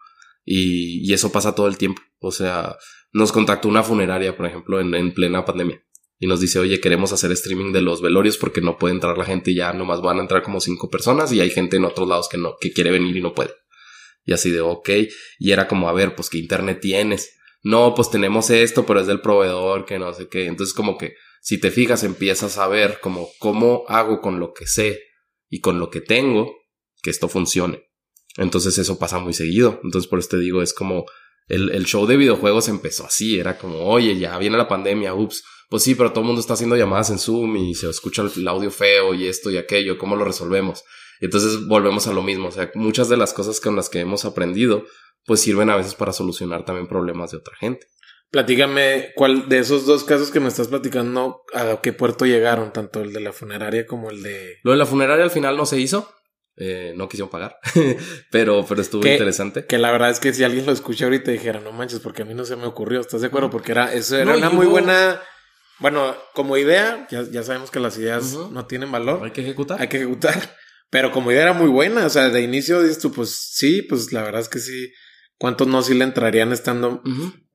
Y, 0.45 1.09
y 1.09 1.13
eso 1.13 1.31
pasa 1.31 1.55
todo 1.55 1.67
el 1.67 1.77
tiempo. 1.77 2.01
O 2.19 2.31
sea, 2.31 2.77
nos 3.11 3.31
contactó 3.31 3.67
una 3.69 3.81
funeraria, 3.83 4.37
por 4.37 4.45
ejemplo, 4.45 4.79
en, 4.79 4.93
en 4.93 5.13
plena 5.13 5.43
pandemia. 5.43 5.83
y 6.19 6.27
nos 6.27 6.39
dice, 6.39 6.59
oye, 6.59 6.79
queremos 6.79 7.13
hacer 7.13 7.31
streaming 7.31 7.73
de 7.73 7.81
los 7.81 8.01
velorios 8.01 8.37
porque 8.37 8.61
no 8.61 8.77
puede 8.77 8.93
entrar 8.93 9.17
la 9.17 9.25
gente 9.25 9.51
y 9.51 9.55
ya 9.55 9.73
nomás 9.73 10.01
van 10.01 10.19
a 10.19 10.21
entrar 10.21 10.43
como 10.43 10.61
cinco 10.61 10.89
personas 10.89 11.31
y 11.31 11.41
hay 11.41 11.49
gente 11.49 11.77
en 11.77 11.85
otros 11.85 12.07
lados 12.07 12.29
que 12.29 12.37
no, 12.37 12.55
que 12.59 12.71
quiere 12.71 12.91
venir 12.91 13.17
y 13.17 13.21
no 13.21 13.33
puede. 13.33 13.55
Y 14.25 14.33
así 14.33 14.51
de, 14.51 14.61
ok, 14.61 14.89
y 15.39 15.51
era 15.51 15.67
como, 15.67 15.89
a 15.89 15.93
ver, 15.93 16.13
pues 16.13 16.29
qué 16.29 16.37
internet 16.37 16.79
tienes. 16.81 17.36
No, 17.63 17.93
pues 17.95 18.09
tenemos 18.09 18.49
esto, 18.49 18.85
pero 18.85 18.99
es 18.99 19.07
del 19.07 19.21
proveedor, 19.21 19.85
que 19.85 19.99
no 19.99 20.13
sé 20.13 20.27
qué. 20.29 20.45
Entonces 20.45 20.73
como 20.73 20.97
que, 20.97 21.15
si 21.41 21.59
te 21.59 21.71
fijas, 21.71 22.03
empiezas 22.03 22.57
a 22.57 22.67
ver 22.67 22.99
como 23.01 23.29
cómo 23.39 23.83
hago 23.87 24.21
con 24.21 24.39
lo 24.39 24.53
que 24.53 24.67
sé 24.67 25.01
y 25.49 25.59
con 25.59 25.79
lo 25.79 25.89
que 25.89 26.01
tengo 26.01 26.51
que 27.01 27.09
esto 27.09 27.27
funcione. 27.27 27.83
Entonces 28.37 28.77
eso 28.77 28.99
pasa 28.99 29.19
muy 29.19 29.33
seguido. 29.33 29.79
Entonces 29.83 30.09
por 30.09 30.19
eso 30.19 30.29
te 30.29 30.39
digo, 30.39 30.61
es 30.61 30.73
como 30.73 31.05
el, 31.47 31.71
el 31.71 31.85
show 31.85 32.05
de 32.05 32.17
videojuegos 32.17 32.67
empezó 32.67 33.05
así, 33.05 33.39
era 33.39 33.57
como, 33.57 33.85
oye, 33.85 34.17
ya 34.17 34.37
viene 34.37 34.57
la 34.57 34.67
pandemia, 34.67 35.13
ups, 35.13 35.43
pues 35.69 35.83
sí, 35.83 35.95
pero 35.95 36.11
todo 36.11 36.21
el 36.21 36.27
mundo 36.27 36.41
está 36.41 36.53
haciendo 36.53 36.75
llamadas 36.75 37.09
en 37.09 37.19
Zoom 37.19 37.57
y 37.57 37.75
se 37.75 37.89
escucha 37.89 38.23
el 38.35 38.47
audio 38.47 38.71
feo 38.71 39.13
y 39.13 39.27
esto 39.27 39.49
y 39.49 39.57
aquello, 39.57 39.97
¿cómo 39.97 40.15
lo 40.15 40.25
resolvemos? 40.25 40.83
Entonces 41.19 41.65
volvemos 41.67 42.07
a 42.07 42.13
lo 42.13 42.21
mismo, 42.21 42.49
o 42.49 42.51
sea, 42.51 42.71
muchas 42.75 43.09
de 43.09 43.17
las 43.17 43.33
cosas 43.33 43.59
con 43.59 43.75
las 43.75 43.89
que 43.89 43.99
hemos 43.99 44.23
aprendido, 44.23 44.85
pues 45.27 45.41
sirven 45.41 45.69
a 45.69 45.75
veces 45.75 45.93
para 45.93 46.13
solucionar 46.13 46.65
también 46.65 46.87
problemas 46.87 47.31
de 47.31 47.37
otra 47.37 47.55
gente. 47.57 47.85
Platícame, 48.31 49.11
¿cuál 49.15 49.47
de 49.47 49.59
esos 49.59 49.85
dos 49.85 50.03
casos 50.03 50.31
que 50.31 50.39
me 50.39 50.47
estás 50.47 50.69
platicando, 50.69 51.43
a 51.53 51.79
qué 51.83 51.93
puerto 51.93 52.25
llegaron, 52.25 52.73
tanto 52.73 53.01
el 53.01 53.13
de 53.13 53.19
la 53.19 53.33
funeraria 53.33 53.85
como 53.85 54.09
el 54.09 54.23
de... 54.23 54.57
Lo 54.63 54.71
de 54.71 54.77
la 54.77 54.85
funeraria 54.85 55.23
al 55.23 55.31
final 55.31 55.55
no 55.55 55.65
se 55.65 55.79
hizo, 55.79 56.13
eh, 56.55 56.93
no 56.95 57.09
quisieron 57.09 57.29
pagar, 57.29 57.57
pero, 58.31 58.65
pero 58.67 58.81
estuvo 58.81 59.05
interesante. 59.05 59.65
Que 59.65 59.77
la 59.77 59.91
verdad 59.91 60.09
es 60.09 60.19
que 60.19 60.33
si 60.33 60.45
alguien 60.45 60.65
lo 60.65 60.71
escucha 60.71 61.05
ahorita 61.05 61.31
dijera, 61.31 61.59
no 61.59 61.73
manches, 61.73 61.99
porque 61.99 62.21
a 62.21 62.25
mí 62.25 62.33
no 62.33 62.45
se 62.45 62.55
me 62.55 62.65
ocurrió, 62.65 63.01
¿estás 63.01 63.21
de 63.21 63.27
acuerdo? 63.27 63.49
Porque 63.49 63.73
era, 63.73 63.93
eso 63.93 64.17
era 64.17 64.35
una 64.35 64.49
muy 64.49 64.65
buena, 64.65 65.21
bueno, 65.79 66.15
como 66.33 66.55
idea, 66.57 67.05
ya, 67.09 67.23
ya 67.29 67.43
sabemos 67.43 67.69
que 67.69 67.81
las 67.81 67.97
ideas 67.97 68.33
no 68.33 68.65
tienen 68.65 68.91
valor. 68.91 69.23
Hay 69.23 69.31
que 69.31 69.41
ejecutar. 69.41 69.81
Hay 69.81 69.89
que 69.89 69.97
ejecutar. 69.97 70.55
Pero 70.89 71.11
como 71.11 71.31
idea 71.31 71.43
era 71.43 71.53
muy 71.53 71.69
buena, 71.69 72.05
o 72.05 72.09
sea, 72.09 72.29
de 72.29 72.41
inicio 72.41 72.81
dices 72.81 72.99
tú, 72.99 73.11
pues 73.11 73.51
sí, 73.51 73.81
pues 73.81 74.13
la 74.13 74.23
verdad 74.23 74.41
es 74.41 74.49
que 74.49 74.59
sí. 74.59 74.91
¿Cuántos 75.37 75.67
no 75.67 75.81
sí 75.81 75.93
le 75.93 76.03
entrarían 76.03 76.51
estando? 76.51 77.01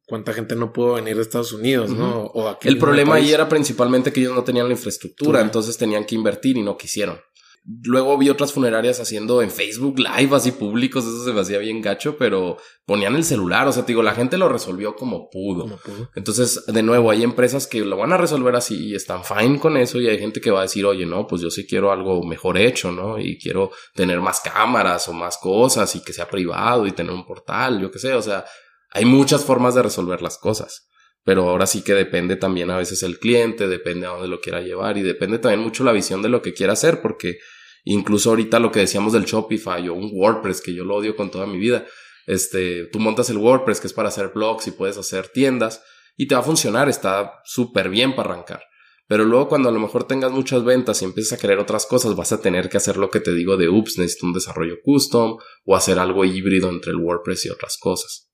¿Cuánta 0.07 0.33
gente 0.33 0.57
no 0.57 0.73
pudo 0.73 0.95
venir 0.95 1.17
de 1.17 1.23
Estados 1.23 1.53
Unidos, 1.53 1.91
no? 1.91 2.25
O 2.27 2.49
aquí 2.49 2.69
El 2.69 2.79
problema 2.79 3.17
ahí 3.17 3.33
era 3.33 3.49
principalmente 3.49 4.13
que 4.13 4.21
ellos 4.21 4.35
no 4.35 4.45
tenían 4.45 4.67
la 4.67 4.75
infraestructura, 4.75 5.41
entonces 5.41 5.77
tenían 5.79 6.05
que 6.05 6.15
invertir 6.15 6.57
y 6.57 6.63
no 6.63 6.77
quisieron. 6.77 7.19
Luego 7.65 8.19
vi 8.19 8.29
otras 8.29 8.53
funerarias 8.53 8.99
haciendo 8.99 9.41
en 9.41 9.51
Facebook 9.51 9.99
Live 9.99 10.35
así 10.35 10.51
públicos, 10.51 11.05
eso 11.05 11.25
se 11.25 11.33
me 11.33 11.43
hacía 11.43 11.59
bien 11.59 11.81
gacho, 11.81 12.17
pero 12.19 12.57
ponían 12.85 13.15
el 13.15 13.23
celular, 13.23 13.69
o 13.69 13.73
sea, 13.73 13.85
te 13.85 13.93
digo, 13.93 14.03
la 14.03 14.17
gente 14.17 14.37
lo 14.37 14.49
resolvió 14.49 14.97
como 14.97 15.31
pudo. 15.31 15.79
Entonces, 16.17 16.67
de 16.67 16.83
nuevo, 16.83 17.13
hay 17.13 17.23
empresas 17.23 17.69
que 17.69 17.81
lo 17.85 17.97
van 17.97 18.13
a 18.13 18.17
resolver 18.17 18.57
así 18.57 18.89
y 18.89 18.95
están 18.97 19.23
fine 19.23 19.61
con 19.61 19.77
eso 19.77 20.01
y 20.01 20.09
hay 20.09 20.19
gente 20.19 20.41
que 20.41 20.51
va 20.51 20.59
a 20.59 20.63
decir, 20.63 20.85
oye, 20.85 21.07
no, 21.07 21.29
pues 21.29 21.41
yo 21.41 21.51
sí 21.51 21.65
quiero 21.65 21.93
algo 21.93 22.25
mejor 22.25 22.59
hecho, 22.59 22.91
¿no? 22.91 23.19
Y 23.19 23.39
quiero 23.39 23.71
tener 23.95 24.21
más 24.21 24.41
cámaras 24.41 25.09
o 25.09 25.13
más 25.13 25.39
cosas 25.39 25.95
y 25.95 26.03
que 26.03 26.13
sea 26.13 26.29
privado 26.29 26.87
y 26.87 26.93
tener 26.93 27.13
un 27.13 27.25
portal, 27.25 27.81
yo 27.81 27.93
qué 27.93 28.01
sé, 28.01 28.15
o 28.15 28.23
sea, 28.23 28.45
hay 28.91 29.05
muchas 29.05 29.45
formas 29.45 29.77
de 29.77 29.83
resolver 29.83 30.21
las 30.21 30.37
cosas 30.37 30.89
pero 31.25 31.49
ahora 31.49 31.67
sí 31.67 31.83
que 31.83 31.95
depende 31.95 32.37
también 32.37 32.71
a 32.71 32.77
veces 32.77 33.03
el 33.03 33.19
cliente, 33.19 33.69
depende 33.69 34.07
a 34.07 34.11
dónde 34.11 34.29
lo 34.29 34.41
quiera 34.41 34.61
llevar 34.61 34.99
y 34.99 35.03
depende 35.03 35.39
también 35.39 35.61
mucho 35.61 35.85
la 35.85 35.93
visión 35.93 36.23
de 36.23 36.29
lo 36.29 36.43
que 36.43 36.53
quiera 36.53 36.73
hacer, 36.73 37.01
porque 37.01 37.39
incluso 37.85 38.31
ahorita 38.31 38.59
lo 38.59 38.73
que 38.73 38.81
decíamos 38.81 39.13
del 39.13 39.25
Shopify 39.25 39.89
o 39.89 39.95
un 39.95 40.11
WordPress, 40.13 40.61
que 40.61 40.75
yo 40.75 40.85
lo 40.85 40.97
odio 40.97 41.15
con 41.17 41.31
toda 41.31 41.47
mi 41.47 41.59
vida, 41.59 41.87
este, 42.27 42.87
tú 42.87 42.99
montas 42.99 43.31
el 43.31 43.39
WordPress 43.39 43.81
que 43.81 43.87
es 43.87 43.93
para 43.93 44.09
hacer 44.09 44.29
blogs 44.35 44.67
y 44.67 44.73
puedes 44.73 44.99
hacer 44.99 45.29
tiendas 45.29 45.83
y 46.17 46.27
te 46.27 46.35
va 46.35 46.41
a 46.41 46.45
funcionar, 46.45 46.89
está 46.89 47.41
súper 47.45 47.89
bien 47.89 48.15
para 48.15 48.31
arrancar. 48.31 48.63
Pero 49.09 49.25
luego 49.25 49.49
cuando 49.49 49.69
a 49.69 49.73
lo 49.73 49.81
mejor 49.81 50.07
tengas 50.07 50.33
muchas 50.33 50.65
ventas 50.65 51.03
y 51.03 51.05
empieces 51.05 51.33
a 51.33 51.37
querer 51.37 51.59
otras 51.59 51.87
cosas, 51.87 52.17
vas 52.17 52.33
a 52.33 52.41
tener 52.41 52.69
que 52.69 52.77
hacer 52.77 52.97
lo 52.97 53.11
que 53.11 53.21
te 53.21 53.35
digo 53.35 53.57
de, 53.57 53.69
ups, 53.69 53.99
necesito 53.99 54.27
un 54.27 54.33
desarrollo 54.33 54.77
custom 54.83 55.37
o 55.65 55.77
hacer 55.77 55.99
algo 55.99 56.25
híbrido 56.25 56.71
entre 56.71 56.93
el 56.93 56.97
WordPress 56.97 57.47
y 57.47 57.51
otras 57.51 57.77
cosas. 57.79 58.31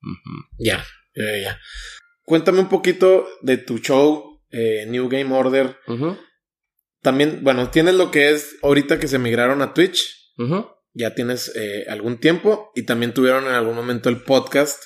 Ya, 0.59 0.85
ya, 1.15 1.41
ya. 1.43 1.59
Cuéntame 2.29 2.61
un 2.61 2.69
poquito 2.69 3.27
de 3.41 3.57
tu 3.57 3.79
show, 3.79 4.43
eh, 4.51 4.85
New 4.87 5.09
Game 5.09 5.35
Order. 5.35 5.79
También, 7.01 7.41
bueno, 7.43 7.71
tienes 7.71 7.95
lo 7.95 8.11
que 8.11 8.31
es 8.33 8.57
ahorita 8.63 8.99
que 8.99 9.09
se 9.09 9.19
migraron 9.19 9.63
a 9.63 9.73
Twitch. 9.73 10.35
Ya 10.93 11.15
tienes 11.15 11.51
eh, 11.57 11.87
algún 11.89 12.19
tiempo 12.19 12.71
y 12.75 12.83
también 12.83 13.15
tuvieron 13.15 13.45
en 13.45 13.53
algún 13.53 13.75
momento 13.75 14.11
el 14.11 14.23
podcast 14.25 14.83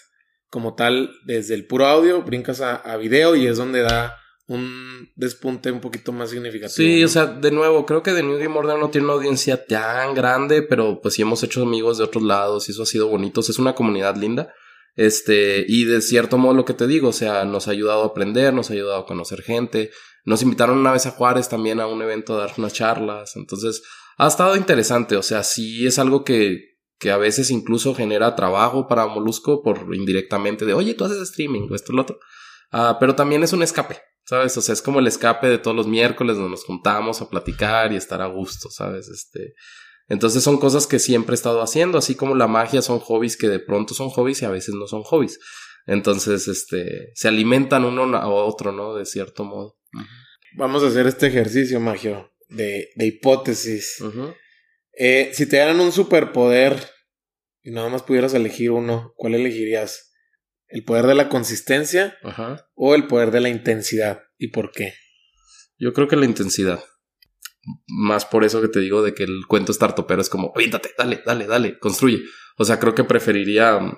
como 0.51 0.76
tal 0.76 1.11
desde 1.26 1.55
el 1.55 1.66
puro 1.66 1.86
audio, 1.86 2.22
brincas 2.22 2.61
a, 2.61 2.76
a 2.76 2.97
video 2.97 3.34
y 3.34 3.49
es 3.49 3.57
donde 3.57 3.80
da 3.80 4.14
un 4.47 5.11
despunte 5.16 5.72
un 5.72 5.80
poquito 5.80 6.12
más 6.12 6.30
significativo. 6.30 6.76
Sí, 6.76 7.03
o 7.03 7.09
sea, 7.09 7.26
de 7.26 7.51
nuevo, 7.51 7.84
creo 7.86 8.05
que 8.05 8.12
The 8.12 8.22
New 8.22 8.38
Game 8.38 8.57
Order 8.57 8.78
no 8.78 8.90
tiene 8.90 9.07
una 9.07 9.14
audiencia 9.14 9.66
tan 9.66 10.14
grande, 10.14 10.62
pero 10.62 11.01
pues 11.01 11.14
sí 11.14 11.22
hemos 11.22 11.43
hecho 11.43 11.62
amigos 11.62 11.99
de 11.99 12.05
otros 12.05 12.22
lados 12.22 12.68
y 12.68 12.72
eso 12.72 12.84
ha 12.84 12.86
sido 12.86 13.09
bonito. 13.09 13.40
es 13.40 13.59
una 13.59 13.74
comunidad 13.74 14.14
linda. 14.16 14.55
Este, 14.95 15.64
y 15.66 15.84
de 15.84 16.03
cierto 16.03 16.38
modo 16.38 16.55
lo 16.55 16.64
que 16.64 16.74
te 16.74 16.86
digo, 16.86 17.09
o 17.09 17.12
sea, 17.12 17.45
nos 17.45 17.68
ha 17.68 17.70
ayudado 17.70 18.03
a 18.03 18.07
aprender, 18.07 18.53
nos 18.53 18.70
ha 18.70 18.74
ayudado 18.74 18.99
a 18.99 19.07
conocer 19.07 19.43
gente. 19.43 19.90
Nos 20.24 20.43
invitaron 20.43 20.78
una 20.78 20.93
vez 20.93 21.07
a 21.07 21.11
Juárez 21.11 21.49
también 21.49 21.80
a 21.80 21.86
un 21.86 22.03
evento 22.03 22.34
a 22.34 22.38
dar 22.38 22.53
unas 22.59 22.72
charlas. 22.72 23.36
Entonces, 23.36 23.82
ha 24.18 24.28
estado 24.28 24.57
interesante. 24.57 25.16
O 25.16 25.22
sea, 25.22 25.43
sí 25.43 25.86
es 25.86 25.99
algo 25.99 26.24
que, 26.24 26.72
que 26.99 27.11
a 27.11 27.16
veces 27.16 27.51
incluso 27.51 27.95
genera 27.95 28.36
trabajo 28.36 28.86
para 28.86 29.07
Molusco 29.07 29.62
por 29.62 29.95
indirectamente 29.95 30.64
de, 30.64 30.74
oye, 30.74 30.95
tú 30.95 31.05
haces 31.05 31.18
streaming 31.18 31.68
esto 31.74 31.93
o 31.93 31.97
lo 31.97 32.03
otro. 32.03 32.20
Ah, 32.70 32.97
pero 33.01 33.14
también 33.14 33.43
es 33.43 33.53
un 33.53 33.62
escape, 33.62 33.99
¿sabes? 34.24 34.57
O 34.57 34.62
sea, 34.62 34.72
es 34.72 34.82
como 34.82 35.01
el 35.01 35.07
escape 35.07 35.49
de 35.49 35.59
todos 35.59 35.76
los 35.76 35.86
miércoles 35.86 36.36
donde 36.36 36.53
nos 36.53 36.64
juntamos 36.64 37.20
a 37.20 37.28
platicar 37.28 37.93
y 37.93 37.97
estar 37.97 38.22
a 38.22 38.26
gusto, 38.26 38.70
¿sabes? 38.70 39.09
Este, 39.09 39.55
entonces 40.12 40.42
son 40.42 40.58
cosas 40.58 40.86
que 40.86 40.98
siempre 40.98 41.32
he 41.32 41.36
estado 41.36 41.62
haciendo, 41.62 41.96
así 41.96 42.14
como 42.14 42.34
la 42.34 42.46
magia 42.46 42.82
son 42.82 42.98
hobbies 42.98 43.38
que 43.38 43.48
de 43.48 43.60
pronto 43.60 43.94
son 43.94 44.10
hobbies 44.10 44.42
y 44.42 44.44
a 44.44 44.50
veces 44.50 44.74
no 44.74 44.86
son 44.86 45.04
hobbies. 45.04 45.40
Entonces, 45.86 46.48
este, 46.48 47.12
se 47.14 47.28
alimentan 47.28 47.86
uno 47.86 48.14
a 48.14 48.28
otro, 48.28 48.72
¿no? 48.72 48.94
De 48.94 49.06
cierto 49.06 49.42
modo. 49.44 49.78
Vamos 50.58 50.82
a 50.82 50.88
hacer 50.88 51.06
este 51.06 51.28
ejercicio, 51.28 51.80
Magio, 51.80 52.30
de, 52.50 52.90
de 52.94 53.06
hipótesis. 53.06 54.04
eh, 54.98 55.30
si 55.32 55.46
te 55.46 55.56
dieran 55.56 55.80
un 55.80 55.92
superpoder 55.92 56.76
y 57.62 57.70
nada 57.70 57.88
más 57.88 58.02
pudieras 58.02 58.34
elegir 58.34 58.70
uno, 58.70 59.14
¿cuál 59.16 59.34
elegirías? 59.34 60.12
¿El 60.68 60.84
poder 60.84 61.06
de 61.06 61.14
la 61.14 61.30
consistencia 61.30 62.18
o 62.74 62.94
el 62.94 63.06
poder 63.06 63.30
de 63.30 63.40
la 63.40 63.48
intensidad? 63.48 64.20
¿Y 64.36 64.48
por 64.48 64.72
qué? 64.72 64.92
Yo 65.78 65.94
creo 65.94 66.06
que 66.06 66.16
la 66.16 66.26
intensidad 66.26 66.84
más 67.86 68.24
por 68.24 68.44
eso 68.44 68.60
que 68.60 68.68
te 68.68 68.80
digo 68.80 69.02
de 69.02 69.14
que 69.14 69.24
el 69.24 69.46
cuento 69.46 69.72
startupero 69.72 70.20
es 70.20 70.28
como, 70.28 70.52
píntate, 70.52 70.90
dale, 70.96 71.22
dale, 71.24 71.46
dale, 71.46 71.78
construye. 71.78 72.22
O 72.58 72.64
sea, 72.64 72.78
creo 72.78 72.94
que 72.94 73.04
preferiría 73.04 73.76
um, 73.76 73.94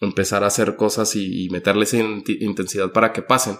empezar 0.00 0.44
a 0.44 0.48
hacer 0.48 0.76
cosas 0.76 1.14
y, 1.16 1.48
meterle 1.50 1.84
esa 1.84 1.98
intensidad 1.98 2.92
para 2.92 3.12
que 3.12 3.22
pasen 3.22 3.56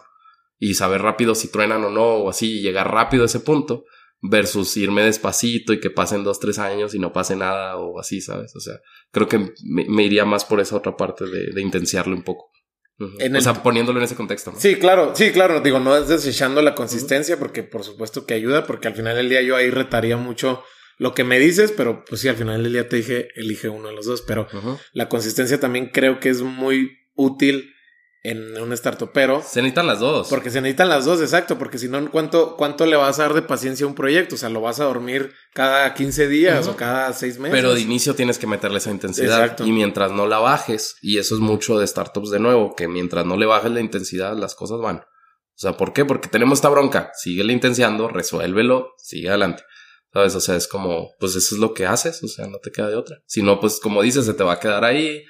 y 0.59 0.74
saber 0.74 1.02
rápido 1.02 1.34
si 1.34 1.48
truenan 1.48 1.84
o 1.84 1.90
no, 1.90 2.05
o 2.05 2.30
así, 2.30 2.61
llegar 2.61 2.90
rápido 2.92 3.22
a 3.22 3.26
ese 3.26 3.40
punto, 3.40 3.84
versus 4.20 4.76
irme 4.76 5.02
despacito 5.02 5.72
y 5.72 5.80
que 5.80 5.90
pasen 5.90 6.24
dos, 6.24 6.40
tres 6.40 6.59
años 6.59 6.94
y 6.94 6.98
no 6.98 7.12
pase 7.12 7.36
nada 7.36 7.76
o 7.76 8.00
así, 8.00 8.20
¿sabes? 8.20 8.55
O 8.57 8.61
sea, 8.61 8.74
creo 9.11 9.28
que 9.28 9.52
me, 9.64 10.02
iría 10.02 10.24
más 10.24 10.44
por 10.44 10.61
esa 10.61 10.76
otra 10.76 10.96
parte 10.96 11.26
de, 11.26 11.52
de 11.52 11.62
un 12.07 12.22
poco 12.22 12.50
o 12.99 13.40
sea, 13.40 13.62
poniéndolo 13.62 13.99
en 13.99 14.05
ese 14.05 14.14
contexto. 14.14 14.53
¿no? 14.53 14.61
Sí, 14.61 14.76
claro, 14.76 15.14
sí, 15.14 15.30
claro. 15.32 15.61
Digo, 15.61 15.80
no 15.80 15.97
es 15.97 16.09
desechando 16.09 16.62
la 16.62 16.74
consistencia 16.74 17.38
porque 17.38 17.62
por 17.62 17.84
supuesto 17.84 18.26
que 18.26 18.34
ayuda, 18.34 18.66
porque 18.66 18.88
al 18.88 18.95
final 18.95 19.16
del 19.16 19.28
día 19.28 19.42
yo 19.42 19.57
ahí 19.57 19.70
retaría 19.70 20.16
mucho 20.16 20.62
lo 20.99 21.14
que 21.14 21.24
me 21.24 21.38
dices, 21.38 21.72
pero 21.76 22.05
pues 22.05 22.20
sí, 22.20 22.28
al 22.28 22.36
final 22.36 22.62
del 22.62 22.72
día 22.72 22.88
te 22.88 22.97
dije, 22.97 23.28
elige 23.34 23.68
uno 23.68 23.88
de 23.88 23.95
los 23.95 24.07
dos, 24.07 24.22
pero 24.22 24.47
la 24.92 25.09
consistencia 25.09 25.59
también 25.59 25.90
creo 25.92 26.20
que 26.20 26.28
es 26.28 26.42
muy 26.42 26.99
útil 27.14 27.74
en 28.25 28.59
un 28.59 28.72
startup, 28.72 29.11
pero... 29.12 29.43
Se 29.43 29.61
necesitan 29.61 29.87
las 29.87 30.01
dos. 30.01 30.29
Porque 30.29 30.51
se 30.51 30.62
necesitan 30.62 30.89
las 30.89 31.05
dos, 31.05 31.20
exacto, 31.20 31.59
porque 31.59 31.77
si 31.77 31.89
no, 31.89 32.11
¿cuánto, 32.11 32.57
¿cuánto 32.57 32.87
le 32.87 32.97
vas 32.97 33.18
a 33.18 33.25
dar 33.25 33.35
de 33.35 33.43
paciencia 33.43 33.85
a 33.85 33.89
un 33.89 33.95
proyecto? 33.95 34.35
O 34.35 34.39
sea, 34.39 34.49
lo 34.49 34.62
vas 34.62 34.81
a 34.81 34.85
dormir 34.85 35.35
cada 35.53 35.93
15 35.93 36.27
días 36.29 36.66
o 36.66 36.75
cada 36.75 37.12
6 37.12 37.39
meses. 37.39 37.55
Pero 37.55 37.75
de 37.75 37.83
inicio 37.83 38.14
tienes 38.14 38.39
que 38.39 38.47
meterle 38.47 38.79
esa 38.79 38.91
intensidad. 38.91 39.43
Exacto. 39.43 39.66
Y 39.66 39.72
mientras 39.72 40.11
no 40.11 40.27
la 40.27 40.39
bajes, 40.39 40.97
y 41.03 41.18
eso 41.18 41.35
es 41.35 41.41
mucho 41.43 41.79
de 41.79 41.87
startups 41.87 42.31
de 42.31 42.41
nuevo, 42.41 42.75
que 42.75 42.89
mientras 42.89 43.27
no 43.27 43.37
le 43.37 43.45
bajes 43.45 43.70
la 43.70 43.81
intensidad, 43.81 44.35
las 44.35 44.55
cosas 44.55 44.81
van. 44.81 44.97
O 44.97 45.59
sea, 45.59 45.77
¿por 45.77 45.93
qué? 45.93 46.07
Porque 46.07 46.29
tenemos 46.29 46.59
esta 46.59 46.70
bronca. 46.70 47.12
Sigue 47.14 47.45
intenciando, 47.53 48.09
resuélvelo, 48.09 48.95
sigue 48.97 49.29
adelante. 49.29 49.64
¿Sabes? 50.14 50.35
O 50.35 50.41
sea, 50.41 50.57
es 50.57 50.66
como, 50.66 51.11
pues 51.20 51.37
eso 51.37 51.57
es 51.57 51.61
lo 51.61 51.75
que 51.75 51.87
haces, 51.87 52.22
o 52.22 52.29
sea, 52.29 52.47
no 52.47 52.59
te 52.59 52.70
queda 52.70 52.89
de 52.89 52.97
otra. 52.97 53.18
Si 53.27 53.43
no, 53.43 53.61
pues 53.61 53.81
como 53.81 54.01
dices, 54.01 54.25
se 54.25 54.33
te 54.33 54.45
va 54.45 54.55
a 54.55 54.61
quedar 54.61 54.85
ahí 54.85 55.25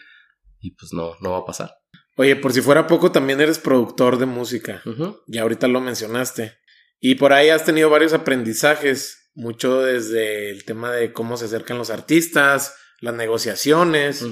y 0.60 0.76
pues 0.76 0.92
no, 0.92 1.14
no 1.20 1.32
va 1.32 1.38
a 1.38 1.44
pasar. 1.44 1.72
Oye, 2.16 2.36
por 2.36 2.52
si 2.52 2.60
fuera 2.60 2.86
poco, 2.86 3.10
también 3.12 3.40
eres 3.40 3.58
productor 3.58 4.18
de 4.18 4.26
música. 4.26 4.82
Y 5.26 5.38
ahorita 5.38 5.68
lo 5.68 5.80
mencionaste. 5.80 6.58
Y 7.00 7.16
por 7.16 7.32
ahí 7.32 7.50
has 7.50 7.64
tenido 7.64 7.90
varios 7.90 8.12
aprendizajes, 8.12 9.30
mucho 9.34 9.82
desde 9.82 10.50
el 10.50 10.64
tema 10.64 10.92
de 10.92 11.12
cómo 11.12 11.36
se 11.36 11.46
acercan 11.46 11.78
los 11.78 11.90
artistas, 11.90 12.76
las 13.00 13.14
negociaciones. 13.14 14.24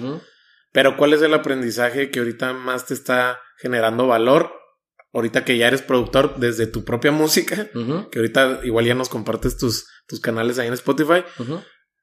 Pero 0.73 0.97
¿cuál 0.97 1.13
es 1.13 1.23
el 1.23 1.35
aprendizaje 1.35 2.11
que 2.11 2.21
ahorita 2.21 2.53
más 2.53 2.87
te 2.87 2.95
está 2.95 3.41
generando 3.59 4.07
valor 4.07 4.63
ahorita 5.13 5.45
que 5.45 5.59
ya 5.59 5.69
eres 5.69 5.83
productor 5.83 6.37
desde 6.39 6.67
tu 6.67 6.85
propia 6.85 7.13
música, 7.13 7.69
que 8.11 8.19
ahorita 8.19 8.61
igual 8.65 8.87
ya 8.87 8.95
nos 8.95 9.09
compartes 9.09 9.57
tus, 9.59 9.87
tus 10.07 10.21
canales 10.21 10.59
ahí 10.59 10.69
en 10.69 10.73
Spotify, 10.75 11.25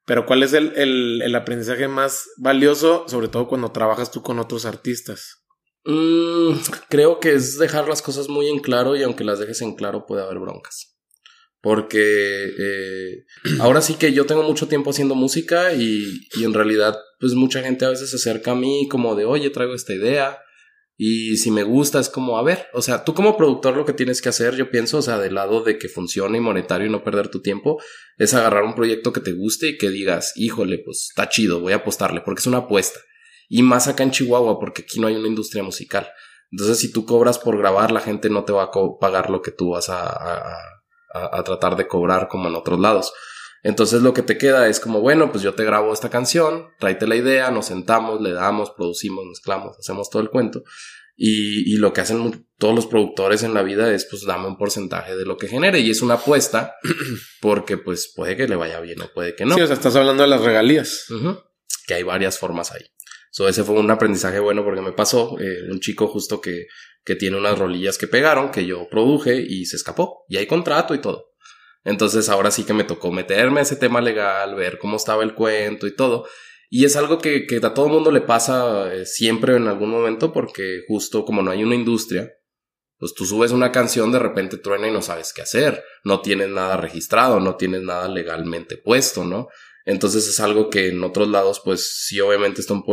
pero 0.06 0.26
¿cuál 0.26 0.44
es 0.44 0.54
el, 0.54 0.74
el, 0.76 1.36
aprendizaje 1.36 1.88
más 1.88 2.30
valioso, 2.38 3.06
sobre 3.08 3.28
todo 3.28 3.48
cuando 3.48 3.72
trabajas 3.72 4.12
tú 4.12 4.22
con 4.22 4.40
otros 4.40 4.66
artistas? 4.66 5.44
Mm, 5.86 6.60
creo 6.90 7.20
que 7.20 7.34
es 7.34 7.58
dejar 7.58 7.88
las 7.88 8.02
cosas 8.02 8.28
muy 8.30 8.48
en 8.48 8.60
claro 8.60 8.96
y 8.96 9.04
aunque 9.04 9.24
las 9.24 9.40
dejes 9.40 9.62
en 9.62 9.76
claro 9.76 10.06
puede 10.06 10.24
haber 10.24 10.40
broncas. 10.40 10.98
Porque 11.62 12.54
eh, 12.58 13.26
ahora 13.60 13.82
sí 13.82 13.96
que 13.96 14.14
yo 14.14 14.26
tengo 14.26 14.44
mucho 14.44 14.68
tiempo 14.68 14.92
haciendo 14.92 15.16
música 15.16 15.74
y, 15.74 16.04
y 16.36 16.44
en 16.44 16.54
realidad 16.54 16.98
pues 17.20 17.34
mucha 17.34 17.62
gente 17.62 17.86
a 17.86 17.90
veces 17.90 18.10
se 18.10 18.18
acerca 18.18 18.52
a 18.52 18.56
mí 18.56 18.88
como 18.90 19.16
de, 19.16 19.26
oye, 19.26 19.50
traigo 19.50 19.74
esta 19.74 19.94
idea 19.94 20.40
y 21.02 21.38
si 21.38 21.50
me 21.50 21.64
gusta, 21.64 22.02
es 22.02 22.10
como, 22.10 22.38
a 22.38 22.44
ver, 22.44 22.68
o 22.74 22.82
sea, 22.82 23.06
tú 23.06 23.14
como 23.14 23.38
productor 23.38 23.78
lo 23.78 23.86
que 23.86 23.94
tienes 23.94 24.22
que 24.22 24.28
hacer, 24.28 24.58
yo 24.58 24.70
pienso, 24.70 24.98
o 24.98 25.02
sea, 25.02 25.18
del 25.18 25.36
lado 25.36 25.64
de 25.64 25.78
que 25.78 25.88
funcione 25.88 26.40
y 26.40 26.42
monetario 26.42 26.88
y 26.88 26.90
no 26.90 27.06
perder 27.06 27.30
tu 27.30 27.42
tiempo, 27.42 27.82
es 28.18 28.34
agarrar 28.34 28.66
un 28.66 28.76
proyecto 28.76 29.14
que 29.14 29.22
te 29.22 29.32
guste 29.32 29.70
y 29.70 29.78
que 29.78 29.92
digas, 29.92 30.34
híjole, 30.36 30.78
pues 30.80 31.08
está 31.12 31.30
chido, 31.30 31.62
voy 31.62 31.72
a 31.72 31.78
apostarle, 31.78 32.20
porque 32.20 32.40
es 32.40 32.48
una 32.48 32.58
apuesta. 32.58 33.00
Y 33.50 33.64
más 33.64 33.88
acá 33.88 34.04
en 34.04 34.12
Chihuahua, 34.12 34.60
porque 34.60 34.84
aquí 34.84 35.00
no 35.00 35.08
hay 35.08 35.16
una 35.16 35.28
industria 35.28 35.64
musical. 35.64 36.10
Entonces, 36.52 36.78
si 36.80 36.92
tú 36.92 37.06
cobras 37.06 37.38
por 37.38 37.58
grabar, 37.58 37.92
la 37.92 38.00
gente 38.00 38.30
no 38.30 38.46
te 38.46 38.54
va 38.54 38.64
a 38.64 38.72
pagar 39.00 39.30
lo 39.30 39.42
que 39.42 39.52
tú 39.52 39.72
vas 39.72 39.90
a, 39.90 40.08
a, 40.08 40.54
a, 41.14 41.40
a 41.40 41.44
tratar 41.44 41.76
de 41.76 41.88
cobrar 41.88 42.28
como 42.28 42.48
en 42.48 42.56
otros 42.56 42.80
lados. 42.80 43.12
Entonces 43.62 44.02
lo 44.02 44.14
que 44.14 44.22
te 44.22 44.38
queda 44.38 44.68
es 44.68 44.80
como, 44.80 45.02
bueno, 45.02 45.32
pues 45.32 45.44
yo 45.44 45.54
te 45.54 45.66
grabo 45.66 45.92
esta 45.92 46.10
canción, 46.10 46.68
tráete 46.80 47.08
la 47.08 47.16
idea, 47.16 47.52
nos 47.52 47.66
sentamos, 47.66 48.22
le 48.22 48.32
damos, 48.32 48.72
producimos, 48.72 49.26
mezclamos, 49.26 49.78
hacemos 49.78 50.10
todo 50.10 50.22
el 50.22 50.30
cuento. 50.30 50.64
Y, 51.22 51.74
y, 51.74 51.76
lo 51.76 51.92
que 51.92 52.00
hacen 52.00 52.48
todos 52.58 52.74
los 52.74 52.86
productores 52.86 53.44
en 53.44 53.54
la 53.54 53.62
vida 53.62 53.94
es 53.94 54.06
pues 54.06 54.24
dame 54.24 54.48
un 54.48 54.58
porcentaje 54.58 55.18
de 55.18 55.26
lo 55.26 55.36
que 55.36 55.50
genere 55.50 55.82
y 55.82 55.90
es 55.90 56.02
una 56.02 56.14
apuesta 56.14 56.76
porque 57.42 57.78
pues 57.78 58.14
puede 58.16 58.38
que 58.38 58.48
le 58.48 58.56
vaya 58.56 58.80
bien 58.80 59.02
o 59.02 59.12
puede 59.14 59.36
que 59.36 59.44
no. 59.44 59.56
Sí, 59.56 59.62
o 59.62 59.68
sea, 59.68 59.76
estás 59.76 59.98
hablando 59.98 60.24
de 60.24 60.30
las 60.30 60.40
regalías. 60.40 61.08
Que 61.86 61.96
hay 61.96 62.04
varias 62.04 62.40
formas 62.40 62.72
ahí. 62.72 62.86
So, 63.32 63.48
ese 63.48 63.64
fue 63.64 63.76
un 63.76 63.92
aprendizaje 63.92 64.40
bueno 64.40 64.64
porque 64.64 64.82
me 64.82 64.92
pasó 64.92 65.38
eh, 65.40 65.70
un 65.70 65.80
chico 65.80 66.08
justo 66.08 66.42
que, 66.42 66.66
que 67.04 67.16
tiene 67.16 67.38
unas 67.38 67.58
rolillas 67.58 67.98
que 67.98 68.08
pegaron, 68.08 68.52
que 68.52 68.66
yo 68.66 68.88
produje 68.90 69.36
y 69.36 69.66
se 69.66 69.76
escapó. 69.76 70.26
Y 70.28 70.38
hay 70.38 70.48
contrato 70.48 70.96
y 70.96 71.00
todo. 71.00 71.30
Entonces 71.84 72.30
ahora 72.30 72.52
sí 72.52 72.64
que 72.66 72.74
me 72.74 72.84
tocó 72.84 73.12
meterme 73.12 73.60
a 73.60 73.64
ese 73.64 73.76
tema 73.76 74.02
legal, 74.02 74.56
ver 74.56 74.78
cómo 74.78 74.98
estaba 74.98 75.24
el 75.24 75.34
cuento 75.34 75.88
y 75.88 75.96
todo. 75.96 76.28
Y 76.70 76.86
es 76.86 76.96
algo 76.96 77.18
que, 77.18 77.48
que 77.48 77.58
a 77.58 77.74
todo 77.74 77.88
mundo 77.88 78.12
le 78.12 78.22
pasa 78.22 78.94
eh, 78.94 79.06
siempre 79.06 79.56
en 79.56 79.68
algún 79.68 79.90
momento 79.90 80.32
porque 80.32 80.82
justo 80.88 81.26
como 81.26 81.42
no 81.42 81.52
hay 81.52 81.64
una 81.64 81.76
industria, 81.76 82.32
pues 82.98 83.14
tú 83.14 83.26
subes 83.26 83.52
una 83.52 83.72
canción, 83.72 84.12
de 84.12 84.20
repente 84.20 84.58
truena 84.58 84.88
y 84.88 84.92
no 84.92 85.02
sabes 85.02 85.34
qué 85.34 85.42
hacer, 85.42 85.84
no 86.04 86.22
tienes 86.22 86.50
nada 86.50 86.78
registrado, 86.78 87.40
no 87.40 87.56
tienes 87.56 87.82
nada 87.82 88.10
legalmente 88.10 88.78
puesto, 88.78 89.24
¿no? 89.24 89.48
Entonces 89.90 90.28
es 90.28 90.40
algo 90.40 90.70
que 90.70 90.90
en 90.90 91.04
otros 91.04 91.30
lados, 91.30 91.64
pues 91.66 92.06
sí, 92.06 92.20
obviamente 92.20 92.62
está 92.62 92.76
un, 92.76 92.84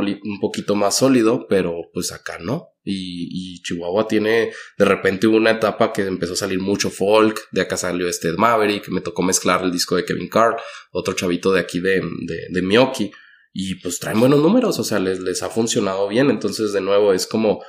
poquito 0.41 0.75
más 0.75 0.97
sólido, 0.97 1.47
pero 1.47 1.91
pues 1.93 2.11
acá 2.11 2.39
no. 2.41 2.71
Y, 2.85 3.61
Chihuahua 3.63 4.09
tiene, 4.09 4.53
de 4.79 4.85
repente 4.87 5.27
hubo 5.27 5.37
una 5.37 5.51
etapa 5.51 5.93
que 5.93 6.07
empezó 6.07 6.33
a 6.33 6.37
salir 6.37 6.59
mucho 6.59 6.89
folk, 6.89 7.49
de 7.51 7.61
acá 7.61 7.77
salió 7.77 8.09
este 8.09 8.33
Maverick, 8.33 8.89
me 8.89 9.03
tocó 9.03 9.23
mezclar 9.23 9.63
el 9.63 9.73
disco 9.73 9.95
de 9.95 10.07
Kevin 10.07 10.31
Carr, 10.31 10.57
otro 10.91 11.13
chavito 11.13 11.53
de 11.53 11.61
aquí 11.61 11.81
de, 11.81 12.01
de, 12.01 12.47
de 12.49 12.63
Miyoki, 12.63 13.11
y 13.53 13.75
pues 13.75 13.99
traen 13.99 14.19
buenos 14.19 14.41
números, 14.41 14.79
o 14.79 14.85
sea, 14.85 14.99
les, 14.99 15.21
les 15.21 15.43
ha 15.43 15.51
funcionado 15.51 16.09
bien, 16.09 16.31
entonces 16.31 16.73
de 16.73 16.81
nuevo 16.81 17.13
es 17.13 17.27
como, 17.27 17.63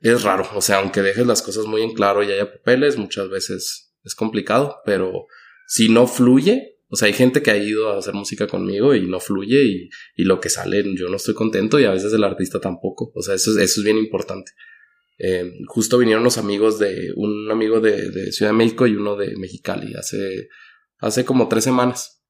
es 0.00 0.24
raro, 0.24 0.48
o 0.56 0.60
sea, 0.60 0.78
aunque 0.78 1.02
dejes 1.02 1.26
las 1.26 1.42
cosas 1.42 1.66
muy 1.66 1.82
en 1.82 1.94
claro 1.94 2.24
y 2.24 2.32
haya 2.32 2.50
papeles, 2.50 2.96
muchas 2.96 3.28
veces 3.28 3.94
es 4.02 4.14
complicado, 4.16 4.80
pero 4.84 5.26
si 5.68 5.88
no 5.88 6.08
fluye, 6.08 6.79
o 6.92 6.96
sea, 6.96 7.06
hay 7.06 7.12
gente 7.12 7.40
que 7.40 7.52
ha 7.52 7.56
ido 7.56 7.90
a 7.90 7.98
hacer 7.98 8.14
música 8.14 8.48
conmigo 8.48 8.96
y 8.96 9.06
no 9.06 9.20
fluye 9.20 9.62
y, 9.64 9.90
y 10.16 10.24
lo 10.24 10.40
que 10.40 10.50
sale 10.50 10.82
yo 10.96 11.08
no 11.08 11.16
estoy 11.16 11.34
contento 11.34 11.78
y 11.78 11.84
a 11.84 11.92
veces 11.92 12.12
el 12.12 12.24
artista 12.24 12.60
tampoco. 12.60 13.12
O 13.14 13.22
sea, 13.22 13.36
eso, 13.36 13.52
eso 13.52 13.80
es 13.80 13.84
bien 13.84 13.96
importante. 13.96 14.50
Eh, 15.16 15.52
justo 15.68 15.98
vinieron 15.98 16.24
los 16.24 16.36
amigos 16.36 16.80
de 16.80 17.12
un 17.14 17.48
amigo 17.48 17.80
de, 17.80 18.10
de, 18.10 18.32
Ciudad 18.32 18.50
de 18.50 18.56
México 18.56 18.88
y 18.88 18.96
uno 18.96 19.14
de 19.14 19.36
Mexicali 19.36 19.94
hace, 19.94 20.48
hace 20.98 21.24
como 21.24 21.46
tres 21.46 21.62
semanas. 21.62 22.24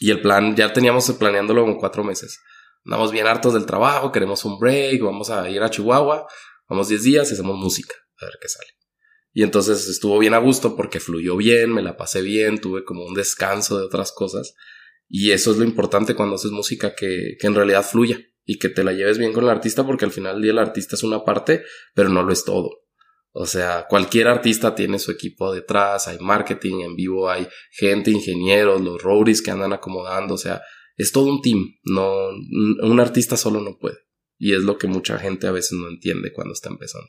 Y 0.00 0.10
el 0.10 0.20
plan, 0.20 0.56
ya 0.56 0.72
teníamos 0.72 1.08
planeándolo 1.12 1.62
como 1.62 1.78
cuatro 1.78 2.02
meses. 2.02 2.40
Andamos 2.84 3.12
bien 3.12 3.28
hartos 3.28 3.54
del 3.54 3.66
trabajo, 3.66 4.10
queremos 4.10 4.44
un 4.44 4.58
break, 4.58 5.00
vamos 5.00 5.30
a 5.30 5.48
ir 5.48 5.62
a 5.62 5.70
Chihuahua, 5.70 6.26
vamos 6.68 6.88
diez 6.88 7.04
días 7.04 7.30
y 7.30 7.34
hacemos 7.34 7.56
música, 7.56 7.94
a 8.18 8.24
ver 8.24 8.34
qué 8.40 8.48
sale. 8.48 8.81
Y 9.32 9.42
entonces 9.42 9.88
estuvo 9.88 10.18
bien 10.18 10.34
a 10.34 10.38
gusto 10.38 10.76
porque 10.76 11.00
fluyó 11.00 11.36
bien, 11.36 11.72
me 11.72 11.82
la 11.82 11.96
pasé 11.96 12.22
bien, 12.22 12.60
tuve 12.60 12.84
como 12.84 13.04
un 13.04 13.14
descanso 13.14 13.78
de 13.78 13.86
otras 13.86 14.12
cosas. 14.12 14.54
Y 15.08 15.30
eso 15.30 15.50
es 15.52 15.58
lo 15.58 15.64
importante 15.64 16.14
cuando 16.14 16.36
haces 16.36 16.50
música, 16.50 16.94
que, 16.94 17.36
que 17.38 17.46
en 17.46 17.54
realidad 17.54 17.84
fluya 17.84 18.20
y 18.44 18.58
que 18.58 18.68
te 18.68 18.84
la 18.84 18.92
lleves 18.92 19.18
bien 19.18 19.32
con 19.32 19.44
el 19.44 19.50
artista 19.50 19.86
porque 19.86 20.04
al 20.04 20.10
final 20.10 20.34
del 20.34 20.42
día 20.42 20.52
el 20.52 20.58
artista 20.58 20.96
es 20.96 21.02
una 21.02 21.24
parte, 21.24 21.62
pero 21.94 22.08
no 22.08 22.22
lo 22.22 22.32
es 22.32 22.44
todo. 22.44 22.82
O 23.34 23.46
sea, 23.46 23.86
cualquier 23.88 24.28
artista 24.28 24.74
tiene 24.74 24.98
su 24.98 25.10
equipo 25.10 25.52
detrás, 25.52 26.06
hay 26.06 26.18
marketing 26.18 26.80
en 26.80 26.96
vivo, 26.96 27.30
hay 27.30 27.48
gente, 27.70 28.10
ingenieros, 28.10 28.82
los 28.82 29.02
roadies 29.02 29.40
que 29.40 29.50
andan 29.50 29.72
acomodando, 29.72 30.34
o 30.34 30.38
sea, 30.38 30.60
es 30.96 31.12
todo 31.12 31.26
un 31.26 31.40
team, 31.40 31.76
no, 31.84 32.28
un 32.28 33.00
artista 33.00 33.38
solo 33.38 33.60
no 33.60 33.78
puede. 33.78 33.96
Y 34.38 34.54
es 34.54 34.62
lo 34.62 34.76
que 34.76 34.86
mucha 34.86 35.18
gente 35.18 35.46
a 35.46 35.52
veces 35.52 35.78
no 35.78 35.88
entiende 35.88 36.32
cuando 36.32 36.52
está 36.52 36.68
empezando. 36.68 37.08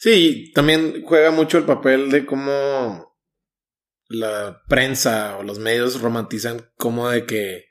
Sí, 0.00 0.50
también 0.54 1.04
juega 1.04 1.30
mucho 1.30 1.58
el 1.58 1.64
papel 1.64 2.10
de 2.10 2.24
cómo 2.24 3.14
la 4.08 4.62
prensa 4.66 5.36
o 5.36 5.42
los 5.42 5.58
medios 5.58 6.00
romantizan 6.00 6.72
como 6.78 7.10
de 7.10 7.26
que 7.26 7.66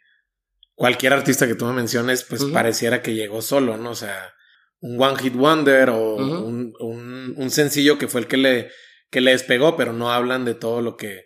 cualquier 0.76 1.14
artista 1.14 1.48
que 1.48 1.56
tú 1.56 1.66
me 1.66 1.74
menciones, 1.74 2.24
pues 2.24 2.46
pareciera 2.46 3.02
que 3.02 3.16
llegó 3.16 3.42
solo, 3.42 3.78
¿no? 3.78 3.90
O 3.90 3.96
sea, 3.96 4.32
un 4.80 5.02
One 5.02 5.18
Hit 5.18 5.34
Wonder 5.34 5.90
o 5.90 6.18
un, 6.18 6.74
un, 6.80 7.34
un, 7.36 7.50
sencillo 7.50 7.98
que 7.98 8.08
fue 8.08 8.22
el 8.22 8.28
que 8.28 8.38
le, 8.38 8.70
que 9.10 9.22
le 9.22 9.32
despegó, 9.32 9.76
pero 9.76 9.92
no 9.92 10.12
hablan 10.12 10.46
de 10.46 10.54
todo 10.54 10.84
lo 10.84 10.98
que 10.98 11.26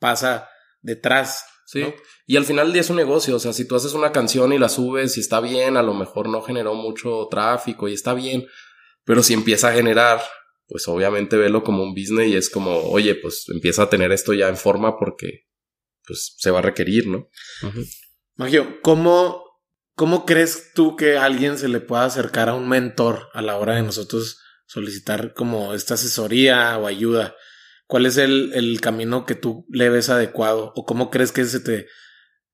pasa 0.00 0.48
detrás. 0.80 1.44
Sí. 1.64 1.94
Y 2.26 2.36
al 2.36 2.44
final 2.44 2.66
del 2.66 2.72
día 2.72 2.82
es 2.82 2.90
un 2.90 2.96
negocio. 2.96 3.36
O 3.36 3.38
sea, 3.38 3.52
si 3.52 3.68
tú 3.68 3.76
haces 3.76 3.92
una 3.92 4.10
canción 4.10 4.52
y 4.52 4.58
la 4.58 4.68
subes 4.68 5.16
y 5.16 5.20
está 5.20 5.38
bien, 5.38 5.76
a 5.76 5.82
lo 5.84 5.94
mejor 5.94 6.28
no 6.28 6.42
generó 6.42 6.74
mucho 6.74 7.28
tráfico 7.30 7.88
y 7.88 7.94
está 7.94 8.14
bien. 8.14 8.48
Pero 9.04 9.22
si 9.22 9.32
empieza 9.32 9.68
a 9.68 9.72
generar, 9.72 10.20
pues 10.70 10.86
obviamente 10.86 11.36
velo 11.36 11.64
como 11.64 11.82
un 11.82 11.94
business 11.94 12.28
y 12.28 12.36
es 12.36 12.48
como, 12.48 12.78
oye, 12.90 13.16
pues 13.16 13.46
empieza 13.48 13.82
a 13.82 13.90
tener 13.90 14.12
esto 14.12 14.32
ya 14.32 14.48
en 14.48 14.56
forma 14.56 14.96
porque 14.96 15.48
pues 16.06 16.36
se 16.38 16.52
va 16.52 16.60
a 16.60 16.62
requerir, 16.62 17.08
¿no? 17.08 17.28
Magio, 18.36 18.80
¿cómo, 18.80 19.42
¿cómo 19.96 20.24
crees 20.24 20.72
tú 20.72 20.94
que 20.94 21.16
alguien 21.16 21.58
se 21.58 21.66
le 21.66 21.80
pueda 21.80 22.04
acercar 22.04 22.48
a 22.48 22.54
un 22.54 22.68
mentor 22.68 23.28
a 23.32 23.42
la 23.42 23.56
hora 23.56 23.74
de 23.74 23.82
nosotros 23.82 24.38
solicitar 24.66 25.34
como 25.34 25.74
esta 25.74 25.94
asesoría 25.94 26.78
o 26.78 26.86
ayuda? 26.86 27.34
¿Cuál 27.86 28.06
es 28.06 28.16
el, 28.16 28.52
el 28.54 28.80
camino 28.80 29.26
que 29.26 29.34
tú 29.34 29.66
le 29.70 29.88
ves 29.88 30.08
adecuado? 30.08 30.72
¿O 30.76 30.84
cómo 30.86 31.10
crees 31.10 31.32
que 31.32 31.44
se 31.46 31.58
te 31.58 31.88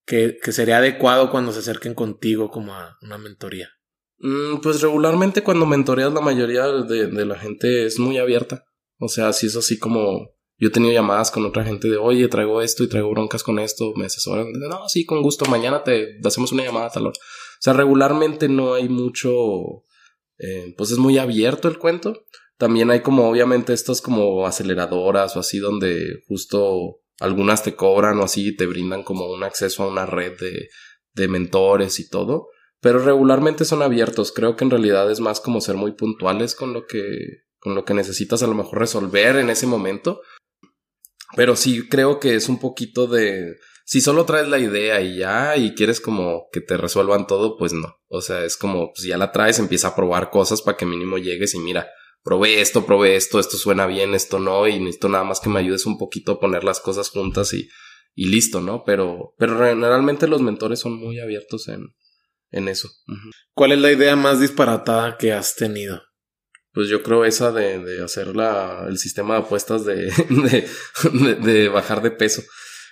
que, 0.06 0.38
que 0.42 0.52
sería 0.52 0.78
adecuado 0.78 1.30
cuando 1.30 1.52
se 1.52 1.58
acerquen 1.58 1.92
contigo 1.94 2.50
como 2.50 2.74
a 2.74 2.96
una 3.02 3.18
mentoría? 3.18 3.75
Mm, 4.18 4.58
pues 4.62 4.80
regularmente 4.80 5.42
cuando 5.42 5.66
mentoreas 5.66 6.12
la 6.12 6.20
mayoría 6.20 6.66
de, 6.66 7.06
de, 7.08 7.26
la 7.26 7.38
gente 7.38 7.86
es 7.86 7.98
muy 7.98 8.18
abierta. 8.18 8.64
O 8.98 9.08
sea, 9.08 9.32
si 9.32 9.46
es 9.46 9.56
así 9.56 9.78
como 9.78 10.30
yo 10.58 10.68
he 10.68 10.72
tenido 10.72 10.92
llamadas 10.92 11.30
con 11.30 11.44
otra 11.44 11.64
gente 11.64 11.88
de, 11.88 11.98
oye, 11.98 12.28
traigo 12.28 12.62
esto 12.62 12.82
y 12.82 12.88
traigo 12.88 13.10
broncas 13.10 13.42
con 13.42 13.58
esto, 13.58 13.92
me 13.96 14.06
asesoran. 14.06 14.52
No, 14.52 14.88
sí, 14.88 15.04
con 15.04 15.22
gusto, 15.22 15.44
mañana 15.46 15.84
te 15.84 16.18
hacemos 16.24 16.52
una 16.52 16.64
llamada 16.64 16.86
a 16.86 16.90
tal 16.90 17.08
hora. 17.08 17.18
O 17.18 17.60
sea, 17.60 17.74
regularmente 17.74 18.48
no 18.48 18.74
hay 18.74 18.88
mucho, 18.88 19.30
eh, 20.38 20.74
pues 20.76 20.92
es 20.92 20.98
muy 20.98 21.18
abierto 21.18 21.68
el 21.68 21.78
cuento. 21.78 22.24
También 22.56 22.90
hay 22.90 23.00
como, 23.00 23.28
obviamente, 23.28 23.74
estos 23.74 24.00
como 24.00 24.46
aceleradoras 24.46 25.36
o 25.36 25.40
así 25.40 25.58
donde 25.58 26.22
justo 26.26 27.00
algunas 27.20 27.62
te 27.62 27.74
cobran 27.76 28.18
o 28.18 28.24
así 28.24 28.56
te 28.56 28.64
brindan 28.64 29.02
como 29.02 29.30
un 29.30 29.44
acceso 29.44 29.82
a 29.82 29.88
una 29.88 30.06
red 30.06 30.38
de, 30.38 30.68
de 31.12 31.28
mentores 31.28 32.00
y 32.00 32.08
todo 32.08 32.48
pero 32.80 32.98
regularmente 32.98 33.64
son 33.64 33.82
abiertos. 33.82 34.32
Creo 34.32 34.56
que 34.56 34.64
en 34.64 34.70
realidad 34.70 35.10
es 35.10 35.20
más 35.20 35.40
como 35.40 35.60
ser 35.60 35.76
muy 35.76 35.92
puntuales 35.92 36.54
con 36.54 36.72
lo 36.72 36.86
que, 36.86 37.44
con 37.58 37.74
lo 37.74 37.84
que 37.84 37.94
necesitas 37.94 38.42
a 38.42 38.46
lo 38.46 38.54
mejor 38.54 38.78
resolver 38.78 39.36
en 39.36 39.50
ese 39.50 39.66
momento. 39.66 40.20
Pero 41.34 41.56
sí 41.56 41.88
creo 41.88 42.20
que 42.20 42.34
es 42.34 42.48
un 42.48 42.60
poquito 42.60 43.06
de, 43.06 43.56
si 43.84 44.00
solo 44.00 44.24
traes 44.24 44.48
la 44.48 44.58
idea 44.58 45.00
y 45.00 45.18
ya, 45.18 45.56
y 45.56 45.74
quieres 45.74 46.00
como 46.00 46.48
que 46.52 46.60
te 46.60 46.76
resuelvan 46.76 47.28
todo, 47.28 47.56
pues 47.56 47.72
no. 47.72 47.96
O 48.08 48.20
sea, 48.20 48.44
es 48.44 48.56
como, 48.56 48.92
pues 48.92 49.06
ya 49.06 49.16
la 49.16 49.30
traes, 49.30 49.60
empieza 49.60 49.88
a 49.88 49.96
probar 49.96 50.30
cosas 50.30 50.60
para 50.60 50.76
que 50.76 50.86
mínimo 50.86 51.18
llegues 51.18 51.54
y 51.54 51.60
mira, 51.60 51.88
probé 52.24 52.60
esto, 52.60 52.84
probé 52.84 53.14
esto, 53.14 53.38
esto 53.38 53.56
suena 53.56 53.86
bien, 53.86 54.14
esto 54.14 54.40
no, 54.40 54.66
y 54.66 54.80
necesito 54.80 55.08
nada 55.08 55.22
más 55.22 55.38
que 55.38 55.50
me 55.50 55.60
ayudes 55.60 55.86
un 55.86 55.98
poquito 55.98 56.32
a 56.32 56.40
poner 56.40 56.64
las 56.64 56.80
cosas 56.80 57.10
juntas 57.10 57.54
y, 57.54 57.68
y 58.16 58.26
listo, 58.26 58.60
¿no? 58.60 58.82
Pero, 58.84 59.34
pero 59.38 59.56
generalmente 59.56 60.26
los 60.26 60.42
mentores 60.42 60.80
son 60.80 60.98
muy 60.98 61.20
abiertos 61.20 61.68
en, 61.68 61.94
en 62.50 62.68
eso. 62.68 62.88
¿Cuál 63.54 63.72
es 63.72 63.78
la 63.78 63.92
idea 63.92 64.16
más 64.16 64.40
disparatada 64.40 65.16
que 65.16 65.32
has 65.32 65.56
tenido? 65.56 66.02
Pues 66.72 66.88
yo 66.88 67.02
creo 67.02 67.24
esa 67.24 67.52
de, 67.52 67.78
de 67.78 68.04
hacer 68.04 68.36
la, 68.36 68.84
el 68.88 68.98
sistema 68.98 69.34
de 69.34 69.40
apuestas 69.40 69.84
de, 69.86 70.12
de, 70.28 71.34
de, 71.36 71.68
bajar 71.68 72.02
de 72.02 72.10
peso. 72.10 72.42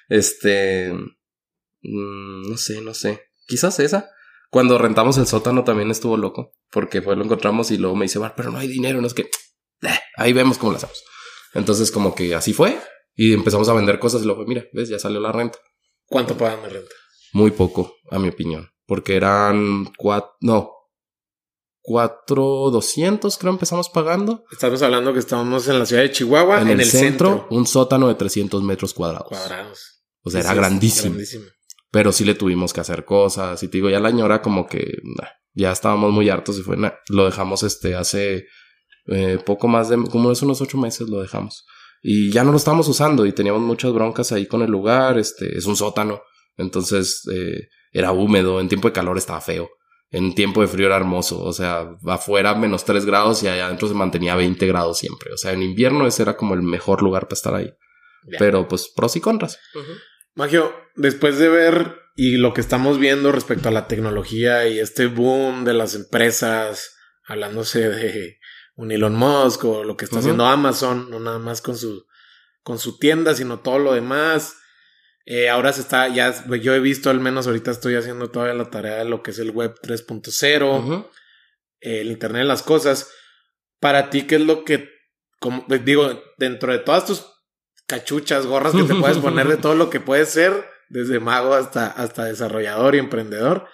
Este, 0.09 0.92
mm, 0.92 2.48
no 2.50 2.57
sé, 2.57 2.80
no 2.80 2.94
sé. 2.94 3.28
Quizás 3.46 3.78
esa. 3.80 4.11
Cuando 4.50 4.78
rentamos 4.78 5.18
el 5.18 5.26
sótano 5.26 5.64
también 5.64 5.90
estuvo 5.90 6.16
loco, 6.16 6.52
porque 6.70 7.02
fue 7.02 7.16
lo 7.16 7.24
encontramos 7.24 7.70
y 7.72 7.76
luego 7.76 7.96
me 7.96 8.05
dice, 8.05 8.20
pero 8.36 8.50
no 8.50 8.59
hay 8.59 8.68
dinero, 8.68 9.00
no 9.00 9.07
es 9.07 9.14
que, 9.14 9.22
eh, 9.82 9.98
ahí 10.16 10.32
vemos 10.32 10.59
cómo 10.59 10.72
lo 10.72 10.78
hacemos. 10.78 11.02
Entonces 11.55 11.90
como 11.90 12.14
que 12.14 12.34
así 12.34 12.52
fue 12.52 12.78
y 13.14 13.32
empezamos 13.32 13.68
a 13.68 13.74
vender 13.74 13.98
cosas 13.98 14.22
y 14.22 14.26
luego, 14.26 14.44
mira, 14.46 14.64
ves, 14.72 14.88
ya 14.88 14.98
salió 14.98 15.20
la 15.20 15.32
renta. 15.32 15.59
¿Cuánto 16.07 16.36
pagan 16.36 16.62
de 16.62 16.68
renta? 16.68 16.94
Muy 17.32 17.50
poco, 17.50 17.96
a 18.11 18.18
mi 18.18 18.28
opinión, 18.28 18.70
porque 18.87 19.16
eran 19.16 19.93
cuatro, 19.97 20.37
no, 20.41 20.70
cuatro 21.85 22.70
doscientos 22.70 23.37
creo 23.37 23.53
empezamos 23.53 23.91
pagando. 23.91 24.45
Estamos 24.51 24.80
hablando 24.82 25.12
que 25.12 25.18
estábamos 25.18 25.68
en 25.68 25.78
la 25.78 25.87
ciudad 25.87 26.03
de 26.03 26.11
Chihuahua, 26.11 26.62
en, 26.62 26.68
el, 26.80 26.85
centro, 26.85 27.47
un 27.51 27.66
sótano 27.66 28.09
de 28.09 28.14
300 28.14 28.62
metros 28.62 28.95
cuadrados. 28.95 29.28
Cuadrados. 29.28 30.03
O 30.22 30.30
sea, 30.30 30.41
era 30.41 30.55
grandísimo. 30.55 31.16
Pero 31.91 32.11
sí 32.11 32.24
le 32.24 32.35
tuvimos 32.35 32.72
que 32.72 32.80
hacer 32.80 33.05
cosas. 33.05 33.62
Y 33.62 33.68
te 33.68 33.76
digo, 33.76 33.91
ya 33.91 34.01
la 34.01 34.11
ñora 34.11 34.41
como 34.41 34.66
que 34.66 34.99
ya 35.53 35.70
estábamos 35.70 36.11
muy 36.11 36.28
hartos 36.30 36.59
y 36.59 36.62
fue, 36.62 36.76
lo 37.09 37.24
dejamos 37.26 37.62
este 37.62 37.95
hace 37.95 38.47
eh, 39.07 39.39
poco 39.45 39.68
más 39.68 39.91
de, 39.91 40.03
como 40.11 40.32
es 40.32 40.43
unos 40.43 40.61
ocho 40.62 40.78
meses 40.78 41.09
lo 41.09 41.20
dejamos. 41.20 41.66
Y 42.03 42.32
ya 42.32 42.45
no 42.45 42.51
lo 42.51 42.57
estábamos 42.57 42.89
usando 42.89 43.26
y 43.26 43.32
teníamos 43.32 43.62
muchas 43.62 43.93
broncas 43.93 44.32
ahí 44.32 44.47
con 44.47 44.62
el 44.62 44.70
lugar. 44.70 45.18
Este, 45.18 45.57
es 45.57 45.66
un 45.66 45.76
sótano. 45.76 46.22
Entonces, 46.57 47.22
eh, 47.32 47.68
era 47.95 48.12
húmedo. 48.12 48.61
En 48.61 48.68
tiempo 48.68 48.88
de 48.88 48.92
calor 48.92 49.16
estaba 49.16 49.40
feo 49.40 49.70
en 50.14 50.32
tiempo 50.36 50.61
de 50.61 50.68
frío 50.68 50.86
era 50.86 50.97
hermoso. 50.97 51.42
O 51.42 51.53
sea, 51.53 51.97
afuera 52.07 52.55
menos 52.55 52.84
3 52.84 53.05
grados 53.05 53.42
y 53.42 53.49
allá 53.49 53.66
adentro 53.66 53.88
se 53.88 53.95
mantenía 53.95 54.36
20 54.36 54.64
grados 54.68 54.99
siempre. 54.99 55.32
O 55.32 55.36
sea, 55.36 55.53
en 55.53 55.62
invierno 55.62 56.07
ese 56.07 56.22
era 56.22 56.36
como 56.36 56.55
el 56.55 56.62
mejor 56.62 57.03
lugar 57.03 57.24
para 57.24 57.34
estar 57.34 57.55
ahí. 57.55 57.74
Pero 58.38 58.68
pues 58.68 58.88
pros 58.95 59.16
y 59.16 59.20
contras. 59.20 59.59
Magio, 60.34 60.72
después 60.95 61.38
de 61.38 61.49
ver 61.49 61.97
y 62.14 62.36
lo 62.36 62.55
que 62.55 62.61
estamos 62.61 62.99
viendo 63.01 63.32
respecto 63.32 63.68
a 63.68 63.72
la 63.72 63.88
tecnología 63.88 64.68
y 64.68 64.78
este 64.78 65.07
boom 65.07 65.64
de 65.64 65.74
las 65.74 65.97
empresas, 65.97 66.95
hablándose 67.26 67.90
de 67.90 68.38
un 68.76 68.92
Elon 68.92 69.16
Musk 69.16 69.64
o 69.64 69.82
lo 69.82 69.97
que 69.97 70.05
está 70.05 70.20
haciendo 70.20 70.47
Amazon, 70.47 71.11
no 71.11 71.18
nada 71.18 71.40
más 71.40 71.61
con 71.61 71.76
su, 71.76 72.07
con 72.62 72.78
su 72.78 72.99
tienda, 72.99 73.34
sino 73.34 73.61
todo 73.61 73.80
lo 73.80 73.92
demás 73.92 74.55
eh, 75.27 75.49
ahora 75.49 75.72
se 75.72 75.81
está, 75.81 76.09
ya 76.09 76.45
yo 76.57 76.75
he 76.75 76.81
visto, 76.81 77.09
al 77.09 77.20
menos 77.20 77.47
ahorita 77.47 77.70
estoy 77.70 77.95
haciendo 77.95 78.31
todavía 78.31 78.55
la 78.55 78.70
tarea 78.70 78.97
de 78.97 79.07
lo 79.07 79.22
que 79.22 79.31
es 79.31 79.39
el 79.39 79.51
web 79.51 79.75
3.0, 79.83 81.09
el 81.81 82.11
Internet 82.11 82.43
de 82.43 82.49
las 82.49 82.62
Cosas. 82.62 83.11
Para 83.81 84.11
ti, 84.11 84.22
¿qué 84.22 84.37
es 84.37 84.43
lo 84.43 84.64
que, 84.64 84.91
como 85.41 85.64
digo, 85.85 86.22
dentro 86.39 86.72
de 86.72 86.79
todas 86.79 87.07
tus 87.07 87.27
cachuchas, 87.87 88.47
gorras 88.47 88.75
que 88.75 88.83
te 88.83 88.95
puedes 88.95 89.18
poner 89.18 89.49
de 89.49 89.57
todo 89.57 89.75
lo 89.75 89.91
que 89.91 90.01
puedes 90.01 90.29
ser, 90.31 90.64
desde 90.89 91.20
mago 91.20 91.55
hasta, 91.55 91.87
hasta 91.87 92.25
desarrollador 92.25 92.95
y 92.95 92.99
emprendedor, 92.99 93.66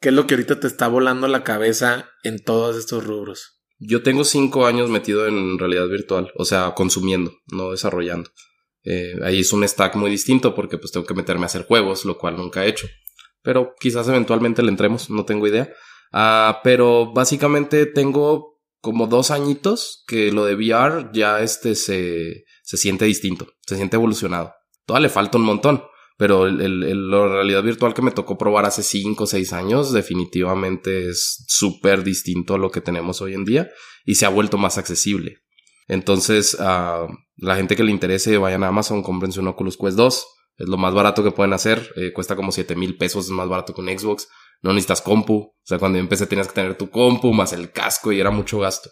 ¿qué 0.00 0.10
es 0.10 0.14
lo 0.14 0.26
que 0.26 0.34
ahorita 0.34 0.60
te 0.60 0.66
está 0.66 0.88
volando 0.88 1.26
la 1.28 1.44
cabeza 1.44 2.10
en 2.22 2.42
todos 2.42 2.76
estos 2.76 3.04
rubros? 3.04 3.60
Yo 3.78 4.02
tengo 4.02 4.24
cinco 4.24 4.66
años 4.66 4.90
metido 4.90 5.26
en 5.26 5.58
realidad 5.58 5.86
virtual, 5.88 6.32
o 6.36 6.44
sea, 6.44 6.72
consumiendo, 6.74 7.32
no 7.46 7.70
desarrollando. 7.70 8.30
Eh, 8.90 9.16
ahí 9.22 9.40
es 9.40 9.52
un 9.52 9.68
stack 9.68 9.96
muy 9.96 10.10
distinto 10.10 10.54
porque 10.54 10.78
pues 10.78 10.92
tengo 10.92 11.04
que 11.04 11.12
meterme 11.12 11.42
a 11.42 11.46
hacer 11.46 11.66
juegos, 11.66 12.06
lo 12.06 12.16
cual 12.16 12.38
nunca 12.38 12.64
he 12.64 12.68
hecho. 12.70 12.88
Pero 13.42 13.74
quizás 13.78 14.08
eventualmente 14.08 14.62
le 14.62 14.70
entremos, 14.70 15.10
no 15.10 15.26
tengo 15.26 15.46
idea. 15.46 15.70
Ah, 16.10 16.60
pero 16.64 17.12
básicamente 17.12 17.84
tengo 17.84 18.62
como 18.80 19.06
dos 19.06 19.30
añitos 19.30 20.04
que 20.06 20.32
lo 20.32 20.46
de 20.46 20.54
VR 20.54 21.10
ya 21.12 21.42
este 21.42 21.74
se, 21.74 22.44
se 22.62 22.76
siente 22.78 23.04
distinto, 23.04 23.48
se 23.66 23.76
siente 23.76 23.96
evolucionado. 23.96 24.54
Todavía 24.86 25.08
le 25.08 25.12
falta 25.12 25.36
un 25.36 25.44
montón, 25.44 25.82
pero 26.16 26.46
el, 26.46 26.62
el, 26.62 27.10
la 27.10 27.28
realidad 27.28 27.62
virtual 27.62 27.92
que 27.92 28.00
me 28.00 28.10
tocó 28.10 28.38
probar 28.38 28.64
hace 28.64 28.82
cinco 28.82 29.24
o 29.24 29.26
seis 29.26 29.52
años 29.52 29.92
definitivamente 29.92 31.10
es 31.10 31.44
súper 31.46 32.04
distinto 32.04 32.54
a 32.54 32.58
lo 32.58 32.70
que 32.70 32.80
tenemos 32.80 33.20
hoy 33.20 33.34
en 33.34 33.44
día 33.44 33.68
y 34.06 34.14
se 34.14 34.24
ha 34.24 34.30
vuelto 34.30 34.56
más 34.56 34.78
accesible. 34.78 35.42
Entonces, 35.88 36.56
a 36.58 37.06
la 37.38 37.56
gente 37.56 37.76
que 37.76 37.84
le 37.84 37.90
interese, 37.92 38.36
vayan 38.36 38.64
a 38.64 38.68
Amazon, 38.68 39.02
cómprense 39.02 39.40
un 39.40 39.48
Oculus 39.48 39.76
Quest 39.76 39.96
2. 39.96 40.26
Es 40.58 40.68
lo 40.68 40.76
más 40.76 40.92
barato 40.92 41.22
que 41.22 41.30
pueden 41.30 41.52
hacer. 41.52 41.92
Eh, 41.96 42.12
cuesta 42.12 42.34
como 42.34 42.50
7 42.50 42.74
mil 42.74 42.96
pesos, 42.96 43.26
es 43.26 43.30
más 43.30 43.48
barato 43.48 43.72
que 43.72 43.80
un 43.80 43.88
Xbox. 43.88 44.28
No 44.60 44.72
necesitas 44.72 45.02
compu. 45.02 45.34
O 45.34 45.54
sea, 45.62 45.78
cuando 45.78 45.98
yo 45.98 46.02
empecé 46.02 46.26
tenías 46.26 46.48
que 46.48 46.54
tener 46.54 46.76
tu 46.76 46.90
compu 46.90 47.32
más 47.32 47.52
el 47.52 47.70
casco 47.70 48.10
y 48.12 48.18
era 48.18 48.30
mucho 48.30 48.58
gasto. 48.58 48.90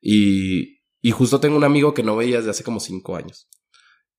Y, 0.00 0.82
y 1.00 1.10
justo 1.10 1.40
tengo 1.40 1.56
un 1.56 1.64
amigo 1.64 1.94
que 1.94 2.02
no 2.02 2.16
veía 2.16 2.36
desde 2.36 2.50
hace 2.50 2.64
como 2.64 2.80
5 2.80 3.16
años. 3.16 3.48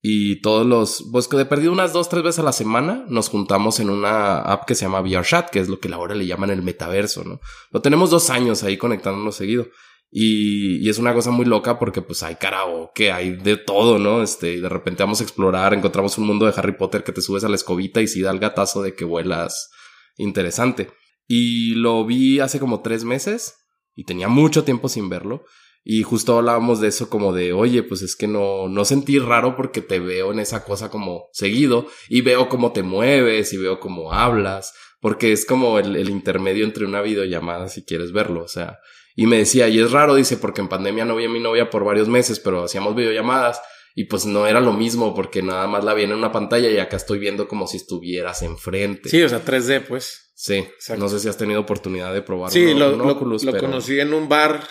Y 0.02 0.42
todos 0.42 0.66
los, 0.66 1.10
pues 1.12 1.28
que 1.28 1.38
de 1.38 1.46
perdido 1.46 1.72
unas 1.72 1.92
dos, 1.92 2.08
tres 2.08 2.24
veces 2.24 2.40
a 2.40 2.44
la 2.44 2.52
semana, 2.52 3.06
nos 3.10 3.30
juntamos 3.30 3.80
en 3.80 3.90
una 3.90 4.40
app 4.40 4.66
que 4.66 4.76
se 4.76 4.86
llama 4.86 5.02
VRChat, 5.02 5.50
que 5.50 5.60
es 5.60 5.70
lo 5.70 5.80
que 5.80 5.92
ahora 5.92 6.16
le 6.16 6.28
llaman 6.28 6.52
el 6.52 6.62
metaverso, 6.62 7.24
¿no? 7.24 7.40
Lo 7.72 7.82
tenemos 7.82 8.10
dos 8.10 8.30
años 8.30 8.64
ahí 8.64 8.78
conectándonos 8.78 9.36
seguido. 9.36 9.68
Y, 10.10 10.90
es 10.90 10.98
una 10.98 11.14
cosa 11.14 11.32
muy 11.32 11.46
loca 11.46 11.80
porque 11.80 12.02
pues 12.02 12.24
hay 12.24 12.36
karaoke, 12.36 13.12
hay 13.12 13.32
de 13.32 13.58
todo, 13.58 14.00
¿no? 14.00 14.24
Este, 14.24 14.62
de 14.62 14.70
repente 14.70 15.04
vamos 15.04 15.20
a 15.20 15.24
explorar, 15.24 15.74
encontramos 15.74 16.18
un 16.18 16.26
mundo 16.28 16.46
de 16.46 16.54
Harry 16.56 16.78
Potter 16.78 17.04
que 17.04 17.12
te 17.12 17.22
subes 17.22 17.44
a 17.44 17.50
la 17.50 17.56
escobita 17.56 18.02
y 18.02 18.08
si 18.08 18.22
da 18.22 18.32
el 18.32 18.40
gatazo 18.40 18.82
de 18.82 18.94
que 18.94 19.06
vuelas 19.06 19.70
interesante. 20.18 20.90
Y 21.28 21.76
lo 21.76 22.06
vi 22.06 22.40
hace 22.40 22.60
como 22.60 22.82
tres 22.82 23.04
meses 23.04 23.56
y 23.96 24.06
tenía 24.06 24.30
mucho 24.30 24.64
tiempo 24.64 24.88
sin 24.88 25.10
verlo. 25.10 25.46
Y 25.90 26.04
justo 26.04 26.38
hablábamos 26.38 26.82
de 26.82 26.90
eso 26.90 27.10
como 27.10 27.32
de, 27.32 27.54
oye, 27.54 27.82
pues 27.82 28.02
es 28.02 28.18
que 28.18 28.28
no, 28.28 28.68
no 28.68 28.84
sentí 28.84 29.20
raro 29.20 29.56
porque 29.56 29.82
te 29.82 30.00
veo 30.00 30.34
en 30.34 30.40
esa 30.40 30.66
cosa 30.66 30.90
como 30.90 31.30
seguido 31.32 31.88
y 32.10 32.22
veo 32.22 32.50
cómo 32.50 32.74
te 32.74 32.84
mueves 32.84 33.54
y 33.54 33.58
veo 33.58 33.80
cómo 33.80 34.12
hablas, 34.12 34.74
porque 35.00 35.32
es 35.32 35.46
como 35.46 35.80
el, 35.80 35.96
el 35.96 36.10
intermedio 36.10 36.66
entre 36.66 36.84
una 36.84 37.02
videollamada 37.02 37.70
si 37.70 37.86
quieres 37.86 38.12
verlo, 38.12 38.44
o 38.44 38.50
sea, 38.50 38.80
y 39.20 39.26
me 39.26 39.40
decía, 39.40 39.68
y 39.68 39.80
es 39.80 39.92
raro, 39.92 40.14
dice, 40.14 40.38
porque 40.38 40.62
en 40.62 40.70
pandemia 40.70 41.04
no 41.04 41.16
vi 41.16 41.26
a 41.26 41.30
mi 41.30 41.40
novia 41.40 41.72
por 41.72 41.84
varios 41.84 42.08
meses, 42.08 42.40
pero 42.40 42.64
hacíamos 42.64 42.96
videollamadas 42.96 43.60
y 43.96 44.04
pues 44.04 44.28
no 44.28 44.46
era 44.46 44.62
lo 44.62 44.74
mismo 44.74 45.16
porque 45.16 45.42
nada 45.42 45.66
más 45.66 45.84
la 45.84 45.96
vi 45.96 46.04
en 46.04 46.14
una 46.14 46.32
pantalla 46.32 46.70
y 46.70 46.78
acá 46.78 46.98
estoy 46.98 47.18
viendo 47.18 47.48
como 47.48 47.66
si 47.66 47.78
estuvieras 47.78 48.44
enfrente. 48.44 49.10
Sí, 49.10 49.24
o 49.24 49.28
sea, 49.28 49.44
3D, 49.44 49.88
pues. 49.88 50.32
Sí, 50.36 50.68
no 51.00 51.10
sé 51.10 51.20
si 51.20 51.28
has 51.28 51.36
tenido 51.36 51.60
oportunidad 51.60 52.14
de 52.14 52.22
probar 52.22 52.52
Sí, 52.52 52.76
lo, 52.76 52.96
lo, 52.96 53.18
conocí 53.18 54.00
en 54.00 54.14
un 54.14 54.30
bar 54.30 54.62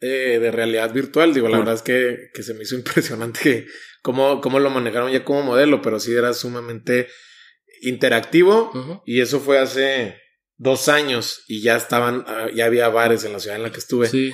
eh, 0.00 0.38
de 0.40 0.52
realidad 0.52 0.94
virtual. 0.94 1.34
Digo, 1.34 1.48
la 1.48 1.58
verdad 1.58 1.74
es 1.74 1.82
que, 1.82 2.28
que, 2.32 2.44
se 2.44 2.54
me 2.54 2.62
hizo 2.62 2.76
impresionante 2.76 3.66
cómo, 4.02 4.40
cómo 4.40 4.60
lo 4.60 4.70
manejaron 4.70 5.10
ya 5.10 5.24
como 5.24 5.42
modelo, 5.42 5.82
pero 5.82 5.98
sí 5.98 6.14
era 6.14 6.32
sumamente 6.32 7.08
interactivo 7.82 9.02
y 9.04 9.20
eso 9.20 9.40
fue 9.40 9.58
hace 9.58 10.14
dos 10.56 10.88
años 10.88 11.42
y 11.48 11.62
ya 11.62 11.76
estaban, 11.76 12.24
ah, 12.26 12.46
ya 12.54 12.66
había 12.66 12.88
bares 12.88 13.24
en 13.24 13.32
la 13.32 13.40
ciudad 13.40 13.56
en 13.56 13.64
la 13.64 13.72
que 13.72 13.78
estuve. 13.78 14.08
Sí. 14.08 14.32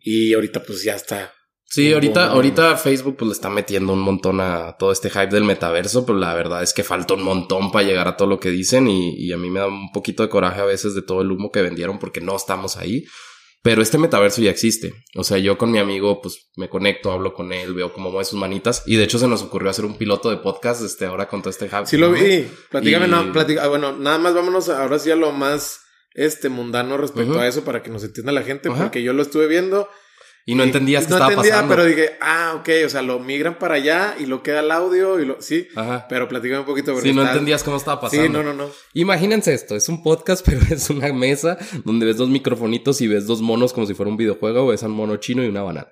Y 0.00 0.34
ahorita 0.34 0.62
pues 0.62 0.82
ya 0.82 0.94
está. 0.94 1.32
Sí, 1.66 1.92
ahorita, 1.92 2.28
ahorita 2.28 2.76
Facebook 2.76 3.16
pues 3.16 3.28
le 3.28 3.32
está 3.32 3.50
metiendo 3.50 3.92
un 3.94 4.00
montón 4.00 4.40
a 4.40 4.76
todo 4.78 4.92
este 4.92 5.10
hype 5.10 5.26
del 5.26 5.42
metaverso, 5.42 6.06
pero 6.06 6.16
la 6.16 6.32
verdad 6.32 6.62
es 6.62 6.72
que 6.72 6.84
falta 6.84 7.14
un 7.14 7.24
montón 7.24 7.72
para 7.72 7.84
llegar 7.84 8.06
a 8.06 8.16
todo 8.16 8.28
lo 8.28 8.38
que 8.38 8.50
dicen 8.50 8.86
y, 8.86 9.16
y 9.16 9.32
a 9.32 9.36
mí 9.36 9.50
me 9.50 9.58
da 9.58 9.66
un 9.66 9.90
poquito 9.90 10.22
de 10.22 10.28
coraje 10.28 10.60
a 10.60 10.64
veces 10.64 10.94
de 10.94 11.02
todo 11.02 11.22
el 11.22 11.32
humo 11.32 11.50
que 11.50 11.62
vendieron 11.62 11.98
porque 11.98 12.20
no 12.20 12.36
estamos 12.36 12.76
ahí. 12.76 13.04
Pero 13.64 13.80
este 13.80 13.96
metaverso 13.96 14.42
ya 14.42 14.50
existe. 14.50 14.92
O 15.16 15.24
sea, 15.24 15.38
yo 15.38 15.56
con 15.56 15.70
mi 15.70 15.78
amigo, 15.78 16.20
pues 16.20 16.50
me 16.54 16.68
conecto, 16.68 17.10
hablo 17.10 17.32
con 17.32 17.50
él, 17.50 17.72
veo 17.72 17.94
cómo 17.94 18.10
mueve 18.10 18.26
sus 18.26 18.38
manitas. 18.38 18.82
Y 18.84 18.96
de 18.96 19.04
hecho 19.04 19.18
se 19.18 19.26
nos 19.26 19.40
ocurrió 19.40 19.70
hacer 19.70 19.86
un 19.86 19.96
piloto 19.96 20.28
de 20.28 20.36
podcast 20.36 20.82
este 20.82 21.06
ahora 21.06 21.28
con 21.28 21.40
todo 21.40 21.48
este 21.48 21.70
hype. 21.70 21.86
Sí 21.86 21.96
lo 21.96 22.12
vi. 22.12 22.46
Platícame, 22.68 23.08
no, 23.08 23.32
platica, 23.32 23.64
ah, 23.64 23.68
bueno, 23.68 23.96
nada 23.96 24.18
más 24.18 24.34
vámonos 24.34 24.68
ahora 24.68 24.98
sí 24.98 25.10
a 25.10 25.16
lo 25.16 25.32
más 25.32 25.80
este 26.12 26.50
mundano 26.50 26.98
respecto 26.98 27.40
a 27.40 27.48
eso 27.48 27.64
para 27.64 27.82
que 27.82 27.88
nos 27.88 28.04
entienda 28.04 28.32
la 28.32 28.42
gente, 28.42 28.70
porque 28.70 29.02
yo 29.02 29.14
lo 29.14 29.22
estuve 29.22 29.46
viendo 29.46 29.88
y 30.46 30.54
no 30.54 30.62
entendías 30.62 31.04
qué 31.04 31.10
no 31.10 31.16
estaba 31.16 31.32
entendía, 31.32 31.66
pero 31.66 31.84
dije, 31.84 32.18
ah, 32.20 32.54
ok, 32.56 32.68
o 32.84 32.88
sea, 32.88 33.00
lo 33.00 33.18
migran 33.18 33.58
para 33.58 33.76
allá 33.76 34.14
y 34.18 34.26
lo 34.26 34.42
queda 34.42 34.60
el 34.60 34.70
audio 34.70 35.18
y 35.18 35.24
lo, 35.24 35.40
sí. 35.40 35.68
Ajá. 35.74 36.06
Pero 36.08 36.28
platícame 36.28 36.60
un 36.60 36.66
poquito. 36.66 37.00
Sí, 37.00 37.14
no 37.14 37.22
entendías 37.22 37.62
cómo 37.62 37.78
estaba 37.78 38.00
pasando. 38.00 38.26
Sí, 38.26 38.32
no, 38.32 38.42
no, 38.42 38.52
no. 38.52 38.70
Imagínense 38.92 39.54
esto, 39.54 39.74
es 39.74 39.88
un 39.88 40.02
podcast, 40.02 40.44
pero 40.48 40.60
es 40.70 40.90
una 40.90 41.12
mesa 41.12 41.56
donde 41.84 42.04
ves 42.06 42.18
dos 42.18 42.28
microfonitos 42.28 43.00
y 43.00 43.08
ves 43.08 43.26
dos 43.26 43.40
monos 43.40 43.72
como 43.72 43.86
si 43.86 43.94
fuera 43.94 44.10
un 44.10 44.16
videojuego, 44.16 44.66
ves 44.66 44.82
un 44.82 44.92
mono 44.92 45.16
chino 45.16 45.42
y 45.42 45.48
una 45.48 45.62
banana. 45.62 45.88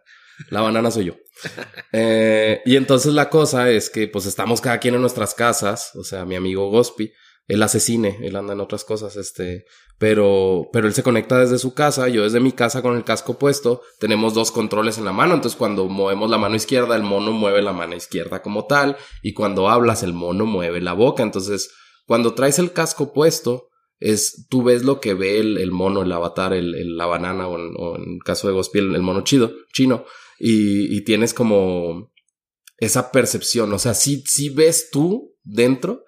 La 0.50 0.61
banana 0.61 0.90
soy 0.90 1.07
yo. 1.07 1.14
eh, 1.92 2.61
y 2.66 2.76
entonces 2.76 3.14
la 3.14 3.30
cosa 3.30 3.70
es 3.70 3.88
que 3.88 4.09
pues 4.09 4.26
estamos 4.26 4.61
cada 4.61 4.78
quien 4.78 4.94
en 4.94 5.00
nuestras 5.00 5.34
casas, 5.34 5.92
o 5.94 6.05
sea, 6.05 6.26
mi 6.26 6.36
amigo 6.36 6.68
Gospi, 6.68 7.12
él 7.53 7.62
hace 7.62 7.80
cine, 7.80 8.18
él 8.22 8.34
anda 8.36 8.55
en 8.55 8.61
otras 8.61 8.82
cosas, 8.82 9.16
este, 9.16 9.66
pero, 9.98 10.70
pero 10.72 10.86
él 10.86 10.94
se 10.94 11.03
conecta 11.03 11.38
desde 11.38 11.59
su 11.59 11.74
casa, 11.74 12.09
yo 12.09 12.22
desde 12.22 12.40
mi 12.40 12.53
casa 12.53 12.80
con 12.80 12.96
el 12.96 13.05
casco 13.05 13.38
puesto, 13.38 13.82
tenemos 13.98 14.32
dos 14.32 14.50
controles 14.50 14.96
en 14.96 15.05
la 15.05 15.12
mano, 15.12 15.34
entonces 15.34 15.59
cuando 15.59 15.86
movemos 15.86 16.30
la 16.30 16.38
mano 16.38 16.57
izquierda, 16.57 16.96
el 16.96 17.03
mono 17.03 17.32
mueve 17.32 17.61
la 17.61 17.74
mano 17.74 17.94
izquierda 17.94 18.40
como 18.40 18.64
tal, 18.64 18.96
y 19.22 19.34
cuando 19.34 19.68
hablas, 19.68 20.03
el 20.03 20.14
mono 20.14 20.46
mueve 20.46 20.80
la 20.80 20.94
boca, 20.94 21.22
entonces 21.22 21.70
cuando 22.07 22.32
traes 22.32 22.59
el 22.59 22.72
casco 22.72 23.12
puesto, 23.12 23.68
es 24.00 24.46
tú 24.48 24.62
ves 24.62 24.82
lo 24.82 24.98
que 24.98 25.12
ve 25.12 25.38
el, 25.38 25.70
mono, 25.72 26.00
el 26.00 26.11
avatar, 26.11 26.55
el, 26.55 26.96
la 26.96 27.05
banana 27.05 27.48
o 27.48 27.96
en, 27.96 28.18
caso 28.20 28.48
de 28.48 28.55
Gospiel, 28.55 28.94
el 28.94 29.03
mono 29.03 29.24
chido, 29.24 29.53
chino, 29.74 30.07
y, 30.38 30.96
y 30.96 31.05
tienes 31.05 31.34
como 31.34 32.11
esa 32.78 33.12
percepción, 33.12 33.70
o 33.74 33.78
sea, 33.78 33.92
si, 33.92 34.22
si 34.22 34.48
ves 34.48 34.88
tú 34.90 35.36
dentro 35.44 36.05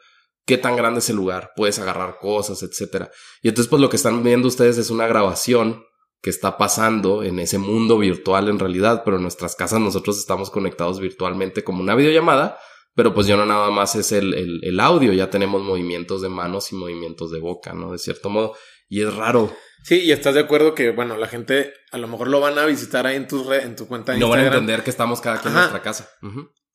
qué 0.47 0.59
tan 0.59 0.77
grande 0.77 1.01
es 1.01 1.11
el 1.11 1.17
lugar, 1.17 1.53
puedes 1.57 1.79
agarrar 1.79 2.19
cosas, 2.19 2.63
etcétera. 2.63 3.11
Y 3.43 3.49
entonces 3.49 3.69
pues 3.69 3.81
lo 3.81 3.89
que 3.89 3.97
están 3.97 4.23
viendo 4.23 4.49
ustedes 4.49 4.79
es 4.79 4.91
una 4.91 5.07
grabación 5.07 5.85
que 6.25 6.31
está 6.31 6.57
pasando 6.57 7.23
en 7.23 7.39
ese 7.39 7.59
mundo 7.59 7.99
virtual 7.99 8.49
en 8.49 8.59
realidad, 8.59 9.03
pero 9.05 9.19
en 9.19 9.23
nuestras 9.23 9.55
casas 9.57 9.81
nosotros 9.81 10.19
estamos 10.19 10.51
conectados 10.51 10.99
virtualmente 10.99 11.63
como 11.63 11.83
una 11.83 11.95
videollamada, 11.95 12.59
pero 12.95 13.13
pues 13.13 13.27
ya 13.27 13.37
no 13.37 13.45
nada 13.45 13.71
más 13.71 13.95
es 13.95 14.11
el, 14.13 14.33
el, 14.63 14.81
audio, 14.81 15.13
ya 15.13 15.29
tenemos 15.29 15.63
movimientos 15.63 16.23
de 16.23 16.31
manos 16.31 16.73
y 16.73 16.77
movimientos 16.77 17.31
de 17.31 17.41
boca, 17.41 17.75
¿no? 17.75 17.93
De 17.93 17.99
cierto 17.99 18.31
modo. 18.31 18.55
Y 18.89 19.03
es 19.03 19.15
raro. 19.15 19.55
Sí, 19.83 20.01
y 20.01 20.13
estás 20.13 20.35
de 20.35 20.41
acuerdo 20.41 20.75
que, 20.75 20.93
bueno, 20.93 21.19
la 21.19 21.27
gente 21.27 21.75
a 21.93 21.99
lo 21.99 22.09
mejor 22.09 22.29
lo 22.29 22.41
van 22.41 22.59
a 22.59 22.65
visitar 22.65 23.07
ahí 23.07 23.17
en 23.17 23.29
tu, 23.29 23.53
en 23.53 23.77
tu 23.77 23.87
cuenta 23.87 24.13
de 24.13 24.19
No 24.19 24.31
van 24.31 24.41
a 24.41 24.47
entender 24.47 24.83
que 24.83 24.89
estamos 24.91 25.21
cada 25.21 25.39
quien 25.43 25.53
en 25.53 25.59
nuestra 25.59 25.83
casa. 25.83 26.09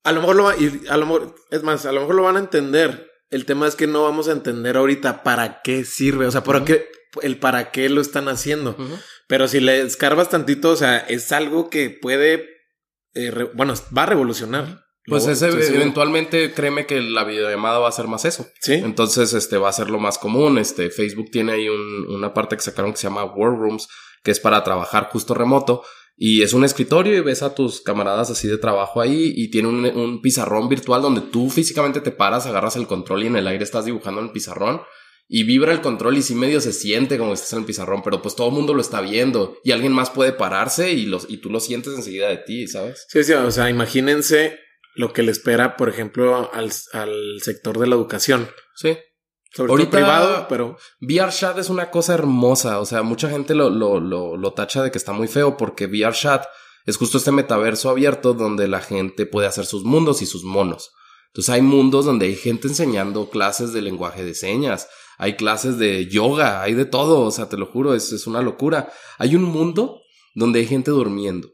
A 0.04 0.12
lo 0.12 0.22
mejor 0.22 0.36
lo 0.36 0.44
va, 0.44 0.56
y 0.58 0.84
a 0.90 0.98
lo 0.98 1.08
mejor, 1.08 1.36
es 1.50 1.64
más, 1.64 1.88
a 1.88 1.92
lo 1.92 2.02
mejor 2.02 2.16
lo 2.16 2.24
van 2.24 2.36
a 2.36 2.40
entender. 2.40 3.09
El 3.30 3.46
tema 3.46 3.68
es 3.68 3.76
que 3.76 3.88
no 3.88 4.04
vamos 4.04 4.28
a 4.28 4.32
entender 4.32 4.78
ahorita 4.78 5.24
para 5.24 5.62
qué 5.62 5.86
sirve, 5.86 6.26
o 6.26 6.32
sea, 6.32 6.44
para 6.44 6.66
qué, 6.66 6.88
el 7.22 7.38
para 7.38 7.72
qué 7.72 7.90
lo 7.90 8.02
están 8.02 8.28
haciendo. 8.28 8.76
Pero 9.28 9.48
si 9.48 9.60
le 9.60 9.82
escarbas 9.82 10.30
tantito, 10.30 10.72
o 10.72 10.76
sea, 10.76 10.98
es 10.98 11.32
algo 11.32 11.70
que 11.70 11.90
puede, 11.90 12.50
eh, 13.14 13.32
bueno, 13.54 13.74
va 13.96 14.04
a 14.04 14.08
revolucionar. 14.08 14.86
Pues 15.06 15.28
ese, 15.28 15.48
eventualmente 15.48 16.54
créeme 16.54 16.86
que 16.86 17.02
la 17.02 17.24
videollamada 17.24 17.80
va 17.80 17.90
a 17.90 17.94
ser 17.94 18.08
más 18.08 18.26
eso. 18.26 18.48
Sí. 18.62 18.74
Entonces, 18.74 19.34
este 19.34 19.58
va 19.58 19.70
a 19.70 19.74
ser 19.74 19.90
lo 19.90 20.00
más 20.00 20.18
común. 20.18 20.58
Este 20.58 20.90
Facebook 20.92 21.32
tiene 21.32 21.54
ahí 21.54 21.68
una 21.68 22.34
parte 22.34 22.56
que 22.56 22.62
sacaron 22.62 22.92
que 22.92 22.98
se 22.98 23.08
llama 23.08 23.24
War 23.24 23.58
Rooms, 23.58 23.88
que 24.24 24.32
es 24.32 24.40
para 24.40 24.64
trabajar 24.64 25.10
justo 25.12 25.34
remoto. 25.34 25.84
Y 26.22 26.42
es 26.42 26.52
un 26.52 26.66
escritorio 26.66 27.16
y 27.16 27.22
ves 27.22 27.44
a 27.44 27.56
tus 27.56 27.80
camaradas 27.80 28.30
así 28.30 28.50
de 28.50 28.58
trabajo 28.58 29.00
ahí 29.00 29.32
y 29.38 29.50
tiene 29.50 29.70
un, 29.70 29.86
un 29.86 30.22
pizarrón 30.22 30.68
virtual 30.68 31.02
donde 31.02 31.22
tú 31.22 31.50
físicamente 31.50 32.02
te 32.02 32.12
paras, 32.12 32.46
agarras 32.46 32.76
el 32.76 32.88
control 32.88 33.24
y 33.24 33.28
en 33.28 33.38
el 33.38 33.48
aire 33.48 33.64
estás 33.64 33.86
dibujando 33.86 34.20
en 34.20 34.28
el 34.28 34.34
pizarrón 34.34 34.82
y 35.30 35.44
vibra 35.44 35.72
el 35.72 35.80
control 35.80 36.18
y 36.18 36.22
sí 36.22 36.36
medio 36.36 36.60
se 36.60 36.74
siente 36.74 37.18
como 37.18 37.30
que 37.30 37.36
estás 37.36 37.54
en 37.54 37.60
el 37.60 37.66
pizarrón, 37.66 38.02
pero 38.04 38.22
pues 38.22 38.36
todo 38.36 38.50
el 38.50 38.54
mundo 38.54 38.74
lo 38.74 38.82
está 38.82 39.00
viendo 39.00 39.58
y 39.64 39.72
alguien 39.72 39.94
más 39.94 40.10
puede 40.10 40.34
pararse 40.34 40.92
y, 40.92 41.06
los, 41.06 41.30
y 41.30 41.38
tú 41.38 41.50
lo 41.52 41.62
sientes 41.62 41.94
enseguida 41.94 42.28
de 42.28 42.38
ti, 42.38 42.68
¿sabes? 42.68 43.06
Sí, 43.08 43.24
sí, 43.24 43.32
o 43.34 43.52
sea, 43.52 43.70
imagínense 43.70 44.60
lo 44.96 45.14
que 45.14 45.24
le 45.24 45.32
espera, 45.32 45.78
por 45.78 45.88
ejemplo, 45.88 46.52
al, 46.52 46.72
al 46.94 47.42
sector 47.42 47.80
de 47.80 47.88
la 47.88 47.96
educación. 47.96 48.50
Sí. 48.76 48.98
Sobre 49.52 49.72
Ahorita, 49.72 49.92
privado, 49.92 50.46
pero... 50.48 50.78
VRChat 51.02 51.58
es 51.58 51.70
una 51.70 51.90
cosa 51.90 52.14
hermosa, 52.14 52.80
o 52.80 52.86
sea, 52.86 53.02
mucha 53.02 53.30
gente 53.30 53.56
lo, 53.56 53.70
lo, 53.70 54.00
lo, 54.00 54.38
lo 54.38 54.54
tacha 54.54 54.84
de 54.84 54.92
que 54.92 54.98
está 54.98 55.12
muy 55.12 55.28
feo 55.28 55.58
porque 55.58 55.88
VRChat 55.88 56.46
es 56.86 56.98
justo 56.98 57.18
este 57.18 57.32
metaverso 57.32 57.90
abierto 57.90 58.34
donde 58.34 58.68
la 58.68 58.82
gente 58.82 59.26
puede 59.26 59.48
hacer 59.48 59.66
sus 59.66 59.84
mundos 59.84 60.22
y 60.22 60.26
sus 60.26 60.44
monos. 60.44 60.92
Entonces 61.28 61.54
hay 61.54 61.62
mundos 61.62 62.06
donde 62.06 62.26
hay 62.28 62.36
gente 62.36 62.68
enseñando 62.68 63.30
clases 63.30 63.74
de 63.74 63.82
lenguaje 63.82 64.24
de 64.24 64.34
señas, 64.34 64.88
hay 65.18 65.36
clases 65.36 65.78
de 65.78 66.08
yoga, 66.08 66.64
hay 66.64 66.74
de 66.74 66.86
todo, 66.86 67.22
o 67.22 67.32
sea, 67.32 67.50
te 67.50 67.58
lo 67.58 67.68
juro, 67.68 67.94
es, 67.94 68.12
es 68.12 68.26
una 68.26 68.42
locura. 68.42 68.92
Hay 69.18 69.36
un 69.36 69.44
mundo 69.44 70.02
donde 70.34 70.60
hay 70.60 70.66
gente 70.66 70.92
durmiendo. 70.92 71.52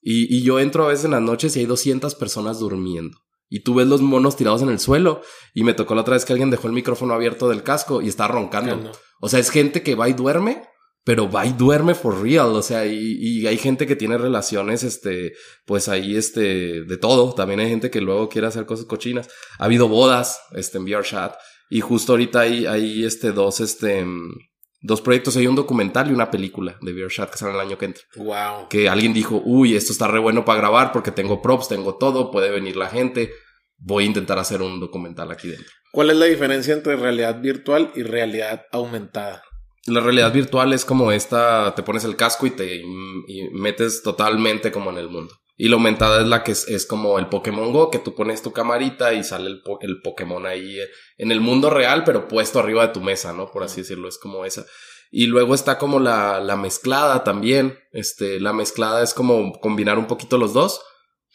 Y, 0.00 0.34
y 0.34 0.42
yo 0.42 0.58
entro 0.58 0.84
a 0.84 0.88
veces 0.88 1.04
en 1.04 1.10
las 1.12 1.22
noches 1.22 1.56
y 1.56 1.60
hay 1.60 1.66
200 1.66 2.14
personas 2.14 2.58
durmiendo. 2.58 3.18
Y 3.48 3.60
tú 3.60 3.74
ves 3.74 3.86
los 3.86 4.00
monos 4.00 4.36
tirados 4.36 4.62
en 4.62 4.68
el 4.68 4.78
suelo. 4.78 5.22
Y 5.54 5.64
me 5.64 5.74
tocó 5.74 5.94
la 5.94 6.00
otra 6.02 6.14
vez 6.14 6.24
que 6.24 6.32
alguien 6.32 6.50
dejó 6.50 6.66
el 6.66 6.72
micrófono 6.72 7.14
abierto 7.14 7.48
del 7.48 7.62
casco 7.62 8.02
y 8.02 8.08
está 8.08 8.28
roncando. 8.28 8.92
O 9.20 9.28
sea, 9.28 9.40
es 9.40 9.50
gente 9.50 9.82
que 9.82 9.94
va 9.94 10.08
y 10.08 10.12
duerme, 10.12 10.62
pero 11.04 11.30
va 11.30 11.46
y 11.46 11.52
duerme 11.52 11.94
for 11.94 12.20
real. 12.20 12.48
O 12.48 12.62
sea, 12.62 12.86
y, 12.86 13.16
y, 13.20 13.46
hay 13.46 13.58
gente 13.58 13.86
que 13.86 13.96
tiene 13.96 14.18
relaciones, 14.18 14.82
este, 14.82 15.34
pues 15.64 15.88
ahí, 15.88 16.16
este, 16.16 16.84
de 16.84 16.96
todo. 16.96 17.34
También 17.34 17.60
hay 17.60 17.68
gente 17.68 17.90
que 17.90 18.00
luego 18.00 18.28
quiere 18.28 18.48
hacer 18.48 18.66
cosas 18.66 18.86
cochinas. 18.86 19.28
Ha 19.58 19.66
habido 19.66 19.88
bodas, 19.88 20.40
este, 20.52 20.78
en 20.78 20.84
VRChat. 20.84 21.34
Y 21.70 21.80
justo 21.80 22.12
ahorita 22.12 22.40
hay, 22.40 22.66
hay 22.66 23.04
este, 23.04 23.32
dos, 23.32 23.60
este, 23.60 24.04
dos 24.86 25.00
proyectos. 25.00 25.36
Hay 25.36 25.46
un 25.46 25.56
documental 25.56 26.10
y 26.10 26.14
una 26.14 26.30
película 26.30 26.78
de 26.80 26.92
VRChat 26.92 27.30
que 27.30 27.38
sale 27.38 27.54
el 27.54 27.60
año 27.60 27.76
que 27.76 27.86
entra. 27.86 28.02
Wow. 28.16 28.68
Que 28.68 28.88
alguien 28.88 29.12
dijo, 29.12 29.42
uy, 29.44 29.74
esto 29.74 29.92
está 29.92 30.08
re 30.08 30.18
bueno 30.18 30.44
para 30.44 30.60
grabar 30.60 30.92
porque 30.92 31.10
tengo 31.10 31.42
props, 31.42 31.68
tengo 31.68 31.96
todo, 31.96 32.30
puede 32.30 32.50
venir 32.50 32.76
la 32.76 32.88
gente. 32.88 33.32
Voy 33.78 34.04
a 34.04 34.06
intentar 34.06 34.38
hacer 34.38 34.62
un 34.62 34.80
documental 34.80 35.30
aquí 35.30 35.48
dentro. 35.48 35.70
¿Cuál 35.92 36.10
es 36.10 36.16
la 36.16 36.26
diferencia 36.26 36.72
entre 36.72 36.96
realidad 36.96 37.40
virtual 37.40 37.92
y 37.94 38.02
realidad 38.02 38.66
aumentada? 38.72 39.42
La 39.86 40.00
realidad 40.00 40.32
virtual 40.32 40.72
es 40.72 40.84
como 40.84 41.12
esta, 41.12 41.74
te 41.74 41.82
pones 41.82 42.04
el 42.04 42.16
casco 42.16 42.46
y 42.46 42.50
te 42.50 42.76
y 42.76 43.50
metes 43.52 44.02
totalmente 44.02 44.72
como 44.72 44.90
en 44.90 44.98
el 44.98 45.08
mundo. 45.08 45.34
Y 45.56 45.68
la 45.68 45.76
aumentada 45.76 46.20
es 46.20 46.26
la 46.26 46.44
que 46.44 46.52
es, 46.52 46.86
como 46.86 47.18
el 47.18 47.28
Pokémon 47.28 47.72
Go, 47.72 47.90
que 47.90 47.98
tú 47.98 48.14
pones 48.14 48.42
tu 48.42 48.52
camarita 48.52 49.14
y 49.14 49.24
sale 49.24 49.48
el, 49.48 49.62
el, 49.80 50.02
Pokémon 50.02 50.44
ahí 50.44 50.78
eh, 50.78 50.88
en 51.16 51.32
el 51.32 51.40
mundo 51.40 51.70
real, 51.70 52.04
pero 52.04 52.28
puesto 52.28 52.58
arriba 52.58 52.86
de 52.86 52.92
tu 52.92 53.00
mesa, 53.00 53.32
¿no? 53.32 53.50
Por 53.50 53.62
así 53.62 53.80
decirlo, 53.80 54.08
es 54.08 54.18
como 54.18 54.44
esa. 54.44 54.66
Y 55.10 55.26
luego 55.26 55.54
está 55.54 55.78
como 55.78 55.98
la, 55.98 56.40
la 56.40 56.56
mezclada 56.56 57.24
también. 57.24 57.78
Este, 57.92 58.38
la 58.38 58.52
mezclada 58.52 59.02
es 59.02 59.14
como 59.14 59.52
combinar 59.60 59.98
un 59.98 60.06
poquito 60.06 60.36
los 60.36 60.52
dos, 60.52 60.82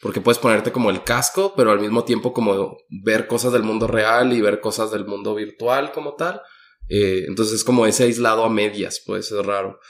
porque 0.00 0.20
puedes 0.20 0.38
ponerte 0.38 0.70
como 0.70 0.90
el 0.90 1.02
casco, 1.02 1.54
pero 1.56 1.72
al 1.72 1.80
mismo 1.80 2.04
tiempo 2.04 2.32
como 2.32 2.76
ver 2.88 3.26
cosas 3.26 3.52
del 3.52 3.64
mundo 3.64 3.88
real 3.88 4.32
y 4.32 4.40
ver 4.40 4.60
cosas 4.60 4.92
del 4.92 5.04
mundo 5.04 5.34
virtual 5.34 5.90
como 5.90 6.14
tal. 6.14 6.42
Eh, 6.88 7.24
entonces 7.26 7.56
es 7.56 7.64
como 7.64 7.86
ese 7.86 8.04
aislado 8.04 8.44
a 8.44 8.50
medias, 8.50 9.02
puede 9.04 9.22
ser 9.22 9.46
raro. 9.46 9.80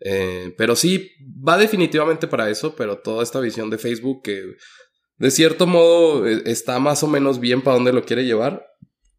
Eh, 0.00 0.54
pero 0.56 0.76
sí, 0.76 1.10
va 1.46 1.58
definitivamente 1.58 2.26
para 2.26 2.48
eso, 2.48 2.74
pero 2.74 2.98
toda 2.98 3.22
esta 3.22 3.40
visión 3.40 3.68
de 3.68 3.78
Facebook 3.78 4.22
que 4.22 4.56
de 5.18 5.30
cierto 5.30 5.66
modo 5.66 6.26
eh, 6.26 6.42
está 6.46 6.78
más 6.78 7.02
o 7.02 7.06
menos 7.06 7.38
bien 7.38 7.60
para 7.60 7.76
dónde 7.76 7.92
lo 7.92 8.04
quiere 8.04 8.24
llevar, 8.24 8.66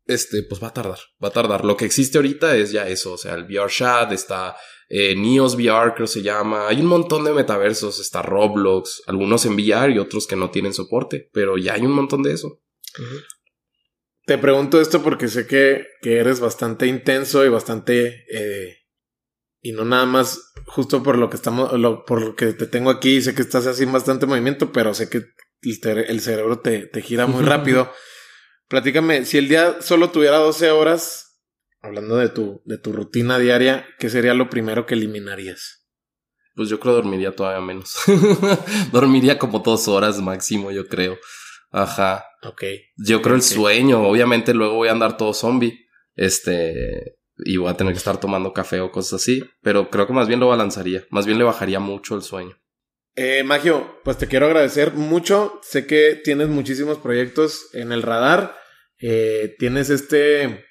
este, 0.08 0.42
pues 0.44 0.62
va 0.62 0.70
a 0.70 0.74
tardar, 0.74 0.98
va 1.24 1.28
a 1.28 1.32
tardar. 1.32 1.64
Lo 1.64 1.78
que 1.78 1.86
existe 1.86 2.18
ahorita 2.18 2.56
es 2.56 2.72
ya 2.72 2.88
eso, 2.88 3.14
o 3.14 3.18
sea, 3.18 3.36
el 3.36 3.44
VR 3.44 3.72
Chat, 3.72 4.12
está 4.12 4.56
eh, 4.90 5.16
Neos 5.16 5.56
VR, 5.56 5.94
creo 5.94 6.08
se 6.08 6.24
llama, 6.24 6.68
hay 6.68 6.82
un 6.82 6.88
montón 6.88 7.24
de 7.24 7.34
metaversos, 7.34 8.00
está 8.00 8.24
Roblox, 8.24 9.04
algunos 9.06 9.46
en 9.46 9.54
VR 9.54 9.94
y 9.94 10.00
otros 10.00 10.26
que 10.26 10.36
no 10.36 10.50
tienen 10.50 10.74
soporte, 10.74 11.30
pero 11.32 11.58
ya 11.58 11.76
hay 11.76 11.86
un 11.86 11.94
montón 11.94 12.24
de 12.24 12.34
eso. 12.34 12.62
Te 14.26 14.38
pregunto 14.38 14.82
esto 14.82 15.04
porque 15.04 15.28
sé 15.28 15.46
que, 15.46 15.86
que 16.02 16.18
eres 16.18 16.40
bastante 16.40 16.88
intenso 16.88 17.46
y 17.46 17.50
bastante 17.50 18.26
eh, 18.34 18.81
y 19.62 19.72
no 19.74 19.86
nada 19.86 20.05
más 20.05 20.53
justo 20.66 21.03
por 21.03 21.18
lo 21.18 21.30
que 21.30 21.36
estamos, 21.36 21.72
lo, 21.74 22.05
por 22.05 22.22
lo 22.22 22.36
que 22.36 22.53
te 22.53 22.66
tengo 22.66 22.89
aquí, 22.89 23.22
sé 23.22 23.36
que 23.36 23.41
estás 23.41 23.68
así 23.68 23.86
bastante 23.86 24.26
movimiento, 24.26 24.72
pero 24.72 24.93
sé 24.93 25.09
que 25.09 25.26
el, 25.62 26.22
cerebro 26.22 26.59
te, 26.59 26.88
te, 26.88 27.01
gira 27.01 27.28
muy 27.28 27.43
rápido. 27.43 27.91
Platícame, 28.68 29.26
si 29.26 29.38
el 29.38 29.47
día 29.47 29.82
solo 29.82 30.09
tuviera 30.09 30.38
12 30.38 30.72
horas, 30.72 31.39
hablando 31.82 32.18
de 32.18 32.30
tu, 32.30 32.62
de 32.66 32.78
tu 32.78 32.93
rutina 32.93 33.38
diaria, 33.38 33.86
¿qué 33.99 34.09
sería 34.09 34.34
lo 34.34 34.49
primero 34.49 34.86
que 34.86 34.95
eliminarías? 34.95 35.88
Pues 36.55 36.70
yo 36.70 36.80
creo 36.80 36.95
dormiría 36.95 37.36
todavía 37.36 37.62
menos. 37.62 37.95
dormiría 38.91 39.38
como 39.38 39.59
dos 39.59 39.88
horas 39.88 40.20
máximo, 40.20 40.72
yo 40.72 40.88
creo. 40.88 41.18
Ajá. 41.70 42.26
Ok. 42.43 42.64
Yo 42.97 43.22
creo 43.22 43.36
el 43.36 43.41
sueño. 43.41 44.03
Obviamente 44.03 44.53
luego 44.53 44.76
voy 44.76 44.89
a 44.89 44.91
andar 44.91 45.16
todo 45.16 45.34
zombie. 45.34 45.88
Este 46.16 47.21
y 47.46 47.58
voy 47.58 47.70
a 47.70 47.78
tener 47.78 47.94
que 47.94 47.98
estar 47.98 48.20
tomando 48.20 48.54
café 48.54 48.80
o 48.82 48.92
cosas 48.92 49.22
así, 49.22 49.44
pero 49.62 49.89
creo 49.89 50.08
que 50.08 50.14
más 50.14 50.28
bien 50.28 50.39
lo 50.39 50.48
balanzaría, 50.48 51.06
más 51.10 51.26
bien 51.26 51.38
le 51.38 51.44
bajaría 51.44 51.80
mucho 51.80 52.16
el 52.16 52.22
sueño. 52.22 52.58
Eh, 53.16 53.44
Magio, 53.44 54.00
pues 54.04 54.18
te 54.18 54.28
quiero 54.28 54.46
agradecer 54.46 54.94
mucho. 54.94 55.60
Sé 55.64 55.86
que 55.86 56.20
tienes 56.24 56.47
muchísimos 56.47 56.97
proyectos 56.97 57.70
en 57.74 57.92
el 57.92 58.04
radar. 58.04 58.55
Eh, 59.00 59.55
tienes 59.59 59.89
este, 59.89 60.66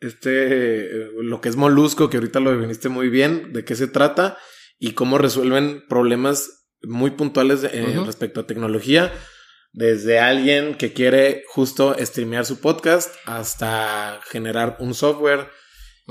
este, 0.00 1.10
lo 1.22 1.40
que 1.40 1.50
es 1.50 1.56
Molusco, 1.56 2.08
que 2.08 2.16
ahorita 2.16 2.40
lo 2.40 2.52
definiste 2.52 2.88
muy 2.88 3.10
bien, 3.10 3.52
de 3.52 3.64
qué 3.64 3.74
se 3.74 3.88
trata 3.88 4.38
y 4.78 4.92
cómo 4.92 5.18
resuelven 5.18 5.84
problemas 5.88 6.68
muy 6.82 7.10
puntuales 7.10 7.64
eh, 7.64 8.00
respecto 8.06 8.40
a 8.40 8.46
tecnología 8.46 9.12
desde 9.72 10.18
alguien 10.18 10.74
que 10.74 10.92
quiere 10.92 11.44
justo 11.48 11.94
streamear 11.98 12.44
su 12.46 12.60
podcast 12.60 13.14
hasta 13.26 14.20
generar 14.30 14.76
un 14.80 14.94
software 14.94 15.48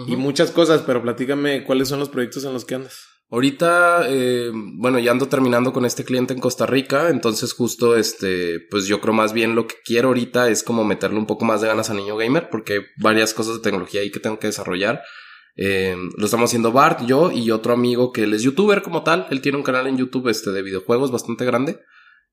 y 0.07 0.15
muchas 0.15 0.51
cosas, 0.51 0.83
pero 0.85 1.01
platícame 1.01 1.63
cuáles 1.63 1.87
son 1.87 1.99
los 1.99 2.09
proyectos 2.09 2.45
en 2.45 2.53
los 2.53 2.65
que 2.65 2.75
andas. 2.75 3.07
Ahorita, 3.29 4.05
eh, 4.07 4.51
bueno, 4.53 4.99
ya 4.99 5.11
ando 5.11 5.27
terminando 5.27 5.73
con 5.73 5.85
este 5.85 6.05
cliente 6.05 6.33
en 6.33 6.39
Costa 6.39 6.65
Rica, 6.65 7.09
entonces 7.09 7.51
justo 7.51 7.97
este, 7.97 8.61
pues 8.71 8.85
yo 8.85 9.01
creo 9.01 9.13
más 9.13 9.33
bien 9.33 9.53
lo 9.53 9.67
que 9.67 9.75
quiero 9.83 10.09
ahorita 10.09 10.49
es 10.49 10.63
como 10.63 10.85
meterle 10.85 11.17
un 11.17 11.25
poco 11.25 11.43
más 11.43 11.59
de 11.59 11.67
ganas 11.67 11.89
a 11.89 11.93
Niño 11.93 12.15
Gamer, 12.15 12.49
porque 12.49 12.73
hay 12.73 12.79
varias 12.97 13.33
cosas 13.33 13.55
de 13.55 13.61
tecnología 13.61 13.99
ahí 13.99 14.11
que 14.11 14.21
tengo 14.21 14.39
que 14.39 14.47
desarrollar. 14.47 15.01
Eh, 15.57 15.97
lo 16.15 16.25
estamos 16.25 16.51
haciendo 16.51 16.71
Bart, 16.71 17.05
yo 17.05 17.31
y 17.31 17.51
otro 17.51 17.73
amigo 17.73 18.13
que 18.13 18.23
él 18.23 18.33
es 18.33 18.43
youtuber 18.43 18.81
como 18.81 19.03
tal, 19.03 19.27
él 19.29 19.41
tiene 19.41 19.57
un 19.57 19.63
canal 19.63 19.87
en 19.87 19.97
YouTube 19.97 20.29
este 20.29 20.51
de 20.51 20.61
videojuegos 20.61 21.11
bastante 21.11 21.43
grande. 21.43 21.81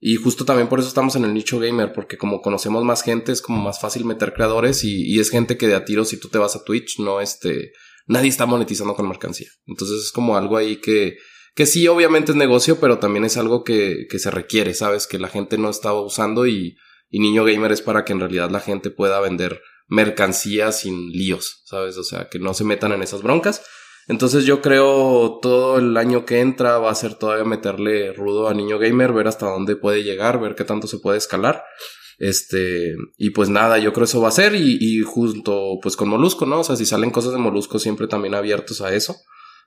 Y 0.07 0.17
justo 0.17 0.45
también 0.45 0.69
por 0.69 0.81
eso 0.81 0.89
estamos 0.89 1.17
en 1.17 1.25
el 1.25 1.33
nicho 1.33 1.59
gamer, 1.59 1.95
porque 1.95 2.19
como 2.19 2.43
conocemos 2.43 2.85
más 2.85 3.03
gente, 3.03 3.33
es 3.33 3.41
como 3.41 3.63
más 3.63 3.81
fácil 3.81 4.05
meter 4.05 4.35
creadores 4.35 4.85
y, 4.85 5.19
es 5.19 5.31
gente 5.31 5.57
que 5.57 5.67
de 5.67 5.75
a 5.75 5.87
tiro, 5.87 6.05
si 6.05 6.21
tú 6.21 6.29
te 6.29 6.37
vas 6.37 6.55
a 6.55 6.63
Twitch, 6.63 6.99
no 6.99 7.23
este, 7.23 7.73
nadie 8.07 8.29
está 8.29 8.45
monetizando 8.45 8.95
con 8.95 9.09
mercancía. 9.09 9.49
Entonces 9.67 10.03
es 10.05 10.13
como 10.13 10.37
algo 10.37 10.59
ahí 10.59 10.77
que, 10.77 11.17
que 11.55 11.65
sí, 11.65 11.89
obviamente 11.89 12.33
es 12.33 12.37
negocio, 12.37 12.79
pero 12.79 12.99
también 12.99 13.25
es 13.25 13.39
algo 13.39 13.65
que, 13.65 14.05
que 14.11 14.19
se 14.19 14.31
requiere, 14.31 14.75
¿sabes? 14.75 15.07
Que 15.07 15.19
la 15.19 15.29
gente 15.29 15.57
no 15.57 15.71
estaba 15.71 16.03
usando 16.03 16.47
y, 16.47 16.77
y 17.09 17.19
Niño 17.21 17.43
Gamer 17.43 17.73
es 17.73 17.81
para 17.81 18.05
que 18.05 18.13
en 18.13 18.21
realidad 18.21 18.51
la 18.51 18.61
gente 18.61 18.91
pueda 18.91 19.21
vender 19.21 19.63
mercancía 19.89 20.73
sin 20.73 21.13
líos, 21.13 21.63
¿sabes? 21.65 21.97
O 21.97 22.05
sea, 22.05 22.29
que 22.29 22.39
no 22.39 22.53
se 22.53 22.65
metan 22.65 22.93
en 22.93 23.03
esas 23.03 23.23
broncas. 23.23 23.63
Entonces 24.07 24.45
yo 24.45 24.61
creo 24.61 25.39
todo 25.41 25.79
el 25.79 25.97
año 25.97 26.25
que 26.25 26.41
entra 26.41 26.79
va 26.79 26.91
a 26.91 26.95
ser 26.95 27.15
todavía 27.15 27.45
meterle 27.45 28.13
rudo 28.13 28.49
a 28.49 28.55
Niño 28.55 28.79
Gamer, 28.79 29.13
ver 29.13 29.29
hasta 29.29 29.47
dónde 29.47 29.77
puede 29.77 30.03
llegar, 30.03 30.41
ver 30.41 30.55
qué 30.55 30.65
tanto 30.65 30.87
se 30.87 30.99
puede 30.99 31.19
escalar. 31.19 31.65
Este, 32.19 32.95
y 33.17 33.31
pues 33.31 33.49
nada, 33.49 33.79
yo 33.79 33.93
creo 33.93 34.05
eso 34.05 34.21
va 34.21 34.29
a 34.29 34.33
ser 34.33 34.55
y, 34.55 34.79
y 34.81 35.01
junto 35.01 35.79
pues 35.83 35.97
con 35.97 36.09
Molusco, 36.09 36.47
¿no? 36.47 36.61
O 36.61 36.65
sea, 36.65 36.77
si 36.77 36.87
salen 36.87 37.11
cosas 37.11 37.33
de 37.33 37.39
Molusco 37.39 37.79
siempre 37.79 38.07
también 38.07 38.35
abiertos 38.35 38.81
a 38.81 38.95
eso. 38.95 39.17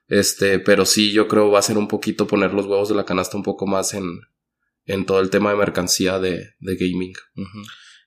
Este, 0.07 0.59
pero 0.59 0.85
sí, 0.85 1.11
yo 1.11 1.27
creo 1.27 1.51
va 1.51 1.59
a 1.59 1.63
ser 1.63 1.77
un 1.77 1.87
poquito 1.87 2.27
poner 2.27 2.53
los 2.53 2.65
huevos 2.65 2.89
de 2.89 2.95
la 2.95 3.05
canasta 3.05 3.37
un 3.37 3.43
poco 3.43 3.67
más 3.67 3.93
en, 3.93 4.05
en 4.85 5.05
todo 5.05 5.19
el 5.19 5.29
tema 5.29 5.49
de 5.49 5.57
mercancía 5.57 6.19
de, 6.19 6.53
de 6.59 6.75
gaming. 6.75 7.13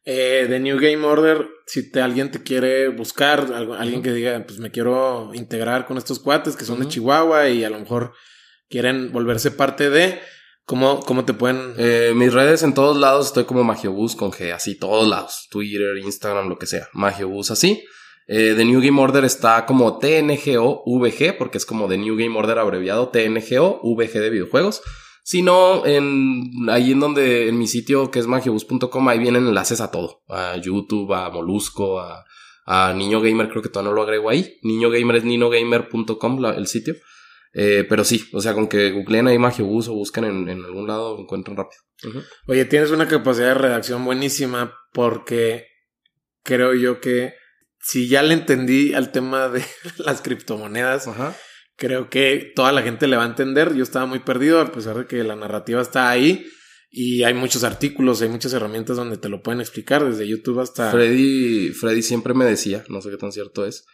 Eh, 0.04 0.46
de 0.48 0.60
New 0.60 0.78
Game 0.80 1.04
Order, 1.04 1.46
si 1.66 1.90
te, 1.90 2.00
alguien 2.00 2.30
te 2.30 2.42
quiere 2.42 2.88
buscar, 2.88 3.52
alguien 3.78 4.02
que 4.02 4.12
diga, 4.12 4.42
pues 4.46 4.58
me 4.58 4.70
quiero 4.70 5.32
integrar 5.34 5.86
con 5.86 5.98
estos 5.98 6.18
cuates 6.18 6.56
que 6.56 6.64
son 6.64 6.80
de 6.80 6.88
Chihuahua 6.88 7.48
y 7.48 7.64
a 7.64 7.70
lo 7.70 7.78
mejor 7.78 8.12
quieren 8.68 9.12
volverse 9.12 9.50
parte 9.50 9.90
de, 9.90 10.20
¿cómo, 10.64 11.00
cómo 11.00 11.24
te 11.24 11.34
pueden...? 11.34 11.74
Eh, 11.76 12.12
mis 12.14 12.32
redes 12.32 12.62
en 12.62 12.72
todos 12.72 12.96
lados 12.96 13.26
estoy 13.26 13.44
como 13.44 13.62
Magiobus 13.62 14.16
con 14.16 14.32
G, 14.32 14.52
así 14.52 14.78
todos 14.78 15.06
lados, 15.06 15.48
Twitter, 15.50 15.98
Instagram, 15.98 16.48
lo 16.48 16.58
que 16.58 16.66
sea, 16.66 16.88
Magiobus 16.92 17.50
así. 17.50 17.84
Eh, 18.32 18.54
The 18.56 18.64
New 18.64 18.80
Game 18.80 19.00
Order 19.00 19.24
está 19.24 19.66
como 19.66 19.98
TNGO 19.98 20.84
VG, 20.86 21.36
porque 21.36 21.58
es 21.58 21.66
como 21.66 21.88
The 21.88 21.98
New 21.98 22.16
Game 22.16 22.38
Order 22.38 22.60
abreviado 22.60 23.08
TNGO 23.08 23.80
VG 23.82 24.12
de 24.20 24.30
videojuegos. 24.30 24.82
Si 25.22 25.42
no, 25.42 25.86
en, 25.86 26.68
ahí 26.68 26.92
en 26.92 27.00
donde, 27.00 27.48
en 27.48 27.58
mi 27.58 27.66
sitio 27.66 28.10
que 28.10 28.18
es 28.18 28.26
magiobus.com, 28.26 29.08
ahí 29.08 29.18
vienen 29.18 29.46
enlaces 29.46 29.80
a 29.80 29.90
todo. 29.90 30.22
A 30.28 30.56
YouTube, 30.56 31.12
a 31.12 31.30
Molusco, 31.30 32.00
a, 32.00 32.24
a 32.66 32.92
Niño 32.94 33.20
Gamer, 33.20 33.48
creo 33.48 33.62
que 33.62 33.68
todavía 33.68 33.90
no 33.90 33.96
lo 33.96 34.02
agrego 34.02 34.30
ahí. 34.30 34.58
Niño 34.62 34.90
Gamer 34.90 35.16
es 35.16 35.24
ninogamer.com, 35.24 36.44
el 36.46 36.66
sitio. 36.66 36.94
Eh, 37.52 37.84
pero 37.88 38.04
sí, 38.04 38.28
o 38.32 38.40
sea, 38.40 38.54
con 38.54 38.68
que 38.68 38.92
googleen 38.92 39.26
ahí 39.26 39.38
Magiobus 39.38 39.88
o 39.88 39.94
busquen 39.94 40.24
en, 40.24 40.48
en 40.48 40.64
algún 40.64 40.86
lado, 40.86 41.18
encuentran 41.18 41.56
rápido. 41.56 41.82
Oye, 42.46 42.64
tienes 42.64 42.90
una 42.90 43.08
capacidad 43.08 43.48
de 43.48 43.54
redacción 43.54 44.04
buenísima 44.04 44.72
porque 44.92 45.66
creo 46.42 46.74
yo 46.74 47.00
que 47.00 47.34
si 47.80 48.08
ya 48.08 48.22
le 48.22 48.34
entendí 48.34 48.94
al 48.94 49.10
tema 49.10 49.48
de 49.48 49.64
las 49.98 50.22
criptomonedas, 50.22 51.08
creo 51.80 52.10
que 52.10 52.52
toda 52.54 52.70
la 52.70 52.82
gente 52.82 53.08
le 53.08 53.16
va 53.16 53.24
a 53.24 53.26
entender. 53.26 53.74
Yo 53.74 53.82
estaba 53.82 54.06
muy 54.06 54.20
perdido, 54.20 54.60
a 54.60 54.70
pesar 54.70 54.98
de 54.98 55.06
que 55.06 55.24
la 55.24 55.34
narrativa 55.34 55.82
está 55.82 56.10
ahí. 56.10 56.46
Y 56.92 57.22
hay 57.22 57.34
muchos 57.34 57.64
artículos, 57.64 58.20
hay 58.20 58.28
muchas 58.28 58.52
herramientas 58.52 58.96
donde 58.96 59.16
te 59.16 59.28
lo 59.28 59.42
pueden 59.42 59.60
explicar, 59.60 60.04
desde 60.04 60.28
YouTube 60.28 60.60
hasta. 60.60 60.90
Freddy, 60.90 61.70
Freddy 61.70 62.02
siempre 62.02 62.34
me 62.34 62.44
decía, 62.44 62.84
no 62.88 63.00
sé 63.00 63.10
qué 63.10 63.16
tan 63.16 63.32
cierto 63.32 63.64
es, 63.64 63.86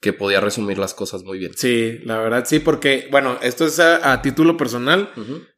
que 0.00 0.12
podía 0.12 0.40
resumir 0.40 0.78
las 0.78 0.94
cosas 0.94 1.22
muy 1.22 1.38
bien. 1.38 1.52
Sí, 1.54 1.98
la 2.04 2.18
verdad 2.18 2.44
sí, 2.46 2.60
porque, 2.60 3.08
bueno, 3.10 3.38
esto 3.42 3.66
es 3.66 3.78
a, 3.78 4.22
título 4.22 4.56
personal. 4.56 5.10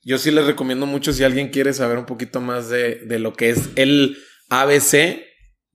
Yo 0.03 0.19
sí 0.19 0.31
les 0.31 0.47
recomiendo 0.47 0.87
mucho 0.87 1.13
si 1.13 1.23
alguien 1.23 1.51
quiere 1.51 1.73
saber 1.73 1.99
un 1.99 2.07
poquito 2.07 2.41
más 2.41 2.69
de, 2.69 2.97
de 3.05 3.19
lo 3.19 3.35
que 3.35 3.51
es 3.51 3.69
el 3.77 4.17
ABC 4.49 5.23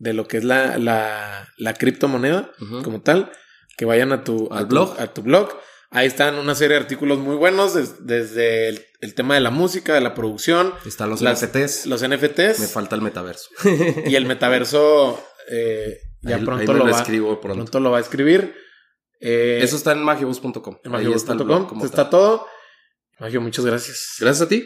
de 0.01 0.13
lo 0.13 0.27
que 0.27 0.38
es 0.38 0.43
la, 0.43 0.79
la, 0.79 1.47
la 1.57 1.73
criptomoneda 1.75 2.51
como 2.83 3.01
tal, 3.01 3.31
que 3.77 3.85
vayan 3.85 4.11
a 4.11 4.23
tu, 4.23 4.49
blog. 4.67 4.99
a 4.99 5.13
tu 5.13 5.21
blog. 5.21 5.49
Ahí 5.93 6.07
están 6.07 6.35
una 6.35 6.55
serie 6.55 6.77
de 6.77 6.84
artículos 6.84 7.19
muy 7.19 7.35
buenos 7.35 7.73
desde 8.05 8.69
el, 8.69 9.13
tema 9.13 9.34
de 9.34 9.41
la 9.41 9.49
música, 9.49 9.93
de 9.93 9.99
la 9.99 10.13
producción. 10.13 10.73
Están 10.85 11.09
los 11.09 11.22
NFTs. 11.22 11.85
Los 11.85 12.01
NFTs. 12.07 12.59
Me 12.61 12.68
falta 12.68 12.95
el 12.95 13.01
metaverso. 13.01 13.49
y 14.05 14.15
el 14.15 14.26
metaverso 14.26 15.22
eh, 15.49 15.99
ya 16.22 16.39
pronto, 16.39 16.73
lo, 16.73 16.85
va, 16.85 16.91
escribo 16.91 17.41
pronto. 17.41 17.81
lo 17.81 17.91
va 17.91 17.97
a 17.97 18.01
escribir. 18.01 18.55
Eh, 19.19 19.59
Eso 19.61 19.76
está 19.76 19.91
en 19.91 20.01
magiobus.com. 20.01 20.77
En 20.81 20.91
magiobus.com 20.91 21.63
está, 21.73 21.85
está 21.85 22.09
todo. 22.09 22.47
Magio, 23.19 23.41
muchas 23.41 23.65
gracias. 23.65 24.15
Gracias 24.22 24.45
a 24.45 24.47
ti. 24.47 24.65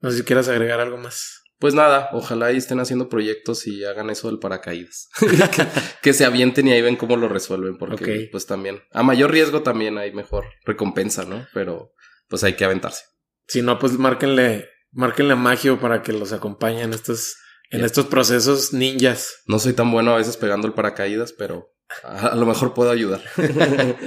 No 0.00 0.10
sé 0.10 0.18
si 0.18 0.22
quieras 0.24 0.48
agregar 0.48 0.80
algo 0.80 0.96
más 0.96 1.39
pues 1.60 1.74
nada, 1.74 2.08
ojalá 2.12 2.50
y 2.52 2.56
estén 2.56 2.80
haciendo 2.80 3.10
proyectos 3.10 3.66
y 3.66 3.84
hagan 3.84 4.08
eso 4.08 4.28
del 4.28 4.38
paracaídas. 4.38 5.10
que, 6.02 6.14
se 6.14 6.24
avienten 6.24 6.66
y 6.66 6.72
ahí 6.72 6.80
ven 6.80 6.96
cómo 6.96 7.16
lo 7.16 7.28
resuelven, 7.28 7.76
porque 7.76 8.28
pues 8.32 8.46
también, 8.46 8.82
a 8.92 9.02
mayor 9.02 9.30
riesgo 9.30 9.62
también 9.62 9.98
hay 9.98 10.10
mejor 10.12 10.46
recompensa, 10.64 11.24
¿no? 11.26 11.46
Pero 11.52 11.92
pues 12.28 12.42
hay 12.44 12.54
que 12.54 12.64
aventarse. 12.64 13.04
Si 13.46 13.60
no, 13.60 13.78
pues 13.78 13.92
márquenle, 13.92 14.70
márquenle 14.90 15.34
a 15.34 15.36
Magio 15.36 15.78
para 15.78 16.02
que 16.02 16.14
los 16.14 16.32
acompañe 16.32 16.80
en 16.80 16.94
estos, 16.94 17.36
en 17.70 17.84
estos 17.84 18.06
procesos 18.06 18.72
ninjas. 18.72 19.42
No 19.46 19.58
soy 19.58 19.74
tan 19.74 19.90
bueno 19.90 20.14
a 20.14 20.16
veces 20.16 20.38
pegando 20.38 20.66
el 20.66 20.72
paracaídas, 20.72 21.34
pero 21.34 21.74
a 22.04 22.36
lo 22.36 22.46
mejor 22.46 22.72
puedo 22.72 22.90
ayudar. 22.90 23.20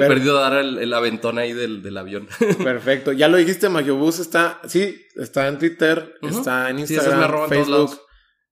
De 0.00 0.06
perdido 0.06 0.34
dar 0.34 0.54
el, 0.54 0.92
aventón 0.92 1.38
ahí 1.38 1.52
del, 1.52 1.96
avión. 1.96 2.28
Perfecto. 2.62 3.12
Ya 3.12 3.28
lo 3.28 3.36
dijiste, 3.36 3.68
Magiobus 3.68 4.18
está, 4.18 4.60
sí, 4.66 5.00
está 5.16 5.48
en 5.48 5.58
Twitter, 5.58 6.14
está 6.22 6.70
en 6.70 6.80
Instagram, 6.80 7.48
Facebook, 7.48 8.00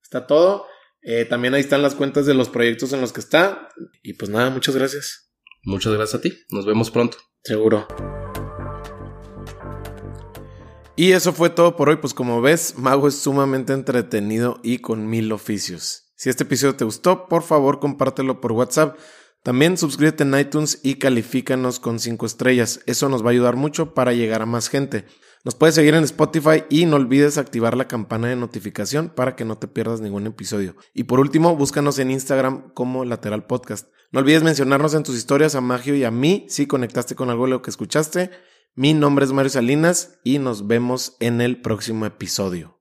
está 0.03 0.27
todo. 0.27 0.67
Eh, 1.03 1.25
también 1.25 1.55
ahí 1.55 1.61
están 1.61 1.83
las 1.83 1.97
cuentas 1.97 2.27
de 2.27 2.35
los 2.35 2.49
proyectos 2.49 2.93
en 2.93 3.01
los 3.01 3.13
que 3.13 3.21
está. 3.21 3.69
Y 4.03 4.15
pues 4.15 4.31
nada, 4.31 4.51
muchas 4.51 4.77
gracias. 4.77 5.33
Muchas 5.65 5.93
gracias 5.93 6.21
a 6.21 6.23
ti. 6.23 6.33
Nos 6.51 6.65
vemos 6.65 6.91
pronto. 6.91 7.19
Seguro. 7.43 7.89
Y 10.95 11.13
eso 11.13 11.33
fue 11.33 11.51
todo 11.51 11.75
por 11.75 11.89
hoy. 11.89 11.97
Pues 11.97 12.15
como 12.15 12.41
ves, 12.41 12.75
Mago 12.77 13.09
es 13.09 13.17
sumamente 13.17 13.73
entretenido 13.73 14.61
y 14.63 14.79
con 14.79 15.09
mil 15.09 15.33
oficios. 15.33 16.13
Si 16.15 16.31
este 16.31 16.45
episodio 16.45 16.77
te 16.77 16.85
gustó, 16.85 17.27
por 17.27 17.43
favor 17.43 17.81
compártelo 17.81 18.41
por 18.41 18.53
WhatsApp 18.53 18.97
también 19.43 19.77
suscríbete 19.77 20.23
en 20.23 20.39
iTunes 20.39 20.79
y 20.85 20.95
califícanos 20.95 21.81
con 21.81 21.99
5 21.99 22.27
estrellas. 22.27 22.81
Eso 22.87 23.09
nos 23.09 23.25
va 23.25 23.29
a 23.29 23.31
ayudar 23.33 23.57
mucho 23.57 23.93
para 23.93 24.13
llegar 24.13 24.41
a 24.43 24.47
más 24.47 24.69
gente. 24.69 25.05
Nos 25.45 25.57
puedes 25.57 25.75
seguir 25.75 25.95
en 25.95 26.05
Spotify 26.05 26.63
y 26.71 26.87
no 26.87 26.95
olvides 26.95 27.37
activar 27.37 27.77
la 27.77 27.89
campana 27.89 28.29
de 28.29 28.37
notificación 28.37 29.09
para 29.09 29.35
que 29.35 29.45
no 29.45 29.59
te 29.59 29.67
pierdas 29.67 30.01
ningún 30.01 30.29
episodio. 30.29 30.77
Y 30.95 31.05
por 31.05 31.19
último, 31.19 31.57
búscanos 31.57 31.99
en 31.99 32.13
Instagram 32.13 32.73
como 32.75 33.05
Lateral 33.05 33.47
Podcast. 33.47 33.89
No 34.13 34.21
olvides 34.21 34.45
mencionarnos 34.45 34.95
en 34.95 35.03
tus 35.03 35.17
historias 35.17 35.57
a 35.57 35.61
Magio 35.61 35.97
y 35.97 36.05
a 36.05 36.13
mí 36.13 36.47
si 36.49 36.67
conectaste 36.67 37.17
con 37.17 37.29
algo 37.29 37.47
de 37.47 37.51
lo 37.51 37.63
que 37.63 37.71
escuchaste. 37.71 38.31
Mi 38.77 38.95
nombre 38.95 39.25
es 39.25 39.33
Mario 39.33 39.51
Salinas 39.51 40.21
y 40.23 40.39
nos 40.39 40.69
vemos 40.69 41.17
en 41.19 41.41
el 41.41 41.61
próximo 41.61 42.07
episodio. 42.07 42.72